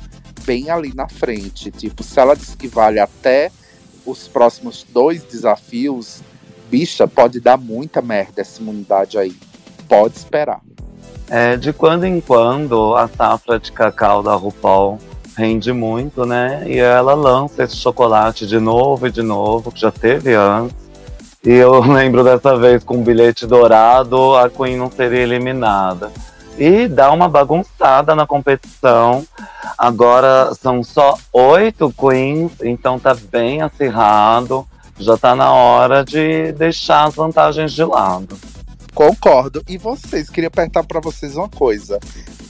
bem 0.45 0.71
ali 0.71 0.95
na 0.95 1.09
frente. 1.09 1.71
Tipo, 1.71 2.03
se 2.03 2.19
ela 2.19 2.35
diz 2.35 2.55
que 2.55 2.69
vale 2.69 3.01
até 3.01 3.51
os 4.05 4.29
próximos 4.29 4.87
dois 4.89 5.25
desafios, 5.25 6.21
bicha, 6.71 7.07
pode 7.09 7.41
dar 7.41 7.57
muita 7.57 8.01
merda 8.01 8.41
essa 8.41 8.63
imunidade 8.63 9.19
aí. 9.19 9.37
Pode 9.89 10.17
esperar. 10.17 10.61
É, 11.29 11.57
de 11.57 11.73
quando 11.73 12.05
em 12.05 12.21
quando 12.21 12.95
a 12.95 13.09
safra 13.09 13.59
de 13.59 13.73
cacau 13.73 14.23
da 14.23 14.35
RuPaul 14.35 14.99
rende 15.37 15.73
muito, 15.73 16.25
né? 16.25 16.65
E 16.67 16.79
ela 16.79 17.15
lança 17.15 17.65
esse 17.65 17.77
chocolate 17.77 18.47
de 18.47 18.59
novo 18.59 19.07
e 19.07 19.11
de 19.11 19.23
novo, 19.23 19.71
que 19.73 19.81
já 19.81 19.91
teve 19.91 20.35
antes. 20.35 20.86
E 21.47 21.53
eu 21.53 21.79
lembro 21.87 22.25
dessa 22.25 22.57
vez 22.57 22.83
com 22.83 22.97
um 22.97 23.03
bilhete 23.05 23.47
dourado, 23.47 24.35
a 24.35 24.51
Queen 24.51 24.77
não 24.77 24.91
seria 24.91 25.21
eliminada. 25.21 26.11
E 26.59 26.89
dá 26.89 27.13
uma 27.13 27.29
bagunçada 27.29 28.17
na 28.17 28.27
competição. 28.27 29.25
Agora 29.79 30.53
são 30.55 30.83
só 30.83 31.17
oito 31.33 31.93
queens, 31.93 32.51
então 32.63 32.99
tá 32.99 33.15
bem 33.31 33.63
acirrado. 33.63 34.67
Já 34.99 35.17
tá 35.17 35.37
na 35.37 35.53
hora 35.53 36.03
de 36.03 36.53
deixar 36.53 37.05
as 37.05 37.15
vantagens 37.15 37.73
de 37.73 37.85
lado. 37.85 38.37
Concordo. 38.93 39.63
E 39.69 39.77
vocês, 39.77 40.29
queria 40.31 40.51
perguntar 40.51 40.83
para 40.83 40.99
vocês 40.99 41.37
uma 41.37 41.49
coisa. 41.49 42.01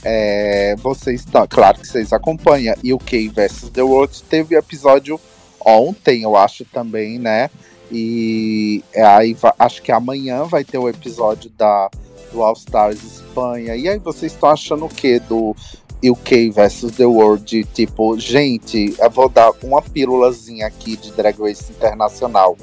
É, 0.03 0.75
vocês, 0.77 1.25
tá, 1.25 1.45
claro 1.45 1.77
que 1.77 1.87
vocês 1.87 2.13
acompanham 2.13 2.73
UK 2.83 3.27
versus 3.27 3.69
The 3.69 3.83
World. 3.83 4.23
Teve 4.23 4.55
episódio 4.55 5.19
ontem, 5.59 6.23
eu 6.23 6.37
acho 6.37 6.63
também, 6.65 7.19
né? 7.19 7.49
E 7.91 8.83
é, 8.93 9.03
aí 9.03 9.35
acho 9.59 9.81
que 9.81 9.91
amanhã 9.91 10.43
vai 10.43 10.63
ter 10.63 10.77
o 10.77 10.89
episódio 10.89 11.49
da 11.51 11.89
do 12.31 12.43
All 12.43 12.53
Stars 12.53 13.01
Espanha. 13.03 13.75
E 13.75 13.87
aí 13.87 13.99
vocês 13.99 14.33
estão 14.33 14.49
achando 14.49 14.85
o 14.85 14.89
que 14.89 15.19
do 15.19 15.55
UK 16.03 16.51
versus 16.51 16.91
The 16.91 17.05
World? 17.05 17.63
Tipo, 17.73 18.19
gente, 18.19 18.95
eu 18.99 19.09
vou 19.09 19.29
dar 19.29 19.51
uma 19.63 19.81
pílulazinha 19.81 20.67
aqui 20.67 20.97
de 20.97 21.11
Drag 21.11 21.39
Race 21.39 21.71
Internacional. 21.71 22.57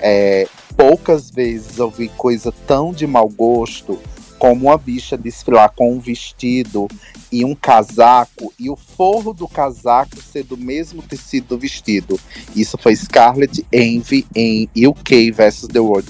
É, 0.00 0.46
poucas 0.76 1.30
vezes 1.30 1.78
eu 1.78 1.90
vi 1.90 2.08
coisa 2.08 2.52
tão 2.66 2.92
de 2.92 3.06
mau 3.06 3.28
gosto 3.28 3.98
como 4.38 4.66
uma 4.66 4.76
bicha 4.76 5.16
desfilar 5.16 5.72
com 5.74 5.92
um 5.92 5.98
vestido 5.98 6.88
e 7.34 7.44
um 7.44 7.52
casaco 7.52 8.54
e 8.60 8.70
o 8.70 8.76
forro 8.76 9.34
do 9.34 9.48
casaco 9.48 10.22
ser 10.22 10.44
do 10.44 10.56
mesmo 10.56 11.02
tecido 11.02 11.48
do 11.48 11.58
vestido. 11.58 12.18
Isso 12.54 12.78
foi 12.78 12.94
Scarlett 12.94 13.66
Envy 13.72 14.24
em 14.36 14.70
UK 14.86 15.32
vs 15.32 15.66
The 15.66 15.80
World. 15.80 16.08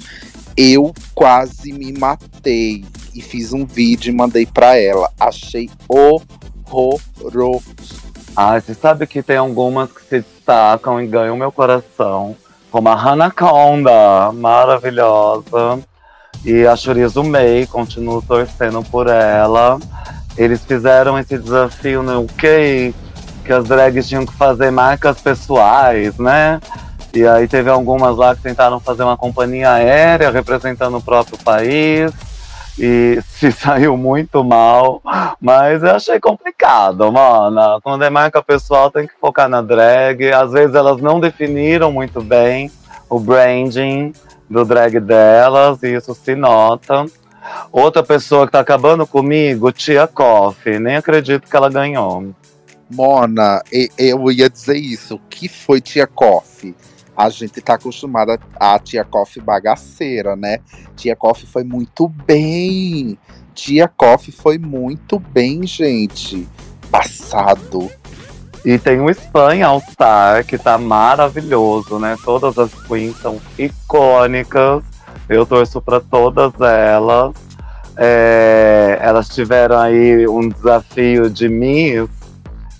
Eu 0.54 0.92
quase 1.14 1.72
me 1.72 1.94
matei 1.94 2.84
e 3.14 3.22
fiz 3.22 3.54
um 3.54 3.64
vídeo 3.64 4.10
e 4.10 4.14
mandei 4.14 4.44
para 4.44 4.76
ela. 4.76 5.10
Achei 5.18 5.70
horroroso. 5.88 7.64
Ah, 8.36 8.60
você 8.60 8.74
sabe 8.74 9.06
que 9.06 9.22
tem 9.22 9.38
algumas 9.38 9.90
que 9.90 10.02
se 10.02 10.20
destacam 10.20 11.00
e 11.00 11.06
ganham 11.06 11.38
meu 11.38 11.50
coração. 11.50 12.36
Como 12.70 12.86
a 12.90 12.94
Hannah 12.94 13.30
Conda, 13.30 14.30
maravilhosa. 14.30 15.82
E 16.44 16.66
a 16.66 16.76
Chorizo 16.76 17.24
May, 17.24 17.66
continuo 17.66 18.20
torcendo 18.20 18.82
por 18.82 19.08
ela. 19.08 19.78
Eles 20.36 20.64
fizeram 20.64 21.18
esse 21.18 21.38
desafio 21.38 22.02
no 22.02 22.22
UK, 22.22 22.94
que 23.44 23.52
as 23.52 23.64
drags 23.64 24.08
tinham 24.08 24.26
que 24.26 24.32
fazer 24.32 24.70
marcas 24.70 25.20
pessoais, 25.20 26.18
né? 26.18 26.60
E 27.14 27.24
aí 27.26 27.46
teve 27.46 27.70
algumas 27.70 28.16
lá 28.16 28.34
que 28.34 28.42
tentaram 28.42 28.80
fazer 28.80 29.04
uma 29.04 29.16
companhia 29.16 29.70
aérea 29.70 30.30
representando 30.30 30.96
o 30.96 31.02
próprio 31.02 31.38
país. 31.38 32.12
E 32.76 33.20
se 33.30 33.52
saiu 33.52 33.96
muito 33.96 34.42
mal, 34.42 35.00
mas 35.40 35.82
eu 35.84 35.90
achei 35.92 36.18
complicado, 36.18 37.10
mano. 37.12 37.80
Quando 37.82 38.02
é 38.02 38.10
marca 38.10 38.42
pessoal, 38.42 38.90
tem 38.90 39.06
que 39.06 39.14
focar 39.20 39.48
na 39.48 39.62
drag. 39.62 40.32
Às 40.32 40.50
vezes 40.50 40.74
elas 40.74 41.00
não 41.00 41.20
definiram 41.20 41.92
muito 41.92 42.20
bem 42.20 42.70
o 43.08 43.20
branding 43.20 44.12
do 44.50 44.64
drag 44.64 44.98
delas, 44.98 45.82
e 45.82 45.94
isso 45.94 46.14
se 46.14 46.34
nota. 46.34 47.06
Outra 47.70 48.02
pessoa 48.02 48.46
que 48.46 48.52
tá 48.52 48.60
acabando 48.60 49.06
comigo, 49.06 49.72
Tia 49.72 50.06
Coffee. 50.06 50.78
Nem 50.78 50.96
acredito 50.96 51.48
que 51.48 51.56
ela 51.56 51.70
ganhou. 51.70 52.34
Mona, 52.90 53.62
eu 53.98 54.30
ia 54.30 54.48
dizer 54.48 54.76
isso. 54.76 55.16
O 55.16 55.20
que 55.28 55.48
foi 55.48 55.80
Tia 55.80 56.06
Coffee? 56.06 56.74
A 57.16 57.28
gente 57.28 57.60
tá 57.60 57.74
acostumada 57.74 58.38
a 58.58 58.78
Tia 58.78 59.04
Coffee 59.04 59.42
bagaceira, 59.42 60.34
né? 60.34 60.58
Tia 60.96 61.14
Coffee 61.14 61.46
foi 61.46 61.64
muito 61.64 62.08
bem. 62.08 63.18
Tia 63.54 63.86
Coffee 63.88 64.32
foi 64.32 64.58
muito 64.58 65.18
bem, 65.18 65.66
gente. 65.66 66.48
Passado. 66.90 67.90
E 68.64 68.78
tem 68.78 69.00
o 69.00 69.10
Espanha 69.10 69.66
All 69.66 69.80
Star, 69.80 70.44
que 70.44 70.56
tá 70.56 70.78
maravilhoso, 70.78 71.98
né? 71.98 72.16
Todas 72.24 72.58
as 72.58 72.72
queens 72.84 73.16
são 73.20 73.40
icônicas. 73.58 74.82
Eu 75.28 75.46
torço 75.46 75.80
para 75.80 76.00
todas 76.00 76.52
elas. 76.60 77.34
É, 77.96 78.98
elas 79.00 79.28
tiveram 79.28 79.78
aí 79.78 80.26
um 80.26 80.48
desafio 80.48 81.30
de 81.30 81.48
Miss 81.48 82.08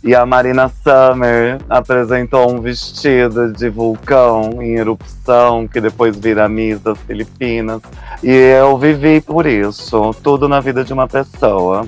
e 0.03 0.15
a 0.15 0.27
Marina 0.27 0.69
Summer 0.69 1.59
apresentou 1.69 2.53
um 2.53 2.61
vestido 2.61 3.53
de 3.53 3.71
vulcão 3.71 4.61
em 4.61 4.75
erupção, 4.75 5.66
que 5.66 5.81
depois 5.81 6.15
vira 6.15 6.47
Miss 6.47 6.79
das 6.81 6.99
Filipinas. 6.99 7.81
E 8.23 8.31
eu 8.31 8.77
vivi 8.77 9.23
por 9.23 9.47
isso, 9.47 10.15
tudo 10.23 10.47
na 10.47 10.61
vida 10.61 10.85
de 10.85 10.93
uma 10.93 11.09
pessoa. 11.09 11.87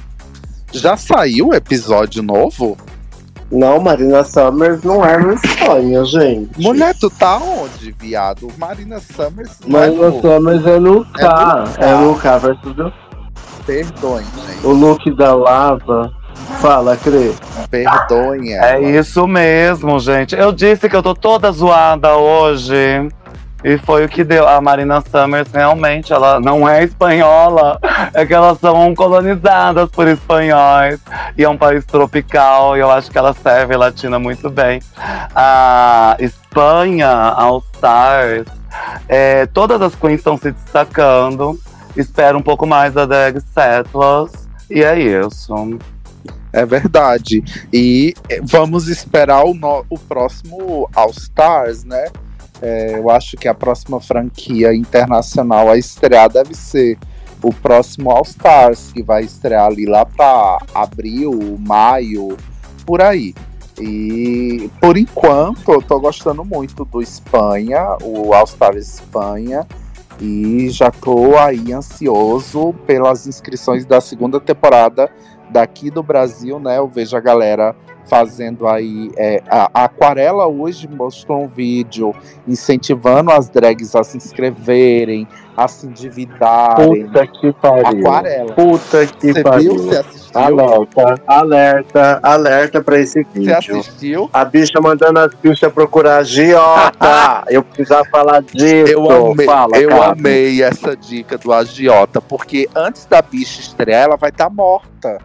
Já 0.72 0.96
saiu 0.96 1.48
o 1.48 1.54
episódio 1.54 2.22
novo? 2.22 2.76
Não, 3.50 3.78
Marina 3.80 4.24
Summers 4.24 4.82
não 4.82 5.04
é 5.04 5.16
na 5.18 5.34
Espanha, 5.34 6.04
gente. 6.04 6.60
Mulher, 6.60 6.94
tu 6.98 7.08
tá 7.08 7.36
onde, 7.38 7.92
viado? 7.92 8.48
Marina 8.58 8.98
Summers 9.00 9.58
não 9.66 9.78
é 9.78 9.86
Marina 9.86 10.10
no- 10.10 10.20
Summers 10.20 10.66
é 10.66 10.78
no 10.80 11.04
K. 11.04 11.22
no 11.22 11.64
K. 11.64 11.64
É 11.78 11.94
no 11.94 12.14
K 12.16 12.38
versus 12.38 12.92
Perdoem, 13.64 14.24
gente. 14.24 14.66
o 14.66 14.70
look 14.70 15.10
da 15.16 15.34
lava. 15.34 16.12
Fala, 16.60 16.96
Crê. 16.96 17.32
Perdoem 17.70 18.52
É 18.52 18.74
ela. 18.74 18.80
isso 19.00 19.26
mesmo, 19.26 19.98
gente. 19.98 20.34
Eu 20.36 20.52
disse 20.52 20.88
que 20.88 20.94
eu 20.94 21.02
tô 21.02 21.14
toda 21.14 21.50
zoada 21.50 22.16
hoje. 22.16 23.08
E 23.68 23.76
foi 23.78 24.04
o 24.04 24.08
que 24.08 24.22
deu. 24.22 24.46
A 24.46 24.60
Marina 24.60 25.02
Summers 25.10 25.48
realmente, 25.52 26.12
ela 26.12 26.38
não 26.38 26.68
é 26.68 26.84
espanhola. 26.84 27.80
É 28.14 28.24
que 28.24 28.32
elas 28.32 28.60
são 28.60 28.94
colonizadas 28.94 29.90
por 29.90 30.06
espanhóis. 30.06 31.00
E 31.36 31.42
é 31.42 31.48
um 31.48 31.56
país 31.58 31.84
tropical. 31.84 32.76
E 32.76 32.80
eu 32.80 32.88
acho 32.88 33.10
que 33.10 33.18
ela 33.18 33.34
serve 33.34 33.76
latina 33.76 34.20
muito 34.20 34.48
bem. 34.48 34.80
A 35.34 36.16
Espanha, 36.20 37.08
All 37.10 37.60
Stars, 37.74 38.46
é, 39.08 39.46
todas 39.46 39.82
as 39.82 39.96
queens 39.96 40.18
estão 40.18 40.36
se 40.38 40.52
destacando. 40.52 41.58
Espero 41.96 42.38
um 42.38 42.42
pouco 42.42 42.66
mais 42.68 42.92
da 42.94 43.04
Drag 43.04 43.40
Settlers. 43.40 44.46
E 44.70 44.84
é 44.84 44.96
isso. 44.96 45.52
É 46.52 46.64
verdade. 46.64 47.42
E 47.72 48.14
eh, 48.28 48.40
vamos 48.44 48.86
esperar 48.88 49.44
o, 49.44 49.54
no- 49.54 49.84
o 49.90 49.98
próximo 49.98 50.88
All 50.94 51.10
Stars, 51.10 51.82
né? 51.84 52.06
É, 52.60 52.98
eu 52.98 53.10
acho 53.10 53.36
que 53.36 53.48
a 53.48 53.54
próxima 53.54 54.00
franquia 54.00 54.74
internacional 54.74 55.70
a 55.70 55.76
estrear 55.76 56.30
deve 56.30 56.54
ser 56.54 56.98
o 57.42 57.52
próximo 57.52 58.10
All 58.10 58.22
Stars, 58.22 58.92
que 58.92 59.02
vai 59.02 59.22
estrear 59.22 59.66
ali 59.66 59.86
lá 59.86 60.06
para 60.06 60.58
abril, 60.74 61.56
maio, 61.60 62.36
por 62.84 63.02
aí. 63.02 63.34
E 63.78 64.70
por 64.80 64.96
enquanto 64.96 65.70
eu 65.70 65.82
tô 65.82 66.00
gostando 66.00 66.44
muito 66.44 66.84
do 66.84 67.02
Espanha, 67.02 67.96
o 68.02 68.32
All 68.32 68.44
Stars 68.44 68.94
Espanha. 68.94 69.66
E 70.18 70.70
já 70.70 70.90
tô 70.90 71.36
aí 71.36 71.74
ansioso 71.74 72.72
pelas 72.86 73.26
inscrições 73.26 73.84
da 73.84 74.00
segunda 74.00 74.40
temporada 74.40 75.10
daqui 75.50 75.90
do 75.90 76.02
Brasil, 76.02 76.58
né? 76.58 76.78
Eu 76.78 76.88
vejo 76.88 77.14
a 77.14 77.20
galera 77.20 77.76
fazendo 78.08 78.66
aí. 78.66 79.10
é, 79.16 79.42
a, 79.48 79.84
Aquarela 79.84 80.46
hoje 80.46 80.88
mostrou 80.88 81.42
um 81.44 81.48
vídeo 81.48 82.14
incentivando 82.46 83.30
as 83.30 83.48
drags 83.48 83.94
a 83.94 84.02
se 84.04 84.16
inscreverem, 84.16 85.26
a 85.56 85.66
se 85.68 85.86
endividarem. 85.86 87.06
Puta 87.06 87.26
que 87.26 87.52
pariu. 87.54 88.00
Aquarela. 88.00 88.52
Puta 88.52 89.06
que 89.06 89.26
Você 89.28 89.32
viu? 89.32 89.42
pariu. 89.42 89.74
Você 89.78 89.96
assistiu? 89.98 90.26
Alerta, 90.40 91.22
alerta, 91.26 92.20
alerta 92.22 92.82
pra 92.82 92.98
esse 93.00 93.22
Você 93.24 93.38
vídeo. 93.40 93.56
assistiu? 93.78 94.30
A 94.32 94.44
bicha 94.44 94.78
mandando 94.82 95.18
as 95.20 95.34
bichas 95.34 95.72
procurar 95.72 96.18
agiota. 96.18 97.44
Eu 97.48 97.62
precisava 97.62 98.04
falar 98.10 98.42
disso. 98.42 98.92
Eu 98.92 99.10
amei, 99.30 99.46
Fala, 99.46 99.78
eu 99.78 100.02
amei 100.02 100.62
essa 100.62 100.96
dica 100.96 101.38
do 101.38 101.52
agiota, 101.52 102.20
porque 102.20 102.68
antes 102.74 103.06
da 103.06 103.22
bicha 103.22 103.60
estrear, 103.60 104.02
ela 104.04 104.16
vai 104.16 104.30
estar 104.30 104.50
morta. 104.50 105.18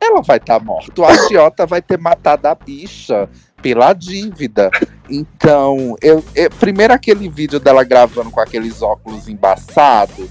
Ela 0.00 0.22
vai 0.22 0.36
estar 0.38 0.60
morta. 0.60 1.00
O 1.00 1.04
agiota 1.04 1.66
vai 1.66 1.82
ter 1.82 1.98
matado 1.98 2.46
a 2.48 2.54
bicha 2.54 3.28
pela 3.60 3.92
dívida. 3.92 4.70
Então, 5.10 5.96
eu, 6.00 6.24
eu- 6.34 6.50
primeiro 6.50 6.92
aquele 6.92 7.28
vídeo 7.28 7.58
dela 7.58 7.82
gravando 7.84 8.30
com 8.30 8.40
aqueles 8.40 8.80
óculos 8.82 9.28
embaçados. 9.28 10.28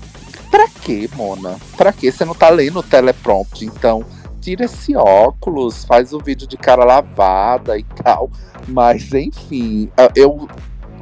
Pra 0.50 0.68
quê, 0.70 1.10
Mona? 1.16 1.58
Pra 1.76 1.92
quê? 1.92 2.12
Você 2.12 2.24
não 2.24 2.34
tá 2.34 2.50
lendo 2.50 2.80
o 2.80 2.84
teleprompter, 2.84 3.68
então 3.68 4.06
tira 4.40 4.64
esse 4.64 4.96
óculos, 4.96 5.84
faz 5.84 6.14
o 6.14 6.20
vídeo 6.20 6.48
de 6.48 6.56
cara 6.56 6.86
lavada 6.86 7.78
e 7.78 7.84
tal. 7.84 8.32
Mas 8.68 9.14
enfim, 9.14 9.90
eu 10.16 10.48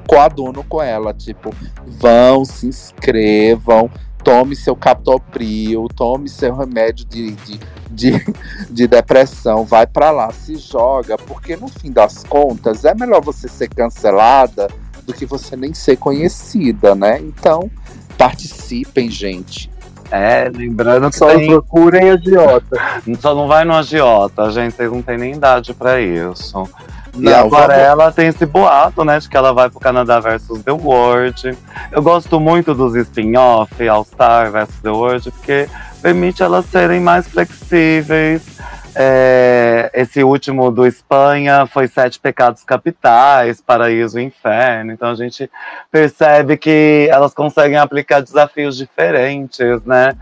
coaduno 0.08 0.64
com 0.64 0.82
ela, 0.82 1.14
tipo, 1.14 1.54
vão, 1.86 2.44
se 2.44 2.66
inscrevam, 2.68 3.90
tome 4.26 4.56
seu 4.56 4.76
captopril, 4.76 5.88
tome 5.95 6.27
seu 6.27 6.56
remédio 6.56 7.06
de, 7.06 7.31
de, 7.31 7.60
de, 7.91 8.34
de 8.72 8.88
depressão, 8.88 9.64
vai 9.64 9.85
pra 9.85 10.10
lá, 10.10 10.31
se 10.31 10.56
joga, 10.56 11.15
porque 11.15 11.56
no 11.56 11.68
fim 11.68 11.91
das 11.91 12.23
contas 12.23 12.84
é 12.84 12.95
melhor 12.95 13.22
você 13.22 13.47
ser 13.47 13.69
cancelada 13.69 14.68
do 15.03 15.14
que 15.14 15.27
você 15.27 15.56
nem 15.56 15.76
ser 15.76 15.97
conhecida, 15.97 16.95
né? 16.95 17.19
Então, 17.19 17.69
participem, 18.18 19.11
gente. 19.11 19.69
É, 20.10 20.49
lembrando 20.53 21.10
que 21.11 21.18
Só 21.18 21.27
tem, 21.27 21.47
procurem 21.47 22.10
agiota. 22.10 22.80
só 23.19 23.35
não 23.35 23.47
vai 23.47 23.64
no 23.64 23.73
agiota, 23.73 24.49
gente. 24.49 24.76
Vocês 24.76 24.91
não 24.91 25.03
têm 25.03 25.18
nem 25.18 25.34
idade 25.34 25.73
pra 25.73 26.02
isso. 26.02 26.68
E 27.16 27.22
Não, 27.22 27.32
a 27.34 27.42
vamos- 27.44 27.54
Aquarela 27.54 28.12
tem 28.12 28.28
esse 28.28 28.46
boato, 28.46 29.04
né, 29.06 29.20
de 29.20 29.30
que 29.30 29.38
ela 29.38 29.54
vai 29.54 29.70
pro 29.70 29.80
Canadá 29.80 30.20
versus 30.20 30.62
The 30.64 30.72
World. 30.72 31.58
Eu 31.92 32.02
gosto 32.02 32.40
muito 32.40 32.74
dos 32.74 32.96
spin-off, 32.96 33.88
All 33.88 34.04
Star 34.04 34.52
versus 34.52 34.80
The 34.82 34.90
World, 34.90 35.32
porque 35.32 35.70
permite 36.02 36.44
elas 36.44 36.66
serem 36.66 37.00
mais 37.00 37.28
flexíveis. 37.28 38.56
É, 38.98 39.92
esse 39.94 40.24
último 40.24 40.72
do 40.72 40.86
Espanha 40.88 41.66
foi 41.66 41.86
Sete 41.86 42.18
Pecados 42.18 42.64
Capitais, 42.64 43.60
Paraíso 43.60 44.18
e 44.18 44.24
Inferno. 44.24 44.94
Então 44.94 45.10
a 45.10 45.16
gente 45.16 45.52
percebe 45.92 46.56
que 46.56 47.10
elas 47.12 47.34
conseguem 47.34 47.78
aplicar 47.78 48.22
desafios 48.22 48.78
diferentes, 48.78 49.84
né? 49.86 50.14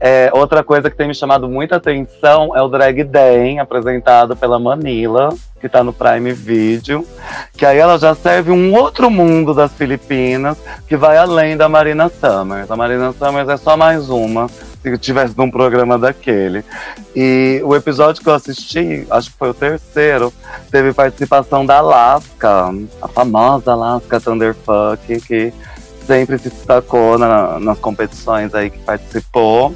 É, 0.00 0.30
outra 0.32 0.64
coisa 0.64 0.88
que 0.90 0.96
tem 0.96 1.06
me 1.06 1.14
chamado 1.14 1.46
muita 1.46 1.76
atenção 1.76 2.56
é 2.56 2.62
o 2.62 2.68
Drag 2.68 3.04
Den, 3.04 3.58
apresentado 3.60 4.34
pela 4.34 4.58
Manila, 4.58 5.28
que 5.60 5.68
tá 5.68 5.84
no 5.84 5.92
Prime 5.92 6.32
Video. 6.32 7.06
Que 7.54 7.66
aí 7.66 7.76
ela 7.76 7.98
já 7.98 8.14
serve 8.14 8.50
um 8.50 8.74
outro 8.74 9.10
mundo 9.10 9.52
das 9.52 9.72
Filipinas, 9.72 10.56
que 10.88 10.96
vai 10.96 11.18
além 11.18 11.54
da 11.54 11.68
Marina 11.68 12.08
Summers. 12.08 12.70
A 12.70 12.76
Marina 12.76 13.12
Summers 13.12 13.48
é 13.50 13.58
só 13.58 13.76
mais 13.76 14.08
uma, 14.08 14.48
se 14.82 14.96
tivesse 14.96 15.36
num 15.36 15.50
programa 15.50 15.98
daquele. 15.98 16.64
E 17.14 17.60
o 17.62 17.76
episódio 17.76 18.22
que 18.22 18.28
eu 18.30 18.34
assisti, 18.34 19.06
acho 19.10 19.30
que 19.30 19.36
foi 19.36 19.50
o 19.50 19.54
terceiro, 19.54 20.32
teve 20.70 20.94
participação 20.94 21.66
da 21.66 21.76
Alaska, 21.76 22.72
a 23.02 23.08
famosa 23.08 23.72
Alaska 23.72 24.18
Thunderfuck, 24.18 25.20
que 25.20 25.52
sempre 26.06 26.38
se 26.38 26.48
destacou 26.48 27.18
na- 27.18 27.60
nas 27.60 27.78
competições 27.78 28.54
aí 28.54 28.70
que 28.70 28.78
participou. 28.78 29.74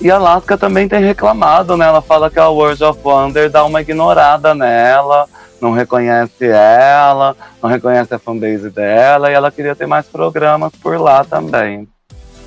E 0.00 0.10
a 0.10 0.16
Alaska 0.16 0.56
também 0.56 0.88
tem 0.88 1.04
reclamado, 1.04 1.76
né? 1.76 1.86
Ela 1.86 2.00
fala 2.00 2.30
que 2.30 2.38
a 2.38 2.48
World 2.48 2.82
of 2.82 3.00
Wonder 3.04 3.50
dá 3.50 3.64
uma 3.64 3.82
ignorada 3.82 4.54
nela, 4.54 5.28
não 5.60 5.72
reconhece 5.72 6.46
ela, 6.46 7.36
não 7.62 7.68
reconhece 7.68 8.14
a 8.14 8.18
fanbase 8.18 8.70
dela, 8.70 9.30
e 9.30 9.34
ela 9.34 9.50
queria 9.50 9.76
ter 9.76 9.86
mais 9.86 10.06
programas 10.06 10.72
por 10.82 10.98
lá 10.98 11.22
também. 11.22 11.86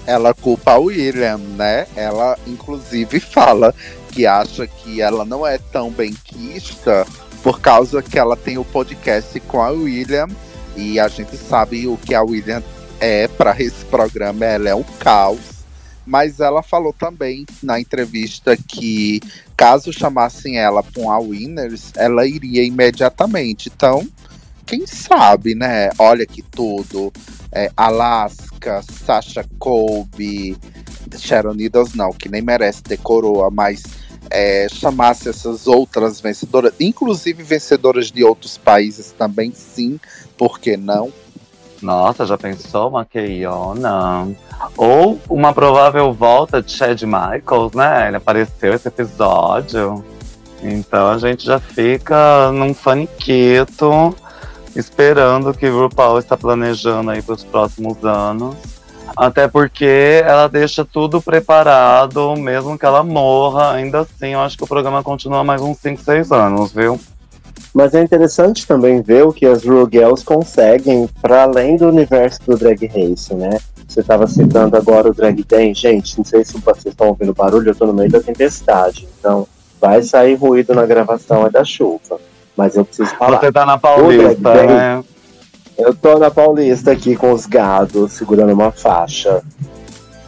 ela 0.05 0.33
culpa 0.33 0.71
a 0.71 0.77
William, 0.77 1.37
né? 1.37 1.85
Ela, 1.95 2.37
inclusive, 2.47 3.19
fala 3.21 3.73
que 4.11 4.25
acha 4.25 4.67
que 4.67 5.01
ela 5.01 5.23
não 5.23 5.45
é 5.45 5.57
tão 5.71 5.89
benquista 5.91 7.05
por 7.41 7.59
causa 7.59 8.01
que 8.01 8.17
ela 8.17 8.35
tem 8.35 8.57
o 8.57 8.65
podcast 8.65 9.39
com 9.41 9.61
a 9.61 9.69
William 9.69 10.27
e 10.75 10.99
a 10.99 11.07
gente 11.07 11.37
sabe 11.37 11.87
o 11.87 11.97
que 11.97 12.15
a 12.15 12.23
William 12.23 12.63
é 12.99 13.27
para 13.27 13.55
esse 13.59 13.85
programa, 13.85 14.45
ela 14.45 14.69
é 14.69 14.75
um 14.75 14.83
caos. 14.99 15.52
Mas 16.05 16.39
ela 16.39 16.61
falou 16.61 16.93
também 16.93 17.45
na 17.61 17.79
entrevista 17.79 18.57
que 18.57 19.21
caso 19.55 19.93
chamassem 19.93 20.57
ela 20.57 20.83
para 20.83 21.01
um 21.01 21.09
A 21.09 21.17
Winners, 21.19 21.91
ela 21.95 22.27
iria 22.27 22.63
imediatamente. 22.63 23.71
Então, 23.73 24.07
quem 24.65 24.85
sabe, 24.85 25.55
né? 25.55 25.89
Olha 25.97 26.25
que 26.25 26.41
tudo. 26.41 27.11
É, 27.51 27.71
Alaska, 27.77 28.81
Sasha 29.05 29.45
Colby, 29.59 30.57
Sharon 31.17 31.53
Needles 31.53 31.93
não, 31.93 32.11
que 32.11 32.27
nem 32.27 32.41
merece 32.41 32.81
ter 32.81 32.97
coroa, 32.97 33.49
mas 33.51 33.83
é, 34.29 34.67
chamasse 34.69 35.29
essas 35.29 35.67
outras 35.67 36.19
vencedoras, 36.19 36.73
inclusive 36.79 37.43
vencedoras 37.43 38.11
de 38.11 38.23
outros 38.23 38.57
países 38.57 39.11
também, 39.11 39.53
sim, 39.53 39.99
por 40.37 40.59
que 40.59 40.75
não? 40.75 41.13
Nossa, 41.83 42.25
já 42.25 42.37
pensou 42.37 42.89
uma 42.89 43.03
Keiona? 43.03 44.27
Ou 44.77 45.19
uma 45.29 45.53
provável 45.53 46.13
volta 46.13 46.61
de 46.61 46.71
Chad 46.71 47.01
Michaels, 47.03 47.73
né? 47.73 48.07
Ele 48.07 48.17
apareceu 48.17 48.73
esse 48.73 48.87
episódio. 48.87 50.03
Então 50.63 51.09
a 51.09 51.17
gente 51.17 51.45
já 51.45 51.59
fica 51.59 52.49
num 52.53 52.73
faniquito, 52.73 54.15
esperando 54.73 55.49
o 55.49 55.53
que 55.53 55.67
o 55.67 55.81
RuPaul 55.81 56.19
está 56.19 56.37
planejando 56.37 57.11
aí 57.11 57.21
para 57.21 57.35
os 57.35 57.43
próximos 57.43 58.03
anos. 58.05 58.55
Até 59.15 59.47
porque 59.47 60.23
ela 60.25 60.47
deixa 60.47 60.85
tudo 60.85 61.21
preparado, 61.21 62.35
mesmo 62.37 62.79
que 62.79 62.85
ela 62.85 63.03
morra. 63.03 63.73
Ainda 63.73 63.99
assim, 63.99 64.29
eu 64.29 64.39
acho 64.39 64.57
que 64.57 64.63
o 64.63 64.67
programa 64.67 65.03
continua 65.03 65.43
mais 65.43 65.61
uns 65.61 65.77
5, 65.79 66.01
6 66.01 66.31
anos, 66.31 66.71
viu? 66.71 66.99
Mas 67.73 67.93
é 67.95 68.01
interessante 68.01 68.67
também 68.67 69.01
ver 69.01 69.25
o 69.25 69.33
que 69.33 69.45
as 69.45 69.63
Ru 69.63 69.89
Girls 69.91 70.23
conseguem 70.23 71.09
para 71.21 71.43
além 71.43 71.75
do 71.75 71.87
universo 71.87 72.39
do 72.45 72.55
Drag 72.55 72.85
Race, 72.85 73.33
né? 73.33 73.57
Você 73.87 74.01
estava 74.01 74.27
citando 74.27 74.77
agora 74.77 75.09
o 75.09 75.13
Drag 75.13 75.43
Den. 75.43 75.73
Gente, 75.73 76.17
não 76.17 76.25
sei 76.25 76.45
se 76.45 76.57
vocês 76.59 76.85
estão 76.85 77.07
ouvindo 77.07 77.33
barulho, 77.33 77.69
eu 77.71 77.75
tô 77.75 77.85
no 77.87 77.93
meio 77.93 78.09
da 78.11 78.19
tempestade. 78.19 79.07
Então, 79.19 79.47
vai 79.81 80.01
sair 80.03 80.35
ruído 80.35 80.73
na 80.73 80.85
gravação 80.85 81.45
é 81.45 81.49
da 81.49 81.63
chuva. 81.63 82.19
Mas 82.55 82.75
eu 82.75 82.85
preciso 82.85 83.09
falar. 83.15 83.39
Você 83.39 83.51
tá 83.51 83.65
na 83.65 83.77
Paulista, 83.77 84.35
day- 84.35 84.67
né? 84.67 85.03
Eu 85.75 85.95
tô 85.95 86.19
na 86.19 86.29
Paulista 86.29 86.91
aqui 86.91 87.15
com 87.15 87.31
os 87.31 87.47
gados, 87.47 88.13
segurando 88.13 88.53
uma 88.53 88.71
faixa. 88.71 89.41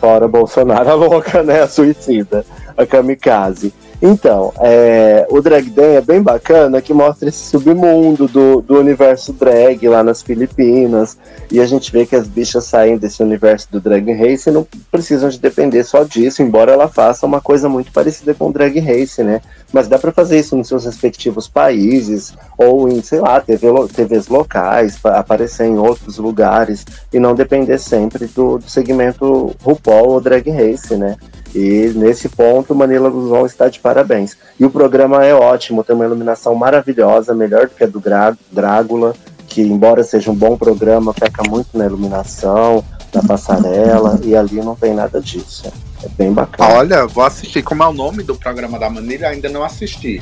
Fora 0.02 0.28
Bolsonaro, 0.28 0.90
a 0.90 0.94
louca, 0.96 1.44
né? 1.44 1.62
A 1.62 1.68
suicida, 1.68 2.44
a 2.76 2.86
kamikaze. 2.86 3.72
Então, 4.02 4.54
é, 4.60 5.26
o 5.30 5.42
Drag 5.42 5.70
Day 5.70 5.96
é 5.96 6.02
bem 6.02 6.22
bacana 6.22 6.82
que 6.82 6.94
mostra 6.94 7.30
esse 7.30 7.50
submundo 7.50 8.28
do, 8.28 8.62
do 8.62 8.78
universo 8.80 9.34
drag 9.34 9.88
lá 9.88 10.04
nas 10.04 10.22
Filipinas. 10.22 11.18
E 11.52 11.60
a 11.60 11.66
gente 11.66 11.92
vê 11.92 12.06
que 12.06 12.16
as 12.16 12.28
bichas 12.28 12.66
saem 12.66 12.98
desse 12.98 13.24
universo 13.24 13.68
do 13.72 13.80
Drag 13.80 14.12
Race 14.14 14.50
e 14.50 14.54
não 14.54 14.68
precisam 14.92 15.30
de 15.30 15.40
depender 15.40 15.84
só 15.84 16.04
disso, 16.04 16.42
embora 16.44 16.72
ela 16.74 16.88
faça 16.88 17.26
uma 17.26 17.40
coisa 17.42 17.70
muito 17.70 17.92
parecida 17.92 18.34
com 18.34 18.50
o 18.50 18.54
Drag 18.54 18.78
Race, 18.80 19.24
né? 19.24 19.42
Mas 19.72 19.88
dá 19.88 19.98
pra 19.98 20.12
fazer 20.12 20.40
isso 20.40 20.56
nos 20.56 20.68
seus 20.68 20.86
respectivos 20.86 21.48
países, 21.48 22.34
ou 22.58 22.88
em, 22.90 23.02
sei 23.02 23.20
lá, 23.20 23.40
TV, 23.40 23.68
TVs 23.94 24.28
locais, 24.28 24.98
pa- 24.98 25.18
aparecer 25.20 25.66
em 25.68 25.78
outros 25.78 26.18
lugares 26.18 26.86
e 27.14 27.20
não 27.20 27.34
depender 27.34 27.78
sempre 27.78 28.28
do, 28.28 28.58
do 28.58 28.70
segmento 28.70 29.56
RuPaul 29.64 30.10
ou 30.12 30.22
Drag 30.22 30.50
Race, 30.50 30.96
né? 30.96 31.16
E 31.56 31.94
nesse 31.96 32.28
ponto, 32.28 32.76
Manila 32.76 33.08
Luzon 33.08 33.46
está 33.46 33.70
de 33.70 33.80
parabéns. 33.80 34.36
E 34.60 34.66
o 34.66 34.70
programa 34.70 35.26
é 35.26 35.34
ótimo, 35.34 35.86
tem 35.86 35.96
uma 35.96 36.04
iluminação 36.04 36.54
maravilhosa, 36.54 37.34
melhor 37.34 37.68
do 37.68 37.76
que 37.76 37.84
a 37.86 37.88
do 37.88 38.02
Gra- 38.02 38.38
Drácula, 38.52 39.16
que 39.48 39.62
embora 39.62 40.04
seja 40.04 40.30
um 40.30 40.36
bom 40.36 40.58
programa, 40.58 41.14
peca 41.14 41.42
muito 41.50 41.70
na 41.74 41.86
iluminação, 41.86 42.84
na 43.14 43.24
passarela, 43.24 44.20
e 44.22 44.36
ali 44.36 44.58
não 44.58 44.76
tem 44.76 44.94
nada 44.94 45.22
disso. 45.22 45.72
É 46.04 46.10
bem 46.10 46.34
bacana. 46.34 46.74
Olha, 46.74 47.08
vou 47.08 47.24
assistir. 47.24 47.64
Como 47.64 47.82
é 47.82 47.88
o 47.88 47.94
nome 47.94 48.22
do 48.22 48.36
programa 48.36 48.78
da 48.78 48.90
Manilha? 48.90 49.30
Ainda 49.30 49.48
não 49.48 49.64
assisti. 49.64 50.22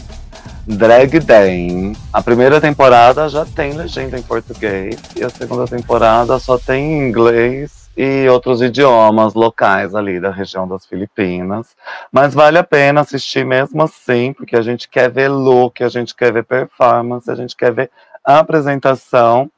Drag 0.68 1.20
Day. 1.20 1.94
A 2.14 2.22
primeira 2.22 2.62
temporada 2.62 3.28
já 3.28 3.44
tem 3.44 3.74
legenda 3.74 4.18
em 4.18 4.22
português 4.22 4.96
e 5.16 5.24
a 5.24 5.30
segunda 5.30 5.66
temporada 5.66 6.38
só 6.38 6.60
tem 6.60 6.94
em 6.94 7.10
inglês 7.10 7.83
e 7.96 8.28
outros 8.28 8.62
idiomas 8.62 9.34
locais 9.34 9.94
ali 9.94 10.20
da 10.20 10.32
região 10.32 10.68
das 10.68 10.86
Filipinas. 10.86 11.76
Mas 12.12 12.34
vale 12.34 12.58
a 12.58 12.64
pena 12.64 13.02
assistir 13.02 13.46
mesmo 13.46 13.84
assim, 13.84 14.34
porque 14.34 14.56
a 14.56 14.62
gente 14.62 14.90
quer 14.90 15.10
ver 15.10 15.30
look, 15.30 15.84
a 15.84 15.90
gente 15.90 16.16
quer 16.16 16.34
ver 16.34 16.44
performance, 16.44 17.30
a 17.30 17.36
gente 17.36 17.56
quer 17.56 17.72
ver 17.72 17.92
apresentação. 18.24 19.52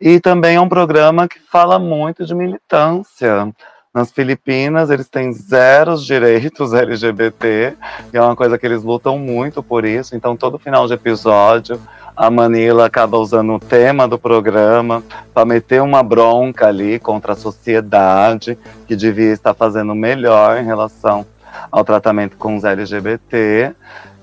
E 0.00 0.20
também 0.20 0.56
é 0.56 0.60
um 0.60 0.68
programa 0.68 1.28
que 1.28 1.38
fala 1.38 1.78
muito 1.78 2.24
de 2.24 2.34
militância. 2.34 3.52
Nas 3.94 4.12
Filipinas, 4.12 4.90
eles 4.90 5.08
têm 5.08 5.32
zero 5.32 5.96
direitos 5.96 6.74
LGBT, 6.74 7.74
e 8.12 8.16
é 8.16 8.20
uma 8.20 8.36
coisa 8.36 8.58
que 8.58 8.66
eles 8.66 8.82
lutam 8.82 9.18
muito 9.18 9.62
por 9.62 9.86
isso. 9.86 10.14
Então, 10.14 10.36
todo 10.36 10.58
final 10.58 10.86
de 10.86 10.92
episódio, 10.92 11.80
a 12.16 12.30
Manila 12.30 12.86
acaba 12.86 13.18
usando 13.18 13.54
o 13.54 13.60
tema 13.60 14.08
do 14.08 14.18
programa 14.18 15.02
para 15.34 15.44
meter 15.44 15.82
uma 15.82 16.02
bronca 16.02 16.68
ali 16.68 16.98
contra 16.98 17.34
a 17.34 17.36
sociedade, 17.36 18.56
que 18.88 18.96
devia 18.96 19.32
estar 19.32 19.52
fazendo 19.52 19.94
melhor 19.94 20.58
em 20.58 20.64
relação 20.64 21.26
ao 21.70 21.84
tratamento 21.84 22.36
com 22.38 22.56
os 22.56 22.64
LGBT. 22.64 23.74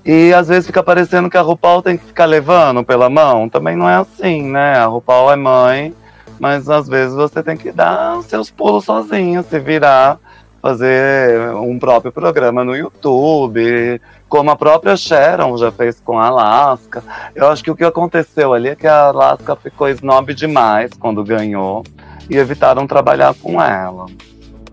E 0.04 0.34
às 0.34 0.48
vezes 0.48 0.66
fica 0.66 0.82
parecendo 0.82 1.30
que 1.30 1.36
a 1.36 1.42
RuPaul 1.42 1.82
tem 1.82 1.96
que 1.96 2.06
ficar 2.06 2.26
levando 2.26 2.82
pela 2.82 3.08
mão. 3.08 3.48
Também 3.48 3.76
não 3.76 3.88
é 3.88 3.96
assim, 3.96 4.50
né? 4.50 4.76
A 4.76 4.86
RuPaul 4.86 5.32
é 5.32 5.36
mãe, 5.36 5.94
mas 6.40 6.68
às 6.68 6.88
vezes 6.88 7.14
você 7.14 7.42
tem 7.42 7.56
que 7.56 7.70
dar 7.70 8.20
seus 8.24 8.50
pulos 8.50 8.84
sozinho, 8.84 9.44
se 9.48 9.58
virar, 9.60 10.18
fazer 10.60 11.54
um 11.54 11.78
próprio 11.78 12.10
programa 12.10 12.64
no 12.64 12.74
YouTube, 12.74 14.00
como 14.34 14.50
a 14.50 14.56
própria 14.56 14.96
Sharon 14.96 15.56
já 15.56 15.70
fez 15.70 16.00
com 16.00 16.18
a 16.18 16.26
Alaska. 16.26 17.04
Eu 17.36 17.46
acho 17.46 17.62
que 17.62 17.70
o 17.70 17.76
que 17.76 17.84
aconteceu 17.84 18.52
ali 18.52 18.70
é 18.70 18.74
que 18.74 18.84
a 18.84 19.04
Alaska 19.04 19.54
ficou 19.54 19.88
snob 19.90 20.34
demais 20.34 20.90
quando 20.98 21.22
ganhou 21.22 21.84
e 22.28 22.36
evitaram 22.36 22.84
trabalhar 22.84 23.32
com 23.34 23.62
ela. 23.62 24.06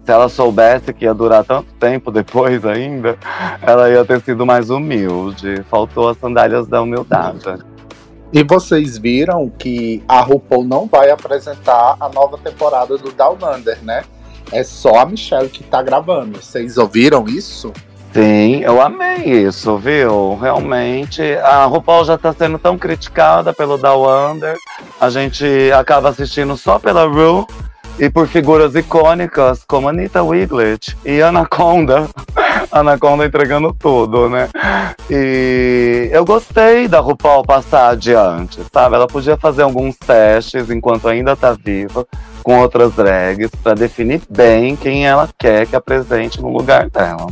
Se 0.03 0.11
ela 0.11 0.29
soubesse 0.29 0.91
que 0.91 1.05
ia 1.05 1.13
durar 1.13 1.43
tanto 1.43 1.71
tempo 1.73 2.09
depois 2.09 2.65
ainda, 2.65 3.15
ela 3.61 3.87
ia 3.87 4.03
ter 4.03 4.19
sido 4.21 4.47
mais 4.47 4.71
humilde. 4.71 5.61
Faltou 5.69 6.09
as 6.09 6.17
sandálias 6.17 6.65
da 6.65 6.81
humildade. 6.81 7.63
E 8.33 8.43
vocês 8.43 8.97
viram 8.97 9.47
que 9.47 10.01
a 10.07 10.21
RuPaul 10.21 10.63
não 10.63 10.87
vai 10.87 11.11
apresentar 11.11 11.97
a 11.99 12.09
nova 12.09 12.35
temporada 12.39 12.97
do 12.97 13.11
Down 13.11 13.37
Under, 13.55 13.77
né? 13.83 14.05
É 14.51 14.63
só 14.63 15.01
a 15.01 15.05
Michelle 15.05 15.49
que 15.49 15.63
tá 15.63 15.83
gravando. 15.83 16.41
Vocês 16.41 16.79
ouviram 16.79 17.27
isso? 17.27 17.71
Sim, 18.13 18.61
eu 18.61 18.81
amei 18.81 19.23
isso, 19.23 19.77
viu? 19.77 20.35
Realmente, 20.35 21.21
a 21.37 21.65
RuPaul 21.65 22.03
já 22.03 22.17
tá 22.17 22.33
sendo 22.33 22.59
tão 22.59 22.77
criticada 22.77 23.53
pelo 23.53 23.77
Down 23.77 24.33
Under, 24.33 24.57
a 24.99 25.09
gente 25.09 25.45
acaba 25.71 26.09
assistindo 26.09 26.57
só 26.57 26.77
pela 26.77 27.05
Ru 27.05 27.47
e 27.97 28.09
por 28.09 28.27
figuras 28.27 28.75
icônicas 28.75 29.63
como 29.65 29.87
Anita 29.87 30.21
Wiglet 30.21 30.97
e 31.05 31.21
Anaconda. 31.21 32.09
Anaconda 32.69 33.25
entregando 33.25 33.73
tudo, 33.73 34.29
né? 34.29 34.49
E 35.09 36.09
eu 36.11 36.25
gostei 36.25 36.87
da 36.87 36.99
RuPaul 36.99 37.43
passar 37.43 37.91
adiante, 37.91 38.61
sabe? 38.73 38.95
Ela 38.95 39.07
podia 39.07 39.37
fazer 39.37 39.61
alguns 39.61 39.95
testes 39.97 40.69
enquanto 40.69 41.07
ainda 41.07 41.35
tá 41.35 41.53
viva 41.53 42.05
com 42.43 42.59
outras 42.59 42.93
drags 42.93 43.51
pra 43.63 43.73
definir 43.73 44.21
bem 44.29 44.75
quem 44.75 45.07
ela 45.07 45.29
quer 45.37 45.65
que 45.65 45.75
apresente 45.75 46.41
no 46.41 46.49
lugar 46.49 46.89
dela. 46.89 47.27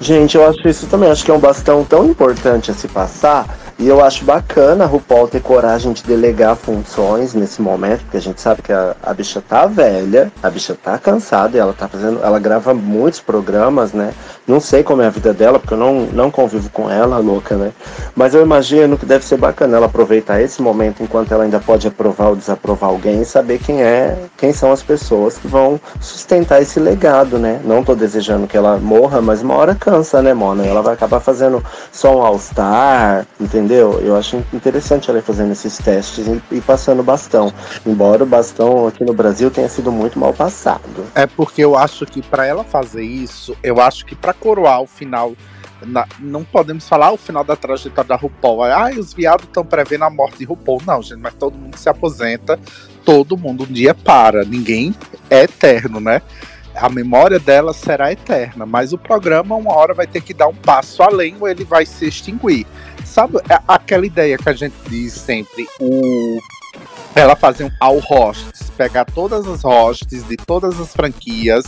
Gente, 0.00 0.36
eu 0.36 0.46
acho 0.46 0.66
isso 0.68 0.86
também. 0.86 1.10
Acho 1.10 1.24
que 1.24 1.30
é 1.30 1.34
um 1.34 1.40
bastão 1.40 1.84
tão 1.84 2.06
importante 2.06 2.70
a 2.70 2.74
se 2.74 2.86
passar. 2.88 3.46
E 3.78 3.86
eu 3.86 4.02
acho 4.02 4.24
bacana 4.24 4.84
a 4.84 4.86
RuPaul 4.86 5.28
ter 5.28 5.40
coragem 5.42 5.92
de 5.92 6.02
delegar 6.02 6.56
funções 6.56 7.34
nesse 7.34 7.60
momento, 7.60 8.00
porque 8.02 8.16
a 8.16 8.20
gente 8.20 8.40
sabe 8.40 8.62
que 8.62 8.72
a, 8.72 8.96
a 9.02 9.12
bicha 9.12 9.42
tá 9.46 9.66
velha, 9.66 10.32
a 10.42 10.48
bicha 10.48 10.74
tá 10.74 10.98
cansada, 10.98 11.56
e 11.56 11.60
ela 11.60 11.74
tá 11.74 11.86
fazendo. 11.86 12.20
Ela 12.22 12.38
grava 12.38 12.72
muitos 12.72 13.20
programas, 13.20 13.92
né? 13.92 14.14
Não 14.46 14.60
sei 14.60 14.84
como 14.84 15.02
é 15.02 15.06
a 15.06 15.10
vida 15.10 15.34
dela, 15.34 15.58
porque 15.58 15.74
eu 15.74 15.78
não, 15.78 16.02
não 16.12 16.30
convivo 16.30 16.70
com 16.70 16.88
ela, 16.88 17.18
louca, 17.18 17.56
né? 17.56 17.72
Mas 18.14 18.32
eu 18.32 18.42
imagino 18.42 18.96
que 18.96 19.04
deve 19.04 19.24
ser 19.24 19.36
bacana 19.36 19.76
ela 19.76 19.86
aproveitar 19.86 20.40
esse 20.40 20.62
momento 20.62 21.02
enquanto 21.02 21.32
ela 21.32 21.42
ainda 21.42 21.58
pode 21.58 21.88
aprovar 21.88 22.28
ou 22.28 22.36
desaprovar 22.36 22.90
alguém 22.90 23.22
e 23.22 23.24
saber 23.24 23.58
quem 23.58 23.82
é, 23.82 24.16
quem 24.36 24.52
são 24.52 24.70
as 24.70 24.84
pessoas 24.84 25.36
que 25.36 25.48
vão 25.48 25.80
sustentar 26.00 26.62
esse 26.62 26.78
legado, 26.78 27.38
né? 27.38 27.60
Não 27.64 27.82
tô 27.82 27.96
desejando 27.96 28.46
que 28.46 28.56
ela 28.56 28.78
morra, 28.78 29.20
mas 29.20 29.42
uma 29.42 29.54
hora 29.54 29.74
cansa, 29.74 30.22
né, 30.22 30.32
Mona? 30.32 30.64
Ela 30.64 30.80
vai 30.80 30.94
acabar 30.94 31.18
fazendo 31.18 31.62
só 31.90 32.16
um 32.16 32.22
All-Star, 32.22 33.26
entendeu? 33.40 34.00
Eu 34.00 34.16
acho 34.16 34.40
interessante 34.52 35.10
ela 35.10 35.18
ir 35.18 35.22
fazendo 35.22 35.50
esses 35.50 35.76
testes 35.78 36.24
e, 36.28 36.40
e 36.52 36.60
passando 36.60 37.02
bastão. 37.02 37.52
Embora 37.84 38.22
o 38.22 38.26
bastão 38.26 38.86
aqui 38.86 39.04
no 39.04 39.12
Brasil 39.12 39.50
tenha 39.50 39.68
sido 39.68 39.90
muito 39.90 40.20
mal 40.20 40.32
passado. 40.32 41.04
É 41.16 41.26
porque 41.26 41.64
eu 41.64 41.76
acho 41.76 42.06
que 42.06 42.22
pra 42.22 42.46
ela 42.46 42.62
fazer 42.62 43.02
isso, 43.02 43.56
eu 43.60 43.80
acho 43.80 44.06
que 44.06 44.14
pra 44.14 44.35
coroar 44.40 44.80
o 44.82 44.86
final. 44.86 45.34
na- 45.84 46.08
não 46.18 46.42
podemos 46.42 46.88
falar 46.88 47.12
o 47.12 47.18
final 47.18 47.44
da 47.44 47.54
trajetória 47.54 48.08
da 48.08 48.16
RuPaul. 48.16 48.62
Ah, 48.62 48.88
os 48.98 49.12
viados 49.12 49.44
estão 49.44 49.62
prevendo 49.62 50.04
a 50.04 50.10
morte 50.10 50.38
de 50.38 50.44
RuPaul. 50.46 50.80
Não, 50.86 51.02
gente, 51.02 51.20
mas 51.20 51.34
todo 51.34 51.54
mundo 51.54 51.76
se 51.76 51.86
aposenta, 51.86 52.58
todo 53.04 53.36
mundo 53.36 53.64
um 53.64 53.66
dia 53.72 53.94
para. 53.94 54.42
Ninguém 54.42 54.94
é 55.28 55.42
eterno, 55.42 56.00
né? 56.00 56.22
A 56.74 56.88
memória 56.88 57.38
dela 57.38 57.74
será 57.74 58.10
eterna, 58.10 58.64
mas 58.64 58.94
o 58.94 58.98
programa 58.98 59.54
uma 59.54 59.74
hora 59.74 59.92
vai 59.92 60.06
ter 60.06 60.22
que 60.22 60.32
dar 60.32 60.46
um 60.46 60.54
passo 60.54 61.02
além 61.02 61.36
ou 61.38 61.46
ele 61.46 61.62
vai 61.64 61.84
se 61.84 62.06
extinguir. 62.08 62.66
Sabe 63.04 63.38
aquela 63.68 64.06
ideia 64.06 64.38
que 64.38 64.48
a 64.48 64.54
gente 64.54 64.74
diz 64.88 65.12
sempre, 65.12 65.66
o 65.78 66.38
ela 67.14 67.36
fazer 67.36 67.64
um 67.64 67.70
all 67.80 67.98
hosts, 67.98 68.70
pegar 68.70 69.04
todas 69.04 69.46
as 69.46 69.62
hosts 69.62 70.26
de 70.26 70.36
todas 70.36 70.78
as 70.80 70.92
franquias 70.92 71.64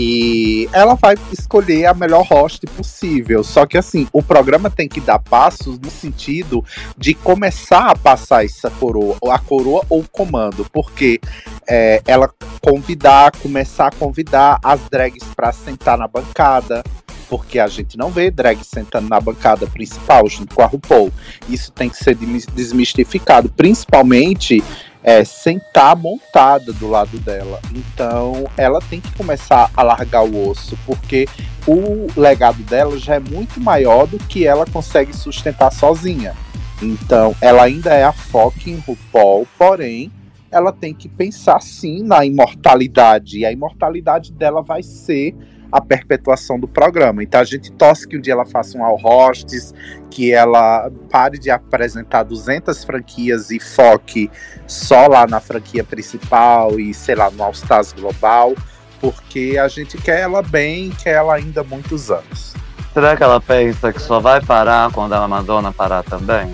e 0.00 0.68
ela 0.72 0.94
vai 0.94 1.16
escolher 1.32 1.86
a 1.86 1.92
melhor 1.92 2.24
host 2.24 2.64
possível. 2.68 3.42
Só 3.42 3.66
que 3.66 3.76
assim, 3.76 4.06
o 4.12 4.22
programa 4.22 4.70
tem 4.70 4.88
que 4.88 5.00
dar 5.00 5.18
passos 5.18 5.76
no 5.76 5.90
sentido 5.90 6.64
de 6.96 7.14
começar 7.14 7.90
a 7.90 7.96
passar 7.96 8.44
essa 8.44 8.70
coroa, 8.70 9.16
a 9.28 9.38
coroa 9.40 9.84
ou 9.90 10.02
o 10.02 10.08
comando, 10.08 10.64
porque 10.72 11.20
é, 11.68 12.00
ela 12.06 12.32
convidar, 12.62 13.32
começar 13.42 13.88
a 13.88 13.90
convidar 13.90 14.60
as 14.62 14.80
drags 14.88 15.24
para 15.34 15.50
sentar 15.50 15.98
na 15.98 16.06
bancada. 16.06 16.84
Porque 17.28 17.58
a 17.58 17.66
gente 17.66 17.98
não 17.98 18.08
vê 18.08 18.30
drag 18.30 18.64
sentando 18.64 19.08
na 19.08 19.20
bancada 19.20 19.66
principal 19.66 20.26
junto 20.28 20.54
com 20.54 20.62
a 20.62 20.66
RuPaul. 20.66 21.12
Isso 21.48 21.72
tem 21.72 21.90
que 21.90 21.96
ser 21.96 22.16
desmistificado, 22.54 23.50
principalmente 23.50 24.62
é, 25.02 25.24
sentar 25.24 25.96
montada 25.96 26.72
do 26.72 26.88
lado 26.88 27.18
dela. 27.18 27.60
Então, 27.74 28.46
ela 28.56 28.80
tem 28.80 29.00
que 29.00 29.12
começar 29.14 29.70
a 29.76 29.82
largar 29.82 30.24
o 30.24 30.48
osso, 30.48 30.78
porque 30.84 31.26
o 31.66 32.06
legado 32.18 32.62
dela 32.64 32.98
já 32.98 33.14
é 33.14 33.20
muito 33.20 33.60
maior 33.60 34.06
do 34.06 34.18
que 34.18 34.46
ela 34.46 34.66
consegue 34.66 35.14
sustentar 35.14 35.72
sozinha. 35.72 36.34
Então, 36.82 37.34
ela 37.40 37.64
ainda 37.64 37.92
é 37.92 38.04
a 38.04 38.12
foca 38.12 38.68
em 38.70 38.76
RuPaul, 38.76 39.46
porém, 39.58 40.12
ela 40.50 40.72
tem 40.72 40.94
que 40.94 41.08
pensar 41.08 41.60
sim 41.60 42.02
na 42.02 42.24
imortalidade. 42.24 43.38
E 43.38 43.46
a 43.46 43.52
imortalidade 43.52 44.32
dela 44.32 44.62
vai 44.62 44.82
ser 44.82 45.34
a 45.70 45.80
perpetuação 45.80 46.58
do 46.58 46.66
programa. 46.66 47.22
Então 47.22 47.40
a 47.40 47.44
gente 47.44 47.70
torce 47.72 48.06
que 48.06 48.16
um 48.16 48.20
dia 48.20 48.32
ela 48.32 48.46
faça 48.46 48.76
um 48.76 48.84
All 48.84 48.96
Hosts, 48.96 49.74
que 50.10 50.32
ela 50.32 50.90
pare 51.10 51.38
de 51.38 51.50
apresentar 51.50 52.22
200 52.22 52.84
franquias 52.84 53.50
e 53.50 53.60
foque 53.60 54.30
só 54.66 55.06
lá 55.06 55.26
na 55.26 55.40
franquia 55.40 55.84
principal 55.84 56.78
e, 56.78 56.92
sei 56.94 57.14
lá, 57.14 57.30
no 57.30 57.42
All 57.42 57.52
Stars 57.52 57.92
Global, 57.92 58.54
porque 59.00 59.56
a 59.60 59.68
gente 59.68 59.96
quer 59.98 60.20
ela 60.20 60.42
bem, 60.42 60.90
quer 60.90 61.14
ela 61.14 61.34
ainda 61.34 61.62
muitos 61.62 62.10
anos. 62.10 62.54
Será 62.92 63.16
que 63.16 63.22
ela 63.22 63.40
pensa 63.40 63.92
que 63.92 64.00
só 64.00 64.18
vai 64.18 64.40
parar 64.40 64.90
quando 64.90 65.12
a 65.12 65.28
Madonna 65.28 65.72
parar 65.72 66.02
também? 66.02 66.52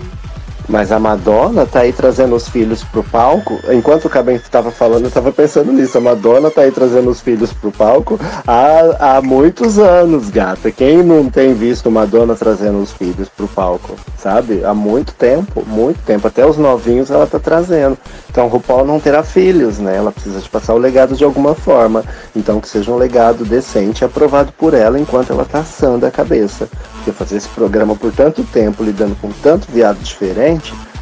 Mas 0.67 0.91
a 0.91 0.99
Madonna 0.99 1.65
tá 1.65 1.81
aí 1.81 1.93
trazendo 1.93 2.35
os 2.35 2.49
filhos 2.49 2.83
pro 2.83 3.03
palco. 3.03 3.59
Enquanto 3.71 4.05
o 4.05 4.09
Cabento 4.09 4.43
estava 4.43 4.71
falando, 4.71 5.05
eu 5.05 5.11
tava 5.11 5.31
pensando 5.31 5.71
nisso. 5.71 5.97
A 5.97 6.01
Madonna 6.01 6.49
tá 6.49 6.61
aí 6.61 6.71
trazendo 6.71 7.09
os 7.09 7.21
filhos 7.21 7.53
pro 7.53 7.71
palco 7.71 8.19
há, 8.47 9.17
há 9.17 9.21
muitos 9.21 9.77
anos, 9.77 10.29
gata. 10.29 10.71
Quem 10.71 11.03
não 11.03 11.29
tem 11.29 11.53
visto 11.53 11.91
Madonna 11.91 12.35
trazendo 12.35 12.79
os 12.79 12.91
filhos 12.91 13.29
pro 13.29 13.47
palco, 13.47 13.95
sabe? 14.17 14.63
Há 14.63 14.73
muito 14.73 15.13
tempo, 15.13 15.63
muito 15.65 16.01
tempo. 16.03 16.27
Até 16.27 16.45
os 16.45 16.57
novinhos 16.57 17.11
ela 17.11 17.27
tá 17.27 17.39
trazendo. 17.39 17.97
Então, 18.29 18.47
RuPaul 18.47 18.85
não 18.85 18.99
terá 18.99 19.23
filhos, 19.23 19.79
né? 19.79 19.95
Ela 19.95 20.11
precisa 20.11 20.41
de 20.41 20.49
passar 20.49 20.73
o 20.73 20.77
legado 20.77 21.15
de 21.15 21.23
alguma 21.23 21.55
forma. 21.55 22.03
Então, 22.35 22.59
que 22.59 22.67
seja 22.67 22.91
um 22.91 22.97
legado 22.97 23.45
decente 23.45 24.03
aprovado 24.03 24.51
por 24.51 24.73
ela 24.73 24.99
enquanto 24.99 25.31
ela 25.31 25.45
tá 25.45 25.59
assando 25.59 26.05
a 26.05 26.11
cabeça. 26.11 26.67
Porque 26.95 27.13
fazer 27.13 27.37
esse 27.37 27.47
programa 27.47 27.95
por 27.95 28.11
tanto 28.11 28.43
tempo, 28.43 28.83
lidando 28.83 29.15
com 29.21 29.29
tanto 29.41 29.71
viado 29.71 29.99
diferente, 29.99 30.54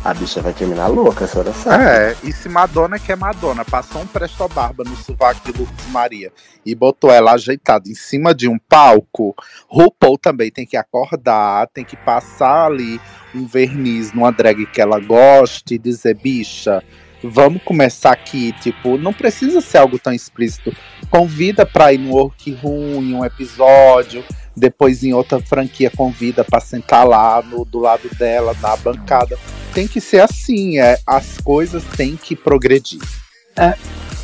a 0.04 0.14
bicha 0.14 0.42
vai 0.42 0.54
terminar 0.54 0.88
louca, 0.88 1.26
a 1.26 1.28
senhora 1.28 1.54
sabe. 1.54 1.84
É, 1.84 2.16
e 2.24 2.32
se 2.32 2.50
Madonna 2.50 3.00
que 3.00 3.12
é 3.12 3.16
Madonna, 3.16 3.64
passou 3.64 4.02
um 4.02 4.08
presto 4.08 4.48
barba 4.50 4.84
no 4.84 4.96
sovaco 4.96 5.40
de 5.52 5.58
Lourdes 5.58 5.88
Maria 5.88 6.32
e 6.66 6.76
botou 6.76 7.12
ela 7.12 7.34
ajeitada 7.34 7.90
em 7.90 7.96
cima 7.96 8.34
de 8.34 8.48
um 8.48 8.58
palco, 8.58 9.36
RuPaul 9.68 10.18
também 10.18 10.52
tem 10.52 10.66
que 10.66 10.78
acordar, 10.78 11.68
tem 11.68 11.86
que 11.86 11.96
passar 11.96 12.66
ali 12.66 13.00
um 13.34 13.46
verniz 13.46 14.14
numa 14.14 14.32
drag 14.32 14.66
que 14.66 14.82
ela 14.82 15.00
goste 15.00 15.76
e 15.76 15.80
dizer, 15.80 16.16
bicha, 16.16 16.84
vamos 17.24 17.64
começar 17.64 18.12
aqui, 18.12 18.52
tipo, 18.60 18.98
não 18.98 19.14
precisa 19.14 19.62
ser 19.62 19.78
algo 19.78 19.98
tão 19.98 20.14
explícito. 20.14 20.76
Convida 21.10 21.66
pra 21.66 21.94
ir 21.94 21.98
no 21.98 22.12
Workroom, 22.12 23.20
um 23.20 23.26
episódio, 23.26 24.24
depois 24.56 25.04
em 25.04 25.14
outra 25.14 25.40
franquia 25.40 25.90
convida 25.90 26.44
pra 26.44 26.60
sentar 26.60 27.08
lá 27.08 27.42
no, 27.42 27.66
do 27.66 27.80
lado 27.80 28.10
dela, 28.18 28.56
na 28.62 28.76
bancada. 28.78 29.38
Tem 29.74 29.88
que 29.88 30.00
ser 30.00 30.22
assim, 30.22 30.80
é, 30.80 31.00
as 31.06 31.38
coisas 31.40 31.84
têm 31.96 32.16
que 32.16 32.36
progredir. 32.36 33.02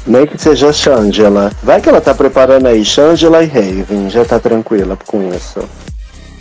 Nem 0.06 0.26
que 0.26 0.38
seja 0.38 0.72
Shangela. 0.72 1.51
Vai 1.61 1.81
que 1.81 1.89
ela 1.89 2.01
tá 2.01 2.14
preparando 2.14 2.68
aí 2.68 2.84
Shangela 2.85 3.43
e 3.43 3.47
Raven, 3.47 4.10
já 4.10 4.23
tá 4.23 4.39
tranquila 4.39 4.97
com 5.06 5.34
isso. 5.34 5.60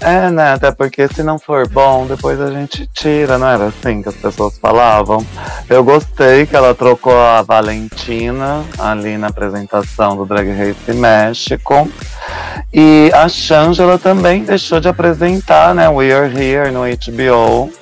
É, 0.01 0.31
né? 0.31 0.53
Até 0.53 0.71
porque 0.71 1.09
se 1.09 1.23
não 1.23 1.39
for 1.39 1.69
bom, 1.69 2.07
depois 2.07 2.41
a 2.41 2.51
gente 2.51 2.87
tira, 2.87 3.37
não 3.37 3.49
era 3.49 3.67
assim 3.67 4.01
que 4.01 4.09
as 4.09 4.15
pessoas 4.15 4.57
falavam? 4.59 5.27
Eu 5.69 5.83
gostei 5.83 6.47
que 6.47 6.55
ela 6.55 6.75
trocou 6.75 7.19
a 7.19 7.43
Valentina 7.43 8.65
ali 8.79 9.19
na 9.19 9.27
apresentação 9.27 10.17
do 10.17 10.25
Drag 10.25 10.49
Race 10.51 10.93
México. 10.93 11.89
E 12.73 13.11
a 13.13 13.29
Shangela 13.29 13.99
também 13.99 14.45
deixou 14.45 14.79
de 14.79 14.89
apresentar, 14.89 15.75
né? 15.75 15.89
We 15.89 16.13
Are 16.13 16.33
Here 16.33 16.71
no 16.71 16.83
HBO. 16.83 17.73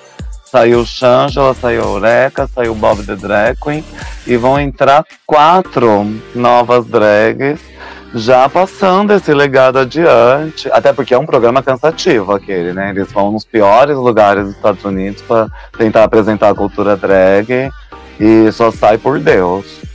Saiu 0.44 0.86
Shangela, 0.86 1.54
saiu 1.54 1.82
Eureka, 1.82 2.48
saiu 2.54 2.74
Bob 2.74 3.02
the 3.04 3.16
Drag 3.16 3.58
Queen. 3.60 3.84
E 4.26 4.36
vão 4.38 4.58
entrar 4.58 5.04
quatro 5.26 6.18
novas 6.34 6.86
drags 6.86 7.60
já 8.14 8.48
passando 8.48 9.12
esse 9.12 9.32
legado 9.34 9.78
adiante, 9.78 10.70
até 10.72 10.92
porque 10.92 11.14
é 11.14 11.18
um 11.18 11.26
programa 11.26 11.62
cansativo 11.62 12.32
aquele, 12.32 12.72
né? 12.72 12.90
Eles 12.90 13.10
vão 13.12 13.32
nos 13.32 13.44
piores 13.44 13.96
lugares 13.96 14.44
dos 14.44 14.56
Estados 14.56 14.84
Unidos 14.84 15.22
para 15.22 15.48
tentar 15.76 16.04
apresentar 16.04 16.50
a 16.50 16.54
cultura 16.54 16.96
drag 16.96 17.70
e 18.18 18.50
só 18.52 18.70
sai 18.70 18.98
por 18.98 19.18
Deus. 19.18 19.85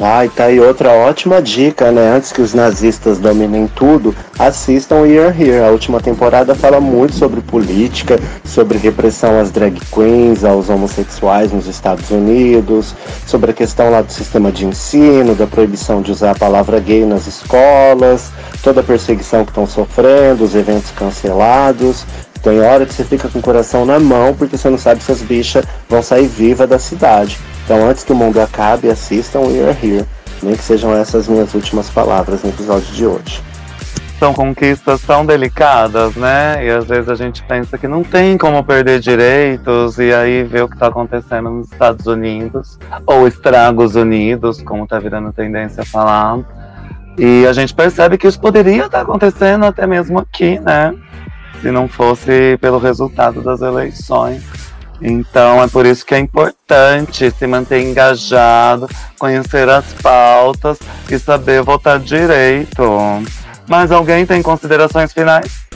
Ah, 0.00 0.24
e 0.24 0.28
tá 0.28 0.44
aí 0.44 0.60
outra 0.60 0.92
ótima 0.92 1.42
dica, 1.42 1.90
né? 1.90 2.14
Antes 2.14 2.30
que 2.30 2.40
os 2.40 2.54
nazistas 2.54 3.18
dominem 3.18 3.66
tudo, 3.66 4.14
assistam 4.38 5.04
Year 5.04 5.34
Here. 5.36 5.64
A 5.64 5.70
última 5.70 6.00
temporada 6.00 6.54
fala 6.54 6.80
muito 6.80 7.16
sobre 7.16 7.40
política, 7.40 8.16
sobre 8.44 8.78
repressão 8.78 9.40
às 9.40 9.50
drag 9.50 9.80
queens, 9.92 10.44
aos 10.44 10.68
homossexuais 10.68 11.50
nos 11.50 11.66
Estados 11.66 12.12
Unidos, 12.12 12.94
sobre 13.26 13.50
a 13.50 13.54
questão 13.54 13.90
lá 13.90 14.00
do 14.00 14.12
sistema 14.12 14.52
de 14.52 14.66
ensino, 14.66 15.34
da 15.34 15.48
proibição 15.48 16.00
de 16.00 16.12
usar 16.12 16.30
a 16.30 16.38
palavra 16.38 16.78
gay 16.78 17.04
nas 17.04 17.26
escolas, 17.26 18.30
toda 18.62 18.80
a 18.80 18.84
perseguição 18.84 19.44
que 19.44 19.50
estão 19.50 19.66
sofrendo, 19.66 20.44
os 20.44 20.54
eventos 20.54 20.92
cancelados. 20.92 22.06
Tem 22.40 22.60
hora 22.60 22.86
que 22.86 22.94
você 22.94 23.02
fica 23.02 23.28
com 23.28 23.40
o 23.40 23.42
coração 23.42 23.84
na 23.84 23.98
mão 23.98 24.32
porque 24.32 24.56
você 24.56 24.70
não 24.70 24.78
sabe 24.78 25.02
se 25.02 25.10
as 25.10 25.22
bichas 25.22 25.64
vão 25.88 26.04
sair 26.04 26.28
vivas 26.28 26.68
da 26.68 26.78
cidade. 26.78 27.36
Então, 27.68 27.86
antes 27.86 28.02
que 28.02 28.14
o 28.14 28.16
mundo 28.16 28.40
acabe, 28.40 28.88
assistam 28.88 29.40
We 29.40 29.60
Are 29.60 29.76
Here. 29.82 30.06
Nem 30.42 30.56
que 30.56 30.62
sejam 30.62 30.90
essas 30.94 31.28
minhas 31.28 31.52
últimas 31.52 31.90
palavras 31.90 32.42
no 32.42 32.48
episódio 32.48 32.94
de 32.94 33.04
hoje. 33.04 33.42
São 34.18 34.32
conquistas 34.32 35.02
tão 35.02 35.26
delicadas, 35.26 36.16
né? 36.16 36.64
E 36.64 36.70
às 36.70 36.86
vezes 36.86 37.10
a 37.10 37.14
gente 37.14 37.42
pensa 37.42 37.76
que 37.76 37.86
não 37.86 38.02
tem 38.02 38.38
como 38.38 38.64
perder 38.64 39.00
direitos, 39.00 39.98
e 39.98 40.14
aí 40.14 40.44
vê 40.44 40.62
o 40.62 40.68
que 40.68 40.76
está 40.76 40.86
acontecendo 40.86 41.50
nos 41.50 41.70
Estados 41.70 42.06
Unidos, 42.06 42.78
ou 43.04 43.28
Estragos 43.28 43.96
Unidos, 43.96 44.62
como 44.62 44.84
está 44.84 44.98
virando 44.98 45.30
tendência 45.30 45.82
a 45.82 45.86
falar. 45.86 46.38
E 47.18 47.44
a 47.46 47.52
gente 47.52 47.74
percebe 47.74 48.16
que 48.16 48.26
isso 48.26 48.40
poderia 48.40 48.86
estar 48.86 49.02
acontecendo 49.02 49.66
até 49.66 49.86
mesmo 49.86 50.18
aqui, 50.18 50.58
né? 50.58 50.94
Se 51.60 51.70
não 51.70 51.86
fosse 51.86 52.56
pelo 52.62 52.78
resultado 52.78 53.42
das 53.42 53.60
eleições. 53.60 54.42
Então 55.00 55.62
é 55.62 55.68
por 55.68 55.86
isso 55.86 56.04
que 56.04 56.14
é 56.14 56.18
importante 56.18 57.30
se 57.30 57.46
manter 57.46 57.82
engajado, 57.82 58.88
conhecer 59.18 59.68
as 59.68 59.92
pautas 59.94 60.78
e 61.08 61.18
saber 61.18 61.62
votar 61.62 62.00
direito. 62.00 62.82
Mas 63.68 63.92
alguém 63.92 64.26
tem 64.26 64.42
considerações 64.42 65.12
finais? 65.12 65.68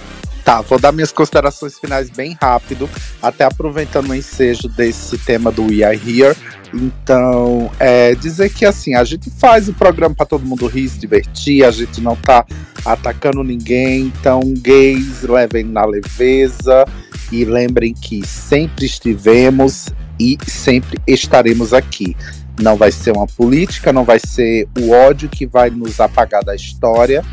Tá, 0.44 0.60
vou 0.60 0.78
dar 0.78 0.90
minhas 0.90 1.12
considerações 1.12 1.78
finais 1.78 2.10
bem 2.10 2.36
rápido, 2.40 2.90
até 3.22 3.44
aproveitando 3.44 4.10
o 4.10 4.14
ensejo 4.14 4.68
desse 4.68 5.16
tema 5.18 5.52
do 5.52 5.66
We 5.66 5.84
Are 5.84 5.96
Here. 5.96 6.36
Então, 6.74 7.70
é, 7.78 8.14
dizer 8.16 8.48
que 8.52 8.64
assim, 8.64 8.94
a 8.94 9.04
gente 9.04 9.30
faz 9.30 9.68
o 9.68 9.74
programa 9.74 10.14
para 10.16 10.26
todo 10.26 10.44
mundo 10.44 10.66
rir, 10.66 10.88
se 10.88 10.98
divertir, 10.98 11.64
a 11.64 11.70
gente 11.70 12.00
não 12.00 12.16
tá 12.16 12.44
atacando 12.84 13.44
ninguém. 13.44 14.12
Então, 14.18 14.40
gays, 14.56 15.22
levem 15.22 15.62
na 15.62 15.84
leveza 15.84 16.84
e 17.32 17.44
lembrem 17.46 17.94
que 17.94 18.24
sempre 18.26 18.84
estivemos 18.84 19.88
e 20.20 20.38
sempre 20.46 21.00
estaremos 21.06 21.72
aqui. 21.72 22.14
Não 22.60 22.76
vai 22.76 22.92
ser 22.92 23.12
uma 23.12 23.26
política, 23.26 23.92
não 23.92 24.04
vai 24.04 24.18
ser 24.18 24.68
o 24.78 24.90
ódio 24.90 25.28
que 25.28 25.46
vai 25.46 25.70
nos 25.70 25.98
apagar 25.98 26.44
da 26.44 26.54
história. 26.54 27.24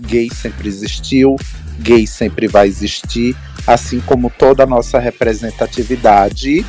Gay 0.00 0.30
sempre 0.30 0.68
existiu, 0.68 1.34
gay 1.80 2.06
sempre 2.06 2.46
vai 2.46 2.68
existir, 2.68 3.36
assim 3.66 3.98
como 4.00 4.30
toda 4.30 4.62
a 4.62 4.66
nossa 4.66 5.00
representatividade. 5.00 6.64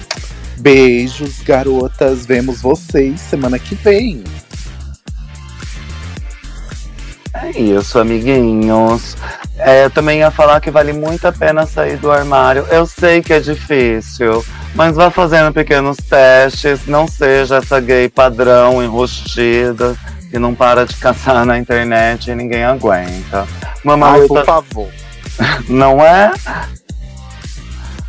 Beijos, 0.57 1.40
garotas. 1.41 2.26
Vemos 2.26 2.60
vocês 2.60 3.22
semana 3.22 3.60
que 3.60 3.76
vem. 3.76 4.24
É 7.44 7.60
isso, 7.60 7.99
amiguinhos. 7.99 9.16
É, 9.57 9.86
eu 9.86 9.90
também 9.90 10.20
ia 10.20 10.32
falar 10.32 10.60
que 10.60 10.72
vale 10.72 10.94
muito 10.94 11.26
a 11.28 11.32
pena 11.32 11.66
sair 11.66 11.98
do 11.98 12.11
armário. 12.11 12.66
Eu 12.70 12.86
sei 12.86 13.22
que 13.22 13.34
é 13.34 13.40
difícil, 13.40 14.44
mas 14.76 14.95
vá 14.95 15.10
fazendo 15.10 15.53
pequenos 15.53 15.98
testes. 15.98 16.86
Não 16.86 17.07
seja 17.07 17.57
essa 17.57 17.80
gay 17.80 18.10
padrão, 18.10 18.84
enrustida, 18.84 19.95
que 20.30 20.38
não 20.38 20.53
para 20.53 20.86
de 20.86 20.95
caçar 20.95 21.45
na 21.45 21.57
internet 21.57 22.30
e 22.30 22.36
ninguém 22.36 22.64
aguenta. 22.64 23.48
Ai, 24.22 24.28
por 24.28 24.45
favor. 24.45 24.90
Não 25.70 26.02
é? 26.02 26.32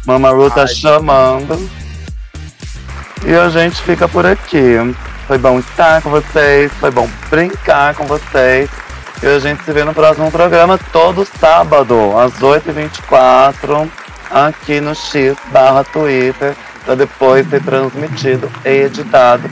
Mamaru 0.04 0.50
tá 0.50 0.66
chamando. 0.66 1.70
E 3.24 3.34
a 3.34 3.48
gente 3.48 3.80
fica 3.82 4.08
por 4.08 4.26
aqui. 4.26 4.76
Foi 5.26 5.38
bom 5.38 5.60
estar 5.60 6.02
com 6.02 6.10
vocês, 6.10 6.72
foi 6.80 6.90
bom 6.90 7.08
brincar 7.30 7.94
com 7.94 8.04
vocês. 8.04 8.68
E 9.22 9.26
a 9.26 9.38
gente 9.38 9.62
se 9.64 9.72
vê 9.72 9.84
no 9.84 9.92
próximo 9.92 10.30
programa 10.30 10.78
todo 10.92 11.26
sábado, 11.38 11.94
às 12.16 12.32
8h24, 12.40 13.86
aqui 14.30 14.80
no 14.80 14.94
X 14.94 15.36
barra 15.52 15.84
Twitter, 15.84 16.56
para 16.86 16.94
depois 16.94 17.46
ser 17.50 17.62
transmitido 17.62 18.50
e 18.64 18.84
editado 18.84 19.42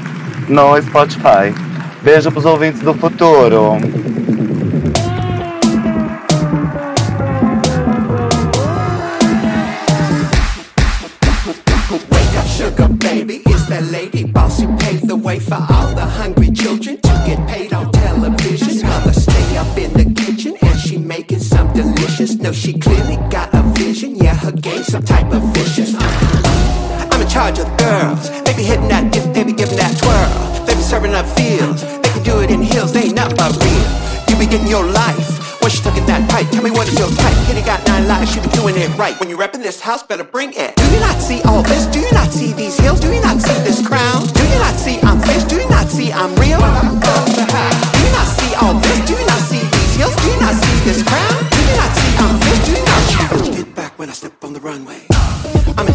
no 0.49 0.81
Spotify. 0.81 1.55
Beijo 2.01 2.33
pros 2.33 2.47
ouvintes 2.47 2.81
do 2.81 2.95
futuro. 2.95 3.73
Wake 12.11 12.39
up, 12.39 12.49
sugar 12.49 12.89
baby, 12.89 13.43
it's 13.47 13.67
that 13.67 13.85
lady 13.93 14.25
boss 14.25 14.59
who 14.59 14.75
paved 14.79 15.07
the 15.07 15.17
way 15.17 15.39
for 15.39 15.68
ain't 24.79 24.87
some 24.87 25.03
type 25.03 25.27
of 25.33 25.43
vicious. 25.55 25.95
I'm 25.99 27.21
in 27.21 27.29
charge 27.29 27.59
of 27.59 27.67
girls. 27.79 28.31
They 28.47 28.55
be 28.55 28.63
hitting 28.63 28.89
that 28.89 29.13
dip, 29.13 29.35
they 29.35 29.43
be 29.43 29.53
giving 29.53 29.77
that 29.77 29.99
twirl. 29.99 30.31
They 30.67 30.75
be 30.75 30.83
serving 30.83 31.15
up 31.15 31.27
fields. 31.35 31.83
They 31.83 32.11
can 32.15 32.23
do 32.23 32.41
it 32.41 32.51
in 32.51 32.63
heels, 32.63 32.93
they 32.93 33.11
ain't 33.11 33.17
not 33.17 33.37
but 33.37 33.53
real. 33.59 33.89
You 34.31 34.39
be 34.39 34.47
getting 34.47 34.71
your 34.71 34.87
life. 34.87 35.59
When 35.61 35.73
you 35.75 35.83
tucking 35.83 36.07
that 36.07 36.31
pipe, 36.31 36.47
tell 36.55 36.63
me 36.63 36.71
what 36.71 36.87
is 36.87 36.95
your 36.95 37.11
type? 37.11 37.35
Kitty 37.47 37.63
got 37.67 37.83
nine 37.89 38.07
lives, 38.07 38.33
she 38.33 38.41
be 38.41 38.49
doing 38.55 38.77
it 38.79 38.89
right. 38.97 39.19
When 39.19 39.29
you 39.29 39.37
repping 39.37 39.63
this 39.67 39.81
house, 39.81 40.03
better 40.03 40.25
bring 40.25 40.55
it. 40.55 40.77
Do 40.77 40.87
you 40.95 41.01
not 41.01 41.19
see 41.19 41.43
all 41.43 41.63
this? 41.63 41.87
Do 41.91 41.99
you 41.99 42.11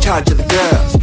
charge 0.03 0.29
of 0.31 0.37
the 0.37 0.43
girls. 0.43 1.02